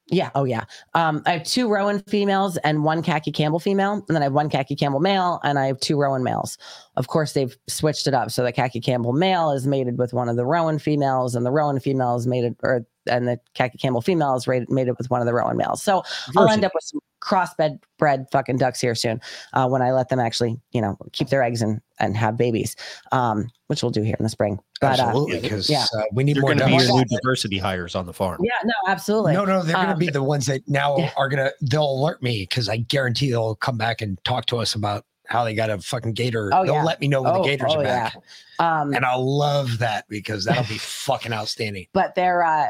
yeah. 0.07 0.29
Oh, 0.35 0.43
yeah. 0.43 0.65
Um, 0.93 1.23
I 1.25 1.31
have 1.31 1.43
two 1.43 1.67
Rouen 1.67 1.99
females 2.07 2.57
and 2.57 2.83
one 2.83 3.01
khaki 3.01 3.31
Campbell 3.31 3.59
female, 3.59 3.93
and 3.93 4.15
then 4.15 4.21
I 4.21 4.25
have 4.25 4.33
one 4.33 4.49
khaki 4.49 4.75
Campbell 4.75 4.99
male, 4.99 5.39
and 5.43 5.57
I 5.57 5.65
have 5.65 5.79
two 5.79 5.99
Rouen 5.99 6.23
males. 6.23 6.59
Of 6.95 7.07
course, 7.07 7.33
they've 7.33 7.57
switched 7.67 8.05
it 8.05 8.13
up. 8.13 8.29
So 8.29 8.43
the 8.43 8.51
khaki 8.51 8.79
Campbell 8.79 9.13
male 9.13 9.49
is 9.49 9.65
mated 9.65 9.97
with 9.97 10.13
one 10.13 10.29
of 10.29 10.35
the 10.35 10.45
Rouen 10.45 10.77
females, 10.77 11.33
and 11.33 11.43
the 11.43 11.51
Rouen 11.51 11.79
female 11.79 12.15
is 12.17 12.27
mated, 12.27 12.55
or 12.61 12.85
and 13.09 13.27
the 13.27 13.39
khaki 13.53 13.77
Campbell 13.77 14.01
female 14.01 14.35
is 14.35 14.47
rated, 14.47 14.69
mated 14.69 14.95
with 14.97 15.09
one 15.09 15.19
of 15.21 15.25
the 15.27 15.33
Rouen 15.33 15.57
males. 15.57 15.81
So 15.83 16.03
I'll 16.37 16.49
end 16.49 16.63
up 16.65 16.71
with 16.73 16.83
some 16.83 16.99
crossbred 17.21 17.79
bred 17.97 18.27
fucking 18.31 18.57
ducks 18.57 18.79
here 18.79 18.93
soon 18.93 19.19
uh, 19.53 19.67
when 19.67 19.81
I 19.81 19.91
let 19.91 20.09
them 20.09 20.19
actually, 20.19 20.59
you 20.71 20.81
know, 20.81 20.95
keep 21.11 21.29
their 21.29 21.41
eggs 21.43 21.61
and 21.61 21.81
and 21.99 22.15
have 22.17 22.37
babies, 22.37 22.75
um, 23.11 23.47
which 23.67 23.81
we'll 23.81 23.89
do 23.89 24.01
here 24.03 24.15
in 24.19 24.23
the 24.23 24.29
spring. 24.29 24.59
But 24.81 24.99
Absolutely, 24.99 25.37
uh, 25.37 25.41
because 25.41 25.69
yeah, 25.69 25.85
uh, 25.97 26.03
we 26.11 26.23
need 26.23 26.35
They're 26.35 26.41
more 26.41 26.49
going 26.55 26.59
to 26.59 26.77
be 26.77 26.83
your 26.83 26.97
new 26.97 27.05
diversity 27.05 27.57
hires 27.57 27.95
on 27.95 28.05
the 28.05 28.13
farm. 28.13 28.41
yeah, 28.43 28.51
no, 28.65 28.73
absolutely. 28.87 29.33
No, 29.33 29.45
no, 29.45 29.63
they're 29.63 29.73
going 29.75 29.87
to 29.87 29.93
Um, 29.93 29.99
be 29.99 30.09
the 30.09 30.21
ones 30.23 30.45
that 30.47 30.61
now 30.67 30.97
are 31.17 31.29
going 31.29 31.43
to 31.43 31.53
they'll 31.61 31.89
alert 31.89 32.21
me 32.21 32.41
because 32.47 32.67
I 32.69 32.77
guarantee 32.77 33.31
they'll 33.31 33.55
come 33.55 33.77
back 33.77 34.01
and 34.01 34.21
talk 34.25 34.45
to 34.47 34.57
us 34.57 34.75
about 34.75 35.05
how 35.27 35.43
they 35.43 35.55
got 35.55 35.71
a 35.71 35.79
fucking 35.79 36.13
gator. 36.13 36.51
Oh, 36.53 36.63
They'll 36.65 36.75
yeah. 36.75 36.83
let 36.83 37.01
me 37.01 37.07
know 37.07 37.23
when 37.23 37.33
Oh, 37.33 37.41
the 37.41 37.47
gators 37.49 37.71
oh, 37.73 37.79
are 37.79 37.83
back. 37.83 38.15
Um, 38.59 38.93
and 38.93 39.03
I'll 39.03 39.25
love 39.37 39.79
that 39.79 40.05
because 40.07 40.45
that'll 40.45 40.65
be 40.65 40.77
fucking 40.79 41.33
outstanding. 41.33 41.87
but 41.93 42.13
they're 42.13 42.43
uh 42.43 42.67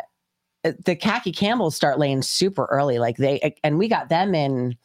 the 0.85 0.95
khaki 0.95 1.31
campbells 1.31 1.75
start 1.75 1.99
laying 1.99 2.21
super 2.21 2.65
early 2.65 2.99
like 2.99 3.17
they 3.17 3.55
and 3.63 3.77
we 3.77 3.87
got 3.87 4.09
them 4.09 4.33
in 4.33 4.75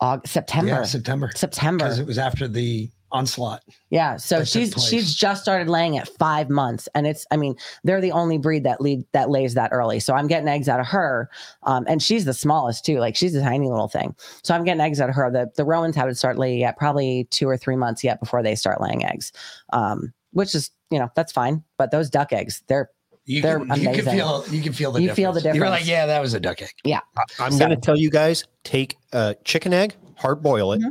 August, 0.00 0.34
september. 0.34 0.68
Yeah, 0.72 0.82
September. 0.82 1.30
september. 1.34 1.84
Because 1.84 1.98
it 1.98 2.06
was 2.06 2.18
after 2.18 2.46
the 2.48 2.90
onslaught. 3.12 3.62
yeah 3.88 4.16
so 4.16 4.42
she's 4.42 4.74
she's 4.84 5.14
just 5.14 5.40
started 5.40 5.68
laying 5.68 5.96
at 5.96 6.08
five 6.18 6.50
months 6.50 6.88
and 6.92 7.06
it's 7.06 7.24
i 7.30 7.36
mean 7.36 7.54
they're 7.84 8.00
the 8.00 8.10
only 8.10 8.36
breed 8.36 8.64
that 8.64 8.80
lead 8.80 9.04
that 9.12 9.30
lays 9.30 9.54
that 9.54 9.70
early. 9.72 10.00
So 10.00 10.12
i'm 10.12 10.26
getting 10.26 10.48
eggs 10.48 10.68
out 10.68 10.80
of 10.80 10.86
her 10.86 11.30
um, 11.62 11.84
and 11.88 12.02
she's 12.02 12.24
the 12.24 12.34
smallest 12.34 12.84
too 12.84 12.98
like 12.98 13.14
she's 13.14 13.34
a 13.34 13.40
tiny 13.40 13.68
little 13.68 13.88
thing. 13.88 14.14
So 14.42 14.54
i'm 14.54 14.64
getting 14.64 14.80
eggs 14.80 15.00
out 15.00 15.08
of 15.08 15.14
her. 15.14 15.30
The 15.30 15.50
the 15.56 15.64
romans 15.64 15.94
haven't 15.96 16.16
start 16.16 16.36
laying 16.36 16.58
yet 16.58 16.76
probably 16.76 17.28
two 17.30 17.48
or 17.48 17.56
three 17.56 17.76
months 17.76 18.02
yet 18.02 18.18
before 18.20 18.42
they 18.42 18.56
start 18.56 18.80
laying 18.80 19.04
eggs 19.04 19.32
um, 19.72 20.12
which 20.32 20.54
is 20.54 20.70
you 20.90 20.98
know 20.98 21.08
that's 21.14 21.32
fine 21.32 21.62
but 21.78 21.92
those 21.92 22.10
duck 22.10 22.32
eggs 22.32 22.62
they're 22.66 22.90
You 23.26 23.42
they're 23.42 23.58
can, 23.58 23.70
amazing 23.72 23.94
you 23.94 24.02
can 24.02 24.14
feel 24.14 24.44
you 24.50 24.62
can 24.62 24.72
feel 24.72 24.92
the 24.92 25.00
You 25.00 25.08
difference. 25.08 25.16
feel 25.16 25.32
the 25.32 25.40
difference. 25.40 25.56
You're 25.58 25.68
like, 25.68 25.86
yeah, 25.86 26.06
that 26.06 26.20
was 26.20 26.34
a 26.34 26.40
duck 26.40 26.62
egg. 26.62 26.70
yeah 26.84 27.00
I'm 27.40 27.50
So- 27.52 27.58
going 27.58 27.70
to 27.70 27.76
tell 27.76 27.96
you 27.98 28.08
guys 28.10 28.44
take 28.64 28.96
a 29.12 29.34
chicken 29.44 29.72
egg, 29.72 29.94
hard 30.16 30.42
boil 30.42 30.72
it, 30.72 30.80
Mhm. 30.80 30.90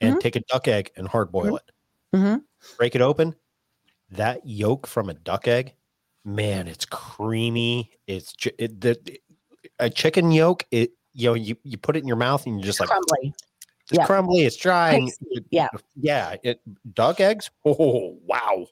and 0.00 0.16
Mhm. 0.16 0.20
take 0.20 0.36
a 0.36 0.40
duck 0.40 0.66
egg 0.66 0.90
and 0.96 1.06
hard 1.06 1.30
boil 1.30 1.56
it. 1.56 1.70
Mhm. 2.14 2.42
Break 2.78 2.94
it 2.94 3.00
open. 3.02 3.34
That 4.10 4.46
yolk 4.46 4.86
from 4.86 5.08
a 5.10 5.14
duck 5.14 5.46
egg, 5.46 5.74
man, 6.24 6.68
it's 6.68 6.86
creamy. 6.86 7.90
It's 8.06 8.34
it, 8.58 8.80
the, 8.80 8.98
a 9.78 9.90
chicken 9.90 10.30
yolk. 10.32 10.64
It 10.70 10.92
you 11.12 11.28
know 11.28 11.34
you, 11.34 11.56
you 11.64 11.76
put 11.76 11.96
it 11.96 12.00
in 12.00 12.08
your 12.08 12.16
mouth 12.16 12.46
and 12.46 12.58
you're 12.58 12.66
just 12.66 12.80
like 12.80 12.88
crumbly 12.88 13.34
it's 13.90 13.98
Yeah. 13.98 14.06
crumbly. 14.06 14.42
It's 14.44 14.56
dry. 14.56 14.94
and 14.94 15.12
Yeah. 15.50 15.68
yeah. 15.94 16.36
It 16.42 16.60
duck 16.94 17.20
eggs. 17.20 17.50
Oh 17.66 18.16
wow. 18.24 18.66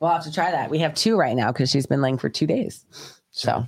We'll 0.00 0.10
have 0.10 0.24
to 0.24 0.32
try 0.32 0.50
that. 0.50 0.70
We 0.70 0.78
have 0.80 0.94
two 0.94 1.16
right 1.16 1.36
now 1.36 1.52
because 1.52 1.70
she's 1.70 1.86
been 1.86 2.00
laying 2.02 2.18
for 2.18 2.28
two 2.28 2.46
days. 2.46 2.84
So, 3.30 3.66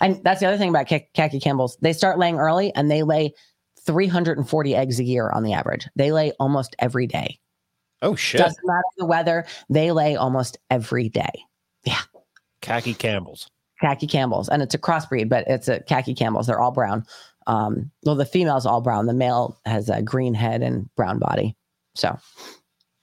and 0.00 0.22
that's 0.24 0.40
the 0.40 0.46
other 0.46 0.58
thing 0.58 0.70
about 0.70 0.88
Kha- 0.88 1.06
khaki 1.14 1.40
Campbell's. 1.40 1.76
They 1.80 1.92
start 1.92 2.18
laying 2.18 2.36
early 2.38 2.74
and 2.74 2.90
they 2.90 3.02
lay 3.02 3.34
340 3.86 4.74
eggs 4.74 4.98
a 4.98 5.04
year 5.04 5.30
on 5.30 5.42
the 5.42 5.52
average. 5.52 5.88
They 5.96 6.12
lay 6.12 6.32
almost 6.40 6.74
every 6.78 7.06
day. 7.06 7.38
Oh 8.02 8.14
shit. 8.14 8.40
Doesn't 8.40 8.66
matter 8.66 8.82
the 8.96 9.06
weather. 9.06 9.46
They 9.68 9.92
lay 9.92 10.16
almost 10.16 10.58
every 10.70 11.08
day. 11.08 11.30
Yeah. 11.84 12.00
Khaki 12.60 12.94
Campbell's. 12.94 13.48
Khaki 13.80 14.06
Campbell's, 14.06 14.48
and 14.48 14.62
it's 14.62 14.74
a 14.74 14.78
crossbreed, 14.78 15.28
but 15.28 15.44
it's 15.48 15.68
a 15.68 15.80
khaki 15.80 16.14
Campbell's. 16.14 16.46
They're 16.46 16.60
all 16.60 16.70
brown. 16.70 17.04
Um, 17.46 17.90
well, 18.04 18.14
the 18.14 18.24
female's 18.24 18.64
all 18.66 18.80
brown. 18.80 19.06
The 19.06 19.12
male 19.12 19.60
has 19.66 19.88
a 19.90 20.00
green 20.00 20.32
head 20.32 20.62
and 20.62 20.88
brown 20.94 21.18
body. 21.18 21.56
So, 21.94 22.08
I 22.08 22.14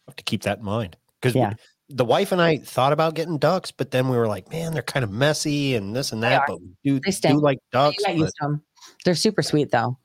have 0.08 0.16
to 0.16 0.24
keep 0.24 0.44
that 0.44 0.60
in 0.60 0.66
mind 0.66 0.98
because 1.22 1.36
Yeah. 1.36 1.54
The 1.94 2.06
wife 2.06 2.32
and 2.32 2.42
I 2.42 2.58
thought 2.58 2.94
about 2.94 3.16
getting 3.16 3.38
ducks, 3.38 3.72
but 3.72 3.92
then 3.92 4.10
we 4.10 4.18
were 4.18 4.28
like, 4.28 4.52
man, 4.52 4.74
they're 4.74 4.82
kind 4.82 5.04
of 5.04 5.12
messy 5.12 5.76
and 5.76 5.96
this 5.96 6.12
and 6.12 6.24
that. 6.24 6.44
But 6.48 6.62
we 6.62 6.68
do, 6.84 6.94
They 6.96 7.00
do 7.08 7.12
stink. 7.12 7.42
like 7.42 7.58
you 7.58 7.68
ducks. 7.72 7.98
get 8.04 8.08
but- 8.08 8.18
used 8.18 8.36
to 8.42 8.48
them. 8.48 8.62
They're 9.06 9.16
super 9.16 9.42
sweet 9.42 9.72
though. 9.72 9.98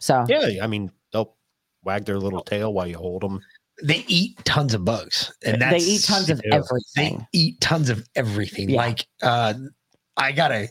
So, 0.00 0.24
yeah, 0.28 0.62
I 0.62 0.66
mean, 0.66 0.90
they'll 1.12 1.34
wag 1.82 2.04
their 2.04 2.18
little 2.18 2.42
tail 2.42 2.72
while 2.72 2.86
you 2.86 2.96
hold 2.98 3.22
them. 3.22 3.40
They 3.82 4.04
eat 4.06 4.36
tons 4.44 4.72
of 4.74 4.84
bugs, 4.84 5.32
and 5.44 5.60
They 5.60 5.78
eat 5.78 6.04
tons 6.04 6.30
of 6.30 6.40
They 6.42 6.50
everything. 6.52 7.26
eat 7.32 7.60
tons 7.60 7.90
of 7.90 8.06
everything. 8.14 8.70
Yeah. 8.70 8.76
Like 8.76 9.06
uh, 9.22 9.54
I 10.16 10.32
gotta 10.32 10.68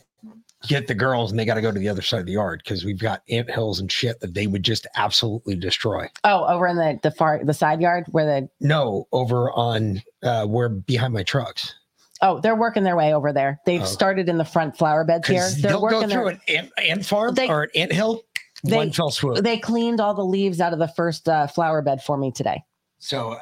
get 0.68 0.86
the 0.86 0.94
girls, 0.94 1.30
and 1.30 1.38
they 1.38 1.44
got 1.44 1.54
to 1.54 1.60
go 1.62 1.70
to 1.72 1.78
the 1.78 1.88
other 1.88 2.02
side 2.02 2.20
of 2.20 2.26
the 2.26 2.32
yard 2.32 2.62
because 2.64 2.84
we've 2.84 2.98
got 2.98 3.22
ant 3.28 3.50
hills 3.50 3.80
and 3.80 3.90
shit 3.90 4.20
that 4.20 4.34
they 4.34 4.46
would 4.46 4.62
just 4.62 4.86
absolutely 4.96 5.56
destroy. 5.56 6.08
oh, 6.24 6.44
over 6.46 6.66
in 6.66 6.76
the 6.76 6.98
the 7.02 7.10
far 7.10 7.44
the 7.44 7.54
side 7.54 7.80
yard 7.80 8.04
where 8.10 8.24
the 8.26 8.48
No, 8.60 9.06
over 9.12 9.50
on 9.52 10.02
uh, 10.22 10.46
where 10.46 10.68
behind 10.68 11.12
my 11.14 11.22
trucks. 11.22 11.74
oh 12.22 12.40
they're 12.40 12.56
working 12.56 12.82
their 12.84 12.96
way 12.96 13.14
over 13.14 13.32
there. 13.32 13.60
They've 13.66 13.82
Oh. 13.82 13.86
started 13.86 14.28
in 14.28 14.38
the 14.38 14.44
front 14.44 14.76
flower 14.76 15.04
beds 15.04 15.26
here. 15.28 15.48
They're 15.60 15.72
they'll 15.72 15.86
go 15.88 16.00
through 16.00 16.08
their, 16.08 16.28
an 16.28 16.40
ant, 16.48 16.70
ant 16.78 17.06
farm 17.06 17.34
They- 17.34 17.48
or 17.48 17.64
an 17.64 17.70
ant 17.74 17.92
hill. 17.92 18.22
they- 18.64 18.76
one 18.76 18.92
fell 18.92 19.10
swoop. 19.10 19.42
They 19.44 19.58
cleaned 19.58 20.00
all 20.00 20.14
the 20.14 20.24
leaves 20.24 20.60
out 20.60 20.72
of 20.72 20.78
the 20.78 20.88
first 20.88 21.28
uh, 21.28 21.46
flower 21.48 21.82
bed 21.82 22.02
for 22.02 22.16
me 22.16 22.30
today. 22.32 22.62
So 22.98 23.36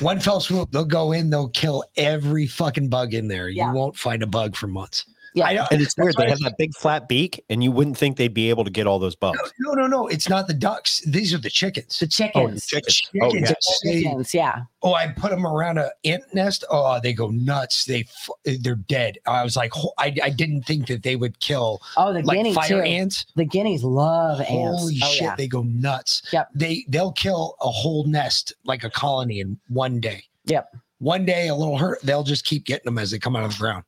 one 0.00 0.18
fell 0.20 0.40
swoop, 0.40 0.70
they'll 0.70 0.86
go 0.86 1.12
in, 1.12 1.28
they'll 1.28 1.50
kill 1.50 1.84
every 1.98 2.46
fucking 2.46 2.88
bug 2.88 3.12
in 3.12 3.28
there. 3.28 3.48
Yeah. 3.50 3.68
You 3.68 3.74
won't 3.76 3.96
find 3.96 4.22
a 4.22 4.26
bug 4.26 4.56
for 4.56 4.66
months. 4.66 5.04
Yeah. 5.34 5.46
I 5.46 5.54
know, 5.54 5.66
And 5.70 5.80
it's 5.80 5.96
weird. 5.96 6.14
They 6.16 6.26
I 6.26 6.30
have 6.30 6.38
that 6.40 6.56
big 6.58 6.74
flat 6.74 7.08
beak, 7.08 7.44
and 7.50 7.62
you 7.62 7.70
wouldn't 7.70 7.96
think 7.96 8.16
they'd 8.16 8.32
be 8.34 8.50
able 8.50 8.64
to 8.64 8.70
get 8.70 8.86
all 8.86 8.98
those 8.98 9.14
bugs. 9.16 9.38
No, 9.60 9.72
no, 9.74 9.86
no. 9.86 10.06
It's 10.06 10.28
not 10.28 10.46
the 10.48 10.54
ducks. 10.54 11.00
These 11.06 11.32
are 11.34 11.38
the 11.38 11.50
chickens. 11.50 11.98
The 11.98 12.06
Oh, 12.34 12.48
the 12.48 12.60
chickens. 12.60 12.94
chickens. 12.96 13.02
Oh, 13.22 13.30
Chickens, 13.30 13.50
yeah. 13.84 13.92
Chickens, 14.02 14.34
yeah. 14.34 14.62
oh, 14.82 14.94
I 14.94 15.08
put 15.08 15.30
them 15.30 15.46
around 15.46 15.78
a 15.78 15.90
ant 16.04 16.22
nest. 16.34 16.64
Oh, 16.70 16.98
they 17.02 17.12
go 17.12 17.28
nuts. 17.28 17.84
They 17.84 18.00
f- 18.00 18.58
they're 18.62 18.74
dead. 18.76 19.18
I 19.26 19.44
was 19.44 19.56
like, 19.56 19.72
ho- 19.72 19.92
I, 19.98 20.14
I 20.22 20.30
didn't 20.30 20.62
think 20.62 20.86
that 20.88 21.02
they 21.02 21.16
would 21.16 21.38
kill 21.40 21.80
Oh, 21.96 22.12
the 22.12 22.22
like 22.22 22.36
guinea 22.36 22.54
fire 22.54 22.68
too. 22.68 22.80
ants. 22.80 23.26
The 23.36 23.44
guineas 23.44 23.84
love 23.84 24.40
ants. 24.40 24.50
Holy 24.50 24.98
oh, 25.02 25.06
shit, 25.08 25.22
yeah. 25.22 25.36
they 25.36 25.46
go 25.48 25.62
nuts. 25.62 26.22
Yep. 26.32 26.48
They 26.54 26.84
they'll 26.88 27.12
kill 27.12 27.56
a 27.60 27.68
whole 27.70 28.04
nest 28.04 28.52
like 28.64 28.84
a 28.84 28.90
colony 28.90 29.40
in 29.40 29.58
one 29.68 30.00
day. 30.00 30.24
Yep. 30.46 30.74
One 31.00 31.24
day, 31.24 31.46
a 31.48 31.54
little 31.54 31.78
hurt. 31.78 32.00
They'll 32.02 32.24
just 32.24 32.44
keep 32.44 32.64
getting 32.64 32.84
them 32.86 32.98
as 32.98 33.10
they 33.12 33.18
come 33.20 33.36
out 33.36 33.44
of 33.44 33.52
the 33.52 33.58
ground. 33.58 33.84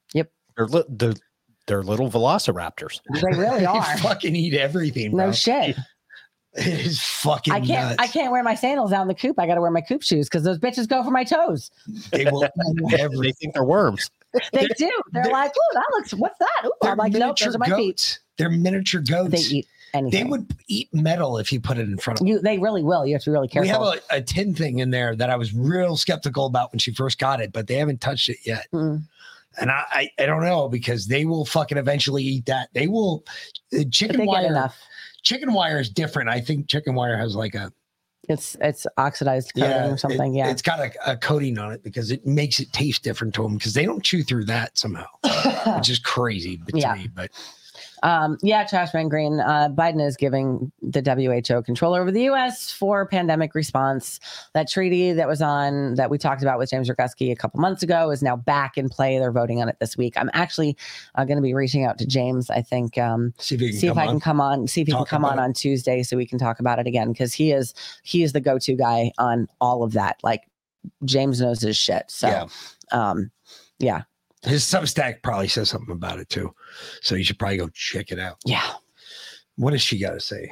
They're, 0.57 0.67
li- 0.67 0.85
they're, 0.91 1.15
they're 1.71 1.83
little 1.85 2.11
velociraptors. 2.11 3.01
They 3.15 3.23
really 3.39 3.61
They 3.61 3.65
are. 3.65 3.97
fucking 3.99 4.35
eat 4.35 4.55
everything. 4.55 5.13
No 5.17 5.25
bro. 5.27 5.33
shit. 5.33 5.77
It 6.55 6.67
is 6.67 7.01
fucking 7.01 7.53
I 7.55 7.61
can't. 7.61 7.91
nuts. 7.91 7.97
I 8.01 8.09
can't 8.09 8.33
wear 8.33 8.43
my 8.43 8.57
sandals 8.57 8.93
out 8.93 9.03
in 9.03 9.07
the 9.09 9.15
coop. 9.15 9.39
I 9.39 9.47
got 9.47 9.55
to 9.55 9.61
wear 9.61 9.71
my 9.71 9.81
coop 9.81 10.03
shoes 10.03 10.29
because 10.29 10.43
those 10.43 10.59
bitches 10.59 10.89
go 10.89 11.05
for 11.05 11.13
my 11.13 11.23
toes. 11.23 11.71
They 12.11 12.25
will 12.25 12.43
everything. 12.99 13.21
they 13.23 13.31
think 13.31 13.55
they're 13.55 13.63
worms. 13.63 14.11
They 14.53 14.67
do. 14.77 14.91
They're, 15.13 15.23
they're- 15.23 15.33
like, 15.33 15.53
"Oh, 15.57 15.71
that 15.75 15.85
looks. 15.93 16.13
What's 16.13 16.41
that?" 16.41 16.65
Ooh, 16.67 16.73
I'm 16.89 16.97
like, 16.99 17.13
"Nope, 17.13 17.37
those 17.39 17.55
are 17.55 17.59
my 17.61 17.67
feet." 17.67 17.77
goats. 17.99 18.19
They're 18.37 18.51
miniature 18.51 19.01
goats. 19.01 19.31
They 19.49 19.59
eat 19.59 19.69
anything. 19.95 20.25
They 20.25 20.29
would 20.29 20.53
eat 20.67 20.89
metal 20.93 21.39
if 21.39 21.53
you 21.53 21.61
put 21.61 21.79
it 21.79 21.83
in 21.89 21.97
front 21.99 22.19
of 22.21 22.27
them. 22.27 22.35
You. 22.35 22.41
They 22.41 22.59
really 22.59 22.83
will. 22.83 23.07
You 23.07 23.15
have 23.15 23.23
to 23.23 23.31
be 23.31 23.33
really 23.33 23.49
We 23.55 23.69
have 23.69 23.83
a, 23.83 24.01
a 24.11 24.21
tin 24.21 24.53
thing 24.53 24.81
in 24.81 24.91
there 24.91 25.15
that 25.15 25.31
I 25.31 25.37
was 25.37 25.55
real 25.55 25.97
skeptical 25.97 26.47
about 26.47 26.73
when 26.73 26.81
she 26.81 26.93
first 26.93 27.21
got 27.21 27.41
it, 27.41 27.53
but 27.53 27.69
they 27.69 27.77
haven't 27.77 28.01
touched 28.01 28.29
it 28.29 28.39
yet. 28.45 28.67
Mm. 28.73 29.03
And 29.61 29.71
I, 29.71 29.85
I, 29.91 30.11
I 30.19 30.27
don't 30.27 30.43
know 30.43 30.69
because 30.69 31.07
they 31.07 31.25
will 31.27 31.45
fucking 31.45 31.79
eventually 31.79 32.23
eat 32.25 32.47
that. 32.47 32.69
They 32.73 32.87
will. 32.87 33.25
Uh, 33.79 33.85
chicken 33.91 34.21
they 34.21 34.27
wire. 34.27 34.47
enough. 34.47 34.79
Chicken 35.23 35.53
wire 35.53 35.79
is 35.79 35.91
different. 35.91 36.29
I 36.31 36.41
think 36.41 36.69
chicken 36.69 36.95
wire 36.95 37.17
has 37.17 37.37
like 37.37 37.55
a 37.55 37.71
It's 38.29 38.57
it's 38.61 38.87
oxidized 38.97 39.53
coating 39.55 39.71
yeah 39.71 39.89
or 39.91 39.97
something. 39.99 40.35
it- 40.35 40.39
yeah. 40.39 40.51
It's 40.51 40.63
got 40.63 40.81
a, 40.81 40.93
a 41.13 41.17
coating 41.17 41.59
on 41.59 41.73
it 41.73 41.83
because 41.83 42.11
it 42.11 42.27
makes 42.27 42.59
it 42.59 42.73
taste 42.73 43.03
different 43.05 43.35
to 43.35 43.43
them 43.43 43.55
because 43.57 43.75
they 43.75 43.85
don't 43.85 44.03
chew 44.03 44.23
through 44.23 44.47
that 44.47 44.79
somehow, 44.79 45.07
which 45.77 45.91
is 45.91 45.99
crazy 46.05 46.57
to 46.57 46.79
Yeah. 46.79 46.95
me. 46.95 47.09
But 47.15 47.31
Um, 48.03 48.39
yeah, 48.43 48.65
Trashman 48.65 49.09
Green. 49.11 49.41
Uh, 49.41 49.69
Biden 49.69 50.05
is 50.05 50.17
giving 50.17 50.73
the 50.83 51.01
WHO 51.03 51.63
control 51.63 51.95
over 51.95 52.11
the 52.11 52.23
U.S. 52.25 52.71
for 52.71 53.07
pandemic 53.07 53.55
response. 53.55 54.21
That 54.55 54.69
treaty 54.69 55.13
that 55.13 55.29
was 55.29 55.43
on 55.43 55.95
that 55.95 56.11
we 56.11 56.19
talked 56.19 56.43
about 56.43 56.59
with 56.59 56.71
James 56.71 56.89
Roguski 56.89 57.31
a 57.31 57.37
couple 57.37 57.61
months 57.61 57.83
ago 57.83 58.11
is 58.11 58.23
now 58.23 58.37
back 58.37 58.79
in 58.79 58.89
play. 58.89 59.19
They're 59.19 59.33
voting 59.33 59.61
on 59.61 59.69
it 59.69 59.77
this 59.81 59.97
week. 59.97 60.15
I'm 60.17 60.31
actually 60.33 60.77
uh, 61.15 61.25
going 61.25 61.37
to 61.37 61.43
be 61.43 61.55
reaching 61.55 61.85
out 61.85 61.99
to 61.99 62.07
James. 62.07 62.51
I 62.51 62.63
think 62.63 62.97
um, 62.99 63.35
see 63.39 63.57
if, 63.57 63.75
see 63.77 63.87
if 63.89 63.97
I 63.97 64.07
on. 64.07 64.15
can 64.15 64.21
come 64.21 64.41
on, 64.41 64.67
see 64.67 64.81
if 64.81 64.87
he 64.87 64.93
can 64.95 65.05
come 65.05 65.25
on 65.25 65.39
it. 65.39 65.43
on 65.43 65.53
Tuesday 65.53 66.03
so 66.03 66.17
we 66.17 66.27
can 66.27 66.39
talk 66.39 66.61
about 66.61 66.79
it 66.79 66.87
again 66.87 67.13
because 67.13 67.35
he 67.35 67.53
is 67.53 67.75
he 68.03 68.23
is 68.23 68.33
the 68.33 68.41
go 68.41 68.59
to 68.59 68.75
guy 68.75 69.13
on 69.19 69.47
all 69.61 69.83
of 69.83 69.93
that. 69.93 70.17
Like 70.23 70.43
James 71.05 71.41
knows 71.41 71.61
his 71.61 71.77
shit. 71.77 72.05
So 72.09 72.29
Yeah. 72.29 72.47
um, 72.93 73.31
yeah, 73.79 74.03
His 74.43 74.63
Substack 74.65 75.23
probably 75.23 75.49
says 75.49 75.69
something 75.69 75.93
about 75.95 76.19
it 76.19 76.29
too, 76.29 76.55
so 77.03 77.15
you 77.15 77.25
should 77.25 77.39
probably 77.39 77.59
go 77.59 77.69
check 77.75 78.11
it 78.13 78.19
out. 78.19 78.37
yeah. 78.45 78.73
What 79.57 79.73
does 79.73 79.83
she 79.83 79.99
got 79.99 80.13
to 80.13 80.21
say? 80.21 80.51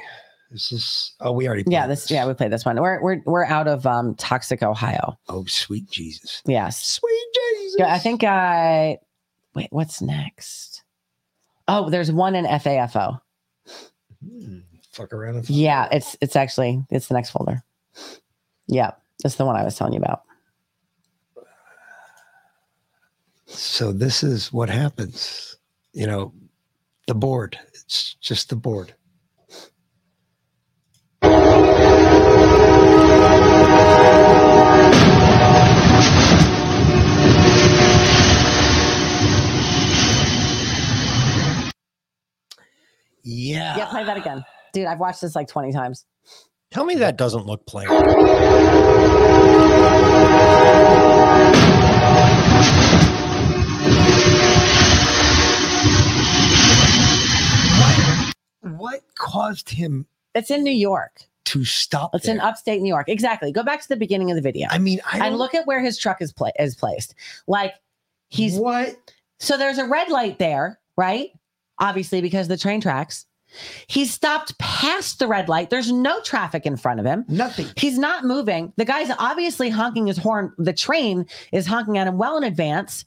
This 0.51 0.71
is 0.71 1.13
oh, 1.19 1.31
we 1.31 1.47
already 1.47 1.63
Yeah, 1.67 1.81
played 1.85 1.91
this 1.91 2.11
yeah, 2.11 2.27
we 2.27 2.33
played 2.35 2.51
this 2.51 2.65
one. 2.65 2.79
We're 2.79 3.01
we're 3.01 3.21
we're 3.25 3.45
out 3.45 3.67
of 3.67 3.85
um 3.87 4.13
Toxic, 4.15 4.61
Ohio. 4.63 5.17
Oh, 5.29 5.45
sweet 5.45 5.89
Jesus, 5.89 6.41
Yes. 6.45 6.83
sweet 6.83 7.27
Jesus. 7.33 7.75
Yeah, 7.79 7.93
I 7.93 7.97
think 7.99 8.23
I 8.23 8.97
wait, 9.55 9.67
what's 9.71 10.01
next? 10.01 10.83
Oh, 11.67 11.89
there's 11.89 12.11
one 12.11 12.35
in 12.35 12.45
FAFO. 12.45 13.19
Hmm, 14.27 14.57
fuck 14.91 15.13
around. 15.13 15.49
Yeah, 15.49 15.87
it's 15.91 16.15
it's 16.21 16.35
actually 16.35 16.83
it's 16.91 17.07
the 17.07 17.13
next 17.15 17.29
folder. 17.31 17.63
Yeah, 18.67 18.91
it's 19.23 19.35
the 19.35 19.45
one 19.45 19.55
I 19.55 19.63
was 19.63 19.75
telling 19.75 19.93
you 19.93 19.99
about. 19.99 20.23
So 23.49 23.91
this 23.91 24.23
is 24.23 24.53
what 24.53 24.69
happens. 24.69 25.57
You 25.93 26.07
know, 26.07 26.33
the 27.07 27.15
board. 27.15 27.57
It's 27.73 28.13
just 28.15 28.49
the 28.49 28.55
board. 28.55 28.93
Yeah. 43.23 43.77
Yeah, 43.77 43.85
play 43.89 44.03
that 44.03 44.17
again. 44.17 44.43
Dude, 44.73 44.85
I've 44.85 44.99
watched 44.99 45.21
this 45.21 45.35
like 45.35 45.47
20 45.47 45.73
times. 45.73 46.05
Tell 46.71 46.85
me 46.85 46.95
that 46.95 47.17
doesn't 47.17 47.45
look 47.45 47.65
plain. 47.65 47.87
What 58.91 59.03
caused 59.17 59.69
him 59.69 60.05
It's 60.35 60.49
in 60.51 60.63
New 60.63 60.71
York. 60.71 61.21
to 61.45 61.63
stop? 61.65 62.13
It's 62.15 62.27
in 62.27 62.39
upstate 62.39 62.81
New 62.81 62.89
York. 62.89 63.07
Exactly. 63.09 63.51
Go 63.51 63.63
back 63.63 63.81
to 63.81 63.87
the 63.89 63.95
beginning 63.95 64.31
of 64.31 64.35
the 64.35 64.41
video. 64.41 64.67
I 64.71 64.77
mean, 64.77 64.99
I 65.11 65.27
and 65.27 65.37
look 65.37 65.53
at 65.55 65.67
where 65.67 65.79
his 65.81 65.97
truck 65.97 66.21
is 66.21 66.31
pla- 66.33 66.51
is 66.59 66.75
placed. 66.75 67.15
Like 67.47 67.73
he's 68.29 68.55
what? 68.55 68.95
So 69.39 69.57
there's 69.57 69.77
a 69.77 69.85
red 69.85 70.09
light 70.09 70.39
there, 70.39 70.79
right? 70.97 71.29
Obviously, 71.79 72.21
because 72.21 72.45
of 72.47 72.49
the 72.49 72.57
train 72.57 72.81
tracks. 72.81 73.25
He's 73.87 74.13
stopped 74.13 74.55
past 74.59 75.17
the 75.17 75.27
red 75.27 75.49
light. 75.49 75.71
There's 75.71 75.91
no 75.91 76.21
traffic 76.21 76.67
in 76.67 76.77
front 76.77 76.99
of 76.99 77.05
him. 77.05 77.25
Nothing. 77.27 77.65
He's 77.77 77.97
not 77.97 78.23
moving. 78.23 78.73
The 78.77 78.85
guy's 78.85 79.09
obviously 79.17 79.69
honking 79.71 80.05
his 80.05 80.17
horn. 80.17 80.53
The 80.59 80.73
train 80.73 81.25
is 81.51 81.65
honking 81.65 81.97
at 81.97 82.05
him 82.05 82.17
well 82.19 82.37
in 82.37 82.43
advance. 82.43 83.05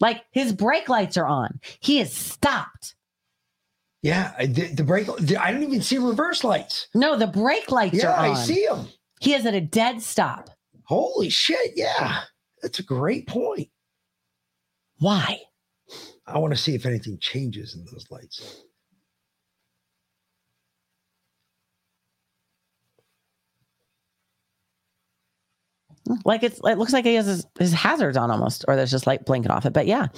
Like 0.00 0.22
his 0.30 0.52
brake 0.54 0.88
lights 0.88 1.18
are 1.18 1.26
on. 1.26 1.60
He 1.80 2.00
is 2.00 2.10
stopped. 2.14 2.94
Yeah, 4.02 4.34
I 4.36 4.46
did- 4.46 4.76
the 4.76 4.84
brake. 4.84 5.08
I 5.38 5.52
don't 5.52 5.62
even 5.62 5.80
see 5.80 5.98
reverse 5.98 6.42
lights. 6.44 6.88
No, 6.94 7.16
the 7.16 7.28
brake 7.28 7.70
lights 7.70 7.94
Yeah, 7.94 8.12
are 8.12 8.26
on. 8.30 8.36
I 8.36 8.42
see 8.42 8.66
them. 8.66 8.88
He 9.20 9.34
is 9.34 9.46
at 9.46 9.54
a 9.54 9.60
dead 9.60 10.02
stop. 10.02 10.50
Holy 10.84 11.30
shit! 11.30 11.72
Yeah, 11.76 12.22
that's 12.60 12.80
a 12.80 12.82
great 12.82 13.28
point. 13.28 13.68
Why? 14.98 15.40
I 16.26 16.38
want 16.38 16.52
to 16.52 16.60
see 16.60 16.74
if 16.74 16.84
anything 16.86 17.18
changes 17.18 17.74
in 17.74 17.84
those 17.84 18.06
lights. 18.10 18.64
Like 26.24 26.42
it's 26.42 26.60
it 26.64 26.78
looks 26.78 26.92
like 26.92 27.04
he 27.04 27.14
has 27.14 27.26
his, 27.26 27.46
his 27.58 27.72
hazards 27.72 28.16
on 28.16 28.30
almost, 28.30 28.64
or 28.66 28.74
there's 28.74 28.90
just 28.90 29.06
light 29.06 29.24
blinking 29.24 29.50
off 29.52 29.66
it. 29.66 29.72
But 29.72 29.86
yeah. 29.86 30.08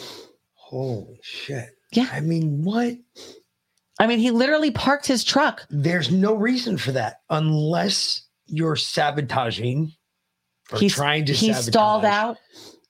Holy 0.55 1.21
shit! 1.23 1.69
Yeah. 1.93 2.09
I 2.11 2.21
mean, 2.21 2.63
what? 2.65 2.95
I 3.99 4.07
mean, 4.07 4.19
he 4.19 4.31
literally 4.31 4.71
parked 4.71 5.07
his 5.07 5.23
truck. 5.25 5.63
There's 5.71 6.11
no 6.11 6.35
reason 6.35 6.77
for 6.79 6.93
that 6.93 7.21
unless 7.31 8.23
you're 8.47 8.77
sabotaging 8.77 9.93
or 10.73 10.79
He's- 10.79 10.93
trying 10.95 11.27
to 11.27 11.33
he 11.33 11.49
sabotage 11.53 11.65
stalled 11.69 12.05
out. 12.05 12.37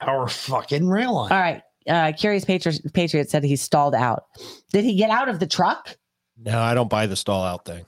our 0.01 0.29
fucking 0.29 0.89
rail 0.89 1.15
line. 1.15 1.33
All 1.33 1.39
right. 1.39 1.63
Uh, 1.87 2.13
Curious 2.17 2.45
Patriot, 2.47 2.81
Patriot 2.95 3.29
said 3.29 3.45
he 3.45 3.57
stalled 3.57 3.95
out. 3.95 4.25
Did 4.73 4.85
he 4.85 4.95
get 4.95 5.11
out 5.11 5.29
of 5.29 5.39
the 5.39 5.47
truck? 5.47 5.97
No, 6.39 6.59
I 6.59 6.73
don't 6.73 6.89
buy 6.89 7.07
the 7.07 7.17
stall 7.17 7.45
out 7.45 7.67
thing. 7.67 7.85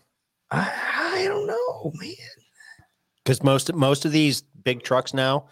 I, 0.51 0.71
I 1.17 1.25
don't 1.27 1.47
know, 1.47 1.93
man. 1.95 2.15
Because 3.25 3.43
most 3.43 3.73
most 3.75 4.05
of 4.05 4.13
these 4.13 4.43
big 4.43 4.83
trucks 4.83 5.13
now, 5.15 5.47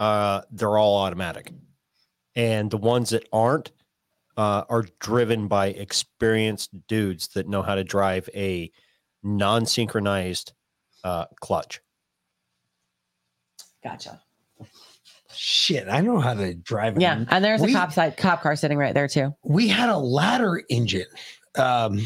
uh, 0.00 0.42
they're 0.50 0.76
all 0.76 0.96
automatic, 0.98 1.52
and 2.34 2.70
the 2.70 2.76
ones 2.76 3.10
that 3.10 3.26
aren't 3.32 3.70
uh, 4.36 4.64
are 4.68 4.84
driven 5.00 5.46
by 5.48 5.68
experienced 5.68 6.70
dudes 6.88 7.28
that 7.28 7.48
know 7.48 7.62
how 7.62 7.74
to 7.74 7.84
drive 7.84 8.28
a 8.34 8.70
non-synchronized 9.22 10.52
uh, 11.04 11.26
clutch. 11.40 11.80
Gotcha. 13.82 14.20
Shit, 15.36 15.88
I 15.88 16.00
know 16.00 16.20
how 16.20 16.34
to 16.34 16.54
drive. 16.54 17.00
Yeah, 17.00 17.20
it. 17.22 17.28
and 17.30 17.44
there's 17.44 17.60
We- 17.60 17.72
a 17.72 17.74
cop 17.74 17.92
side 17.92 18.16
cop 18.16 18.42
car 18.42 18.54
sitting 18.56 18.78
right 18.78 18.94
there 18.94 19.08
too. 19.08 19.34
we 19.42 19.68
had 19.68 19.88
a 19.90 19.96
ladder 19.98 20.62
engine 20.68 21.06
um, 21.56 22.00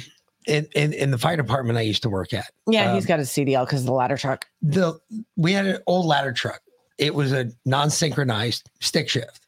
in, 0.47 0.67
in 0.75 0.93
in 0.95 1.11
the 1.11 1.19
fire 1.19 1.37
department 1.37 1.79
I 1.79 1.83
used 1.83 2.03
to 2.05 2.09
work 2.11 2.33
at. 2.33 2.47
Yeah, 2.67 2.89
Um, 2.91 2.95
he's 2.95 3.05
got 3.07 3.21
a 3.21 3.23
CDL 3.23 3.67
because 3.67 3.85
the 3.85 3.93
ladder 3.93 4.17
truck. 4.17 4.47
the 4.63 4.99
we 5.37 5.53
had 5.53 5.67
an 5.67 5.79
old 5.87 6.07
ladder 6.07 6.33
truck. 6.33 6.61
It 6.97 7.15
was 7.15 7.33
a 7.33 7.51
non-synchronized 7.67 8.69
stick 8.81 9.09
shift, 9.09 9.47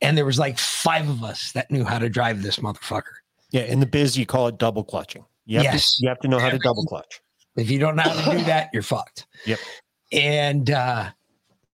and 0.00 0.16
there 0.16 0.24
was 0.24 0.38
like 0.38 0.58
five 0.58 1.08
of 1.08 1.22
us 1.24 1.52
that 1.52 1.70
knew 1.70 1.84
how 1.84 1.98
to 1.98 2.08
drive 2.08 2.42
this 2.42 2.58
motherfucker. 2.58 3.14
Yeah, 3.50 3.62
in 3.62 3.80
the 3.80 3.86
biz 3.86 4.16
you 4.16 4.26
call 4.26 4.46
it 4.48 4.58
double 4.58 4.84
clutching. 4.84 5.24
You 5.46 5.58
have 5.58 5.64
Yes. 5.64 5.96
to 5.96 6.02
you 6.02 6.08
have 6.08 6.18
to 6.20 6.28
know 6.28 6.38
how 6.38 6.50
to 6.50 6.58
double 6.58 6.84
clutch. 6.84 7.20
If 7.56 7.70
you 7.70 7.78
don't 7.78 7.96
know 7.96 8.02
how 8.02 8.30
to 8.30 8.38
do 8.38 8.44
that, 8.44 8.70
you're 8.72 8.82
fucked. 8.82 9.26
Yep. 9.46 9.58
And 10.12 10.70
uh 10.70 11.10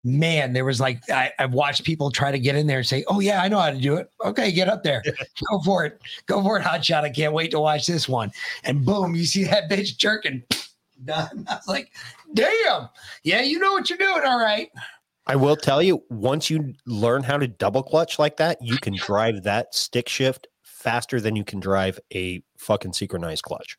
man, 0.06 0.52
there 0.52 0.64
was 0.64 0.80
like 0.80 1.00
I, 1.10 1.32
I've 1.38 1.52
watched 1.52 1.84
people 1.84 2.10
try 2.10 2.30
to 2.30 2.38
get 2.38 2.54
in 2.56 2.66
there 2.66 2.78
and 2.78 2.86
say, 2.86 3.04
Oh 3.08 3.20
yeah, 3.20 3.42
I 3.42 3.48
know 3.48 3.58
how 3.58 3.70
to 3.70 3.78
do 3.80 3.96
it. 3.96 4.10
Okay, 4.24 4.52
get 4.52 4.68
up 4.68 4.82
there. 4.84 5.02
Go 5.50 5.60
for 5.64 5.84
it. 5.84 6.00
Go 6.26 6.42
for 6.42 6.58
it, 6.58 6.62
hotshot. 6.62 7.02
I 7.04 7.10
can't 7.10 7.32
wait 7.32 7.50
to 7.50 7.60
watch 7.60 7.86
this 7.86 8.08
one. 8.08 8.30
And 8.64 8.84
boom, 8.84 9.14
you 9.14 9.24
see 9.24 9.44
that 9.44 9.68
bitch 9.70 9.96
jerking. 9.96 10.42
Done. 11.04 11.44
I 11.48 11.56
was 11.56 11.66
like, 11.66 11.90
damn. 12.34 12.88
Yeah, 13.24 13.42
you 13.42 13.58
know 13.58 13.72
what 13.72 13.90
you're 13.90 13.98
doing, 13.98 14.22
all 14.24 14.38
right. 14.38 14.70
I 15.26 15.36
will 15.36 15.56
tell 15.56 15.82
you, 15.82 16.02
once 16.10 16.50
you 16.50 16.74
learn 16.86 17.22
how 17.22 17.38
to 17.38 17.46
double 17.48 17.82
clutch 17.82 18.18
like 18.18 18.36
that, 18.36 18.58
you 18.60 18.76
can 18.76 18.94
drive 18.96 19.42
that 19.44 19.74
stick 19.74 20.08
shift 20.08 20.46
faster 20.62 21.20
than 21.20 21.34
you 21.34 21.44
can 21.44 21.60
drive 21.60 21.98
a 22.14 22.42
fucking 22.58 22.92
synchronized 22.92 23.42
clutch. 23.42 23.78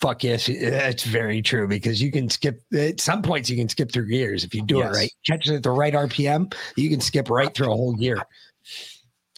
Fuck 0.00 0.24
yes, 0.24 0.46
that's 0.60 1.04
very 1.04 1.42
true 1.42 1.68
because 1.68 2.00
you 2.02 2.10
can 2.10 2.28
skip 2.30 2.62
at 2.72 3.00
some 3.00 3.20
points 3.22 3.50
you 3.50 3.56
can 3.56 3.68
skip 3.68 3.92
through 3.92 4.08
gears 4.08 4.44
if 4.44 4.54
you 4.54 4.62
do 4.62 4.78
Yes. 4.78 4.96
it 4.96 4.98
right. 4.98 5.10
Catch 5.26 5.48
it 5.48 5.54
at 5.56 5.62
the 5.62 5.70
right 5.70 5.92
RPM, 5.92 6.52
you 6.76 6.88
can 6.88 7.00
skip 7.00 7.28
right 7.28 7.54
through 7.54 7.70
a 7.70 7.76
whole 7.76 7.92
gear. 7.94 8.16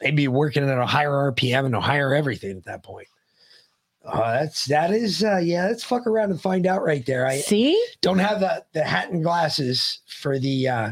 They'd 0.00 0.14
be 0.16 0.28
working 0.28 0.62
at 0.68 0.78
a 0.78 0.86
higher 0.86 1.32
RPM 1.32 1.66
and 1.66 1.74
a 1.74 1.80
higher 1.80 2.14
everything 2.14 2.56
at 2.56 2.64
that 2.64 2.82
point. 2.84 3.08
Uh, 4.04 4.40
that's 4.40 4.64
that 4.66 4.90
is 4.92 5.22
uh, 5.22 5.36
yeah. 5.38 5.66
Let's 5.66 5.84
fuck 5.84 6.06
around 6.06 6.30
and 6.30 6.40
find 6.40 6.66
out 6.66 6.82
right 6.82 7.04
there. 7.06 7.26
I 7.26 7.38
see 7.40 7.80
don't 8.00 8.18
have 8.18 8.40
the 8.40 8.64
the 8.72 8.84
hat 8.84 9.10
and 9.10 9.22
glasses 9.22 10.00
for 10.06 10.38
the 10.38 10.68
uh 10.68 10.90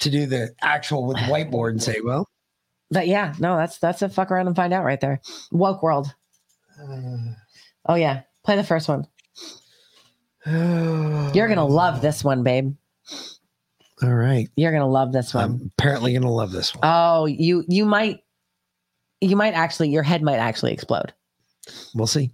to 0.00 0.10
do 0.10 0.26
the 0.26 0.54
actual 0.60 1.06
with 1.06 1.16
the 1.16 1.24
whiteboard 1.24 1.70
and 1.70 1.82
say, 1.82 1.96
well, 2.04 2.28
But 2.90 3.06
yeah, 3.08 3.34
no, 3.38 3.56
that's 3.56 3.78
that's 3.78 4.02
a 4.02 4.08
fuck 4.08 4.30
around 4.30 4.46
and 4.46 4.56
find 4.56 4.72
out 4.72 4.84
right 4.84 5.00
there. 5.00 5.20
Woke 5.52 5.82
world. 5.82 6.14
Uh, 6.80 7.34
oh 7.86 7.94
yeah, 7.94 8.22
play 8.44 8.56
the 8.56 8.64
first 8.64 8.88
one. 8.88 9.06
You're 10.46 11.48
gonna 11.48 11.66
love 11.66 12.00
this 12.00 12.22
one, 12.24 12.42
babe. 12.42 12.74
all 14.02 14.14
right. 14.14 14.48
You're 14.56 14.72
gonna 14.72 14.88
love 14.88 15.12
this 15.12 15.34
one. 15.34 15.44
I'm 15.44 15.72
apparently 15.78 16.14
gonna 16.14 16.30
love 16.30 16.52
this 16.52 16.74
one. 16.74 16.80
Oh, 16.84 17.26
you 17.26 17.64
you 17.68 17.84
might 17.84 18.20
you 19.20 19.34
might 19.36 19.54
actually 19.54 19.90
your 19.90 20.02
head 20.04 20.22
might 20.22 20.36
actually 20.36 20.72
explode. 20.72 21.12
We'll 21.94 22.06
see. 22.06 22.30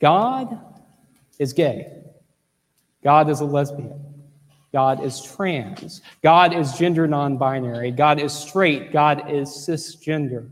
God 0.00 0.58
is 1.38 1.52
gay. 1.52 1.92
God 3.04 3.28
is 3.28 3.40
a 3.40 3.44
lesbian. 3.44 4.09
God 4.72 5.04
is 5.04 5.20
trans. 5.20 6.02
God 6.22 6.54
is 6.54 6.72
gender 6.74 7.06
non 7.06 7.36
binary. 7.36 7.90
God 7.90 8.20
is 8.20 8.32
straight. 8.32 8.92
God 8.92 9.30
is 9.30 9.48
cisgender. 9.48 10.50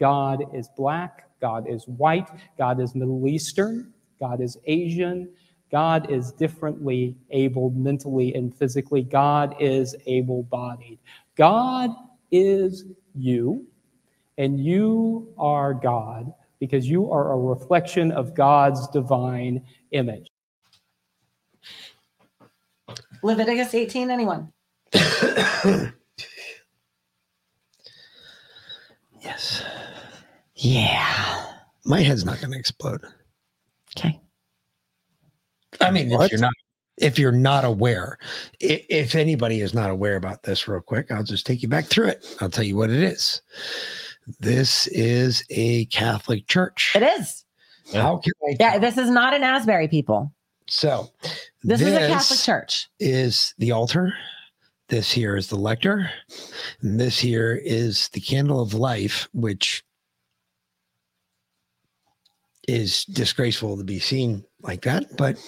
God 0.00 0.44
is 0.54 0.68
black. 0.76 1.30
God 1.40 1.68
is 1.68 1.86
white. 1.86 2.28
God 2.58 2.80
is 2.80 2.94
Middle 2.94 3.26
Eastern. 3.28 3.92
God 4.18 4.40
is 4.40 4.58
Asian. 4.66 5.28
God 5.70 6.10
is 6.10 6.32
differently 6.32 7.16
abled 7.30 7.76
mentally 7.76 8.34
and 8.34 8.54
physically. 8.54 9.02
God 9.02 9.54
is 9.60 9.94
able 10.06 10.44
bodied. 10.44 10.98
God 11.36 11.90
is 12.30 12.84
you, 13.14 13.66
and 14.38 14.64
you 14.64 15.32
are 15.38 15.74
God 15.74 16.32
because 16.60 16.88
you 16.88 17.10
are 17.10 17.32
a 17.32 17.36
reflection 17.36 18.12
of 18.12 18.34
God's 18.34 18.88
divine 18.88 19.62
image. 19.90 20.30
Leviticus 23.26 23.74
18, 23.74 24.08
anyone? 24.10 24.52
Yes. 29.20 29.64
Yeah. 30.54 31.46
My 31.84 32.00
head's 32.02 32.24
not 32.24 32.40
going 32.40 32.52
to 32.52 32.58
explode. 32.58 33.04
Okay. 33.98 34.20
I 35.80 35.90
mean, 35.90 36.12
if 36.12 36.30
you're 36.30 36.40
not 36.40 36.52
if 36.98 37.18
you're 37.18 37.32
not 37.32 37.64
aware, 37.64 38.16
i- 38.62 38.84
if 38.88 39.14
anybody 39.14 39.60
is 39.60 39.74
not 39.74 39.90
aware 39.90 40.16
about 40.16 40.44
this, 40.44 40.66
real 40.66 40.80
quick, 40.80 41.10
I'll 41.10 41.22
just 41.24 41.44
take 41.44 41.62
you 41.62 41.68
back 41.68 41.86
through 41.86 42.06
it. 42.06 42.24
I'll 42.40 42.48
tell 42.48 42.64
you 42.64 42.76
what 42.76 42.88
it 42.90 43.02
is. 43.02 43.42
This 44.40 44.86
is 44.88 45.44
a 45.50 45.84
Catholic 45.86 46.46
church. 46.46 46.92
It 46.94 47.02
is. 47.02 47.44
How 47.92 48.16
can 48.18 48.32
I? 48.48 48.56
Yeah, 48.58 48.78
this 48.78 48.96
is 48.96 49.10
not 49.10 49.34
an 49.34 49.42
Asbury 49.42 49.88
people. 49.88 50.32
So 50.68 51.10
This, 51.66 51.80
is 51.80 51.94
a 51.94 52.06
Catholic 52.06 52.38
church. 52.38 52.88
Is 53.00 53.52
the 53.58 53.72
altar. 53.72 54.14
This 54.88 55.10
here 55.10 55.36
is 55.36 55.48
the 55.48 55.56
lector. 55.56 56.08
And 56.80 57.00
this 57.00 57.18
here 57.18 57.60
is 57.64 58.08
the 58.10 58.20
candle 58.20 58.60
of 58.60 58.72
life, 58.72 59.28
which 59.32 59.82
is 62.68 63.04
disgraceful 63.06 63.76
to 63.76 63.82
be 63.82 63.98
seen 63.98 64.44
like 64.62 64.82
that. 64.82 65.16
But 65.16 65.38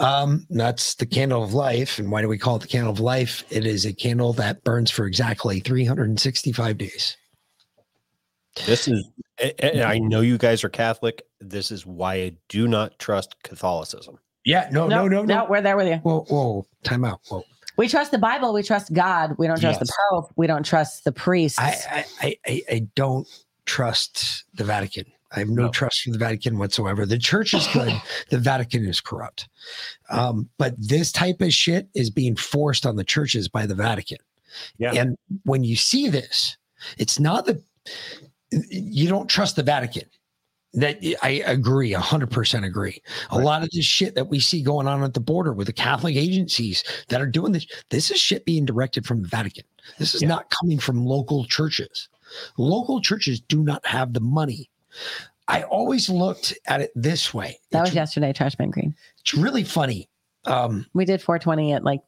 um, 0.00 0.48
that's 0.50 0.96
the 0.96 1.06
candle 1.06 1.44
of 1.44 1.54
life. 1.54 2.00
And 2.00 2.10
why 2.10 2.22
do 2.22 2.28
we 2.28 2.38
call 2.38 2.56
it 2.56 2.62
the 2.62 2.68
candle 2.68 2.92
of 2.92 2.98
life? 2.98 3.44
It 3.48 3.64
is 3.66 3.86
a 3.86 3.92
candle 3.92 4.32
that 4.32 4.64
burns 4.64 4.90
for 4.90 5.06
exactly 5.06 5.60
365 5.60 6.76
days. 6.76 7.16
This 8.64 8.88
is, 8.88 9.08
I 9.62 10.00
know 10.00 10.22
you 10.22 10.38
guys 10.38 10.64
are 10.64 10.68
Catholic. 10.68 11.22
This 11.40 11.70
is 11.70 11.86
why 11.86 12.14
I 12.14 12.36
do 12.48 12.66
not 12.66 12.98
trust 12.98 13.40
Catholicism. 13.44 14.18
Yeah, 14.46 14.68
no, 14.70 14.86
no, 14.86 15.08
no, 15.08 15.24
no. 15.24 15.40
No, 15.40 15.46
we're 15.50 15.60
there 15.60 15.76
with 15.76 15.88
you. 15.88 15.96
Whoa, 15.96 16.24
whoa, 16.30 16.66
time 16.84 17.04
out. 17.04 17.20
Whoa. 17.28 17.42
We 17.76 17.88
trust 17.88 18.12
the 18.12 18.18
Bible. 18.18 18.54
We 18.54 18.62
trust 18.62 18.92
God. 18.94 19.34
We 19.38 19.48
don't 19.48 19.60
trust 19.60 19.80
the 19.80 19.92
Pope. 20.10 20.32
We 20.36 20.46
don't 20.46 20.64
trust 20.64 21.04
the 21.04 21.12
priests. 21.12 21.58
I, 21.58 21.76
I, 21.90 22.04
I, 22.20 22.36
I, 22.46 22.62
I 22.70 22.78
don't 22.94 23.28
trust 23.66 24.44
the 24.54 24.62
Vatican. 24.64 25.04
I 25.32 25.40
have 25.40 25.48
no, 25.48 25.68
trust 25.68 26.02
for 26.02 26.12
the 26.12 26.18
Vatican 26.18 26.58
whatsoever. 26.58 27.04
The 27.04 27.18
church 27.18 27.54
is 27.54 27.66
good. 27.68 27.92
the 28.30 28.38
Vatican 28.38 28.86
is 28.86 29.00
corrupt. 29.00 29.48
Um, 30.08 30.48
but 30.58 30.74
this 30.78 31.10
type 31.10 31.40
of 31.40 31.52
shit 31.52 31.88
is 31.94 32.08
being 32.08 32.36
forced 32.36 32.86
on 32.86 32.94
the 32.94 33.04
churches 33.04 33.48
by 33.48 33.66
the 33.66 33.74
Vatican. 33.74 34.18
Yeah. 34.78 34.92
And 34.94 35.16
when 35.42 35.64
you 35.64 35.74
see 35.74 36.08
this, 36.08 36.56
it's 36.98 37.18
not 37.18 37.46
that 37.46 37.60
you 38.70 39.08
don't 39.08 39.28
trust 39.28 39.56
the 39.56 39.64
Vatican. 39.64 40.04
That 40.76 40.98
I 41.22 41.42
agree, 41.46 41.92
hundred 41.92 42.30
percent 42.30 42.66
agree. 42.66 43.02
A 43.30 43.38
lot 43.38 43.62
of 43.62 43.70
this 43.70 43.86
shit 43.86 44.14
that 44.14 44.28
we 44.28 44.38
see 44.38 44.62
going 44.62 44.86
on 44.86 45.02
at 45.02 45.14
the 45.14 45.20
border 45.20 45.52
with 45.54 45.66
the 45.66 45.72
Catholic 45.72 46.16
agencies 46.16 46.84
that 47.08 47.20
are 47.20 47.26
doing 47.26 47.52
this, 47.52 47.66
this 47.88 48.10
is 48.10 48.20
shit 48.20 48.44
being 48.44 48.66
directed 48.66 49.06
from 49.06 49.22
the 49.22 49.28
Vatican. 49.28 49.64
This 49.98 50.14
is 50.14 50.22
not 50.22 50.52
coming 50.60 50.78
from 50.78 51.06
local 51.06 51.46
churches. 51.46 52.08
Local 52.58 53.00
churches 53.00 53.40
do 53.40 53.62
not 53.62 53.86
have 53.86 54.12
the 54.12 54.20
money. 54.20 54.68
I 55.48 55.62
always 55.62 56.10
looked 56.10 56.52
at 56.66 56.80
it 56.80 56.90
this 56.94 57.32
way. 57.32 57.58
that 57.70 57.80
was 57.82 57.94
yesterday, 57.94 58.32
Trash 58.32 58.58
Man 58.58 58.70
Green. 58.70 58.94
It's 59.20 59.32
really 59.32 59.64
funny. 59.64 60.08
Um, 60.44 60.86
we 60.92 61.04
did 61.04 61.22
420 61.22 61.72
at 61.72 61.84
like 61.84 62.02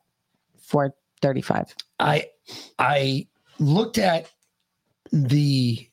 435. 0.61 1.75
I 2.01 2.27
I 2.79 3.29
looked 3.59 3.97
at 3.99 4.31
the 5.11 5.89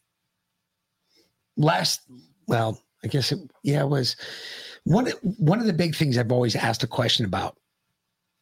last 1.58 2.02
well, 2.48 2.82
I 3.04 3.08
guess 3.08 3.32
it 3.32 3.40
yeah, 3.64 3.82
it 3.82 3.90
was 3.90 4.16
one 4.84 5.08
one 5.38 5.60
of 5.60 5.66
the 5.66 5.74
big 5.74 5.96
things 5.96 6.18
I've 6.18 6.32
always 6.32 6.56
asked 6.56 6.84
a 6.84 6.88
question 6.88 7.26
about. 7.26 7.58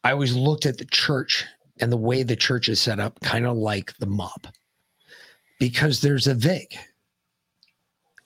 I 0.02 0.12
always 0.12 0.34
looked 0.34 0.66
at 0.66 0.78
the 0.78 0.84
church 0.86 1.44
and 1.80 1.90
the 1.90 1.96
way 1.96 2.22
the 2.22 2.36
church 2.36 2.68
is 2.68 2.80
set 2.80 3.00
up, 3.00 3.18
kind 3.20 3.46
of 3.46 3.56
like 3.56 3.96
the 3.98 4.06
mob. 4.06 4.48
Because 5.58 6.00
there's 6.00 6.26
a 6.26 6.34
VIG. 6.34 6.76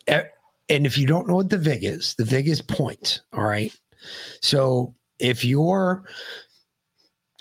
And 0.09 0.87
if 0.87 0.99
you 0.99 1.07
don't 1.07 1.29
know 1.29 1.37
what 1.37 1.51
the 1.51 1.59
VIG 1.59 1.85
is, 1.85 2.15
the 2.17 2.25
VIG 2.25 2.49
is 2.49 2.61
point. 2.63 3.23
All 3.33 3.45
right. 3.45 3.73
So 4.43 4.95
if 5.19 5.45
you're 5.45 6.05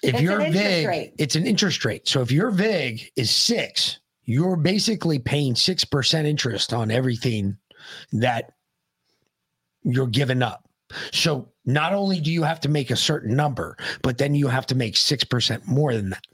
if 0.04 0.14
It's 0.14 0.22
your 0.22 0.40
VIG, 0.40 0.88
rate. 0.88 1.14
it's 1.18 1.36
an 1.36 1.48
interest 1.48 1.84
rate. 1.84 2.08
So 2.08 2.22
if 2.22 2.32
your 2.32 2.52
VIG 2.52 3.12
is 3.16 3.32
six, 3.32 4.00
you're 4.26 4.56
basically 4.56 5.20
paying 5.20 5.56
six 5.56 5.84
percent 5.84 6.28
interest 6.28 6.74
on 6.74 6.92
everything 6.92 7.58
that 8.14 8.54
you're 9.84 10.08
giving 10.08 10.42
up. 10.42 10.70
So 11.12 11.50
not 11.66 11.94
only 11.94 12.22
do 12.22 12.32
you 12.32 12.44
have 12.44 12.62
to 12.62 12.70
make 12.70 12.92
a 12.92 12.96
certain 12.96 13.36
number, 13.36 13.78
but 14.02 14.18
then 14.18 14.36
you 14.36 14.48
have 14.48 14.66
to 14.68 14.76
make 14.76 14.96
six 14.96 15.24
percent 15.24 15.68
more 15.68 15.94
than 15.94 16.12
that. 16.12 16.26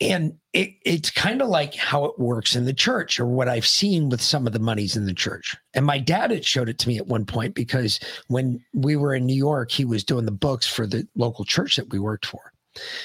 And 0.00 0.38
it, 0.52 0.74
it's 0.84 1.10
kind 1.10 1.42
of 1.42 1.48
like 1.48 1.74
how 1.74 2.04
it 2.04 2.18
works 2.20 2.54
in 2.54 2.66
the 2.66 2.72
church, 2.72 3.18
or 3.18 3.26
what 3.26 3.48
I've 3.48 3.66
seen 3.66 4.10
with 4.10 4.20
some 4.20 4.46
of 4.46 4.52
the 4.52 4.60
monies 4.60 4.96
in 4.96 5.06
the 5.06 5.14
church. 5.14 5.56
And 5.74 5.84
my 5.84 5.98
dad 5.98 6.30
had 6.30 6.44
showed 6.44 6.68
it 6.68 6.78
to 6.78 6.88
me 6.88 6.98
at 6.98 7.08
one 7.08 7.24
point 7.24 7.54
because 7.54 7.98
when 8.28 8.64
we 8.72 8.94
were 8.94 9.14
in 9.14 9.26
New 9.26 9.34
York, 9.34 9.72
he 9.72 9.84
was 9.84 10.04
doing 10.04 10.24
the 10.24 10.30
books 10.30 10.68
for 10.68 10.86
the 10.86 11.08
local 11.16 11.44
church 11.44 11.76
that 11.76 11.90
we 11.90 11.98
worked 11.98 12.26
for, 12.26 12.52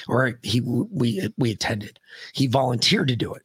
or 0.06 0.38
he 0.42 0.60
we 0.60 1.28
we 1.36 1.50
attended. 1.50 1.98
He 2.32 2.46
volunteered 2.46 3.08
to 3.08 3.16
do 3.16 3.34
it. 3.34 3.42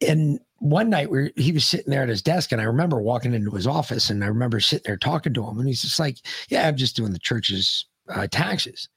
And 0.00 0.40
one 0.58 0.88
night 0.90 1.10
we 1.10 1.32
he 1.36 1.52
was 1.52 1.64
sitting 1.64 1.90
there 1.90 2.02
at 2.02 2.08
his 2.08 2.22
desk, 2.22 2.52
and 2.52 2.60
I 2.60 2.64
remember 2.64 3.00
walking 3.00 3.34
into 3.34 3.50
his 3.50 3.66
office, 3.66 4.10
and 4.10 4.24
I 4.24 4.28
remember 4.28 4.60
sitting 4.60 4.84
there 4.86 4.96
talking 4.96 5.34
to 5.34 5.46
him, 5.46 5.58
and 5.58 5.68
he's 5.68 5.82
just 5.82 5.98
like, 5.98 6.18
"Yeah, 6.48 6.66
I'm 6.66 6.76
just 6.76 6.96
doing 6.96 7.12
the 7.12 7.18
church's 7.18 7.86
uh, 8.08 8.26
taxes." 8.30 8.88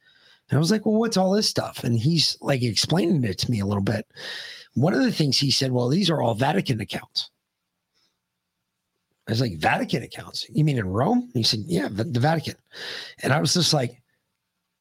And 0.49 0.57
I 0.57 0.59
was 0.59 0.71
like, 0.71 0.85
well, 0.85 0.99
what's 0.99 1.17
all 1.17 1.31
this 1.31 1.47
stuff? 1.47 1.83
And 1.83 1.97
he's 1.97 2.37
like 2.41 2.63
explaining 2.63 3.23
it 3.23 3.37
to 3.39 3.51
me 3.51 3.59
a 3.59 3.65
little 3.65 3.83
bit. 3.83 4.07
One 4.73 4.93
of 4.93 5.03
the 5.03 5.11
things 5.11 5.37
he 5.37 5.51
said, 5.51 5.71
well, 5.71 5.89
these 5.89 6.09
are 6.09 6.21
all 6.21 6.33
Vatican 6.33 6.81
accounts. 6.81 7.29
I 9.27 9.31
was 9.31 9.41
like, 9.41 9.57
Vatican 9.57 10.01
accounts? 10.01 10.47
You 10.49 10.63
mean 10.63 10.79
in 10.79 10.87
Rome? 10.87 11.29
He 11.35 11.43
said, 11.43 11.59
yeah, 11.67 11.87
the, 11.91 12.03
the 12.03 12.19
Vatican. 12.19 12.55
And 13.21 13.31
I 13.31 13.39
was 13.39 13.53
just 13.53 13.73
like, 13.73 14.01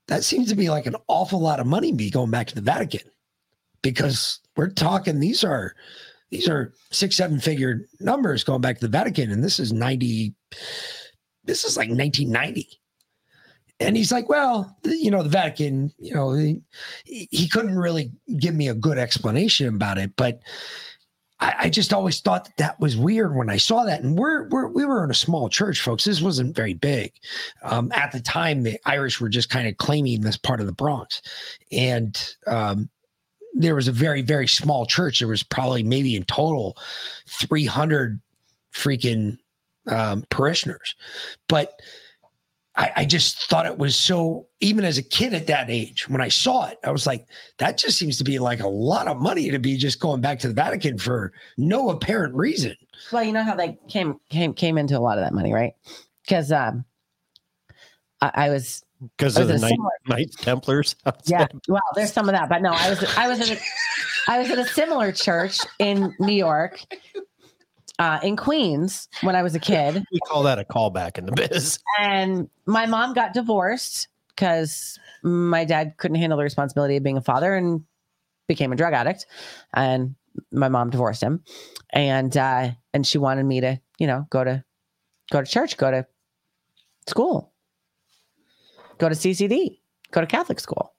that 0.06 0.24
seems 0.24 0.48
to 0.48 0.54
be 0.54 0.70
like 0.70 0.86
an 0.86 0.96
awful 1.06 1.40
lot 1.40 1.60
of 1.60 1.66
money 1.66 1.92
be 1.92 2.10
going 2.10 2.30
back 2.30 2.46
to 2.46 2.54
the 2.54 2.62
Vatican 2.62 3.02
because 3.82 4.40
we're 4.56 4.70
talking, 4.70 5.20
these 5.20 5.44
are, 5.44 5.74
these 6.30 6.48
are 6.48 6.74
six, 6.90 7.16
seven 7.16 7.40
figure 7.40 7.86
numbers 8.00 8.44
going 8.44 8.60
back 8.60 8.78
to 8.78 8.86
the 8.86 8.90
Vatican. 8.90 9.30
And 9.30 9.42
this 9.42 9.58
is 9.58 9.72
90, 9.72 10.34
this 11.44 11.64
is 11.64 11.76
like 11.76 11.88
1990 11.88 12.78
and 13.80 13.96
he's 13.96 14.10
like, 14.10 14.28
well, 14.28 14.76
you 14.84 15.10
know, 15.10 15.22
the 15.22 15.28
Vatican, 15.28 15.92
you 15.98 16.14
know, 16.14 16.32
he, 16.32 17.28
he 17.30 17.48
couldn't 17.48 17.78
really 17.78 18.10
give 18.38 18.54
me 18.54 18.68
a 18.68 18.74
good 18.74 18.98
explanation 18.98 19.68
about 19.68 19.98
it, 19.98 20.12
but 20.16 20.40
I, 21.38 21.54
I 21.58 21.70
just 21.70 21.92
always 21.92 22.20
thought 22.20 22.46
that 22.46 22.56
that 22.56 22.80
was 22.80 22.96
weird 22.96 23.36
when 23.36 23.48
I 23.48 23.56
saw 23.56 23.84
that. 23.84 24.02
And 24.02 24.18
we're, 24.18 24.48
we're 24.48 24.66
we 24.68 24.84
were 24.84 25.04
in 25.04 25.10
a 25.12 25.14
small 25.14 25.48
church, 25.48 25.80
folks. 25.80 26.04
This 26.04 26.20
wasn't 26.20 26.56
very 26.56 26.74
big. 26.74 27.12
Um, 27.62 27.92
at 27.92 28.10
the 28.10 28.20
time, 28.20 28.64
the 28.64 28.80
Irish 28.84 29.20
were 29.20 29.28
just 29.28 29.48
kind 29.48 29.68
of 29.68 29.76
claiming 29.76 30.22
this 30.22 30.36
part 30.36 30.60
of 30.60 30.66
the 30.66 30.72
Bronx, 30.72 31.22
and 31.70 32.34
um, 32.48 32.90
there 33.58 33.74
was 33.74 33.88
a 33.88 33.92
very 33.92 34.22
very 34.22 34.48
small 34.48 34.86
church. 34.86 35.18
There 35.18 35.28
was 35.28 35.42
probably 35.42 35.82
maybe 35.82 36.16
in 36.16 36.24
total 36.24 36.76
three 37.26 37.66
hundred 37.66 38.20
freaking 38.72 39.38
um, 39.86 40.24
parishioners, 40.30 40.94
but 41.48 41.78
I, 42.78 42.92
I 42.98 43.04
just 43.04 43.50
thought 43.50 43.66
it 43.66 43.76
was 43.76 43.96
so, 43.96 44.46
even 44.60 44.84
as 44.84 44.98
a 44.98 45.02
kid 45.02 45.34
at 45.34 45.48
that 45.48 45.68
age, 45.68 46.08
when 46.08 46.20
I 46.20 46.28
saw 46.28 46.68
it, 46.68 46.78
I 46.84 46.92
was 46.92 47.08
like, 47.08 47.26
that 47.58 47.76
just 47.76 47.98
seems 47.98 48.18
to 48.18 48.24
be 48.24 48.38
like 48.38 48.60
a 48.60 48.68
lot 48.68 49.08
of 49.08 49.18
money 49.18 49.50
to 49.50 49.58
be 49.58 49.76
just 49.76 49.98
going 49.98 50.20
back 50.20 50.38
to 50.40 50.48
the 50.48 50.54
Vatican 50.54 50.96
for 50.96 51.32
no 51.56 51.90
apparent 51.90 52.36
reason. 52.36 52.76
Well, 53.10 53.24
you 53.24 53.32
know 53.32 53.42
how 53.42 53.56
they 53.56 53.76
came 53.88 54.20
came 54.30 54.54
came 54.54 54.78
into 54.78 54.96
a 54.96 55.00
lot 55.00 55.18
of 55.18 55.24
that 55.24 55.34
money, 55.34 55.52
right? 55.52 55.74
Because 56.22 56.52
um, 56.52 56.84
I, 58.20 58.30
I 58.34 58.50
was 58.50 58.84
because 59.16 59.36
of 59.36 59.48
the 59.48 59.58
Knight, 59.58 59.78
Knights 60.08 60.36
Templars. 60.36 60.96
yeah. 61.24 61.46
Well, 61.68 61.80
there's 61.94 62.12
some 62.12 62.28
of 62.28 62.34
that, 62.34 62.48
but 62.48 62.62
no, 62.62 62.72
I 62.72 62.90
was 62.90 63.04
I 63.16 63.28
was 63.28 63.48
in 63.48 63.56
a, 63.56 63.60
I 64.28 64.38
was 64.38 64.50
in 64.50 64.58
a 64.58 64.66
similar 64.66 65.12
church 65.12 65.58
in 65.78 66.14
New 66.18 66.34
York, 66.34 66.80
uh, 67.98 68.18
in 68.22 68.36
Queens 68.36 69.08
when 69.22 69.36
I 69.36 69.42
was 69.42 69.54
a 69.54 69.60
kid. 69.60 70.04
We 70.12 70.20
call 70.20 70.42
that 70.44 70.58
a 70.58 70.64
callback 70.64 71.18
in 71.18 71.26
the 71.26 71.32
biz. 71.32 71.78
and 71.98 72.48
my 72.66 72.86
mom 72.86 73.14
got 73.14 73.34
divorced 73.34 74.08
because 74.28 74.98
my 75.22 75.64
dad 75.64 75.94
couldn't 75.96 76.16
handle 76.16 76.38
the 76.38 76.44
responsibility 76.44 76.96
of 76.96 77.02
being 77.02 77.16
a 77.16 77.22
father 77.22 77.54
and 77.54 77.82
became 78.46 78.72
a 78.72 78.76
drug 78.76 78.94
addict 78.94 79.26
and 79.74 80.14
my 80.52 80.68
mom 80.68 80.90
divorced 80.90 81.22
him 81.22 81.42
and 81.92 82.36
uh 82.36 82.70
and 82.94 83.06
she 83.06 83.18
wanted 83.18 83.44
me 83.44 83.60
to 83.60 83.78
you 83.98 84.06
know 84.06 84.26
go 84.30 84.42
to 84.44 84.64
go 85.30 85.42
to 85.42 85.46
church 85.46 85.76
go 85.76 85.90
to 85.90 86.06
school 87.08 87.52
go 88.98 89.08
to 89.08 89.14
ccd 89.14 89.78
go 90.10 90.20
to 90.20 90.26
catholic 90.26 90.60
school 90.60 90.94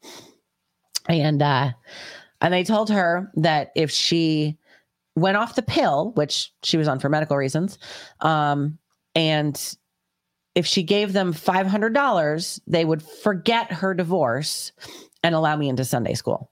and 1.07 1.41
uh 1.41 1.71
and 2.41 2.53
they 2.53 2.63
told 2.63 2.89
her 2.89 3.31
that 3.35 3.71
if 3.76 3.91
she 3.91 4.57
went 5.15 5.38
off 5.38 5.55
the 5.55 5.61
pill 5.61 6.11
which 6.15 6.53
she 6.63 6.77
was 6.77 6.88
on 6.88 6.99
for 6.99 7.09
medical 7.09 7.38
reasons 7.38 7.77
um 8.21 8.77
and 9.15 9.76
if 10.55 10.65
she 10.65 10.84
gave 10.84 11.13
them 11.13 11.34
$500, 11.34 12.59
they 12.67 12.85
would 12.85 13.01
forget 13.01 13.71
her 13.71 13.93
divorce 13.93 14.71
and 15.23 15.35
allow 15.35 15.55
me 15.55 15.69
into 15.69 15.85
Sunday 15.85 16.13
school. 16.13 16.51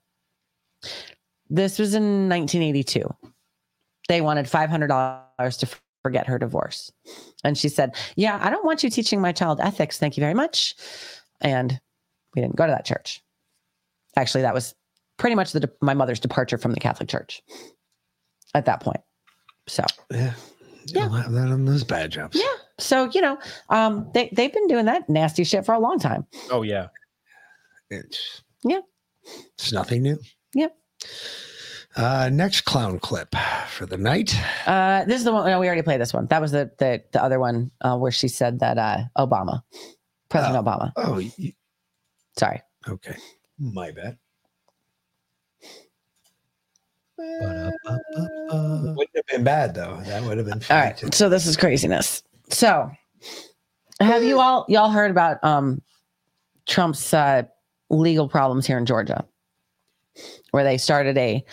This 1.50 1.78
was 1.78 1.94
in 1.94 2.28
1982. 2.28 3.02
They 4.08 4.20
wanted 4.20 4.46
$500 4.46 5.58
to 5.58 5.68
forget 6.02 6.26
her 6.26 6.38
divorce. 6.38 6.92
And 7.44 7.58
she 7.58 7.68
said, 7.68 7.94
Yeah, 8.16 8.38
I 8.42 8.50
don't 8.50 8.64
want 8.64 8.82
you 8.82 8.90
teaching 8.90 9.20
my 9.20 9.32
child 9.32 9.60
ethics. 9.60 9.98
Thank 9.98 10.16
you 10.16 10.20
very 10.22 10.34
much. 10.34 10.74
And 11.40 11.80
we 12.34 12.42
didn't 12.42 12.56
go 12.56 12.66
to 12.66 12.72
that 12.72 12.84
church. 12.84 13.22
Actually, 14.16 14.42
that 14.42 14.54
was 14.54 14.74
pretty 15.18 15.36
much 15.36 15.52
the, 15.52 15.70
my 15.80 15.94
mother's 15.94 16.20
departure 16.20 16.58
from 16.58 16.72
the 16.72 16.80
Catholic 16.80 17.08
Church 17.08 17.42
at 18.54 18.66
that 18.66 18.80
point. 18.80 19.00
So, 19.66 19.84
Yeah. 20.10 20.32
You 20.86 20.94
don't 20.94 21.10
have 21.12 21.32
that 21.32 21.48
on 21.48 21.66
those 21.66 21.84
bad 21.84 22.10
jobs. 22.10 22.36
yeah. 22.40 22.46
So, 22.80 23.10
you 23.12 23.20
know, 23.20 23.36
um, 23.68 24.10
they, 24.14 24.30
they've 24.32 24.52
been 24.52 24.68
doing 24.68 24.86
that 24.86 25.06
nasty 25.08 25.44
shit 25.44 25.66
for 25.66 25.74
a 25.74 25.78
long 25.78 25.98
time. 25.98 26.24
Oh 26.50 26.62
yeah. 26.62 26.86
It's 27.90 28.42
Yeah. 28.64 28.80
it's 29.54 29.70
nothing 29.72 30.02
new. 30.02 30.18
Yep. 30.54 30.74
Uh, 31.96 32.30
next 32.32 32.62
clown 32.62 32.98
clip 33.00 33.34
for 33.68 33.84
the 33.84 33.98
night. 33.98 34.34
Uh, 34.66 35.04
this 35.04 35.18
is 35.18 35.24
the 35.24 35.32
one. 35.32 35.46
No, 35.46 35.58
we 35.60 35.66
already 35.66 35.82
played 35.82 36.00
this 36.00 36.14
one. 36.14 36.26
That 36.26 36.40
was 36.40 36.52
the 36.52 36.70
the, 36.78 37.02
the 37.12 37.22
other 37.22 37.38
one 37.40 37.70
uh, 37.82 37.96
where 37.98 38.12
she 38.12 38.28
said 38.28 38.60
that 38.60 38.78
uh, 38.78 38.98
Obama, 39.18 39.62
President 40.28 40.64
Obama. 40.64 40.92
Oh, 40.96 41.18
you, 41.18 41.52
Sorry. 42.38 42.62
okay. 42.88 43.16
My 43.58 43.90
bad. 43.90 44.18
Wouldn't 47.18 49.08
have 49.16 49.26
been 49.30 49.44
bad 49.44 49.74
though. 49.74 50.00
That 50.04 50.22
would 50.22 50.38
have 50.38 50.46
been. 50.46 50.62
All 50.70 50.76
right. 50.76 51.14
So 51.14 51.28
this 51.28 51.46
is 51.46 51.56
craziness. 51.56 52.22
So 52.50 52.90
Have 54.00 54.22
you 54.22 54.38
all 54.40 54.64
y'all 54.68 54.90
heard 54.90 55.10
about 55.10 55.42
um 55.42 55.82
Trump's 56.66 57.12
uh, 57.12 57.42
legal 57.90 58.28
problems 58.28 58.66
here 58.66 58.78
in 58.78 58.86
Georgia, 58.86 59.24
where 60.52 60.62
they 60.64 60.78
started 60.78 61.16
a 61.18 61.44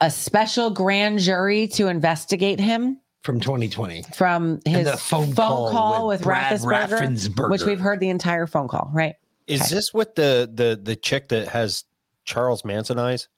a 0.00 0.10
special 0.10 0.70
grand 0.70 1.18
jury 1.18 1.66
to 1.68 1.88
investigate 1.88 2.60
him 2.60 3.00
from 3.24 3.40
2020 3.40 4.04
from 4.14 4.60
his 4.64 4.84
the 4.90 4.96
phone 4.96 5.26
phone, 5.32 5.34
call 5.34 5.70
call, 5.70 6.06
with 6.08 6.20
with, 6.20 6.24
Brad 6.24 6.60
Raffensperger, 6.60 6.88
Raffensperger. 6.88 7.50
which 7.50 7.62
we've 7.64 7.80
heard 7.80 8.00
the 8.00 8.08
entire 8.10 8.46
phone 8.46 8.68
call, 8.68 8.90
right? 8.94 9.14
Is 9.46 9.62
Okay. 9.62 9.74
this 9.74 9.92
with 9.94 10.14
the 10.14 10.50
the 10.52 10.78
the 10.80 10.94
chick 10.96 11.28
that 11.28 11.48
has 11.48 11.84
Charles 12.24 12.64
Manson 12.64 12.98
eyes? 12.98 13.28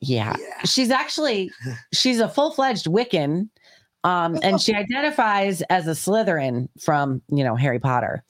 Yeah. 0.00 0.34
She's 0.64 0.90
actually 0.90 1.50
she's 1.92 2.18
a 2.20 2.28
full-fledged 2.28 2.86
Wiccan. 2.86 3.48
Um, 4.04 4.36
and 4.42 4.60
she 4.60 4.74
identifies 4.74 5.62
as 5.62 5.86
a 5.86 5.92
Slytherin 5.92 6.68
from, 6.80 7.22
you 7.28 7.44
know, 7.44 7.54
Harry 7.54 7.78
Potter. 7.78 8.24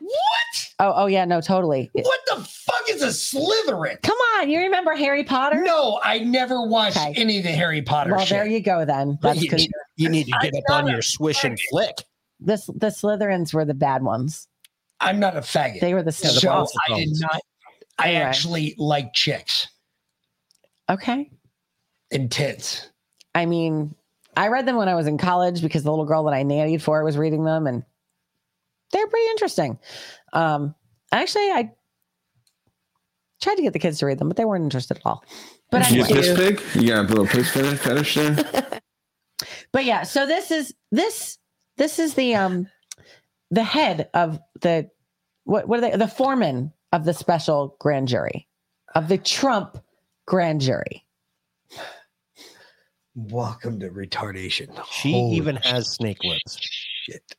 What? 0.00 0.53
Oh, 0.80 0.92
oh 0.96 1.06
yeah, 1.06 1.24
no, 1.24 1.40
totally. 1.40 1.88
What 1.92 2.20
the 2.26 2.36
fuck 2.36 2.90
is 2.90 3.02
a 3.02 3.06
Slytherin? 3.08 4.02
Come 4.02 4.16
on, 4.38 4.50
you 4.50 4.58
remember 4.58 4.94
Harry 4.94 5.22
Potter? 5.22 5.62
No, 5.62 6.00
I 6.02 6.18
never 6.18 6.66
watched 6.66 6.96
any 6.98 7.38
of 7.38 7.44
the 7.44 7.50
Harry 7.52 7.80
Potter 7.80 8.10
Well, 8.10 8.20
shit. 8.24 8.30
there 8.30 8.46
you 8.46 8.60
go 8.60 8.84
then. 8.84 9.16
That's 9.22 9.40
you, 9.40 9.50
you 9.96 10.08
need 10.08 10.24
to 10.26 10.36
get 10.42 10.52
up 10.68 10.74
on 10.74 10.86
your 10.88 11.00
swish 11.02 11.44
and 11.44 11.56
flick. 11.70 11.94
this 12.40 12.66
the 12.66 12.88
Slytherins 12.88 13.54
were 13.54 13.64
the 13.64 13.74
bad 13.74 14.02
ones. 14.02 14.48
I'm 15.00 15.20
not 15.20 15.36
a 15.36 15.40
faggot. 15.40 15.80
They 15.80 15.94
were 15.94 16.02
the 16.02 16.12
so 16.12 16.28
so 16.28 16.66
I 16.90 16.96
did 16.96 17.08
not. 17.20 17.40
I 17.98 18.08
Anyway. 18.08 18.22
actually 18.22 18.74
like 18.76 19.12
chicks 19.12 19.68
Okay. 20.90 21.30
Intense. 22.10 22.90
I 23.34 23.46
mean, 23.46 23.94
I 24.36 24.48
read 24.48 24.66
them 24.66 24.76
when 24.76 24.88
I 24.88 24.94
was 24.94 25.06
in 25.06 25.18
college 25.18 25.62
because 25.62 25.82
the 25.84 25.90
little 25.90 26.04
girl 26.04 26.24
that 26.24 26.34
I 26.34 26.42
nannied 26.44 26.82
for 26.82 27.02
was 27.04 27.16
reading 27.16 27.44
them, 27.44 27.66
and 27.66 27.82
they're 28.92 29.06
pretty 29.06 29.26
interesting. 29.30 29.78
Um, 30.34 30.74
actually, 31.12 31.50
I 31.50 31.72
tried 33.40 33.54
to 33.56 33.62
get 33.62 33.72
the 33.72 33.78
kids 33.78 33.98
to 34.00 34.06
read 34.06 34.18
them, 34.18 34.28
but 34.28 34.36
they 34.36 34.44
weren't 34.44 34.64
interested 34.64 34.98
at 34.98 35.06
all. 35.06 35.24
But 35.70 35.90
you 35.90 36.04
anyway. 36.04 36.20
piss 36.20 36.36
pig? 36.36 36.82
You 36.82 36.88
got 36.88 37.06
a 37.06 37.08
little 37.08 37.26
piss 37.26 37.50
fetish 37.50 37.78
fetish 37.78 38.14
there? 38.14 38.80
but 39.72 39.84
yeah, 39.84 40.02
so 40.02 40.26
this 40.26 40.50
is 40.50 40.74
this 40.92 41.38
this 41.76 41.98
is 41.98 42.14
the 42.14 42.34
um 42.34 42.68
the 43.50 43.64
head 43.64 44.08
of 44.14 44.38
the 44.60 44.90
what 45.44 45.66
what 45.68 45.78
are 45.78 45.90
they 45.90 45.96
the 45.96 46.08
foreman 46.08 46.72
of 46.92 47.04
the 47.04 47.14
special 47.14 47.76
grand 47.80 48.08
jury 48.08 48.46
of 48.94 49.08
the 49.08 49.18
Trump 49.18 49.78
grand 50.26 50.60
jury. 50.60 51.04
Welcome 53.16 53.80
to 53.80 53.90
retardation. 53.90 54.68
She 54.90 55.12
Holy 55.12 55.36
even 55.36 55.56
has 55.56 55.90
snake 55.90 56.22
lips. 56.24 56.58
Shit. 56.60 57.36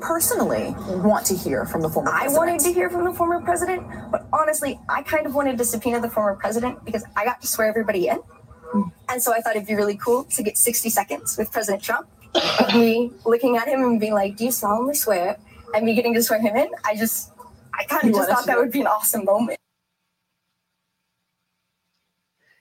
Personally 0.00 0.74
want 1.02 1.24
to 1.26 1.34
hear 1.34 1.64
from 1.64 1.80
the 1.80 1.88
former 1.88 2.10
I 2.10 2.28
wanted 2.28 2.60
to 2.60 2.72
hear 2.72 2.90
from 2.90 3.04
the 3.04 3.12
former 3.12 3.40
president, 3.40 3.86
but 4.10 4.26
honestly, 4.32 4.78
I 4.88 5.02
kind 5.02 5.26
of 5.26 5.34
wanted 5.34 5.56
to 5.58 5.64
subpoena 5.64 6.00
the 6.00 6.10
former 6.10 6.36
president 6.36 6.84
because 6.84 7.04
I 7.16 7.24
got 7.24 7.40
to 7.40 7.46
swear 7.46 7.68
everybody 7.68 8.08
in. 8.08 8.16
Hmm. 8.16 8.88
And 9.08 9.22
so 9.22 9.32
I 9.32 9.40
thought 9.40 9.56
it'd 9.56 9.68
be 9.68 9.74
really 9.74 9.96
cool 9.96 10.24
to 10.24 10.42
get 10.42 10.58
60 10.58 10.90
seconds 10.90 11.38
with 11.38 11.52
President 11.52 11.82
Trump 11.82 12.08
of 12.34 12.74
me 12.74 13.12
looking 13.24 13.56
at 13.56 13.68
him 13.68 13.82
and 13.82 14.00
being 14.00 14.14
like, 14.14 14.36
Do 14.36 14.44
you 14.44 14.52
solemnly 14.52 14.94
swear? 14.94 15.38
And 15.74 15.86
me 15.86 15.94
getting 15.94 16.14
to 16.14 16.22
swear 16.22 16.40
him 16.40 16.56
in. 16.56 16.68
I 16.84 16.96
just, 16.96 17.32
I 17.78 17.84
kind 17.84 18.04
of 18.04 18.14
just 18.14 18.28
thought 18.28 18.46
that 18.46 18.58
would 18.58 18.72
be 18.72 18.80
an 18.80 18.86
awesome 18.86 19.24
moment. 19.24 19.58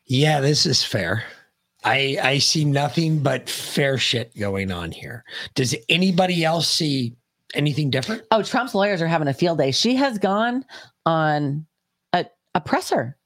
Yeah, 0.06 0.42
this 0.42 0.66
is 0.66 0.84
fair. 0.84 1.24
I 1.84 2.18
I 2.22 2.38
see 2.38 2.66
nothing 2.66 3.20
but 3.22 3.50
fair 3.50 3.98
shit 3.98 4.38
going 4.38 4.72
on 4.72 4.92
here. 4.92 5.24
Does 5.56 5.76
anybody 5.90 6.44
else 6.44 6.70
see 6.70 7.16
anything 7.54 7.90
different? 7.90 8.24
Oh, 8.32 8.42
Trump's 8.44 8.76
lawyers 8.76 9.02
are 9.02 9.08
having 9.08 9.28
a 9.28 9.34
field 9.34 9.58
day. 9.58 9.72
She 9.72 9.96
has 9.96 10.18
gone 10.18 10.66
on 11.06 11.66
a, 12.14 12.26
a 12.56 12.62
presser 12.62 13.18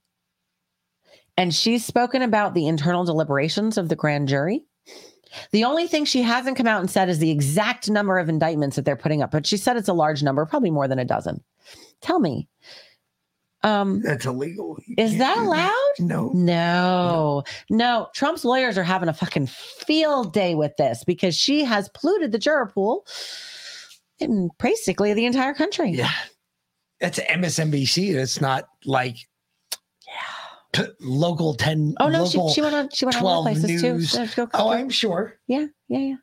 and 1.37 1.53
she's 1.53 1.85
spoken 1.85 2.21
about 2.21 2.53
the 2.53 2.67
internal 2.67 3.03
deliberations 3.05 3.77
of 3.77 3.89
the 3.89 3.95
grand 3.95 4.27
jury. 4.27 4.65
The 5.51 5.65
only 5.65 5.87
thing 5.87 6.05
she 6.05 6.21
hasn't 6.21 6.57
come 6.57 6.67
out 6.67 6.79
and 6.79 6.89
said 6.89 7.09
is 7.09 7.19
the 7.19 7.31
exact 7.31 7.89
number 7.89 8.17
of 8.17 8.29
indictments 8.29 8.75
that 8.75 8.85
they're 8.85 8.95
putting 8.95 9.21
up, 9.21 9.31
but 9.31 9.45
she 9.45 9.57
said 9.57 9.77
it's 9.77 9.89
a 9.89 9.93
large 9.93 10.23
number, 10.23 10.45
probably 10.45 10.71
more 10.71 10.87
than 10.87 10.99
a 10.99 11.05
dozen. 11.05 11.43
Tell 12.01 12.19
me, 12.19 12.47
um, 13.63 14.01
That's 14.01 14.25
illegal. 14.25 14.77
is 14.97 15.17
that 15.17 15.37
allowed? 15.37 15.73
No. 15.99 16.31
No, 16.33 17.43
no. 17.69 18.07
Trump's 18.15 18.45
lawyers 18.45 18.77
are 18.77 18.83
having 18.83 19.09
a 19.09 19.13
fucking 19.13 19.47
field 19.47 20.31
day 20.33 20.55
with 20.55 20.75
this 20.77 21.03
because 21.03 21.35
she 21.35 21.63
has 21.65 21.89
polluted 21.89 22.31
the 22.31 22.39
juror 22.39 22.67
pool 22.67 23.05
in 24.19 24.49
basically 24.59 25.13
the 25.13 25.25
entire 25.25 25.53
country. 25.53 25.91
Yeah. 25.91 26.11
That's 26.99 27.19
MSNBC. 27.19 28.15
It's 28.15 28.41
not 28.41 28.67
like 28.85 29.17
yeah. 30.07 30.85
local 30.99 31.53
10 31.53 31.95
Oh 31.99 32.09
no, 32.09 32.25
she, 32.25 32.39
she 32.49 32.61
went 32.61 32.75
on 32.75 32.89
she 32.91 33.05
went 33.05 33.17
on 33.21 33.25
other 33.25 33.41
places 33.43 33.83
news. 33.83 34.11
too. 34.11 34.25
So 34.27 34.45
go- 34.45 34.49
Oh, 34.53 34.69
I'm 34.71 34.89
sure. 34.89 35.39
yeah, 35.47 35.67
yeah, 35.87 35.99
yeah. 35.99 36.15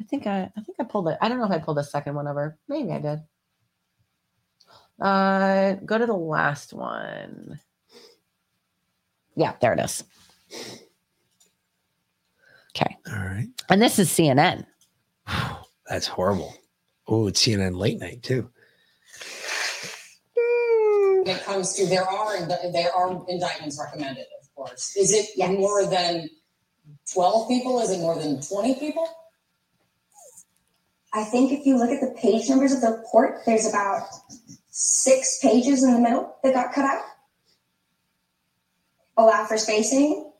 I 0.00 0.04
think 0.04 0.26
I 0.26 0.50
I 0.56 0.60
think 0.62 0.78
I 0.80 0.84
pulled 0.84 1.08
it. 1.08 1.18
I 1.20 1.28
don't 1.28 1.38
know 1.38 1.44
if 1.44 1.50
I 1.52 1.58
pulled 1.58 1.76
the 1.76 1.84
second 1.84 2.14
one 2.14 2.26
over. 2.26 2.58
Maybe 2.68 2.90
I 2.90 2.98
did. 2.98 3.20
Uh 5.00 5.74
go 5.84 5.98
to 5.98 6.06
the 6.06 6.12
last 6.14 6.72
one. 6.72 7.60
Yeah, 9.36 9.54
there 9.60 9.72
it 9.74 9.80
is. 9.80 10.02
Okay. 12.76 12.96
All 13.08 13.18
right. 13.24 13.48
And 13.68 13.80
this 13.80 13.98
is 13.98 14.10
CNN. 14.10 14.66
That's 15.90 16.06
horrible. 16.06 16.54
Oh, 17.08 17.26
it's 17.26 17.44
CNN 17.44 17.76
late 17.76 17.98
night 17.98 18.22
too. 18.22 18.48
Mm. 20.38 21.26
when 21.26 21.36
it 21.36 21.44
comes 21.44 21.74
to 21.74 21.86
there 21.86 22.08
are 22.08 22.46
there 22.46 22.94
are 22.94 23.24
indictments 23.28 23.78
recommended, 23.78 24.26
of 24.40 24.54
course. 24.54 24.96
Is 24.96 25.12
it 25.12 25.58
more 25.58 25.84
than 25.86 26.30
twelve 27.12 27.48
people? 27.48 27.80
Is 27.80 27.90
it 27.90 27.98
more 27.98 28.16
than 28.16 28.40
twenty 28.40 28.76
people? 28.76 29.06
I 31.12 31.24
think 31.24 31.50
if 31.50 31.66
you 31.66 31.76
look 31.76 31.90
at 31.90 32.00
the 32.00 32.16
page 32.20 32.48
numbers 32.48 32.72
of 32.72 32.82
the 32.82 32.92
report, 32.92 33.40
there's 33.44 33.66
about 33.66 34.06
six 34.70 35.40
pages 35.42 35.82
in 35.82 35.92
the 35.92 35.98
middle 35.98 36.36
that 36.44 36.54
got 36.54 36.72
cut 36.72 36.84
out. 36.84 37.02
Allow 39.16 39.44
for 39.46 39.58
spacing. 39.58 40.30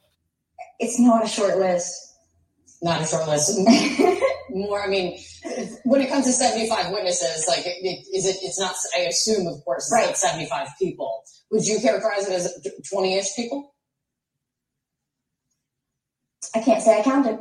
It's 0.78 1.00
not 1.00 1.24
a 1.24 1.28
short 1.28 1.58
list. 1.58 2.14
Not 2.80 3.02
a 3.02 3.04
short 3.04 3.26
list. 3.26 3.58
more. 4.54 4.82
I 4.82 4.86
mean, 4.88 5.18
when 5.84 6.00
it 6.00 6.08
comes 6.08 6.26
to 6.26 6.32
seventy-five 6.32 6.92
witnesses, 6.92 7.46
like 7.48 7.66
it, 7.66 7.76
it, 7.82 8.06
is 8.16 8.26
it? 8.26 8.36
It's 8.42 8.58
not. 8.58 8.74
I 8.96 9.00
assume, 9.02 9.46
of 9.46 9.64
course, 9.64 9.84
it's 9.84 9.92
Right. 9.92 10.06
not 10.06 10.16
seventy-five 10.16 10.68
people. 10.78 11.22
Would 11.50 11.66
you 11.66 11.80
characterize 11.80 12.28
it 12.28 12.32
as 12.32 12.66
twenty-ish 12.90 13.34
people? 13.36 13.74
I 16.54 16.60
can't 16.60 16.82
say 16.82 16.98
I 16.98 17.02
counted. 17.02 17.38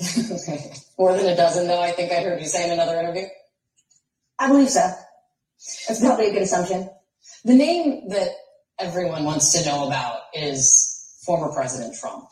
okay. 0.30 0.72
More 0.98 1.16
than 1.16 1.26
a 1.26 1.36
dozen, 1.36 1.66
though. 1.66 1.80
I 1.80 1.92
think 1.92 2.12
I 2.12 2.22
heard 2.22 2.40
you 2.40 2.46
say 2.46 2.64
in 2.64 2.72
another 2.72 2.98
interview. 2.98 3.24
I 4.38 4.48
believe 4.48 4.70
so. 4.70 4.80
That's 5.88 6.00
probably 6.00 6.28
a 6.28 6.32
good 6.32 6.42
assumption. 6.42 6.88
The 7.44 7.54
name 7.54 8.08
that 8.08 8.28
everyone 8.78 9.24
wants 9.24 9.52
to 9.52 9.64
know 9.68 9.86
about 9.86 10.20
is 10.34 11.20
former 11.24 11.52
President 11.52 11.94
Trump. 11.94 12.24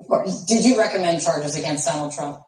Of 0.00 0.06
course. 0.06 0.44
Did 0.44 0.64
you 0.64 0.78
recommend 0.78 1.22
charges 1.22 1.56
against 1.56 1.86
Donald 1.86 2.12
Trump? 2.12 2.40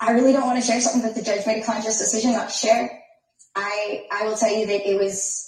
I 0.00 0.12
really 0.12 0.32
don't 0.32 0.46
want 0.46 0.58
to 0.58 0.66
share 0.66 0.80
something 0.80 1.02
that 1.02 1.14
the 1.14 1.22
judge 1.22 1.46
made 1.46 1.62
a 1.62 1.64
conscious 1.64 1.98
decision 1.98 2.32
not 2.32 2.48
to 2.48 2.54
share. 2.54 3.02
I 3.54 4.06
I 4.10 4.24
will 4.24 4.36
tell 4.36 4.50
you 4.54 4.66
that 4.66 4.88
it 4.88 4.98
was 4.98 5.46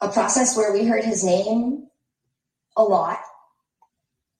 a 0.00 0.08
process 0.08 0.56
where 0.56 0.72
we 0.72 0.84
heard 0.84 1.04
his 1.04 1.24
name 1.24 1.88
a 2.76 2.82
lot. 2.82 3.18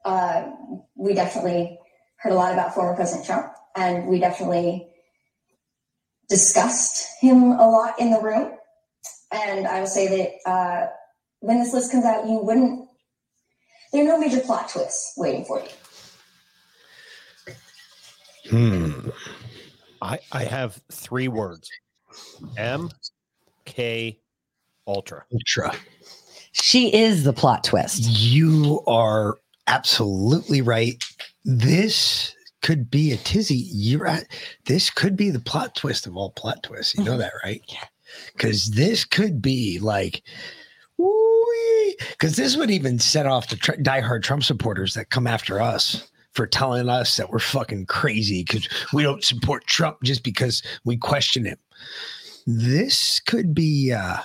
Uh, 0.05 0.51
we 0.95 1.15
definitely 1.15 1.79
heard 2.17 2.33
a 2.33 2.37
lot 2.37 2.53
about 2.53 2.75
former 2.75 2.95
President 2.95 3.27
Trump, 3.27 3.53
and 3.75 4.07
we 4.07 4.19
definitely 4.19 4.87
discussed 6.29 7.07
him 7.21 7.53
a 7.53 7.69
lot 7.69 7.99
in 7.99 8.11
the 8.11 8.21
room. 8.21 8.53
And 9.33 9.67
I 9.67 9.81
will 9.81 9.87
say 9.87 10.09
that 10.45 10.51
uh, 10.51 10.87
when 11.41 11.59
this 11.59 11.73
list 11.73 11.91
comes 11.91 12.05
out, 12.05 12.27
you 12.27 12.39
wouldn't. 12.39 12.87
There 13.93 14.03
are 14.03 14.07
no 14.07 14.19
major 14.19 14.41
plot 14.41 14.69
twists 14.69 15.15
waiting 15.17 15.45
for 15.45 15.61
you. 15.61 15.69
Hmm. 18.51 19.10
I 20.02 20.18
I 20.32 20.44
have 20.44 20.81
three 20.93 21.28
words. 21.28 21.70
M 22.56 22.90
K 23.64 24.18
Ultra. 24.86 25.24
Ultra. 25.32 25.74
She 26.52 26.94
is 26.94 27.24
the 27.24 27.32
plot 27.32 27.64
twist. 27.64 28.02
You 28.02 28.82
are 28.86 29.36
absolutely 29.66 30.62
right. 30.62 31.02
This 31.44 32.35
could 32.62 32.90
be 32.90 33.12
a 33.12 33.16
tizzy. 33.18 33.68
You're 33.73 34.06
at 34.06 34.27
this 34.64 34.90
could 34.90 35.16
be 35.16 35.31
the 35.31 35.40
plot 35.40 35.74
twist 35.74 36.06
of 36.06 36.16
all 36.16 36.31
plot 36.31 36.62
twists. 36.62 36.94
You 36.94 37.05
know 37.05 37.18
that, 37.18 37.32
right? 37.44 37.62
Yeah. 37.68 37.85
Because 38.32 38.70
this 38.70 39.05
could 39.05 39.43
be 39.43 39.78
like, 39.78 40.23
because 40.97 42.36
this 42.36 42.56
would 42.56 42.70
even 42.70 42.98
set 42.98 43.27
off 43.27 43.48
the 43.48 43.56
tr- 43.56 43.73
diehard 43.73 44.23
Trump 44.23 44.44
supporters 44.44 44.94
that 44.94 45.10
come 45.10 45.27
after 45.27 45.60
us 45.60 46.09
for 46.37 46.47
telling 46.47 46.89
us 46.89 47.17
that 47.17 47.31
we're 47.31 47.39
fucking 47.39 47.87
crazy 47.87 48.45
because 48.45 48.69
we 48.93 49.03
don't 49.03 49.25
support 49.25 49.67
Trump 49.67 49.97
just 50.05 50.23
because 50.23 50.63
we 50.85 50.97
question 50.97 51.47
him. 51.47 51.59
This 52.47 53.21
could 53.21 53.55
be, 53.55 53.93
uh, 53.93 54.19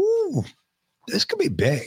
ooh, 0.00 0.44
this 1.08 1.24
could 1.24 1.40
be 1.40 1.48
big. 1.48 1.82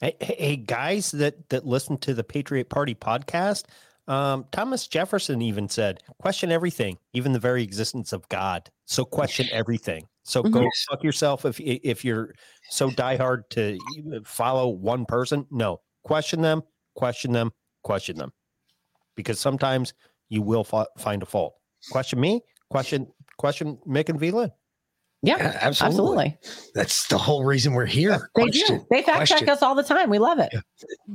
Hey, 0.00 0.16
hey, 0.20 0.36
hey, 0.38 0.56
guys 0.56 1.12
that 1.12 1.48
that 1.48 1.64
listen 1.64 1.96
to 1.98 2.12
the 2.12 2.24
Patriot 2.24 2.68
Party 2.68 2.94
podcast, 2.94 3.64
um, 4.08 4.44
Thomas 4.50 4.86
Jefferson 4.86 5.40
even 5.40 5.68
said, 5.68 6.02
"Question 6.18 6.50
everything, 6.50 6.98
even 7.14 7.32
the 7.32 7.38
very 7.38 7.62
existence 7.62 8.12
of 8.12 8.28
God." 8.28 8.68
So 8.84 9.04
question 9.04 9.48
everything. 9.52 10.06
So 10.24 10.42
go 10.42 10.60
Mhm. 10.60 10.70
fuck 10.90 11.04
yourself 11.04 11.46
if 11.46 11.58
if 11.60 12.04
you're 12.04 12.34
so 12.68 12.90
diehard 12.90 13.48
to 13.50 13.78
follow 14.24 14.68
one 14.68 15.06
person. 15.06 15.46
No, 15.50 15.80
question 16.02 16.42
them, 16.42 16.62
question 16.94 17.32
them, 17.32 17.52
question 17.84 18.16
them, 18.18 18.32
because 19.14 19.38
sometimes 19.38 19.94
you 20.28 20.42
will 20.42 20.64
fi- 20.64 20.86
find 20.98 21.22
a 21.22 21.26
fault. 21.26 21.54
Question 21.92 22.18
me, 22.20 22.40
question 22.70 23.06
question 23.38 23.78
Mick 23.86 24.08
and 24.08 24.18
Vlin. 24.20 24.50
Yeah, 25.22 25.36
Yeah, 25.38 25.58
absolutely. 25.62 26.26
absolutely. 26.36 26.38
That's 26.74 27.06
the 27.08 27.16
whole 27.18 27.44
reason 27.44 27.72
we're 27.72 27.86
here. 27.86 28.28
They 28.34 28.42
Question, 28.42 28.78
do. 28.78 28.86
They 28.90 29.02
fact 29.02 29.16
question. 29.18 29.38
check 29.38 29.48
us 29.48 29.62
all 29.62 29.74
the 29.74 29.82
time. 29.82 30.10
We 30.10 30.18
love 30.18 30.38
it. 30.38 30.52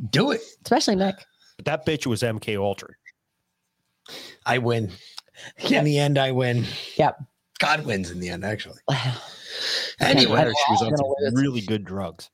Do 0.10 0.32
it. 0.32 0.42
Especially 0.64 0.96
Mick. 0.96 1.14
But 1.58 1.66
that 1.66 1.86
bitch 1.86 2.06
was 2.08 2.24
MK 2.24 2.58
Ultra. 2.58 2.90
I 4.46 4.58
win. 4.58 4.92
In 5.70 5.84
the 5.84 6.00
end, 6.00 6.18
I 6.18 6.32
win. 6.32 6.66
Yep. 6.96 7.18
God 7.60 7.86
wins 7.86 8.10
in 8.10 8.20
the 8.20 8.30
end, 8.30 8.44
actually. 8.44 8.80
Anyway, 10.00 10.40
Anyway, 10.40 10.54
she 10.66 10.72
was 10.72 10.82
on 10.82 10.96
some 10.98 11.36
really 11.36 11.62
good 11.62 11.84
drugs. 11.86 12.30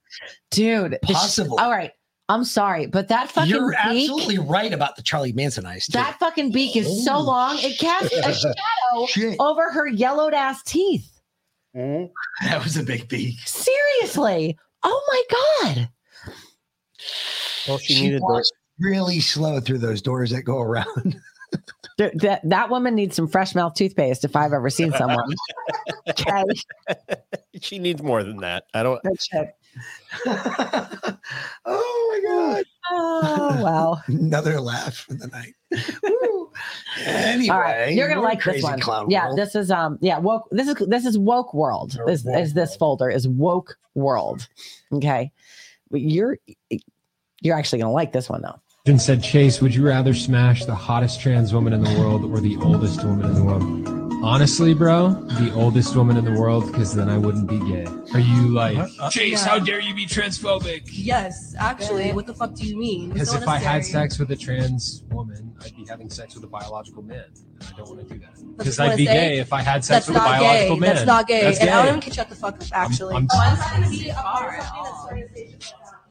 Dude. 0.52 0.92
the 1.02 1.08
sh- 1.08 1.12
Possible. 1.14 1.60
all 1.60 1.70
right. 1.72 1.92
I'm 2.28 2.44
sorry, 2.44 2.88
but 2.88 3.08
that 3.10 3.30
fucking 3.30 3.50
You're 3.52 3.70
beak, 3.72 4.10
absolutely 4.10 4.40
right 4.40 4.74
about 4.74 4.96
the 4.96 5.04
Charlie 5.04 5.32
Manson 5.34 5.66
eyes. 5.66 5.86
Too. 5.86 5.94
that 5.94 6.18
fucking 6.20 6.52
beak 6.52 6.76
is 6.76 7.06
so 7.06 7.14
Holy 7.14 7.26
long, 7.28 7.58
it 7.60 7.78
casts 7.78 8.12
a 8.14 8.34
shadow 8.34 9.06
Shit. 9.08 9.36
over 9.40 9.72
her 9.72 9.88
yellowed 9.88 10.34
ass 10.34 10.64
teeth. 10.64 11.12
Mm-hmm. 11.76 12.06
that 12.48 12.64
was 12.64 12.78
a 12.78 12.84
big 12.84 13.08
beak. 13.10 13.36
Seriously. 13.46 14.58
Oh 14.84 15.04
my 15.08 15.74
God. 15.76 15.90
Well, 17.68 17.78
she, 17.78 17.94
She 17.96 18.02
needed 18.04 18.22
the, 18.22 18.52
really 18.80 19.20
slow 19.20 19.60
through 19.60 19.80
those 19.80 20.02
doors 20.02 20.32
that 20.32 20.44
go 20.44 20.60
around. 20.60 21.20
Th- 21.98 22.12
That, 22.16 22.42
that 22.50 22.70
woman 22.70 22.96
needs 22.96 23.16
some 23.16 23.28
fresh 23.28 23.54
mouth 23.56 23.74
toothpaste 23.76 24.26
if 24.26 24.36
I've 24.36 24.52
ever 24.54 24.70
seen 24.70 24.92
someone. 24.94 25.32
okay. 26.10 26.44
she 27.62 27.78
needs 27.80 28.02
more 28.02 28.24
than 28.24 28.38
that. 28.38 28.66
I 28.74 28.84
don't. 28.84 29.02
Good 30.24 30.34
shit. 30.34 31.16
oh 31.66 32.22
my 32.24 32.30
god! 32.30 32.66
Oh, 32.92 33.64
wow. 33.64 34.02
Another 34.08 34.60
laugh 34.62 34.96
for 34.96 35.14
the 35.14 35.28
night. 35.28 35.54
Anyway, 37.06 37.50
All 37.50 37.60
right, 37.60 37.94
you're 37.94 38.08
gonna 38.08 38.22
like 38.22 38.42
this 38.42 38.64
one. 38.64 38.80
Clown 38.80 39.10
yeah, 39.10 39.26
world. 39.26 39.38
this 39.38 39.56
is 39.56 39.70
um, 39.70 39.98
yeah, 40.00 40.18
woke. 40.20 40.48
This 40.52 40.70
is 40.70 40.76
this 40.88 41.06
is 41.06 41.18
woke 41.18 41.54
world. 41.54 41.98
Or 42.00 42.10
Is 42.10 42.24
woke 42.24 42.40
is 42.40 42.54
this 42.54 42.78
folder 42.78 43.10
is 43.10 43.28
woke 43.28 43.78
world? 43.94 44.48
Okay, 44.94 45.34
but 45.92 46.00
you're 46.00 46.38
you're 47.42 47.58
actually 47.58 47.80
gonna 47.80 47.92
like 47.92 48.14
this 48.14 48.30
one 48.30 48.42
though. 48.42 48.60
Then 48.86 49.00
said, 49.00 49.22
Chase, 49.22 49.62
would 49.62 49.76
you 49.76 49.86
rather 49.86 50.14
smash 50.14 50.64
the 50.64 50.76
hottest 50.76 51.20
trans 51.20 51.54
woman 51.54 51.74
in 51.74 51.84
the 51.84 52.00
world 52.00 52.24
or 52.24 52.40
the 52.40 52.56
oldest 52.58 53.04
woman 53.04 53.26
in 53.26 53.34
the 53.34 53.44
world? 53.44 54.05
Honestly, 54.26 54.74
bro, 54.74 55.10
the 55.38 55.54
oldest 55.54 55.96
woman 55.96 56.18
in 56.18 56.26
the 56.26 56.32
world, 56.32 56.66
because 56.72 56.96
then 56.96 57.10
I 57.10 57.16
wouldn't 57.16 57.48
be 57.48 57.60
gay. 57.60 57.86
Are 58.16 58.20
you 58.20 58.48
like, 58.48 58.76
uh, 58.76 58.88
uh, 59.00 59.10
Chase, 59.12 59.44
how 59.44 59.60
dare 59.60 59.80
you 59.80 59.94
be 59.94 60.08
transphobic? 60.08 60.82
Yes, 60.88 61.54
actually, 61.60 62.12
what 62.12 62.26
the 62.26 62.34
fuck 62.34 62.56
do 62.56 62.66
you 62.66 62.76
mean? 62.76 63.12
Because 63.12 63.36
if 63.36 63.48
I 63.48 63.60
had 63.60 63.86
sex 63.86 64.18
with 64.18 64.32
a 64.32 64.36
trans 64.36 65.04
woman, 65.12 65.56
I'd 65.64 65.76
be 65.76 65.86
having 65.86 66.10
sex 66.10 66.34
with 66.34 66.44
a 66.44 66.48
biological 66.48 67.04
man. 67.04 67.26
And 67.60 67.70
I 67.72 67.78
don't 67.78 67.88
want 67.88 68.00
to 68.02 68.12
do 68.12 68.20
that. 68.20 68.58
Because 68.58 68.80
I'd 68.80 68.98
be 68.98 69.06
say. 69.06 69.14
gay 69.14 69.38
if 69.38 69.54
I 69.54 69.62
had 69.62 69.86
sex 69.86 70.08
with 70.08 70.18
a 70.18 70.20
biological 70.20 70.76
gay. 70.78 70.80
man. 70.80 70.96
That's 70.96 71.06
not 71.06 71.28
gay. 71.28 71.42
That's 71.44 71.60
and 71.60 71.70
gay. 71.70 71.74
Adam 71.76 72.02
can 72.02 72.12
shut 72.12 72.28
the 72.28 72.36
fuck 72.36 72.56
up. 72.56 72.68
Actually, 72.74 73.14
I'm- 73.14 73.28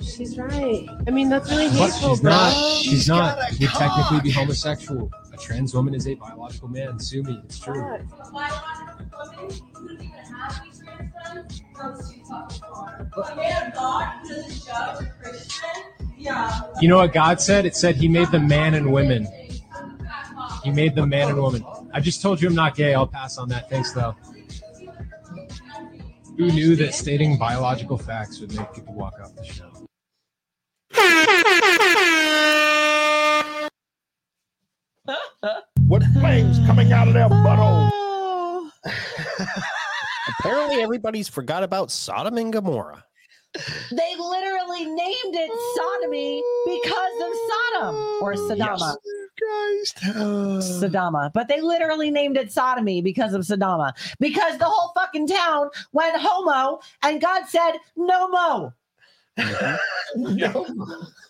She's 0.04 0.38
right. 0.38 0.86
I 1.06 1.10
mean, 1.10 1.28
that's 1.28 1.50
really 1.50 1.68
But 1.68 1.90
hateful, 1.90 2.10
she's 2.10 2.20
bro. 2.20 2.30
not. 2.30 2.52
She's 2.82 3.08
not. 3.08 3.60
You'd 3.60 3.70
technically 3.70 4.20
be 4.20 4.30
homosexual. 4.30 5.10
A 5.32 5.36
trans 5.36 5.74
woman 5.74 5.94
is 5.94 6.06
a 6.06 6.14
biological 6.14 6.68
man. 6.68 6.98
Sue 7.00 7.22
me. 7.22 7.40
It's 7.44 7.58
true. 7.58 7.98
You 16.80 16.88
know 16.88 16.98
what 16.98 17.12
God 17.12 17.40
said? 17.40 17.66
It 17.66 17.76
said 17.76 17.96
He 17.96 18.08
made 18.08 18.30
the 18.30 18.40
man 18.40 18.74
and 18.74 18.92
women. 18.92 19.26
He 20.62 20.70
made 20.70 20.94
the 20.94 21.06
man 21.06 21.28
and 21.28 21.38
woman. 21.40 21.64
I 21.92 22.00
just 22.00 22.22
told 22.22 22.40
you 22.40 22.48
I'm 22.48 22.54
not 22.54 22.74
gay. 22.74 22.94
I'll 22.94 23.06
pass 23.06 23.38
on 23.38 23.48
that. 23.50 23.68
Thanks, 23.70 23.92
though. 23.92 24.14
Who 26.36 26.46
knew 26.46 26.74
that 26.76 26.94
stating 26.94 27.38
biological 27.38 27.96
facts 27.96 28.40
would 28.40 28.54
make 28.56 28.72
people 28.72 28.94
walk 28.94 29.14
off 29.22 29.34
the 29.36 29.44
show? 29.44 29.70
What 35.86 36.02
flames 36.14 36.58
coming 36.66 36.92
out 36.92 37.08
of 37.08 37.14
their 37.14 37.28
butthole? 37.28 37.90
Apparently, 40.40 40.82
everybody's 40.82 41.28
forgot 41.28 41.62
about 41.62 41.90
Sodom 41.90 42.38
and 42.38 42.52
Gomorrah. 42.52 43.04
They 43.92 44.16
literally 44.18 44.86
named 44.86 45.34
it 45.34 45.50
sodomy 45.76 46.42
because 46.64 47.22
of 47.22 47.32
Sodom 47.48 47.94
or 48.20 48.32
oh, 48.32 48.48
Sodoma. 48.48 48.96
Sodoma. 50.62 51.32
But 51.32 51.48
they 51.48 51.60
literally 51.60 52.10
named 52.10 52.36
it 52.36 52.50
sodomy 52.50 53.00
because 53.00 53.32
of 53.34 53.42
Sodoma. 53.42 53.92
Because 54.18 54.58
the 54.58 54.64
whole 54.64 54.92
fucking 54.94 55.28
town 55.28 55.70
went 55.92 56.16
homo 56.16 56.80
and 57.02 57.20
God 57.20 57.46
said, 57.46 57.72
no 57.96 58.28
mo. 58.28 58.72
Mm-hmm. 59.38 60.92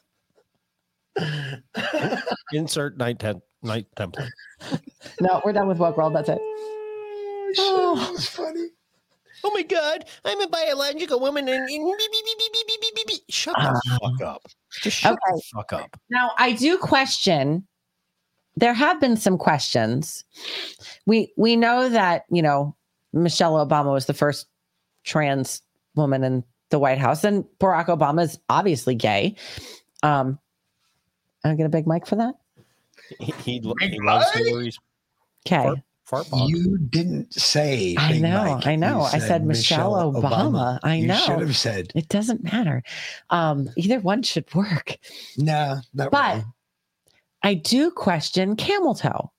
Insert 2.52 2.97
night 2.97 3.18
tem- 3.18 3.43
night 3.62 3.86
template. 3.97 4.31
No, 5.20 5.40
we're 5.44 5.52
done 5.52 5.68
with 5.68 5.78
woke 5.78 5.97
world. 5.97 6.14
That's 6.14 6.28
it. 6.28 6.39
Oh, 6.40 7.94
oh. 7.97 8.12
that's 8.12 8.26
funny. 8.28 8.68
Oh 9.43 9.51
my 9.52 9.62
god, 9.62 10.06
I'm 10.24 10.40
a 10.40 10.48
biological 10.48 11.20
woman 11.20 11.47
and, 11.48 11.59
and 11.59 11.68
beep, 11.68 11.98
beep, 12.12 12.24
beep, 12.24 12.39
beep, 12.39 12.66
beep, 12.66 12.81
beep, 12.81 12.94
beep, 12.94 13.06
beep. 13.06 13.20
shut 13.28 13.55
the 13.56 13.81
ah. 13.90 13.98
fuck 14.01 14.22
up. 14.22 14.43
Just 14.81 14.97
shut 14.97 15.18
the 15.26 15.43
fuck 15.55 15.72
up. 15.72 16.01
Now, 16.09 16.31
I 16.39 16.52
do 16.52 16.78
question. 16.78 17.66
There 18.56 18.72
have 18.72 19.01
been 19.01 19.16
some 19.16 19.36
questions. 19.36 20.24
We 21.06 21.32
we 21.36 21.56
know 21.56 21.89
that 21.89 22.24
you 22.31 22.40
know 22.40 22.74
Michelle 23.12 23.55
Obama 23.55 23.93
was 23.93 24.06
the 24.06 24.14
first 24.14 24.47
trans 25.05 25.60
woman 25.94 26.24
in 26.24 26.44
the 26.75 26.79
White 26.81 26.99
House, 26.99 27.23
and 27.23 27.45
Barack 27.61 27.87
Obama 27.87 28.25
is 28.25 28.37
obviously 28.49 28.97
gay. 28.97 29.37
Um, 30.03 30.41
I 31.45 31.55
get 31.55 31.67
a 31.67 31.69
big 31.69 31.87
mic 31.87 32.05
for 32.05 32.17
that. 32.17 32.35
He, 33.21 33.33
he, 33.45 33.73
he 33.81 34.01
loves 34.01 34.29
Hillary's 34.33 34.77
Okay. 35.47 35.81
fart, 36.05 36.27
fart. 36.27 36.49
You 36.49 36.79
didn't 36.79 37.33
say. 37.33 37.95
I 37.97 38.19
know, 38.19 38.43
Mike. 38.57 38.67
I 38.67 38.75
know. 38.75 38.99
You 38.99 39.05
I 39.05 39.19
said 39.19 39.47
Michelle, 39.47 39.93
Obama. 40.13 40.81
I 40.83 40.97
You 40.97 41.07
know. 41.07 41.17
should 41.21 41.39
have 41.41 41.57
said. 41.57 41.93
It 41.95 42.09
doesn't 42.09 42.43
matter. 42.43 42.83
Um, 43.31 43.71
either 43.77 44.01
one 44.01 44.25
should 44.25 44.53
work. 44.53 44.97
No, 45.39 45.79
not 45.95 46.11
But 46.11 46.33
really. 46.35 46.45
I 47.45 47.55
do 47.55 47.91
question 47.93 48.57
camel 48.57 48.95
toe. 48.97 49.31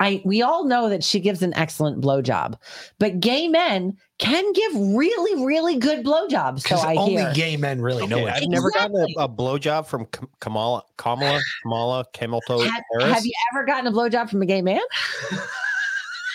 I 0.00 0.22
we 0.24 0.40
all 0.42 0.64
know 0.64 0.88
that 0.88 1.04
she 1.04 1.20
gives 1.20 1.42
an 1.42 1.52
excellent 1.54 2.00
blowjob, 2.02 2.56
but 2.98 3.20
gay 3.20 3.48
men 3.48 3.96
can 4.18 4.52
give 4.52 4.74
really, 4.96 5.44
really 5.44 5.78
good 5.78 6.04
blowjobs. 6.04 6.60
So 6.60 6.68
Because 6.70 6.84
I 6.84 6.94
only 6.94 7.16
hear. 7.16 7.32
gay 7.34 7.56
men 7.58 7.80
really 7.82 8.06
know 8.06 8.20
Okay, 8.20 8.28
it. 8.28 8.42
I've 8.42 8.48
never 8.48 8.70
gotten 8.70 8.96
a, 8.96 9.22
a 9.24 9.28
blowjob 9.28 9.86
from 9.86 10.06
Kam- 10.06 10.28
Kamala, 10.40 10.82
Kamala, 10.96 11.40
Kamala, 11.62 12.04
Camel 12.12 12.40
Toe 12.46 12.60
have, 12.60 12.82
have 13.00 13.24
you 13.24 13.32
ever 13.52 13.64
gotten 13.64 13.86
a 13.86 13.92
blowjob 13.92 14.30
from 14.30 14.42
a 14.42 14.46
gay 14.46 14.62
man? 14.62 14.80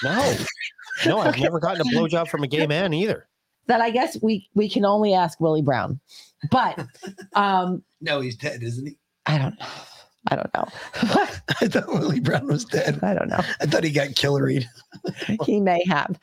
No, 0.04 0.36
no, 1.06 1.20
I've 1.20 1.38
never 1.40 1.60
gotten 1.60 1.82
a 1.82 1.86
blowjob 1.86 2.28
from 2.28 2.44
a 2.44 2.48
gay 2.48 2.68
man 2.68 2.94
either. 2.94 3.28
That 3.68 3.82
I 3.82 3.90
guess 3.90 4.16
we 4.22 4.48
we 4.54 4.70
can 4.70 4.86
only 4.86 5.14
ask 5.16 5.40
Willie 5.42 5.64
Brown. 5.64 6.00
But 6.52 6.86
um, 7.34 7.84
No, 8.02 8.20
he's 8.22 8.36
dead, 8.36 8.62
isn't 8.62 8.86
he? 8.86 8.98
I 9.26 9.40
don't 9.40 9.60
know. 9.60 9.66
I 10.28 10.36
don't 10.36 10.54
know. 10.54 10.66
I 11.62 11.68
thought 11.68 11.88
Willie 11.88 12.20
Brown 12.20 12.48
was 12.48 12.66
dead. 12.66 13.00
I 13.04 13.14
don't 13.14 13.30
know. 13.30 13.42
I 13.62 13.66
thought 13.66 13.84
he 13.84 13.92
got 13.92 14.16
killeried. 14.16 14.68
he 15.46 15.60
may 15.60 15.84
have. 15.88 16.20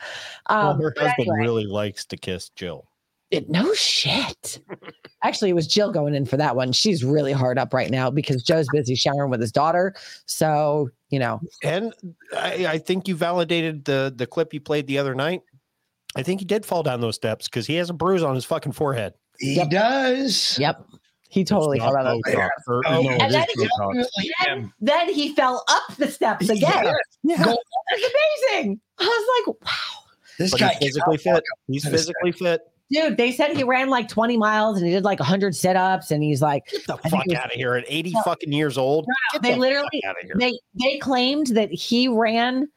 Well, 0.48 0.70
Um, 0.70 0.80
her 0.80 0.92
husband 0.96 1.28
anyway. 1.28 1.36
really 1.38 1.66
likes 1.66 2.04
to 2.06 2.16
kiss 2.16 2.48
Jill. 2.50 2.86
It- 3.30 3.48
no 3.48 3.72
shit. 3.74 4.60
Actually, 5.22 5.50
it 5.50 5.54
was 5.54 5.66
Jill 5.66 5.90
going 5.92 6.14
in 6.14 6.26
for 6.26 6.36
that 6.36 6.54
one. 6.56 6.72
She's 6.72 7.02
really 7.04 7.32
hard 7.32 7.58
up 7.58 7.72
right 7.72 7.90
now 7.90 8.10
because 8.10 8.42
Joe's 8.42 8.66
busy 8.72 8.94
showering 8.94 9.30
with 9.30 9.40
his 9.40 9.52
daughter. 9.52 9.94
So, 10.26 10.90
you 11.10 11.18
know, 11.18 11.40
And 11.62 11.94
I, 12.36 12.66
I 12.68 12.78
think 12.78 13.08
you 13.08 13.14
validated 13.14 13.84
the 13.84 14.12
the 14.14 14.26
clip 14.26 14.52
you 14.52 14.60
played 14.60 14.86
the 14.86 14.98
other 14.98 15.14
night. 15.14 15.42
I 16.14 16.22
think 16.22 16.40
he 16.40 16.44
did 16.44 16.66
fall 16.66 16.82
down 16.82 17.00
those 17.00 17.14
steps 17.14 17.46
because 17.48 17.66
he 17.66 17.76
has 17.76 17.88
a 17.88 17.94
bruise 17.94 18.22
on 18.22 18.34
his 18.34 18.44
fucking 18.44 18.72
forehead. 18.72 19.14
He 19.38 19.64
does. 19.66 20.58
Yep. 20.58 20.84
He 21.32 21.44
totally 21.44 21.78
fell 21.78 21.96
out 21.96 22.06
of 22.06 22.20
Botox, 22.26 22.48
or- 22.68 22.82
Oh, 22.86 23.00
no, 23.00 23.08
and 23.10 23.32
then 23.32 23.46
he, 23.56 24.04
then, 24.44 24.72
then 24.82 25.08
he 25.12 25.34
fell 25.34 25.64
up 25.66 25.96
the 25.96 26.06
steps 26.08 26.48
again. 26.50 26.94
Yeah. 27.22 27.40
It 27.42 27.46
was 27.46 28.12
amazing. 28.52 28.80
I 28.98 29.04
was 29.04 29.46
like, 29.46 29.56
wow. 29.64 30.02
This 30.38 30.50
But 30.50 30.60
guy 30.60 30.68
he's 30.74 30.88
physically 30.88 31.18
cannot 31.18 31.36
fit. 31.36 31.44
He's 31.68 31.88
physically 31.88 32.32
fit. 32.32 32.60
Dude, 32.90 33.16
they 33.16 33.32
said 33.32 33.56
he 33.56 33.64
ran 33.64 33.88
like 33.88 34.08
20 34.08 34.36
miles 34.36 34.76
and 34.76 34.86
he 34.86 34.92
did 34.92 35.04
like 35.04 35.20
100 35.20 35.54
sit 35.56 35.74
ups. 35.76 36.10
And 36.10 36.22
he's 36.22 36.42
like, 36.42 36.66
Get 36.70 36.86
the 36.86 36.96
fuck 36.98 37.24
was- 37.26 37.34
out 37.36 37.46
of 37.46 37.52
here 37.52 37.74
at 37.76 37.84
80 37.88 38.10
No. 38.10 38.20
fucking 38.22 38.52
years 38.52 38.76
old. 38.76 39.06
No, 39.08 39.14
Get 39.32 39.42
they 39.42 39.54
the 39.54 39.60
literally 39.60 39.88
fuck 40.04 40.10
out 40.10 40.16
of 40.22 40.26
here. 40.26 40.34
they 40.38 40.52
they 40.74 40.98
claimed 40.98 41.46
that 41.48 41.72
he 41.72 42.08
ran 42.08 42.68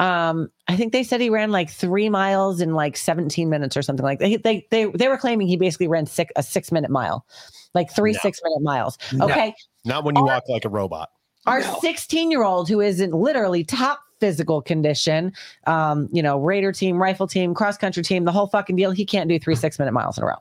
um 0.00 0.50
i 0.68 0.74
think 0.74 0.92
they 0.92 1.04
said 1.04 1.20
he 1.20 1.28
ran 1.28 1.50
like 1.52 1.68
three 1.70 2.08
miles 2.08 2.62
in 2.62 2.74
like 2.74 2.96
17 2.96 3.48
minutes 3.50 3.76
or 3.76 3.82
something 3.82 4.02
like 4.04 4.18
that 4.20 4.28
He- 4.28 4.36
they 4.38 4.66
they, 4.70 4.86
they 4.86 5.06
were 5.06 5.18
claiming 5.18 5.46
he 5.46 5.56
basically 5.58 5.86
ran 5.86 6.06
six 6.06 6.32
a 6.34 6.42
six 6.42 6.72
minute 6.72 6.90
mile 6.90 7.24
like 7.74 7.90
three 7.90 8.12
No. 8.12 8.18
six 8.22 8.40
minute 8.42 8.62
miles. 8.62 8.98
No. 9.12 9.26
okay. 9.26 9.54
Not 9.84 10.04
when 10.04 10.14
you 10.16 10.24
walk 10.24 10.44
like 10.48 10.64
a 10.64 10.68
robot. 10.68 11.10
our 11.46 11.62
16 11.62 12.30
year 12.30 12.42
old 12.44 12.68
who 12.68 12.80
is 12.80 13.00
in 13.00 13.10
literally 13.10 13.64
top 13.64 14.00
physical 14.20 14.62
condition 14.62 15.32
um 15.66 16.08
you 16.12 16.22
know 16.22 16.38
raider 16.38 16.70
team 16.70 16.96
rifle 17.02 17.26
team 17.26 17.54
cross 17.54 17.76
country 17.76 18.04
team 18.04 18.24
the 18.24 18.30
whole 18.30 18.46
fucking 18.46 18.76
deal 18.76 18.92
he 18.92 19.04
can't 19.04 19.28
do 19.28 19.36
three 19.40 19.56
six 19.56 19.78
minute 19.80 19.90
miles 19.92 20.16
in 20.16 20.22
a 20.22 20.26
row. 20.28 20.36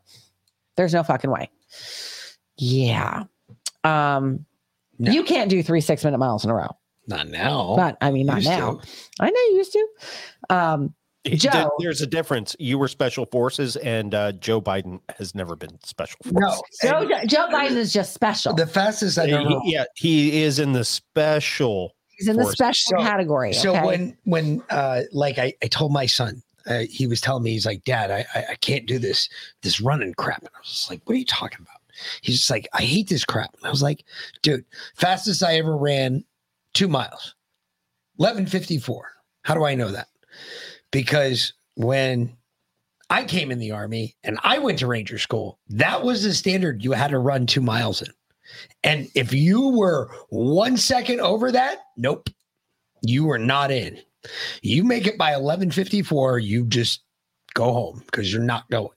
There's 0.77 0.93
no 0.93 1.01
fucking 1.03 1.31
way. 1.31 1.49
Yeah. 2.57 3.23
Um 3.83 4.45
you 4.99 5.23
can't 5.23 5.49
do 5.49 5.63
three 5.63 5.81
six 5.81 6.03
minute 6.03 6.19
miles 6.19 6.43
in 6.43 6.51
a 6.51 6.55
row. 6.55 6.77
Not 7.07 7.27
now. 7.29 7.73
not 7.75 7.97
i 8.01 8.11
mean 8.11 8.27
not 8.27 8.37
Used 8.37 8.49
to. 8.49 8.57
now. 8.57 8.81
I 9.19 9.31
know 9.31 9.39
you 9.49 9.55
used 9.55 9.73
to. 9.73 9.87
Um 10.55 10.81
There- 10.81 11.00
Joe. 11.25 11.71
There's 11.79 12.01
a 12.01 12.07
difference. 12.07 12.55
You 12.57 12.77
were 12.77 12.87
special 12.87 13.25
forces, 13.27 13.75
and 13.77 14.15
uh, 14.15 14.31
Joe 14.33 14.61
Biden 14.61 14.99
has 15.17 15.35
never 15.35 15.55
been 15.55 15.79
special 15.83 16.19
No. 16.25 16.61
Joe, 16.81 17.07
Joe 17.27 17.47
Biden 17.51 17.75
is 17.75 17.93
just 17.93 18.13
special. 18.13 18.53
The 18.53 18.65
fastest 18.65 19.17
I've 19.17 19.29
ever 19.29 19.59
yeah, 19.63 19.85
he 19.95 20.41
is 20.41 20.59
in 20.59 20.73
the 20.73 20.83
special. 20.83 21.95
He's 22.17 22.27
in 22.27 22.37
the 22.37 22.43
forces. 22.43 22.57
special 22.57 22.97
category. 23.03 23.53
So 23.53 23.71
okay? 23.71 23.85
when 23.85 24.17
when 24.23 24.63
uh 24.69 25.01
like 25.11 25.37
I, 25.37 25.53
I 25.61 25.67
told 25.67 25.91
my 25.91 26.07
son, 26.07 26.41
uh, 26.65 26.83
he 26.89 27.05
was 27.05 27.21
telling 27.21 27.43
me 27.43 27.51
he's 27.51 27.65
like, 27.65 27.83
Dad, 27.83 28.09
I, 28.09 28.25
I 28.33 28.45
I 28.51 28.55
can't 28.55 28.87
do 28.87 28.97
this 28.97 29.29
this 29.61 29.79
running 29.79 30.13
crap. 30.15 30.39
And 30.39 30.49
I 30.55 30.59
was 30.59 30.69
just 30.69 30.89
like, 30.89 31.01
What 31.05 31.13
are 31.13 31.19
you 31.19 31.25
talking 31.25 31.59
about? 31.61 31.77
He's 32.21 32.37
just 32.37 32.49
like, 32.49 32.67
I 32.73 32.81
hate 32.81 33.09
this 33.09 33.25
crap. 33.25 33.53
And 33.57 33.65
I 33.67 33.69
was 33.69 33.83
like, 33.83 34.05
Dude, 34.41 34.65
fastest 34.95 35.43
I 35.43 35.57
ever 35.57 35.77
ran 35.77 36.23
two 36.73 36.87
miles, 36.87 37.35
eleven 38.17 38.47
fifty 38.47 38.79
four. 38.79 39.11
How 39.43 39.53
do 39.53 39.65
I 39.65 39.75
know 39.75 39.91
that? 39.91 40.07
Because 40.91 41.53
when 41.75 42.35
I 43.09 43.23
came 43.23 43.51
in 43.51 43.59
the 43.59 43.71
army 43.71 44.15
and 44.23 44.39
I 44.43 44.59
went 44.59 44.79
to 44.79 44.87
ranger 44.87 45.17
school, 45.17 45.59
that 45.69 46.03
was 46.03 46.23
the 46.23 46.33
standard 46.33 46.83
you 46.83 46.91
had 46.91 47.11
to 47.11 47.19
run 47.19 47.45
two 47.45 47.61
miles 47.61 48.01
in. 48.01 48.09
And 48.83 49.09
if 49.15 49.33
you 49.33 49.69
were 49.69 50.09
one 50.29 50.77
second 50.77 51.21
over 51.21 51.51
that, 51.51 51.79
nope, 51.97 52.29
you 53.01 53.25
were 53.25 53.39
not 53.39 53.71
in. 53.71 53.99
You 54.61 54.83
make 54.83 55.07
it 55.07 55.17
by 55.17 55.31
1154, 55.31 56.39
you 56.39 56.65
just 56.65 57.01
go 57.53 57.71
home 57.71 58.03
because 58.05 58.31
you're 58.31 58.43
not 58.43 58.69
going. 58.69 58.89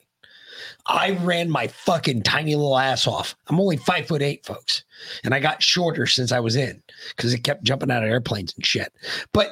I 0.87 1.11
ran 1.11 1.49
my 1.49 1.67
fucking 1.67 2.23
tiny 2.23 2.55
little 2.55 2.77
ass 2.77 3.07
off. 3.07 3.35
I'm 3.47 3.59
only 3.59 3.77
five 3.77 4.07
foot 4.07 4.21
eight, 4.21 4.45
folks. 4.45 4.83
And 5.23 5.33
I 5.33 5.39
got 5.39 5.63
shorter 5.63 6.05
since 6.05 6.31
I 6.31 6.39
was 6.39 6.55
in 6.55 6.81
because 7.15 7.33
it 7.33 7.43
kept 7.43 7.63
jumping 7.63 7.91
out 7.91 8.03
of 8.03 8.09
airplanes 8.09 8.53
and 8.55 8.65
shit. 8.65 8.93
But 9.33 9.49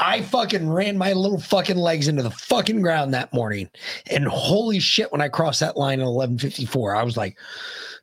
I 0.00 0.22
fucking 0.22 0.70
ran 0.70 0.96
my 0.96 1.12
little 1.12 1.38
fucking 1.38 1.76
legs 1.76 2.08
into 2.08 2.22
the 2.22 2.30
fucking 2.30 2.80
ground 2.80 3.12
that 3.12 3.34
morning. 3.34 3.68
And 4.10 4.26
holy 4.26 4.80
shit, 4.80 5.12
when 5.12 5.20
I 5.20 5.28
crossed 5.28 5.60
that 5.60 5.76
line 5.76 6.00
at 6.00 6.06
1154, 6.06 6.96
I 6.96 7.02
was 7.02 7.18
like, 7.18 7.38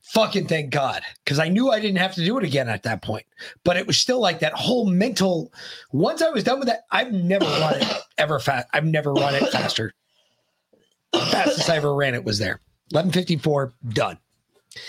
fucking 0.03 0.47
thank 0.47 0.69
God. 0.69 1.01
Because 1.25 1.39
I 1.39 1.49
knew 1.49 1.71
I 1.71 1.79
didn't 1.79 1.97
have 1.97 2.13
to 2.13 2.23
do 2.23 2.37
it 2.37 2.43
again 2.43 2.69
at 2.69 2.83
that 2.83 3.01
point. 3.01 3.25
But 3.63 3.77
it 3.77 3.87
was 3.87 3.97
still 3.97 4.19
like 4.19 4.39
that 4.39 4.53
whole 4.53 4.85
mental. 4.85 5.51
Once 5.91 6.21
I 6.21 6.29
was 6.29 6.43
done 6.43 6.59
with 6.59 6.67
that, 6.67 6.85
I've 6.91 7.11
never 7.11 7.45
run 7.45 7.81
it 7.81 7.87
ever 8.19 8.39
fast. 8.39 8.67
I've 8.73 8.85
never 8.85 9.11
run 9.11 9.33
it 9.33 9.49
faster. 9.49 9.91
Fastest 11.13 11.67
I 11.67 11.77
ever 11.77 11.95
ran 11.95 12.13
it 12.13 12.23
was 12.23 12.37
there. 12.37 12.61
1154, 12.91 13.73
done. 13.89 14.19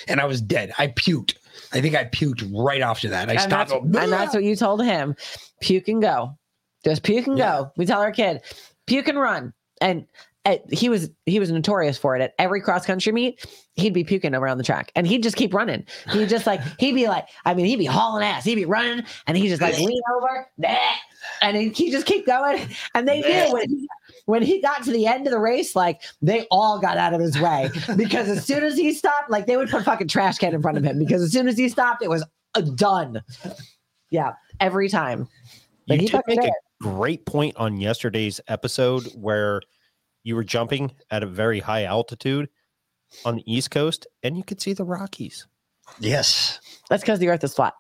And 0.09 0.21
I 0.21 0.27
was 0.27 0.43
dead. 0.43 0.75
I 0.77 0.89
puked. 0.89 1.37
I 1.73 1.81
think 1.81 1.95
I 1.95 2.05
puked 2.05 2.47
right 2.55 2.83
after 2.83 3.09
that. 3.09 3.31
I 3.31 3.33
and, 3.33 3.41
stopped. 3.41 3.71
that's, 3.71 4.05
and 4.05 4.13
that's 4.13 4.35
what 4.35 4.45
you 4.45 4.57
told 4.57 4.85
him. 4.85 5.17
Puke 5.63 5.89
and 5.89 6.03
go. 6.03 6.37
Just 6.85 7.03
puke 7.03 7.27
and 7.27 7.37
go. 7.37 7.73
We 7.77 7.87
tell 7.87 8.01
our 8.01 8.13
kid, 8.13 8.43
puke 8.87 9.09
and 9.09 9.19
run. 9.19 9.53
And 9.81 10.07
uh, 10.49 10.57
he 10.73 10.89
was 10.89 11.11
he 11.27 11.39
was 11.39 11.51
notorious 11.51 11.99
for 11.99 12.17
it. 12.17 12.23
At 12.23 12.33
every 12.39 12.61
cross 12.61 12.87
country 12.87 13.13
meet, 13.13 13.45
he'd 13.75 13.93
be 13.93 14.03
puking 14.03 14.35
around 14.35 14.57
the 14.57 14.65
track, 14.65 14.91
and 14.97 15.07
he'd 15.07 15.23
just 15.23 15.37
keep 15.37 15.53
running. 15.53 15.85
He'd 16.11 16.29
just 16.29 16.47
like 16.47 16.61
he'd 16.79 16.95
be 16.95 17.07
like, 17.07 17.29
I 17.45 17.53
mean, 17.53 17.67
he'd 17.67 17.77
be 17.77 17.85
hauling 17.85 18.25
ass. 18.25 18.45
He'd 18.45 18.55
be 18.55 18.65
running, 18.65 19.05
and 19.27 19.37
he'd 19.37 19.49
just 19.49 19.61
like 19.61 19.79
lean 19.79 20.01
over, 20.17 20.47
"Nah," 20.57 20.77
and 21.43 21.57
he 21.57 21.69
he 21.69 21.91
just 21.91 22.07
keep 22.07 22.27
going. 22.27 22.67
And 22.95 23.07
they 23.07 23.21
knew 23.21 23.53
when 23.53 23.69
he, 23.69 23.89
when 24.25 24.43
he 24.43 24.63
got 24.63 24.85
to 24.85 24.91
the 24.91 25.07
end 25.07 25.27
of 25.27 25.33
the 25.33 25.39
race, 25.39 25.77
like 25.77 26.03
they 26.23 26.47
all 26.51 26.79
got 26.79 26.97
out 26.97 27.13
of 27.13 27.21
his 27.21 27.39
way 27.39 27.71
because 27.97 28.29
as 28.29 28.47
soon 28.47 28.65
as 28.65 28.77
he 28.77 28.95
stopped, 28.95 29.29
like 29.29 29.47
they 29.47 29.57
would 29.59 29.69
put 29.69 29.83
a 29.83 29.85
fucking 29.85 30.09
trash 30.09 30.39
can 30.39 30.55
in 30.55 30.63
front 30.63 30.79
of 30.79 30.85
him 30.85 30.99
because 30.99 31.21
as 31.21 31.31
soon 31.31 31.47
as 31.47 31.59
he 31.59 31.69
stopped, 31.69 32.03
it 32.03 32.09
was 32.09 32.25
uh, 32.55 32.63
done. 32.63 33.23
Yeah, 34.11 34.33
every 34.61 34.89
time. 34.89 35.29
But 35.87 35.97
You 35.97 36.03
he 36.03 36.09
did 36.09 36.23
make 36.27 36.43
a. 36.43 36.53
great 36.81 37.27
point 37.27 37.57
on 37.57 37.81
yesterday's 37.81 38.41
episode 38.49 39.05
where 39.15 39.61
you 40.23 40.37
were 40.37 40.45
jumping 40.45 40.93
at 41.11 41.23
a 41.23 41.27
very 41.27 41.61
high 41.61 41.85
altitude 41.85 42.49
on 43.25 43.37
the 43.37 43.53
East 43.53 43.71
Coast, 43.71 44.07
and 44.23 44.37
you 44.37 44.43
could 44.43 44.61
see 44.61 44.73
the 44.73 44.85
Rockies. 44.85 45.47
Yes, 46.01 46.61
That's 46.91 47.03
because 47.03 47.19
the 47.19 47.29
Earth 47.29 47.43
is 47.45 47.55
flat. 47.55 47.75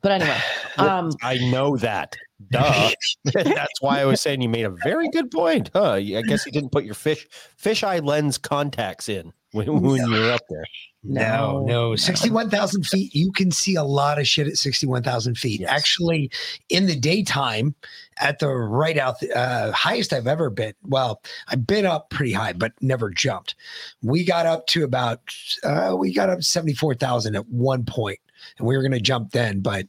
But 0.00 0.12
anyway, 0.12 0.38
um, 0.76 1.12
I 1.22 1.38
know 1.50 1.76
that. 1.76 2.16
Duh. 2.50 2.90
That's 3.32 3.80
why 3.80 4.00
I 4.00 4.04
was 4.04 4.20
saying 4.20 4.40
you 4.42 4.48
made 4.48 4.64
a 4.64 4.70
very 4.70 5.08
good 5.08 5.30
point. 5.30 5.70
Huh? 5.72 5.94
I 5.94 6.22
guess 6.22 6.46
you 6.46 6.52
didn't 6.52 6.70
put 6.70 6.84
your 6.84 6.94
fish 6.94 7.26
fisheye 7.60 8.04
lens 8.04 8.38
contacts 8.38 9.08
in 9.08 9.32
when, 9.52 9.80
when 9.80 10.06
you 10.06 10.10
were 10.10 10.32
up 10.32 10.42
there. 10.48 10.64
No, 11.02 11.64
no. 11.66 11.96
61,000 11.96 12.84
feet, 12.84 13.14
you 13.14 13.32
can 13.32 13.50
see 13.50 13.76
a 13.76 13.84
lot 13.84 14.18
of 14.18 14.26
shit 14.26 14.46
at 14.46 14.56
61,000 14.56 15.36
feet. 15.36 15.62
Actually, 15.62 16.30
in 16.68 16.86
the 16.86 16.96
daytime, 16.96 17.74
at 18.20 18.38
the 18.38 18.48
right 18.48 18.98
out, 18.98 19.16
uh, 19.34 19.72
highest 19.72 20.12
I've 20.12 20.26
ever 20.26 20.50
been. 20.50 20.74
Well, 20.82 21.22
I've 21.48 21.66
been 21.66 21.86
up 21.86 22.10
pretty 22.10 22.32
high, 22.32 22.52
but 22.52 22.72
never 22.80 23.10
jumped. 23.10 23.54
We 24.02 24.24
got 24.24 24.46
up 24.46 24.66
to 24.68 24.84
about, 24.84 25.20
uh, 25.64 25.94
we 25.98 26.12
got 26.12 26.30
up 26.30 26.42
74,000 26.42 27.36
at 27.36 27.48
one 27.48 27.84
point, 27.84 28.20
and 28.58 28.66
we 28.66 28.76
were 28.76 28.82
going 28.82 28.92
to 28.92 29.00
jump 29.00 29.32
then, 29.32 29.60
but 29.60 29.86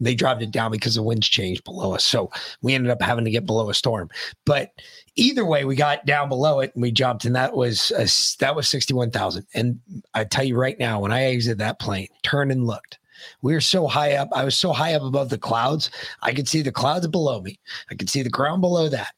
they 0.00 0.14
dropped 0.14 0.42
it 0.42 0.50
down 0.50 0.70
because 0.70 0.96
the 0.96 1.02
winds 1.02 1.28
changed 1.28 1.64
below 1.64 1.94
us. 1.94 2.04
So 2.04 2.30
we 2.62 2.74
ended 2.74 2.90
up 2.90 3.00
having 3.00 3.24
to 3.24 3.30
get 3.30 3.46
below 3.46 3.70
a 3.70 3.74
storm. 3.74 4.10
But 4.44 4.72
either 5.14 5.44
way, 5.44 5.64
we 5.64 5.76
got 5.76 6.04
down 6.04 6.28
below 6.28 6.60
it 6.60 6.72
and 6.74 6.82
we 6.82 6.90
jumped, 6.90 7.24
and 7.24 7.36
that 7.36 7.54
was 7.54 7.92
a, 7.92 8.08
that 8.40 8.56
was 8.56 8.68
sixty 8.68 8.92
one 8.92 9.10
thousand. 9.10 9.46
And 9.54 9.80
I 10.14 10.24
tell 10.24 10.44
you 10.44 10.56
right 10.56 10.78
now, 10.78 11.00
when 11.00 11.12
I 11.12 11.24
exited 11.24 11.58
that 11.58 11.78
plane, 11.78 12.08
turned 12.22 12.50
and 12.50 12.66
looked, 12.66 12.98
we 13.42 13.52
were 13.52 13.60
so 13.60 13.86
high 13.86 14.14
up. 14.14 14.28
I 14.32 14.44
was 14.44 14.56
so 14.56 14.72
high 14.72 14.94
up 14.94 15.02
above 15.02 15.28
the 15.30 15.38
clouds, 15.38 15.90
I 16.22 16.32
could 16.32 16.48
see 16.48 16.62
the 16.62 16.72
clouds 16.72 17.06
below 17.08 17.40
me. 17.40 17.58
I 17.90 17.94
could 17.94 18.10
see 18.10 18.22
the 18.22 18.30
ground 18.30 18.60
below 18.60 18.88
that. 18.88 19.12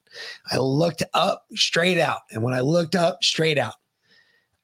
I 0.51 0.57
looked 0.59 1.03
up 1.15 1.45
straight 1.55 1.99
out, 1.99 2.21
and 2.31 2.43
when 2.43 2.55
I 2.55 2.61
looked 2.61 2.95
up 2.95 3.23
straight 3.23 3.59
out, 3.59 3.75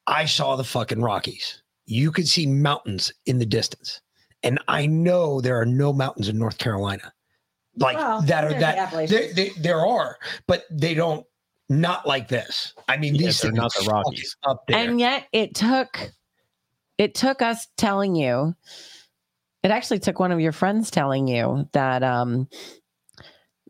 I 0.07 0.25
saw 0.25 0.55
the 0.55 0.63
fucking 0.63 1.01
Rockies. 1.01 1.61
You 1.85 2.11
could 2.11 2.27
see 2.27 2.45
mountains 2.45 3.11
in 3.25 3.39
the 3.39 3.45
distance. 3.45 4.01
And 4.43 4.59
I 4.67 4.85
know 4.85 5.39
there 5.39 5.59
are 5.59 5.65
no 5.65 5.93
mountains 5.93 6.27
in 6.27 6.37
North 6.37 6.57
Carolina 6.57 7.13
like 7.77 7.95
Well, 7.97 8.21
that 8.23 8.43
are 8.43 8.49
there's 8.49 8.59
the 8.59 8.65
that 8.65 8.77
Appalachians. 8.77 9.35
they, 9.35 9.49
they, 9.49 9.61
there 9.61 9.85
are, 9.85 10.17
but 10.47 10.65
they 10.69 10.93
don't 10.93 11.25
not 11.69 12.05
like 12.05 12.27
this. 12.27 12.73
I 12.89 12.97
mean, 12.97 13.15
Yeah, 13.15 13.27
these 13.27 13.41
they're 13.41 13.51
not 13.53 13.73
the 13.73 13.85
Rockies. 13.89 14.35
up 14.43 14.65
there. 14.67 14.77
and 14.77 14.99
yet 14.99 15.27
it 15.31 15.55
took 15.55 16.11
it 16.97 17.15
took 17.15 17.41
us 17.41 17.67
telling 17.77 18.15
you 18.15 18.53
it 19.63 19.71
actually 19.71 19.99
took 19.99 20.19
one 20.19 20.31
of 20.31 20.39
your 20.39 20.51
friends 20.51 20.91
telling 20.91 21.27
you 21.27 21.67
that 21.73 22.03
um 22.03 22.47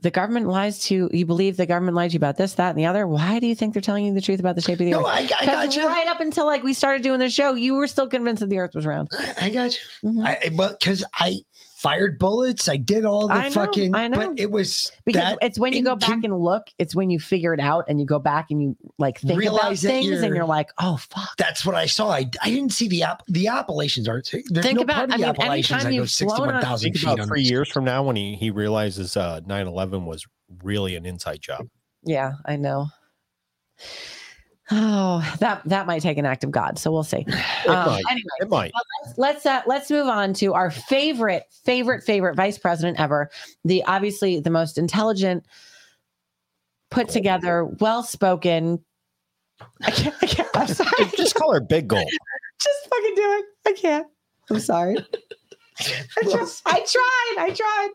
the 0.01 0.11
government 0.11 0.47
lies 0.47 0.79
to 0.79 0.95
you 0.95 1.09
You 1.13 1.25
believe 1.25 1.55
the 1.55 1.65
government 1.65 1.95
lied 1.95 2.09
to 2.09 2.15
you 2.15 2.17
about 2.17 2.35
this 2.35 2.55
that 2.55 2.71
and 2.71 2.79
the 2.79 2.85
other 2.87 3.07
why 3.07 3.39
do 3.39 3.47
you 3.47 3.55
think 3.55 3.73
they're 3.73 3.81
telling 3.81 4.05
you 4.05 4.13
the 4.13 4.19
truth 4.21 4.39
about 4.39 4.55
the 4.55 4.61
shape 4.61 4.79
of 4.79 4.85
the 4.85 4.91
No, 4.91 4.99
earth 5.01 5.05
I- 5.07 5.19
I 5.19 5.45
'Cause 5.45 5.75
gotcha. 5.75 5.85
right 5.87 6.07
up 6.07 6.19
until 6.19 6.45
like 6.45 6.63
we 6.63 6.73
started 6.73 7.03
doing 7.03 7.19
the 7.19 7.29
show 7.29 7.53
you 7.53 7.75
were 7.75 7.87
still 7.87 8.07
convinced 8.07 8.41
that 8.41 8.49
the 8.49 8.57
earth 8.57 8.75
was 8.75 8.85
round 8.85 9.07
I 9.39 9.49
got 9.49 9.73
you. 10.03 10.09
Mhm. 10.09 10.25
I, 10.25 10.49
but 10.57 10.79
because 10.79 11.05
I 11.13 11.37
fired 11.83 12.17
bullets, 12.17 12.67
I 12.69 12.77
did 12.77 13.03
all 13.05 13.27
the 13.27 13.33
I 13.33 13.43
know, 13.49 13.53
fucking. 13.53 13.93
I 13.93 14.07
know. 14.07 14.17
But 14.29 14.39
it 14.39 14.49
was 14.49 14.91
because 15.05 15.21
that 15.21 15.37
it's 15.41 15.59
when 15.59 15.73
you 15.73 15.83
go 15.83 15.95
incon- 15.95 15.99
back 15.99 16.23
and 16.23 16.39
look 16.39 16.67
it's 16.79 16.95
when 16.95 17.09
you 17.09 17.19
figure 17.19 17.53
it 17.53 17.59
out 17.59 17.83
and 17.89 17.99
you 17.99 18.05
go 18.05 18.17
back 18.19 18.47
and 18.49 18.63
you 18.63 18.77
like 18.97 19.19
think 19.19 19.37
Realize 19.37 19.81
that 19.81 19.89
things 19.89 20.07
and 20.09 20.19
you're- 20.27 20.37
you're 20.37 20.45
like 20.45 20.69
oh 20.79 20.95
fuck 20.97 21.35
That's 21.37 21.65
what 21.65 21.75
I 21.75 21.85
saw. 21.85 22.09
I, 22.09 22.29
I 22.41 22.49
didn't 22.49 22.71
see 22.71 22.87
the 22.87 23.03
app. 23.03 23.21
The 23.27 23.47
Appalachians 23.47 24.07
aren't. 24.07 24.31
There's 24.31 24.65
Think 24.65 24.77
no 24.77 24.83
about- 24.83 24.95
part 24.95 25.09
of 25.09 25.13
I 25.13 25.17
the 25.17 25.21
mean, 25.23 25.29
Appalachians 25.29 25.71
anytime 25.71 25.87
I 25.87 25.89
go 25.89 25.95
you've 26.01 26.11
flown 26.11 26.29
sixty-one 26.29 26.61
thousand 26.61 26.85
Think 26.93 26.97
feet 27.03 27.13
about 27.13 27.27
three 27.27 27.41
years 27.43 27.69
from 27.69 27.83
now 27.83 28.01
when 28.01 28.15
he, 28.15 28.35
he 28.35 28.49
realizes 28.49 29.15
uh, 29.17 29.41
9-11 29.41 30.05
was 30.05 30.25
really 30.63 30.95
an 30.95 31.05
inside 31.05 31.41
job. 31.41 31.67
Yeah, 32.05 32.33
I 32.45 32.55
know. 32.55 32.87
Oh, 34.75 35.35
that 35.39 35.61
that 35.65 35.85
might 35.85 36.01
take 36.01 36.17
an 36.17 36.25
act 36.25 36.43
of 36.43 36.49
God. 36.49 36.79
So 36.79 36.91
we'll 36.91 37.03
see. 37.03 37.25
Um, 37.67 37.75
might. 37.85 38.03
Anyway, 38.09 38.23
It 38.41 38.49
might. 38.49 38.71
let's 39.05 39.17
let's, 39.17 39.45
uh, 39.45 39.61
let's 39.67 39.89
move 39.89 40.07
on 40.07 40.33
to 40.33 40.53
our 40.53 40.69
favorite 40.69 41.43
favorite 41.63 42.03
favorite 42.03 42.35
vice 42.35 42.57
president 42.57 42.99
ever. 42.99 43.29
The 43.63 43.83
obviously 43.85 44.39
the 44.41 44.49
most 44.49 44.77
intelligent, 44.77 45.45
put 46.91 47.07
together, 47.07 47.65
well 47.79 48.03
spoken. 48.03 48.83
I 49.83 49.91
can't. 49.91 50.15
I 50.21 50.25
can't. 50.25 50.49
I'm 50.55 50.67
sorry. 50.67 51.05
Just 51.17 51.35
call 51.35 51.53
her 51.53 51.61
Big 51.61 51.87
Gold. 51.87 52.09
Just 52.61 52.89
fucking 52.89 53.13
do 53.15 53.21
it. 53.21 53.45
I 53.67 53.71
can't. 53.73 54.07
I'm 54.49 54.59
sorry. 54.59 54.97
I, 55.79 56.21
tried. 56.23 56.47
I 56.65 56.79
tried. 56.79 57.35
I 57.37 57.55
tried. 57.55 57.89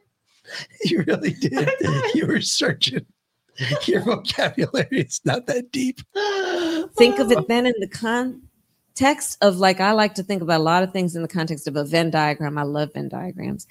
You 0.85 1.05
really 1.07 1.33
did. 1.33 1.69
You 2.15 2.27
were 2.27 2.41
searching. 2.41 3.05
Your 3.87 4.03
vocabulary 4.03 5.01
is 5.01 5.21
not 5.25 5.47
that 5.47 5.73
deep. 5.73 6.01
think 6.97 7.19
of 7.19 7.33
it 7.33 7.39
then 7.49 7.67
in 7.67 7.75
the 7.81 7.89
context 7.89 9.39
of 9.41 9.59
like 9.59 9.81
I 9.81 9.93
like 9.93 10.15
to 10.15 10.23
think 10.23 10.43
about 10.43 10.61
a 10.61 10.63
lot 10.63 10.83
of 10.83 10.93
things 10.93 11.17
in 11.17 11.23
the 11.23 11.29
context 11.29 11.67
of 11.67 11.77
a 11.77 11.85
Venn 11.85 12.11
diagram. 12.11 12.59
I 12.59 12.63
love 12.63 12.93
Venn 12.95 13.09
diagrams. 13.09 13.67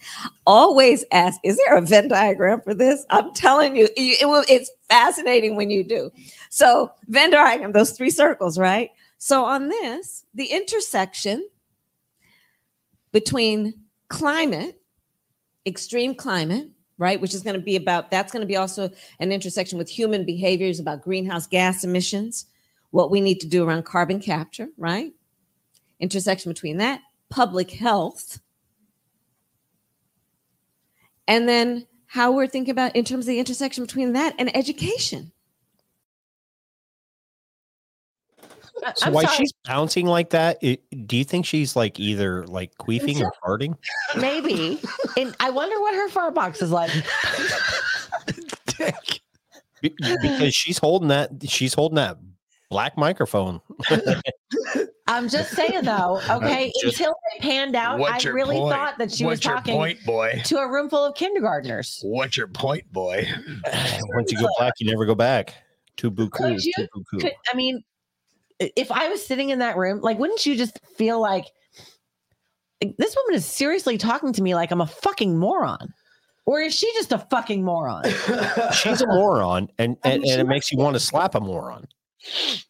Always 0.45 1.05
ask, 1.11 1.39
is 1.43 1.57
there 1.57 1.77
a 1.77 1.81
Venn 1.81 2.07
diagram 2.07 2.61
for 2.61 2.73
this? 2.73 3.05
I'm 3.09 3.33
telling 3.33 3.75
you, 3.75 3.87
it 3.95 4.27
will, 4.27 4.43
it's 4.49 4.71
fascinating 4.89 5.55
when 5.55 5.69
you 5.69 5.83
do. 5.83 6.11
So 6.49 6.91
Venn 7.07 7.31
diagram, 7.31 7.71
those 7.71 7.91
three 7.91 8.09
circles, 8.09 8.57
right? 8.57 8.91
So 9.17 9.45
on 9.45 9.69
this, 9.69 10.25
the 10.33 10.45
intersection 10.45 11.47
between 13.11 13.73
climate, 14.09 14.79
extreme 15.65 16.13
climate, 16.15 16.69
right, 16.97 17.19
which 17.21 17.33
is 17.33 17.41
going 17.41 17.55
to 17.55 17.61
be 17.61 17.75
about 17.75 18.11
that's 18.11 18.31
going 18.31 18.41
to 18.41 18.47
be 18.47 18.57
also 18.57 18.89
an 19.19 19.31
intersection 19.31 19.77
with 19.77 19.89
human 19.89 20.25
behaviors 20.25 20.79
about 20.79 21.01
greenhouse 21.01 21.47
gas 21.47 21.83
emissions, 21.83 22.45
what 22.91 23.11
we 23.11 23.21
need 23.21 23.39
to 23.39 23.47
do 23.47 23.63
around 23.63 23.85
carbon 23.85 24.19
capture, 24.19 24.69
right? 24.77 25.13
Intersection 25.99 26.51
between 26.51 26.77
that, 26.77 27.01
public 27.29 27.71
health, 27.71 28.39
and 31.27 31.47
then 31.47 31.85
how 32.07 32.31
we're 32.31 32.47
thinking 32.47 32.71
about 32.71 32.95
in 32.95 33.03
terms 33.03 33.25
of 33.25 33.27
the 33.27 33.39
intersection 33.39 33.83
between 33.83 34.13
that 34.13 34.33
and 34.39 34.55
education. 34.55 35.31
So 38.95 39.11
why 39.11 39.23
sorry. 39.25 39.37
she's 39.37 39.53
bouncing 39.65 40.05
like 40.05 40.29
that? 40.31 40.57
It, 40.61 40.81
do 41.07 41.17
you 41.17 41.23
think 41.23 41.45
she's 41.45 41.75
like 41.75 41.99
either 41.99 42.45
like 42.47 42.75
queefing 42.77 43.21
or 43.21 43.31
farting? 43.45 43.75
Maybe. 44.17 44.79
and 45.17 45.35
I 45.39 45.49
wonder 45.49 45.79
what 45.81 45.93
her 45.95 46.09
fart 46.09 46.35
box 46.35 46.61
is 46.61 46.71
like. 46.71 46.91
Be- 49.81 49.93
Because 50.21 50.55
she's 50.55 50.77
holding 50.77 51.09
that. 51.09 51.29
She's 51.47 51.73
holding 51.73 51.95
that 51.97 52.17
black 52.69 52.97
microphone. 52.97 53.61
I'm 55.09 55.29
just 55.29 55.51
saying 55.51 55.83
though, 55.83 56.19
okay, 56.29 56.71
Just- 56.81 56.99
until 56.99 57.15
they 57.33 57.39
panned 57.39 57.75
out, 57.75 58.01
I 58.01 58.19
really 58.29 58.57
point? 58.57 58.75
thought 58.75 58.97
that 58.97 59.11
she 59.11 59.23
What's 59.23 59.37
was 59.45 59.55
talking 59.55 59.75
point, 59.75 60.03
boy? 60.05 60.41
to 60.45 60.57
a 60.57 60.69
room 60.69 60.89
full 60.89 61.05
of 61.05 61.15
kindergartners. 61.15 61.99
What's 62.03 62.35
your 62.37 62.47
point, 62.47 62.91
boy? 62.91 63.27
Once 64.15 64.31
you 64.31 64.39
go 64.39 64.47
black, 64.57 64.73
you 64.79 64.89
never 64.89 65.05
go 65.05 65.15
back. 65.15 65.53
To 65.97 66.11
buku. 66.11 66.31
Could 66.31 66.63
you? 66.63 66.73
To 66.75 66.87
buku. 66.95 67.21
Could, 67.21 67.33
I 67.51 67.55
mean, 67.55 67.77
i- 67.77 67.86
if 68.59 68.91
I 68.91 69.07
was 69.09 69.25
sitting 69.25 69.49
in 69.49 69.59
that 69.59 69.77
room, 69.77 70.01
like, 70.01 70.17
wouldn't 70.19 70.45
you 70.45 70.55
just 70.55 70.79
feel 70.97 71.21
like 71.21 71.45
like, 72.83 72.95
this 72.97 73.15
woman 73.15 73.35
is 73.35 73.45
seriously 73.45 73.97
talking 73.97 74.33
to 74.33 74.41
me 74.41 74.55
like 74.55 74.71
I'm 74.71 74.81
a 74.81 74.87
fucking 74.87 75.37
moron? 75.37 75.93
Or 76.45 76.61
is 76.61 76.73
she 76.73 76.91
just 76.93 77.11
a 77.11 77.19
fucking 77.29 77.63
moron? 77.63 78.03
She's 78.71 79.01
a 79.01 79.07
moron, 79.07 79.67
and 79.77 79.97
I 80.03 80.11
and, 80.11 80.23
mean, 80.23 80.31
and 80.31 80.41
it 80.41 80.47
makes 80.47 80.71
you 80.71 80.77
want 80.77 80.95
to 80.95 80.99
slap 80.99 81.35
a 81.35 81.41
moron. 81.41 81.85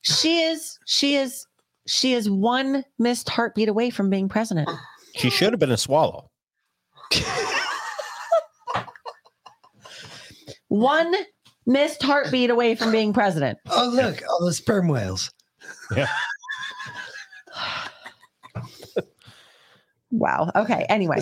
She 0.01 0.41
is, 0.41 0.79
she 0.87 1.15
is, 1.15 1.45
she 1.85 2.13
is 2.13 2.27
one 2.29 2.83
missed 2.97 3.29
heartbeat 3.29 3.69
away 3.69 3.91
from 3.91 4.09
being 4.09 4.29
president. 4.29 4.67
She 5.15 5.29
should 5.29 5.53
have 5.53 5.59
been 5.59 5.71
a 5.71 5.77
swallow. 5.77 6.31
One 10.69 11.15
missed 11.65 12.01
heartbeat 12.01 12.49
away 12.49 12.75
from 12.75 12.91
being 12.91 13.13
president. 13.13 13.57
Oh, 13.69 13.91
look, 13.93 14.21
all 14.29 14.45
the 14.45 14.53
sperm 14.53 14.87
whales. 14.87 15.31
Yeah. 15.95 16.07
Wow. 20.09 20.49
Okay. 20.55 20.85
Anyway, 20.87 21.21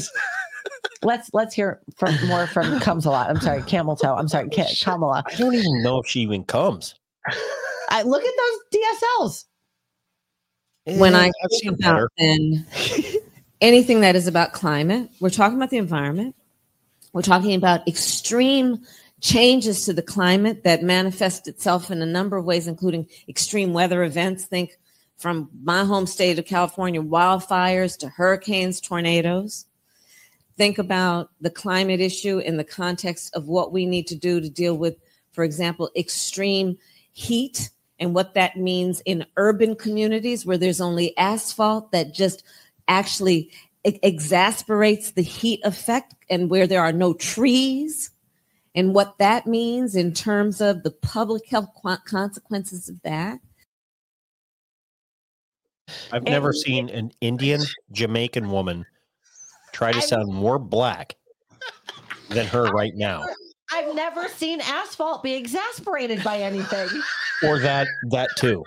let's 1.01 1.31
let's 1.33 1.55
hear 1.55 1.81
from 1.97 2.15
more 2.27 2.45
from 2.47 2.79
comes 2.79 3.05
a 3.05 3.09
lot. 3.09 3.29
I'm 3.31 3.41
sorry, 3.41 3.63
camel 3.63 3.95
toe. 3.95 4.15
I'm 4.15 4.27
sorry, 4.27 4.47
Ka- 4.49 4.67
Kamala. 4.83 5.23
I 5.25 5.33
don't 5.35 5.55
even 5.55 5.81
know 5.81 5.97
if 5.99 6.07
she 6.07 6.19
even 6.21 6.43
comes. 6.43 6.93
I 7.89 8.03
look 8.03 8.23
at 8.23 8.33
those 8.37 8.81
DSLs. 9.19 10.99
when 10.99 11.15
Eh, 11.15 11.17
I 11.17 11.25
I've 11.25 11.31
think 11.49 11.61
seen 11.63 11.73
about 11.73 11.79
better. 11.95 12.11
then 12.19 12.65
anything 13.59 14.01
that 14.01 14.15
is 14.15 14.27
about 14.27 14.53
climate, 14.53 15.09
we're 15.19 15.31
talking 15.31 15.57
about 15.57 15.71
the 15.71 15.77
environment. 15.77 16.35
We're 17.11 17.23
talking 17.23 17.55
about 17.55 17.87
extreme 17.87 18.85
changes 19.25 19.85
to 19.85 19.91
the 19.91 20.03
climate 20.03 20.63
that 20.63 20.83
manifest 20.83 21.47
itself 21.47 21.89
in 21.89 21.99
a 21.99 22.05
number 22.05 22.37
of 22.37 22.45
ways, 22.45 22.67
including 22.67 23.09
extreme 23.27 23.73
weather 23.73 24.03
events. 24.03 24.45
Think 24.45 24.77
from 25.17 25.49
my 25.63 25.83
home 25.83 26.05
state 26.05 26.37
of 26.37 26.45
California, 26.45 27.01
wildfires 27.01 27.97
to 27.97 28.07
hurricanes, 28.07 28.79
tornadoes. 28.79 29.65
Think 30.57 30.77
about 30.77 31.31
the 31.41 31.49
climate 31.49 32.01
issue 32.01 32.37
in 32.37 32.57
the 32.57 32.63
context 32.63 33.35
of 33.35 33.47
what 33.47 33.71
we 33.71 33.87
need 33.87 34.05
to 34.07 34.15
do 34.15 34.39
to 34.39 34.47
deal 34.47 34.77
with, 34.77 34.95
for 35.31 35.43
example, 35.43 35.89
extreme 35.95 36.77
heat 37.13 37.71
and 37.97 38.13
what 38.13 38.35
that 38.35 38.57
means 38.57 39.01
in 39.05 39.25
urban 39.37 39.75
communities 39.75 40.45
where 40.45 40.59
there's 40.59 40.81
only 40.81 41.17
asphalt 41.17 41.91
that 41.93 42.13
just 42.13 42.43
actually 42.87 43.49
exasperates 43.83 45.11
the 45.11 45.23
heat 45.23 45.61
effect 45.63 46.13
and 46.29 46.51
where 46.51 46.67
there 46.67 46.83
are 46.83 46.93
no 46.93 47.13
trees 47.15 48.11
and 48.75 48.93
what 48.93 49.17
that 49.17 49.47
means 49.47 49.95
in 49.95 50.13
terms 50.13 50.61
of 50.61 50.83
the 50.83 50.91
public 50.91 51.47
health 51.49 51.69
consequences 52.05 52.89
of 52.89 53.01
that. 53.03 53.39
I've 56.11 56.23
never 56.23 56.51
seen 56.51 56.89
an 56.89 57.11
Indian 57.21 57.61
Jamaican 57.91 58.51
woman 58.51 58.85
try 59.71 59.91
to 59.91 60.01
sound 60.01 60.33
more 60.33 60.59
black 60.59 61.15
than 62.29 62.47
her 62.47 62.63
right 62.65 62.93
now, 62.95 63.25
I've 63.71 63.95
never 63.95 64.27
seen 64.27 64.61
asphalt 64.61 65.23
be 65.23 65.33
exasperated 65.33 66.23
by 66.23 66.39
anything. 66.39 66.87
or 67.43 67.59
that 67.59 67.87
that 68.11 68.29
too. 68.37 68.63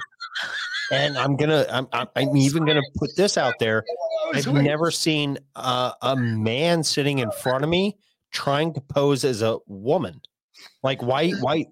And 0.90 1.18
I'm 1.18 1.36
gonna, 1.36 1.66
I'm, 1.70 1.86
I'm, 1.92 2.06
I'm 2.16 2.36
even 2.36 2.64
gonna 2.64 2.82
put 2.96 3.14
this 3.16 3.36
out 3.36 3.54
there. 3.58 3.84
I've 4.34 4.52
never 4.52 4.90
seen 4.90 5.38
uh, 5.54 5.92
a 6.02 6.16
man 6.16 6.82
sitting 6.82 7.18
in 7.18 7.30
front 7.30 7.64
of 7.64 7.70
me 7.70 7.96
trying 8.32 8.74
to 8.74 8.80
pose 8.80 9.24
as 9.24 9.42
a 9.42 9.58
woman. 9.66 10.20
Like, 10.82 11.02
why, 11.02 11.30
why? 11.40 11.66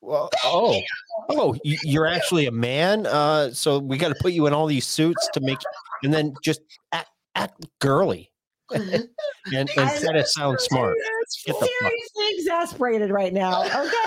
Well, 0.00 0.30
oh, 0.44 0.80
oh, 1.28 1.56
you- 1.64 1.78
you're 1.82 2.06
actually 2.06 2.46
a 2.46 2.52
man. 2.52 3.06
Uh, 3.06 3.50
so 3.52 3.78
we 3.78 3.98
got 3.98 4.08
to 4.08 4.14
put 4.20 4.32
you 4.32 4.46
in 4.46 4.54
all 4.54 4.66
these 4.66 4.86
suits 4.86 5.28
to 5.34 5.40
make, 5.40 5.58
and 6.02 6.12
then 6.12 6.34
just 6.42 6.60
act, 6.92 7.10
act 7.34 7.66
girly, 7.80 8.30
and, 8.70 9.08
and 9.52 9.68
try 9.68 10.12
to 10.12 10.24
sound 10.26 10.60
smart. 10.60 10.96
Get 11.44 11.58
the 11.58 11.66
fuck. 11.66 11.68
Seriously 11.80 12.26
exasperated 12.38 13.10
right 13.10 13.32
now. 13.32 13.62
Okay. 13.64 13.90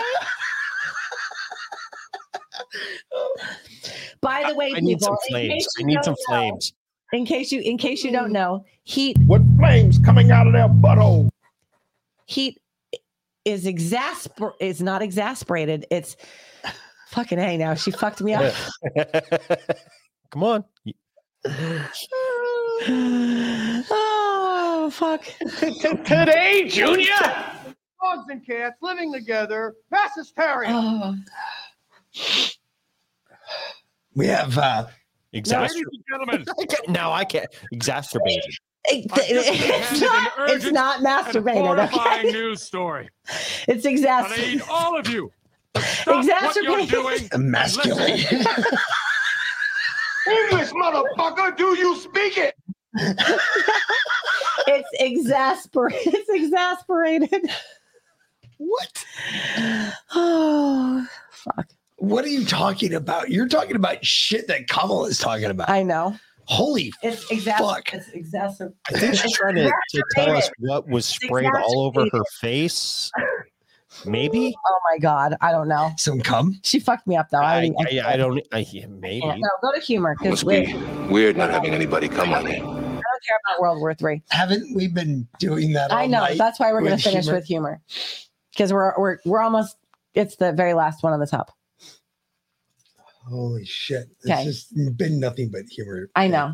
By 4.22 4.46
the 4.48 4.56
way, 4.56 4.72
I 4.76 4.80
need 4.80 5.02
some 5.02 5.18
people, 5.28 5.42
in 5.42 5.48
flames. 5.50 5.68
I 5.80 5.84
need 5.84 6.04
some 6.04 6.14
know- 6.14 6.18
flames. 6.28 6.74
In 7.12 7.26
case 7.28 7.52
you, 7.52 7.62
in 7.62 7.78
case 7.78 8.04
you 8.04 8.12
don't 8.12 8.32
know, 8.32 8.66
heat 8.86 9.16
what 9.28 9.40
flames 9.60 10.00
coming 10.00 10.32
out 10.32 10.48
of 10.48 10.54
their 10.54 10.68
butthole. 10.68 11.30
Heat 12.26 12.60
is 13.46 13.66
exasper 13.66 14.54
is 14.60 14.82
not 14.82 15.02
exasperated. 15.02 15.86
It's 15.92 16.16
fucking 17.10 17.40
a. 17.40 17.58
Now 17.58 17.74
she 17.76 17.92
fucked 17.92 18.22
me 18.22 18.34
up. 18.34 18.54
Come 20.32 20.44
on. 20.44 20.64
oh 23.90 24.90
fuck. 24.92 25.24
Today, 26.06 26.68
Junior. 26.68 27.08
Dogs 28.02 28.30
and 28.30 28.46
cats 28.46 28.78
living 28.82 29.14
together. 29.14 29.76
Mass 29.92 30.12
hysteria. 30.16 30.70
Oh. 30.72 31.16
We 34.16 34.28
have 34.28 34.58
uh 34.58 34.88
Exactly. 35.34 35.80
Ladies 35.80 35.86
and 35.92 36.04
gentlemen. 36.10 36.46
I 36.60 36.66
can't- 36.66 36.90
now 36.90 37.12
I 37.12 37.26
can't 37.26 37.48
exacerbated. 37.72 38.44
It- 38.86 39.06
it's 39.16 40.02
not, 40.02 40.32
it's 40.50 40.72
not 40.72 41.00
masturbated. 41.02 41.66
horrifying 41.66 42.20
Okay? 42.28 42.32
news 42.38 42.62
story. 42.62 43.10
It's 43.68 43.68
And 43.68 43.70
I 43.70 43.76
need 43.76 43.86
exasperated. 44.00 44.62
all 44.70 44.98
of 45.00 45.08
you 45.08 45.32
to 45.74 45.82
stop 45.82 46.16
what 46.18 46.26
you're 46.56 46.80
Exacerbated. 46.80 46.90
doing. 46.90 47.20
and 47.32 47.34
emasculate. 47.34 48.32
English, 50.28 50.70
motherfucker, 50.72 51.56
do 51.58 51.78
you 51.78 51.96
speak 51.98 52.38
it? 52.38 52.56
it's 54.68 54.90
exasperated. 55.00 56.14
It's 56.14 56.30
exasperated. 56.30 57.50
What? 58.58 59.06
Oh 60.16 61.08
fuck. 61.32 61.68
What 61.98 62.24
are 62.26 62.30
you 62.30 62.46
talking 62.46 62.94
about? 62.94 63.30
You're 63.32 63.48
talking 63.48 63.76
about 63.76 64.06
shit 64.06 64.48
that 64.48 64.68
Kamala 64.68 65.08
is 65.08 65.18
talking 65.18 65.46
about. 65.46 65.70
I 65.70 65.84
know. 65.84 66.16
Holy 66.46 66.94
It's 67.02 67.30
exact. 67.32 67.60
Fuck. 67.60 67.94
It's 67.94 68.10
exacerbated. 68.10 68.78
I 68.90 69.00
think 69.00 69.16
she's 69.16 69.34
trying 69.34 69.56
to, 69.56 69.72
to 69.90 70.04
tell 70.16 70.36
us 70.36 70.50
what 70.60 70.88
was 70.88 71.06
sprayed 71.06 71.50
all 71.64 71.82
over 71.82 72.06
her 72.12 72.24
face. 72.40 73.12
Maybe. 74.06 74.56
Oh 74.66 74.80
my 74.92 75.00
god, 75.00 75.36
I 75.42 75.52
don't 75.52 75.68
know. 75.68 75.92
Some 75.98 76.20
cum. 76.20 76.60
She 76.62 76.80
fucked 76.80 77.08
me 77.08 77.16
up 77.16 77.30
though. 77.32 77.40
I, 77.40 77.72
I, 77.80 78.00
I, 78.00 78.14
I 78.14 78.18
don't. 78.18 78.40
I, 78.52 78.66
yeah, 78.72 78.86
maybe. 78.88 79.26
No, 79.26 79.50
go 79.62 79.72
to 79.74 79.80
humor 79.80 80.14
because 80.20 80.32
Must 80.32 80.44
we. 80.44 80.66
be 80.68 80.74
weird 81.10 81.36
not 81.38 81.50
having 81.50 81.74
anybody 81.74 82.10
come 82.10 82.32
on 82.34 82.46
you. 82.46 82.52
I 82.52 82.58
don't 82.58 82.64
care 82.68 83.40
about 83.48 83.62
World 83.62 83.80
War 83.80 83.96
Three. 83.96 84.22
Haven't 84.30 84.76
we 84.76 84.88
been 84.88 85.28
doing 85.40 85.72
that? 85.74 85.92
I 85.92 86.06
know. 86.06 86.20
night 86.20 86.38
That's 86.38 86.60
why 86.60 86.74
we're 86.74 86.82
going 86.82 86.98
to 86.98 87.04
finish 87.04 87.24
humor? 87.26 87.38
with 87.38 87.46
humor 87.46 87.82
because 88.52 88.72
we're 88.74 88.94
we're 89.00 89.18
we're 89.26 89.42
almost. 89.42 89.78
It's 90.14 90.36
the 90.36 90.52
very 90.52 90.74
last 90.74 91.02
one 91.02 91.14
on 91.14 91.20
the 91.20 91.26
top. 91.26 91.52
Holy 93.28 93.66
shit! 93.66 94.08
It's 94.22 94.30
Okay. 94.30 94.44
just 94.44 94.74
been 94.98 95.20
nothing 95.20 95.50
but 95.50 95.64
humor. 95.72 96.10
I 96.16 96.28
know. 96.28 96.54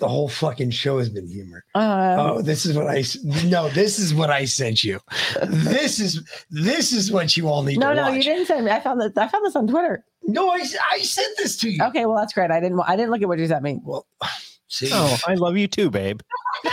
The 0.00 0.08
whole 0.08 0.28
fucking 0.28 0.70
show 0.70 0.98
has 0.98 1.08
been 1.08 1.28
humor. 1.28 1.64
Um, 1.74 1.84
oh, 2.18 2.42
this 2.42 2.66
is 2.66 2.76
what 2.76 2.88
I 2.88 3.04
no. 3.46 3.68
This 3.68 3.98
is 3.98 4.12
what 4.14 4.30
I 4.30 4.44
sent 4.44 4.82
you. 4.82 4.98
This 5.44 6.00
is 6.00 6.22
this 6.50 6.92
is 6.92 7.12
what 7.12 7.36
you 7.36 7.48
all 7.48 7.62
need 7.62 7.78
no, 7.78 7.90
to 7.90 7.94
no, 7.94 8.02
watch. 8.04 8.14
you 8.16 8.22
didn't 8.22 8.46
send 8.46 8.64
me. 8.64 8.70
I 8.72 8.80
found 8.80 9.00
that. 9.00 9.16
I 9.16 9.28
found 9.28 9.44
this 9.44 9.54
on 9.56 9.66
Twitter. 9.68 10.04
No, 10.24 10.50
I, 10.50 10.64
I 10.92 10.98
sent 11.00 11.36
this 11.38 11.56
to 11.58 11.70
you. 11.70 11.82
Okay, 11.84 12.04
well 12.06 12.16
that's 12.16 12.32
great. 12.32 12.50
I 12.50 12.60
didn't. 12.60 12.80
I 12.80 12.96
didn't 12.96 13.10
look 13.10 13.22
at 13.22 13.28
what 13.28 13.38
you 13.38 13.46
sent 13.46 13.62
me. 13.62 13.80
Well, 13.84 14.06
see, 14.68 14.90
Oh, 14.92 15.16
I 15.26 15.34
love 15.34 15.56
you 15.56 15.68
too, 15.68 15.90
babe. 15.90 16.20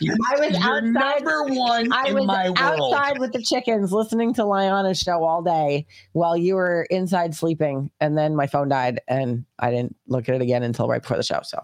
you're, 0.00 0.16
I 0.30 0.38
was 0.40 0.50
you're 0.50 0.60
outside- 0.60 0.92
number 1.24 1.44
one 1.54 1.92
I 1.92 2.08
in 2.08 2.14
was 2.14 2.26
my 2.26 2.44
world. 2.50 2.58
outside 2.94 3.18
with 3.18 3.32
the 3.32 3.42
chickens 3.42 3.92
listening 3.92 4.34
to 4.34 4.44
Liana's 4.44 4.98
show 4.98 5.24
all 5.24 5.42
day 5.42 5.86
while 6.12 6.36
you 6.36 6.54
were 6.54 6.86
inside 6.90 7.34
sleeping. 7.34 7.90
And 8.00 8.16
then 8.16 8.34
my 8.36 8.46
phone 8.46 8.68
died 8.68 9.00
and 9.08 9.44
I 9.58 9.70
didn't 9.70 9.96
look 10.06 10.28
at 10.28 10.34
it 10.34 10.42
again 10.42 10.62
until 10.62 10.88
right 10.88 11.02
before 11.02 11.16
the 11.16 11.22
show. 11.22 11.40
So, 11.44 11.60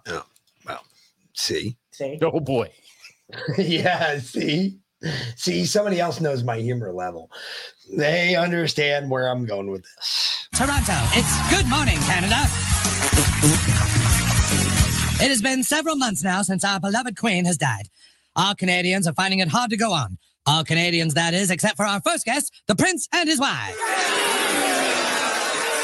well 0.66 0.82
See, 1.34 1.76
see, 1.92 2.18
Oh 2.22 2.40
boy. 2.40 2.70
yeah, 3.58 4.18
see, 4.18 4.78
see, 5.36 5.64
somebody 5.64 6.00
else 6.00 6.20
knows 6.20 6.42
my 6.42 6.56
humor 6.58 6.92
level. 6.92 7.30
They 7.96 8.34
understand 8.36 9.08
where 9.10 9.28
I'm 9.28 9.46
going 9.46 9.70
with 9.70 9.82
this. 9.96 10.48
Toronto, 10.54 10.92
it's 11.12 11.50
good 11.50 11.68
morning, 11.68 11.98
Canada. 12.00 12.46
It 15.22 15.28
has 15.28 15.42
been 15.42 15.62
several 15.62 15.96
months 15.96 16.24
now 16.24 16.40
since 16.40 16.64
our 16.64 16.80
beloved 16.80 17.14
Queen 17.14 17.44
has 17.44 17.58
died. 17.58 17.90
Our 18.36 18.54
Canadians 18.54 19.06
are 19.06 19.12
finding 19.12 19.40
it 19.40 19.48
hard 19.48 19.68
to 19.68 19.76
go 19.76 19.92
on. 19.92 20.16
All 20.46 20.64
Canadians, 20.64 21.12
that 21.12 21.34
is, 21.34 21.50
except 21.50 21.76
for 21.76 21.84
our 21.84 22.00
first 22.00 22.24
guest, 22.24 22.62
the 22.66 22.74
Prince 22.74 23.06
and 23.12 23.28
his 23.28 23.38
wife. 23.38 23.76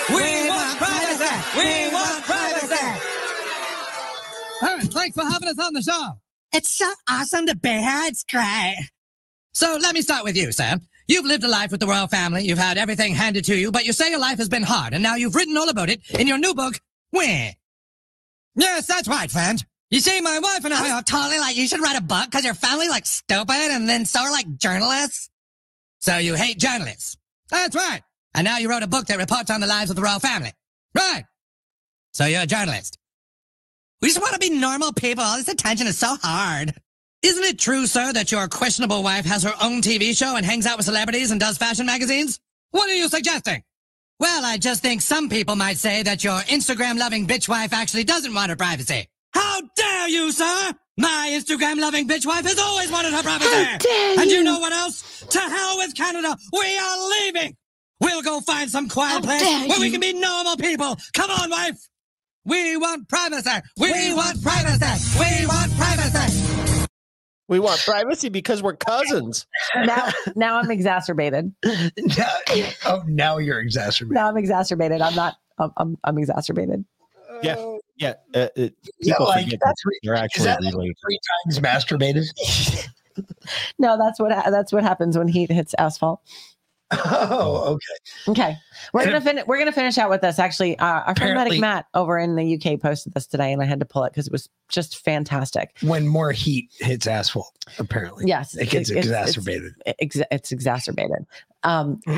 We 0.08 0.48
want 0.48 0.78
privacy! 0.78 1.58
We 1.58 1.92
want 1.92 2.24
privacy! 2.24 3.00
Aaron, 4.62 4.86
thanks 4.86 5.14
for 5.14 5.24
having 5.24 5.48
us 5.48 5.58
on 5.58 5.74
the 5.74 5.82
show. 5.82 6.12
It's 6.54 6.70
so 6.70 6.90
awesome 7.06 7.46
to 7.46 7.56
be 7.56 7.68
here. 7.68 8.04
It's 8.04 8.24
great. 8.24 8.76
So 9.52 9.78
let 9.78 9.94
me 9.94 10.00
start 10.00 10.24
with 10.24 10.38
you, 10.38 10.50
Sam. 10.50 10.80
You've 11.08 11.26
lived 11.26 11.44
a 11.44 11.48
life 11.48 11.70
with 11.70 11.80
the 11.80 11.86
royal 11.86 12.06
family. 12.06 12.44
You've 12.44 12.56
had 12.56 12.78
everything 12.78 13.14
handed 13.14 13.44
to 13.44 13.54
you, 13.54 13.70
but 13.70 13.84
you 13.84 13.92
say 13.92 14.08
your 14.08 14.18
life 14.18 14.38
has 14.38 14.48
been 14.48 14.62
hard, 14.62 14.94
and 14.94 15.02
now 15.02 15.16
you've 15.16 15.34
written 15.34 15.58
all 15.58 15.68
about 15.68 15.90
it 15.90 16.00
in 16.18 16.26
your 16.26 16.38
new 16.38 16.54
book, 16.54 16.80
Where? 17.10 17.54
Yes, 18.56 18.86
that's 18.86 19.06
right, 19.06 19.30
friend. 19.30 19.64
You 19.90 20.00
see, 20.00 20.20
my 20.20 20.38
wife 20.40 20.64
and 20.64 20.74
I 20.74 20.90
are 20.90 21.02
totally 21.02 21.38
like, 21.38 21.56
you 21.56 21.68
should 21.68 21.80
write 21.80 21.96
a 21.96 22.02
book 22.02 22.24
because 22.26 22.44
your 22.44 22.54
family 22.54 22.88
like 22.88 23.06
stupid 23.06 23.70
and 23.70 23.88
then 23.88 24.04
so 24.04 24.20
are 24.20 24.32
like 24.32 24.56
journalists. 24.56 25.30
So 26.00 26.18
you 26.18 26.34
hate 26.34 26.58
journalists. 26.58 27.16
That's 27.50 27.76
right. 27.76 28.02
And 28.34 28.44
now 28.44 28.58
you 28.58 28.68
wrote 28.68 28.82
a 28.82 28.88
book 28.88 29.06
that 29.06 29.18
reports 29.18 29.50
on 29.50 29.60
the 29.60 29.66
lives 29.66 29.90
of 29.90 29.96
the 29.96 30.02
royal 30.02 30.18
family. 30.18 30.52
Right. 30.94 31.24
So 32.12 32.24
you're 32.24 32.42
a 32.42 32.46
journalist. 32.46 32.98
We 34.02 34.08
just 34.08 34.20
want 34.20 34.34
to 34.34 34.38
be 34.38 34.50
normal 34.50 34.92
people. 34.92 35.22
All 35.22 35.36
this 35.36 35.48
attention 35.48 35.86
is 35.86 35.98
so 35.98 36.16
hard. 36.22 36.74
Isn't 37.22 37.44
it 37.44 37.58
true, 37.58 37.86
sir, 37.86 38.12
that 38.12 38.30
your 38.30 38.46
questionable 38.48 39.02
wife 39.02 39.24
has 39.24 39.42
her 39.42 39.54
own 39.62 39.82
TV 39.82 40.16
show 40.16 40.36
and 40.36 40.44
hangs 40.44 40.66
out 40.66 40.76
with 40.76 40.86
celebrities 40.86 41.30
and 41.30 41.40
does 41.40 41.58
fashion 41.58 41.86
magazines? 41.86 42.40
What 42.72 42.90
are 42.90 42.94
you 42.94 43.08
suggesting? 43.08 43.62
Well, 44.18 44.44
I 44.44 44.56
just 44.56 44.82
think 44.82 45.02
some 45.02 45.28
people 45.28 45.56
might 45.56 45.76
say 45.76 46.02
that 46.02 46.24
your 46.24 46.38
Instagram 46.40 46.98
loving 46.98 47.26
bitch 47.26 47.48
wife 47.48 47.72
actually 47.74 48.04
doesn't 48.04 48.32
want 48.32 48.50
her 48.50 48.56
privacy. 48.56 49.08
How 49.32 49.60
dare 49.76 50.08
you, 50.08 50.32
sir? 50.32 50.72
My 50.96 51.38
Instagram 51.38 51.78
loving 51.78 52.08
bitch 52.08 52.24
wife 52.24 52.46
has 52.46 52.58
always 52.58 52.90
wanted 52.90 53.12
her 53.12 53.22
privacy. 53.22 53.50
How 53.50 53.76
dare 53.76 54.20
and 54.20 54.30
you 54.30 54.38
you. 54.38 54.44
know 54.44 54.58
what 54.58 54.72
else? 54.72 55.24
To 55.28 55.38
hell 55.38 55.76
with 55.76 55.94
Canada. 55.94 56.34
We 56.52 56.78
are 56.78 57.08
leaving. 57.10 57.56
We'll 58.00 58.22
go 58.22 58.40
find 58.40 58.70
some 58.70 58.88
quiet 58.88 59.12
How 59.12 59.20
place 59.20 59.68
where 59.68 59.80
we 59.80 59.90
can 59.90 60.00
be 60.00 60.14
normal 60.14 60.56
people. 60.56 60.96
Come 61.14 61.30
on, 61.30 61.50
wife. 61.50 61.78
We 62.46 62.76
want 62.76 63.08
privacy. 63.08 63.50
We, 63.76 64.14
want 64.14 64.42
privacy. 64.42 65.18
We 65.18 65.46
want 65.46 65.76
privacy. 65.76 66.45
We 67.48 67.60
want 67.60 67.80
privacy 67.80 68.28
because 68.28 68.62
we're 68.62 68.76
cousins. 68.76 69.46
now, 69.74 70.08
now 70.34 70.56
I'm 70.56 70.70
exacerbated. 70.70 71.52
Now- 71.64 72.38
oh, 72.86 73.02
now 73.06 73.38
you're 73.38 73.60
exacerbated. 73.60 74.14
Now 74.14 74.28
I'm 74.28 74.36
exacerbated. 74.36 75.00
I'm 75.00 75.14
not. 75.14 75.36
I'm, 75.58 75.72
I'm, 75.76 75.98
I'm 76.04 76.18
exacerbated. 76.18 76.84
Yeah, 77.42 77.76
yeah. 77.96 78.14
Uh, 78.34 78.38
uh, 78.38 78.48
Is 78.56 78.70
that 78.72 78.72
people 79.00 79.26
like, 79.26 79.44
forget 79.44 79.60
that's, 79.64 79.82
that 79.84 80.00
they're 80.02 80.14
Is 80.14 80.20
actually 80.20 80.44
that 80.44 80.62
like 80.62 80.96
three 81.02 81.20
times 81.44 81.60
masturbated? 81.60 82.88
No, 83.78 83.96
that's 83.96 84.20
what 84.20 84.28
that's 84.50 84.72
what 84.74 84.82
happens 84.82 85.16
when 85.16 85.28
heat 85.28 85.50
hits 85.50 85.74
asphalt. 85.78 86.20
Oh, 86.92 87.76
okay. 88.26 88.30
Okay, 88.30 88.56
we're 88.92 89.02
And 89.02 89.10
gonna 89.10 89.20
finish. 89.20 89.44
We're 89.46 89.58
gonna 89.58 89.72
finish 89.72 89.98
out 89.98 90.08
with 90.10 90.20
this. 90.20 90.38
Actually, 90.38 90.78
uh, 90.78 90.84
our 91.02 91.16
friend 91.16 91.34
Medic 91.34 91.58
Matt 91.60 91.86
over 91.94 92.18
in 92.18 92.36
the 92.36 92.54
UK 92.54 92.80
posted 92.80 93.12
this 93.14 93.26
today, 93.26 93.52
and 93.52 93.60
I 93.60 93.64
had 93.64 93.80
to 93.80 93.86
pull 93.86 94.04
it 94.04 94.12
because 94.12 94.26
it 94.26 94.32
was 94.32 94.48
just 94.68 94.98
fantastic. 95.04 95.70
When 95.82 96.06
more 96.06 96.30
heat 96.32 96.70
hits 96.78 97.06
asphalt, 97.06 97.52
apparently. 97.78 98.24
Yes, 98.28 98.54
It 98.54 98.70
gets 98.70 98.90
it's- 98.90 99.04
it's- 99.04 99.06
exacerbated. 99.06 99.72
It's, 99.84 100.16
it's 100.30 100.52
exacerbated. 100.52 101.26
Um, 101.62 102.00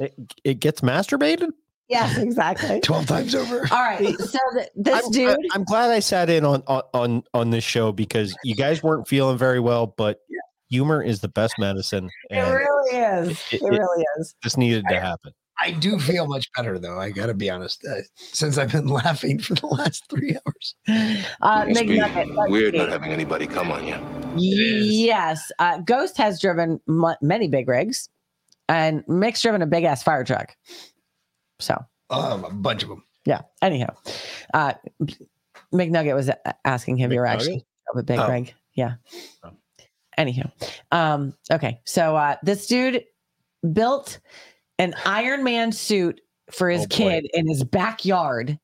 It, 0.00 0.14
it 0.44 0.60
gets 0.60 0.80
masturbated. 0.80 1.48
yes, 1.88 2.16
exactly. 2.18 2.78
12 2.84 3.06
times 3.06 3.34
over. 3.34 3.66
All 3.72 3.82
right, 3.82 4.16
so 4.16 4.38
th- 4.54 4.68
this 4.76 5.04
I'm, 5.06 5.10
dude. 5.10 5.36
I, 5.52 5.56
am 5.56 5.64
glad 5.64 5.90
I 5.90 5.98
sat 5.98 6.30
in 6.30 6.44
on, 6.44 6.62
on 6.68 6.82
on 6.94 7.22
on 7.34 7.50
this 7.50 7.64
show 7.64 7.90
because 7.90 8.36
you 8.44 8.54
guys 8.54 8.80
weren't 8.80 9.08
feeling 9.08 9.36
very 9.38 9.58
well, 9.58 9.88
but 9.88 10.20
humor 10.68 11.02
is 11.02 11.20
the 11.20 11.28
best 11.28 11.54
medicine, 11.58 12.08
it 12.30 12.40
really 12.40 12.98
is. 12.98 13.30
it- 13.52 13.54
It, 13.54 13.62
it- 13.62 13.70
really 13.70 14.04
is. 14.18 14.34
this 14.42 14.56
needed 14.56 14.84
to 14.90 15.00
happen. 15.00 15.32
I 15.60 15.72
do 15.72 15.98
feel 15.98 16.28
much 16.28 16.48
better 16.56 16.78
though. 16.78 17.00
I 17.00 17.10
gotta 17.10 17.34
be 17.34 17.50
honest. 17.50 17.84
Uh, 17.84 18.02
since 18.14 18.58
I've 18.58 18.70
been 18.70 18.86
laughing 19.02 19.40
for 19.40 19.54
the 19.54 19.66
last 19.66 20.04
three 20.08 20.36
hours. 20.46 20.74
Uh, 21.40 21.64
Must 21.68 21.80
be 21.80 21.98
McNugget, 21.98 22.36
let's 22.36 22.50
weird 22.52 22.74
not 22.76 22.88
having 22.90 23.10
anybody 23.10 23.48
come 23.48 23.72
on 23.72 23.84
you. 23.84 23.96
Yes, 24.36 25.50
uh, 25.58 25.78
Ghost 25.78 26.16
has 26.16 26.40
driven 26.40 26.80
m- 26.88 27.16
many 27.22 27.48
big 27.48 27.66
rigs, 27.68 28.08
and 28.68 29.02
Mick's 29.08 29.42
driven 29.42 29.60
a 29.60 29.66
big 29.66 29.82
ass 29.82 30.00
fire 30.04 30.22
truck. 30.22 30.56
So 31.58 31.76
Um, 32.10 32.44
a 32.44 32.50
bunch 32.50 32.84
of 32.84 32.88
them. 32.90 33.02
yeah. 33.24 33.40
Anyhow, 33.60 33.96
uh, 34.54 34.74
McNugget 35.74 36.14
was 36.14 36.30
asking 36.64 36.98
him, 36.98 37.10
"You're 37.12 37.24
McNugget? 37.24 37.32
actually 37.34 37.66
drove 37.92 37.98
a 37.98 38.02
big 38.04 38.18
Oh. 38.20 38.28
rig?" 38.28 38.54
Yeah. 38.74 38.94
Anyhow, 40.18 40.50
um, 40.92 41.32
okay. 41.50 41.80
So 41.86 42.14
uh, 42.16 42.36
this 42.42 42.66
dude 42.66 43.04
built 43.72 44.18
an 44.78 44.94
Iron 45.06 45.44
Man 45.44 45.72
suit 45.72 46.20
for 46.50 46.68
his 46.68 46.82
Oh, 46.82 46.86
boy. 46.88 46.94
kid 46.96 47.30
in 47.32 47.48
his 47.48 47.64
backyard, 47.64 48.58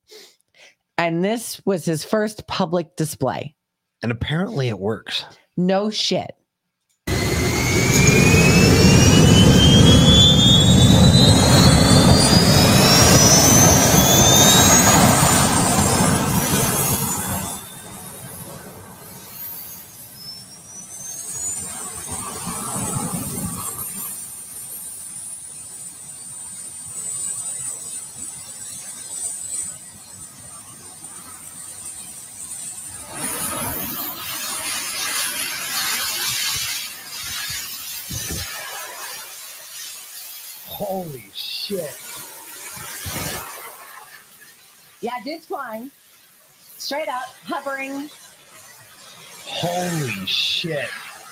and 0.99 1.24
this 1.24 1.62
was 1.65 1.84
his 1.86 2.05
first 2.05 2.47
public 2.47 2.97
display. 2.97 3.55
And 4.02 4.12
apparently 4.12 4.68
it 4.68 4.78
works. 4.78 5.24
No 5.57 5.89
shit. 5.91 6.34
straight 46.78 47.08
up, 47.08 47.34
hovering. 47.44 48.10
Holy 49.46 50.26
shit. 50.26 50.88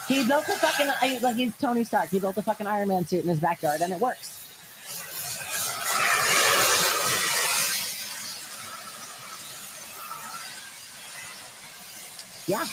He 0.08 0.26
built 0.26 0.48
a 0.48 0.52
fucking, 0.52 0.88
like 1.22 1.36
he's 1.36 1.56
Tony 1.56 1.84
Stark. 1.84 2.10
He 2.10 2.18
built 2.18 2.36
a 2.36 2.42
fucking 2.42 2.66
Iron 2.66 2.88
Man 2.88 3.06
suit 3.06 3.22
in 3.22 3.28
his 3.28 3.40
backyard 3.40 3.80
and 3.80 3.92
it 3.92 4.00
works. 4.00 4.38
Yeah. 12.46 12.66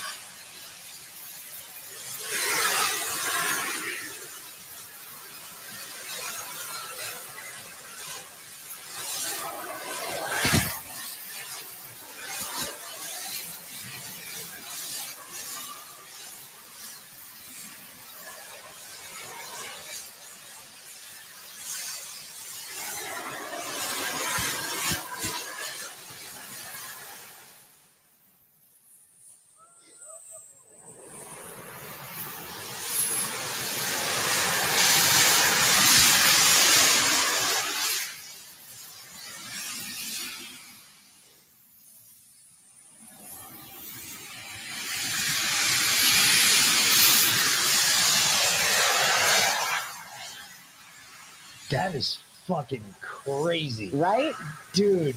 That 51.90 51.98
is 51.98 52.19
fucking 52.45 52.84
crazy. 53.01 53.90
Right? 53.90 54.35
Dude. 54.74 55.16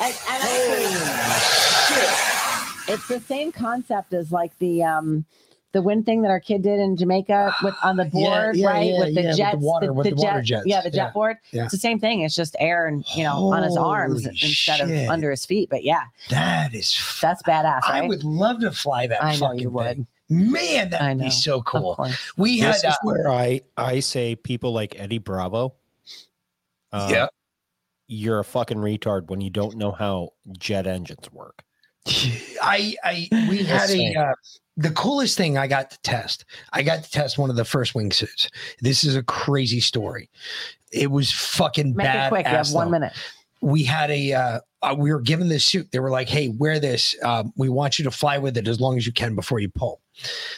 And, 0.00 0.12
and 0.28 0.42
actually, 0.42 0.84
it's 2.94 3.06
the 3.06 3.20
same 3.20 3.52
concept 3.52 4.12
as 4.12 4.32
like 4.32 4.58
the 4.58 4.82
um 4.82 5.24
the 5.72 5.80
wind 5.82 6.04
thing 6.04 6.22
that 6.22 6.32
our 6.32 6.40
kid 6.40 6.62
did 6.62 6.80
in 6.80 6.96
Jamaica 6.96 7.54
with 7.62 7.76
on 7.84 7.96
the 7.96 8.04
board, 8.12 8.56
yeah, 8.56 8.66
right? 8.68 8.90
yeah, 8.90 8.98
with 8.98 9.14
the 9.14 9.22
yeah, 9.22 9.28
with 9.28 9.36
the 9.36 9.36
jets, 9.36 9.56
water- 9.60 9.92
with 9.92 10.08
the 10.08 10.14
water 10.16 10.40
jet- 10.40 10.44
jets. 10.64 10.66
Yeah, 10.66 10.80
the 10.80 10.90
jet 10.90 10.96
Yeah, 10.96 11.10
board. 11.12 11.36
yeah. 11.52 11.62
It's 11.64 11.72
the 11.72 11.78
same 11.78 12.00
thing. 12.00 12.22
It's 12.22 12.34
just 12.34 12.56
air 12.58 12.88
and 12.88 13.04
you 13.14 13.22
know 13.22 13.52
on 13.52 13.62
his 13.62 13.76
arms 13.76 14.24
Holy 14.24 14.36
instead 14.42 14.80
of 14.80 14.90
under 15.08 15.30
his 15.30 15.46
feet. 15.46 15.70
But 15.70 15.84
yeah, 15.84 16.02
That 16.30 16.74
is 16.74 16.98
that's 17.22 17.40
badass. 17.44 17.82
I 17.84 18.02
would 18.08 18.24
love 18.24 18.58
to 18.62 18.72
fly 18.72 19.06
that 19.06 19.22
I 19.22 19.34
know 19.34 19.38
fucking 19.38 19.60
you 19.60 19.70
would. 19.70 19.86
thing. 19.96 20.06
Man, 20.28 20.90
that'd 20.90 21.18
know. 21.18 21.24
be 21.24 21.30
so 21.30 21.60
cool. 21.62 21.94
course. 21.96 22.16
We 22.36 22.60
this 22.60 22.82
had 22.82 22.88
is 22.90 22.94
uh, 22.94 22.96
where 23.02 23.28
I 23.28 23.60
I 23.76 24.00
say 24.00 24.34
people 24.34 24.72
like 24.72 24.98
Eddie 24.98 25.18
Bravo. 25.18 25.74
Uh, 26.92 27.08
Yeah. 27.10 27.26
you're 28.08 28.40
a 28.40 28.44
fucking 28.44 28.78
retard 28.78 29.28
when 29.28 29.40
you 29.40 29.50
don't 29.50 29.76
know 29.76 29.92
how 29.92 30.30
jet 30.58 30.86
engines 30.86 31.30
work. 31.32 31.62
I 32.62 32.94
I 33.04 33.28
we 33.48 33.58
had 33.62 33.90
a 33.90 34.14
uh, 34.14 34.32
the 34.76 34.90
coolest 34.92 35.36
thing 35.36 35.58
I 35.58 35.66
got 35.66 35.90
to 35.90 36.00
test. 36.02 36.44
I 36.72 36.82
got 36.82 37.04
to 37.04 37.10
test 37.10 37.36
one 37.38 37.50
of 37.50 37.56
the 37.56 37.64
first 37.64 37.92
wingsuits. 37.94 38.48
This 38.80 39.04
is 39.04 39.16
a 39.16 39.22
crazy 39.22 39.80
story. 39.80 40.30
It 40.92 41.10
was 41.10 41.30
fucking 41.30 41.94
Make 41.94 42.04
bad. 42.06 42.26
it 42.26 42.28
quick. 42.30 42.46
You 42.46 42.52
have 42.52 42.72
one 42.72 42.90
minute. 42.90 43.12
We 43.60 43.84
had 43.84 44.10
a 44.10 44.32
uh, 44.32 44.60
uh, 44.80 44.96
we 44.98 45.12
were 45.12 45.20
given 45.20 45.48
this 45.48 45.64
suit. 45.66 45.92
They 45.92 46.00
were 46.00 46.10
like, 46.10 46.28
"Hey, 46.28 46.48
wear 46.48 46.80
this. 46.80 47.14
Um, 47.22 47.52
we 47.56 47.68
want 47.68 47.98
you 47.98 48.04
to 48.06 48.10
fly 48.10 48.38
with 48.38 48.56
it 48.56 48.66
as 48.66 48.80
long 48.80 48.96
as 48.96 49.06
you 49.06 49.12
can 49.12 49.34
before 49.34 49.60
you 49.60 49.68
pull." 49.68 50.00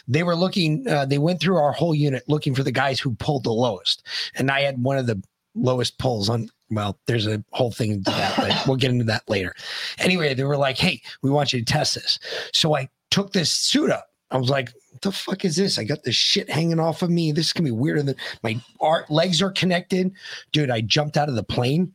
They 0.07 0.23
were 0.23 0.35
looking. 0.37 0.87
Uh, 0.87 1.05
they 1.05 1.17
went 1.17 1.41
through 1.41 1.57
our 1.57 1.73
whole 1.73 1.93
unit 1.93 2.23
looking 2.29 2.55
for 2.55 2.63
the 2.63 2.71
guys 2.71 3.01
who 3.01 3.13
pulled 3.15 3.43
the 3.43 3.51
lowest, 3.51 4.07
and 4.35 4.49
I 4.49 4.61
had 4.61 4.81
one 4.81 4.97
of 4.97 5.05
the 5.07 5.21
lowest 5.55 5.97
pulls 5.97 6.29
on. 6.29 6.49
Well, 6.69 6.97
there's 7.05 7.27
a 7.27 7.43
whole 7.51 7.71
thing 7.71 8.03
to 8.03 8.11
that, 8.11 8.35
but 8.37 8.63
we'll 8.67 8.77
get 8.77 8.91
into 8.91 9.05
that 9.05 9.29
later. 9.29 9.53
Anyway, 9.99 10.33
they 10.33 10.43
were 10.43 10.57
like, 10.57 10.77
"Hey, 10.77 11.01
we 11.21 11.29
want 11.29 11.53
you 11.53 11.59
to 11.59 11.65
test 11.65 11.95
this." 11.95 12.19
So 12.53 12.75
I 12.75 12.89
took 13.11 13.31
this 13.33 13.51
suit 13.51 13.91
up. 13.91 14.07
I 14.31 14.37
was 14.37 14.49
like, 14.49 14.71
"What 14.91 15.01
the 15.01 15.11
fuck 15.11 15.45
is 15.45 15.55
this? 15.55 15.77
I 15.77 15.83
got 15.83 16.03
this 16.03 16.15
shit 16.15 16.49
hanging 16.49 16.79
off 16.79 17.01
of 17.03 17.09
me. 17.11 17.31
This 17.31 17.53
can 17.53 17.65
be 17.65 17.71
weirder 17.71 18.01
than 18.03 18.15
my 18.41 18.59
ar- 18.81 19.05
legs 19.09 19.41
are 19.41 19.51
connected, 19.51 20.11
dude." 20.51 20.71
I 20.71 20.81
jumped 20.81 21.15
out 21.17 21.29
of 21.29 21.35
the 21.35 21.43
plane, 21.43 21.93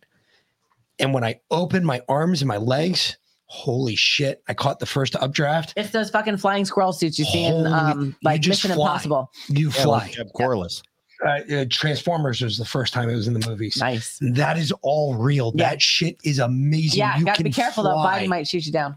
and 1.00 1.12
when 1.12 1.24
I 1.24 1.40
opened 1.50 1.84
my 1.86 2.00
arms 2.08 2.40
and 2.42 2.48
my 2.48 2.58
legs, 2.58 3.16
holy 3.46 3.96
shit! 3.96 4.42
I 4.46 4.54
caught 4.54 4.78
the 4.78 4.86
first 4.86 5.16
updraft. 5.16 5.72
It's 5.76 5.90
those 5.90 6.10
fucking 6.10 6.36
flying 6.36 6.64
squirrel 6.64 6.92
suits 6.92 7.18
you 7.18 7.24
see 7.24 7.44
in 7.46 7.66
um 7.66 8.14
like 8.22 8.46
Mission 8.46 8.70
fly. 8.72 8.84
Impossible. 8.92 9.32
You 9.48 9.70
Yeah, 9.70 9.82
fly. 9.82 9.98
like 9.98 10.12
Jeb 10.12 10.28
Corliss. 10.36 10.82
Uh, 11.26 11.30
uh, 11.52 11.64
Transformers 11.70 12.40
was 12.40 12.58
the 12.58 12.64
first 12.64 12.92
time 12.92 13.08
it 13.08 13.14
was 13.14 13.26
in 13.26 13.34
the 13.34 13.46
movies. 13.48 13.78
Nice. 13.78 14.18
That 14.20 14.56
is 14.56 14.72
all 14.82 15.16
real. 15.16 15.52
Yeah. 15.54 15.70
That 15.70 15.82
shit 15.82 16.16
is 16.24 16.38
amazing. 16.38 17.00
Yeah, 17.00 17.18
you 17.18 17.24
gotta 17.24 17.42
be 17.42 17.50
careful 17.50 17.84
fly. 17.84 18.20
though. 18.20 18.24
Biden 18.24 18.28
might 18.28 18.46
shoot 18.46 18.66
you 18.66 18.72
down. 18.72 18.96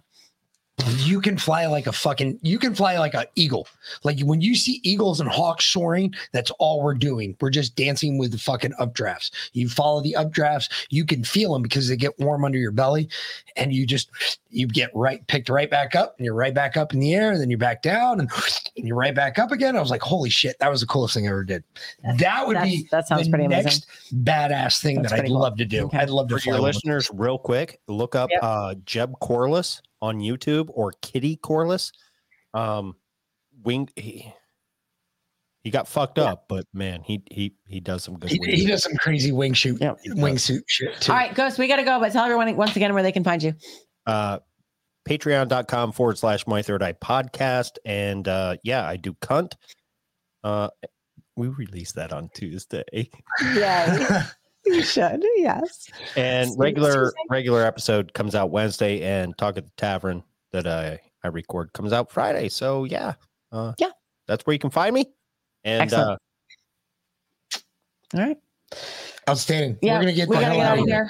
You 0.98 1.22
can 1.22 1.38
fly 1.38 1.66
like 1.68 1.88
a 1.88 1.92
fucking. 1.92 2.40
You 2.42 2.58
can 2.58 2.74
fly 2.76 2.98
like 2.98 3.14
an 3.14 3.26
eagle. 3.36 3.68
Like 4.04 4.20
when 4.22 4.42
you 4.42 4.56
see 4.56 4.80
eagles 4.84 5.20
and 5.20 5.30
hawks 5.30 5.66
soaring, 5.66 6.14
that's 6.32 6.52
all 6.60 6.82
we're 6.82 6.94
doing. 6.94 7.36
We're 7.42 7.50
just 7.50 7.76
dancing 7.76 8.18
with 8.18 8.32
the 8.32 8.38
fucking 8.38 8.74
updrafts. 8.80 9.32
You 9.54 9.68
follow 9.70 10.02
the 10.02 10.16
updrafts. 10.18 10.70
You 10.90 11.06
can 11.06 11.24
feel 11.24 11.54
them 11.54 11.62
because 11.62 11.88
they 11.88 11.96
get 11.98 12.18
warm 12.20 12.46
under 12.46 12.58
your 12.58 12.72
belly, 12.72 13.10
and 13.56 13.74
you 13.74 13.86
just 13.86 14.10
you 14.50 14.68
get 14.68 14.90
right 14.96 15.26
picked 15.28 15.50
right 15.50 15.70
back 15.70 15.96
up, 15.96 16.16
and 16.18 16.26
you're 16.26 16.34
right 16.36 16.54
back 16.54 16.78
up 16.78 16.94
in 16.94 17.00
the 17.00 17.14
air, 17.16 17.32
and 17.32 17.42
then 17.42 17.50
you're 17.50 17.58
back 17.60 17.82
down, 17.82 18.20
and, 18.20 18.30
and 18.78 18.88
you're 18.88 18.98
right 18.98 19.16
back 19.16 19.40
up 19.40 19.52
again. 19.52 19.76
I 19.76 19.80
was 19.82 19.92
like, 19.92 20.02
holy 20.02 20.30
shit, 20.30 20.58
that 20.60 20.70
was 20.72 20.82
the 20.82 20.88
coolest 20.88 21.14
thing 21.14 21.28
I 21.28 21.32
ever 21.32 21.44
did. 21.44 21.64
That 22.18 22.48
would 22.48 22.56
That's- 22.58 22.72
be 22.72 22.88
that 22.92 23.08
sounds 23.08 23.26
the 23.26 23.30
pretty 23.30 23.46
amazing. 23.46 23.66
next 23.66 23.88
badass 24.24 24.82
thing 24.82 25.02
That's 25.02 25.14
that 25.14 25.22
I'd 25.22 25.28
cool. 25.28 25.40
love 25.40 25.58
to 25.58 25.66
do. 25.66 25.86
Okay. 25.86 25.98
I'd 26.00 26.10
love 26.10 26.28
to 26.30 26.36
For 26.36 26.42
fly 26.42 26.54
your 26.54 26.62
one 26.62 26.70
of 26.70 26.76
listeners, 26.76 27.10
real 27.14 27.38
quick, 27.38 27.80
look 27.88 28.16
up 28.16 28.30
Yep. 28.32 28.40
uh, 28.44 28.76
Jeb 28.86 29.14
Corliss 29.20 29.82
on 30.02 30.20
YouTube 30.20 30.70
or 30.74 30.94
Kitty 31.02 31.36
Corliss. 31.38 31.92
Um, 32.54 32.96
wing. 33.64 33.90
He, 33.96 34.32
he 35.64 35.70
got 35.70 35.88
fucked 35.88 36.18
up, 36.18 36.46
but 36.50 36.66
man, 36.74 37.04
he 37.04 37.22
he 37.30 37.54
he 37.68 37.80
does 37.80 38.04
some 38.04 38.18
good. 38.18 38.32
He, 38.32 38.40
wing 38.40 38.50
he 38.50 38.66
does 38.66 38.82
some 38.84 38.96
crazy 38.96 39.32
wing 39.32 39.54
shoot, 39.54 39.80
Yep. 39.80 39.98
wingsuit 40.16 40.62
shit 40.68 41.00
too. 41.00 41.12
All 41.12 41.18
right, 41.18 41.34
Ghost, 41.36 41.60
we 41.60 41.68
gotta 41.68 41.84
go, 41.84 42.00
but 42.00 42.12
tell 42.12 42.24
everyone 42.26 42.56
once 42.56 42.76
again 42.76 42.94
where 42.94 43.04
they 43.04 43.12
can 43.12 43.24
find 43.24 43.42
you. 43.44 43.54
uh 44.08 44.40
patreon.com 45.08 45.92
forward 45.92 46.16
slash 46.18 46.46
my 46.46 46.62
third 46.62 46.84
eye 46.84 46.94
podcast 46.94 47.78
and 47.86 48.28
uh 48.28 48.56
yeah 48.64 48.88
i 48.88 48.96
do 48.96 49.14
cunt 49.16 49.54
uh 50.44 50.68
we 51.36 51.48
release 51.48 51.92
that 51.94 52.14
on 52.14 52.30
tuesday 52.36 52.84
Yeah, 53.56 54.26
you 54.76 54.82
should. 54.84 55.24
Yes. 55.38 55.90
and 56.16 56.48
Excuse 56.48 56.58
regular 56.58 57.06
me. 57.06 57.12
regular 57.30 57.64
episode 57.64 58.14
comes 58.14 58.36
out 58.36 58.50
wednesday 58.52 59.02
and 59.02 59.38
talk 59.38 59.58
at 59.58 59.66
the 59.66 59.72
tavern 59.78 60.24
that 60.52 60.68
i 60.68 61.00
i 61.24 61.28
record 61.28 61.72
comes 61.74 61.94
out 61.94 62.12
friday 62.12 62.50
so 62.50 62.84
yeah 62.86 63.14
uh 63.52 63.74
Yeah. 63.78 63.90
that's 64.28 64.46
where 64.46 64.54
you 64.54 64.60
can 64.60 64.70
find 64.70 64.94
me 64.96 65.06
and 65.64 65.82
Excellent. 65.84 66.10
uh 66.12 66.18
All 68.14 68.20
right. 68.26 68.38
Outstanding. 69.30 69.78
Yeah, 69.82 69.96
We're 69.96 70.02
gonna 70.02 70.14
get 70.14 70.28
we 70.30 70.36
the 70.36 70.42
gotta 70.42 70.54
hell 70.56 70.58
get 70.64 70.66
out 70.68 70.78
out 70.78 70.80
of 70.84 70.88
here. 70.88 71.10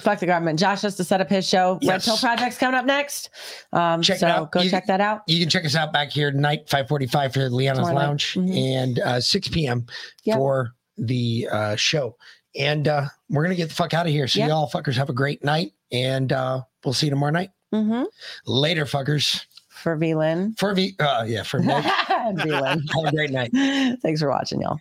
Fuck 0.00 0.18
the 0.20 0.26
government. 0.26 0.58
Josh 0.58 0.82
has 0.82 0.96
to 0.96 1.04
set 1.04 1.20
up 1.20 1.28
his 1.30 1.48
show. 1.48 1.74
Red 1.74 1.82
Yes. 1.82 2.04
Pill 2.04 2.16
Project's 2.16 2.58
coming 2.58 2.78
up 2.78 2.84
next. 2.86 3.30
Um, 3.72 4.02
Check 4.02 4.16
it 4.16 4.20
so 4.20 4.26
out. 4.26 4.52
go 4.52 4.60
You- 4.60 4.70
check 4.70 4.86
that 4.86 5.00
out. 5.00 5.22
You 5.26 5.38
can 5.40 5.48
check 5.48 5.64
us 5.64 5.74
out 5.74 5.92
back 5.92 6.10
here 6.10 6.30
tonight, 6.30 6.68
545 6.68 7.32
for 7.34 7.50
Liana's 7.50 7.78
Tomorrow 7.78 7.94
night. 7.94 8.06
Lounge 8.06 8.34
Mhm. 8.34 8.56
and 8.56 8.98
uh, 9.00 9.20
6 9.20 9.48
p.m. 9.48 9.86
Yep. 10.24 10.36
for 10.36 10.72
the 10.98 11.48
uh, 11.50 11.76
show. 11.76 12.16
And 12.58 12.88
uh, 12.88 13.06
we're 13.30 13.44
going 13.44 13.56
to 13.56 13.60
get 13.62 13.68
the 13.68 13.74
fuck 13.74 13.94
out 13.94 14.06
of 14.06 14.12
here. 14.12 14.26
So, 14.28 14.40
Yep. 14.40 14.48
y'all 14.48 14.68
fuckers 14.70 14.94
have 14.96 15.08
a 15.08 15.12
great 15.14 15.44
night. 15.44 15.72
And 15.92 16.32
uh, 16.32 16.62
we'll 16.84 16.92
see 16.92 17.06
you 17.06 17.10
tomorrow 17.10 17.30
night. 17.32 17.50
Mm-hmm. 17.72 18.02
Later, 18.46 18.84
fuckers. 18.84 19.44
For 19.68 19.94
V-Lyn. 19.96 20.54
For 20.58 20.74
V, 20.74 20.94
uh, 20.98 21.24
yeah, 21.26 21.44
for 21.44 21.60
Nick. 21.60 21.84
and 22.10 22.42
V-Lyn. 22.42 22.82
have 22.94 23.04
a 23.06 23.10
great 23.12 23.30
night. 23.30 23.50
Thanks 24.02 24.20
for 24.20 24.28
watching, 24.28 24.60
y'all. 24.60 24.78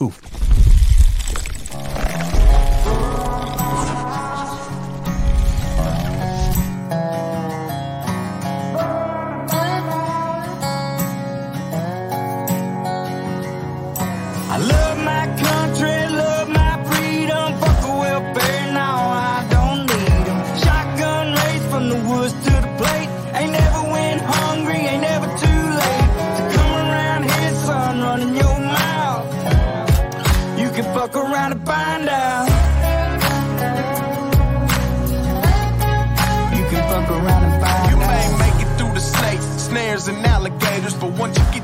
I 0.00 0.59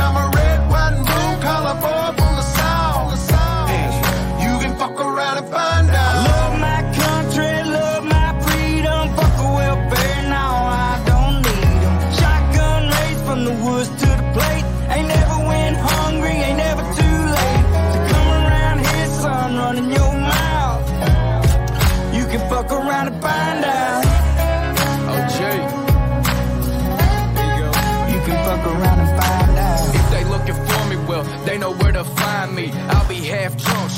anything. 0.00 0.28
Bitch, 0.28 0.37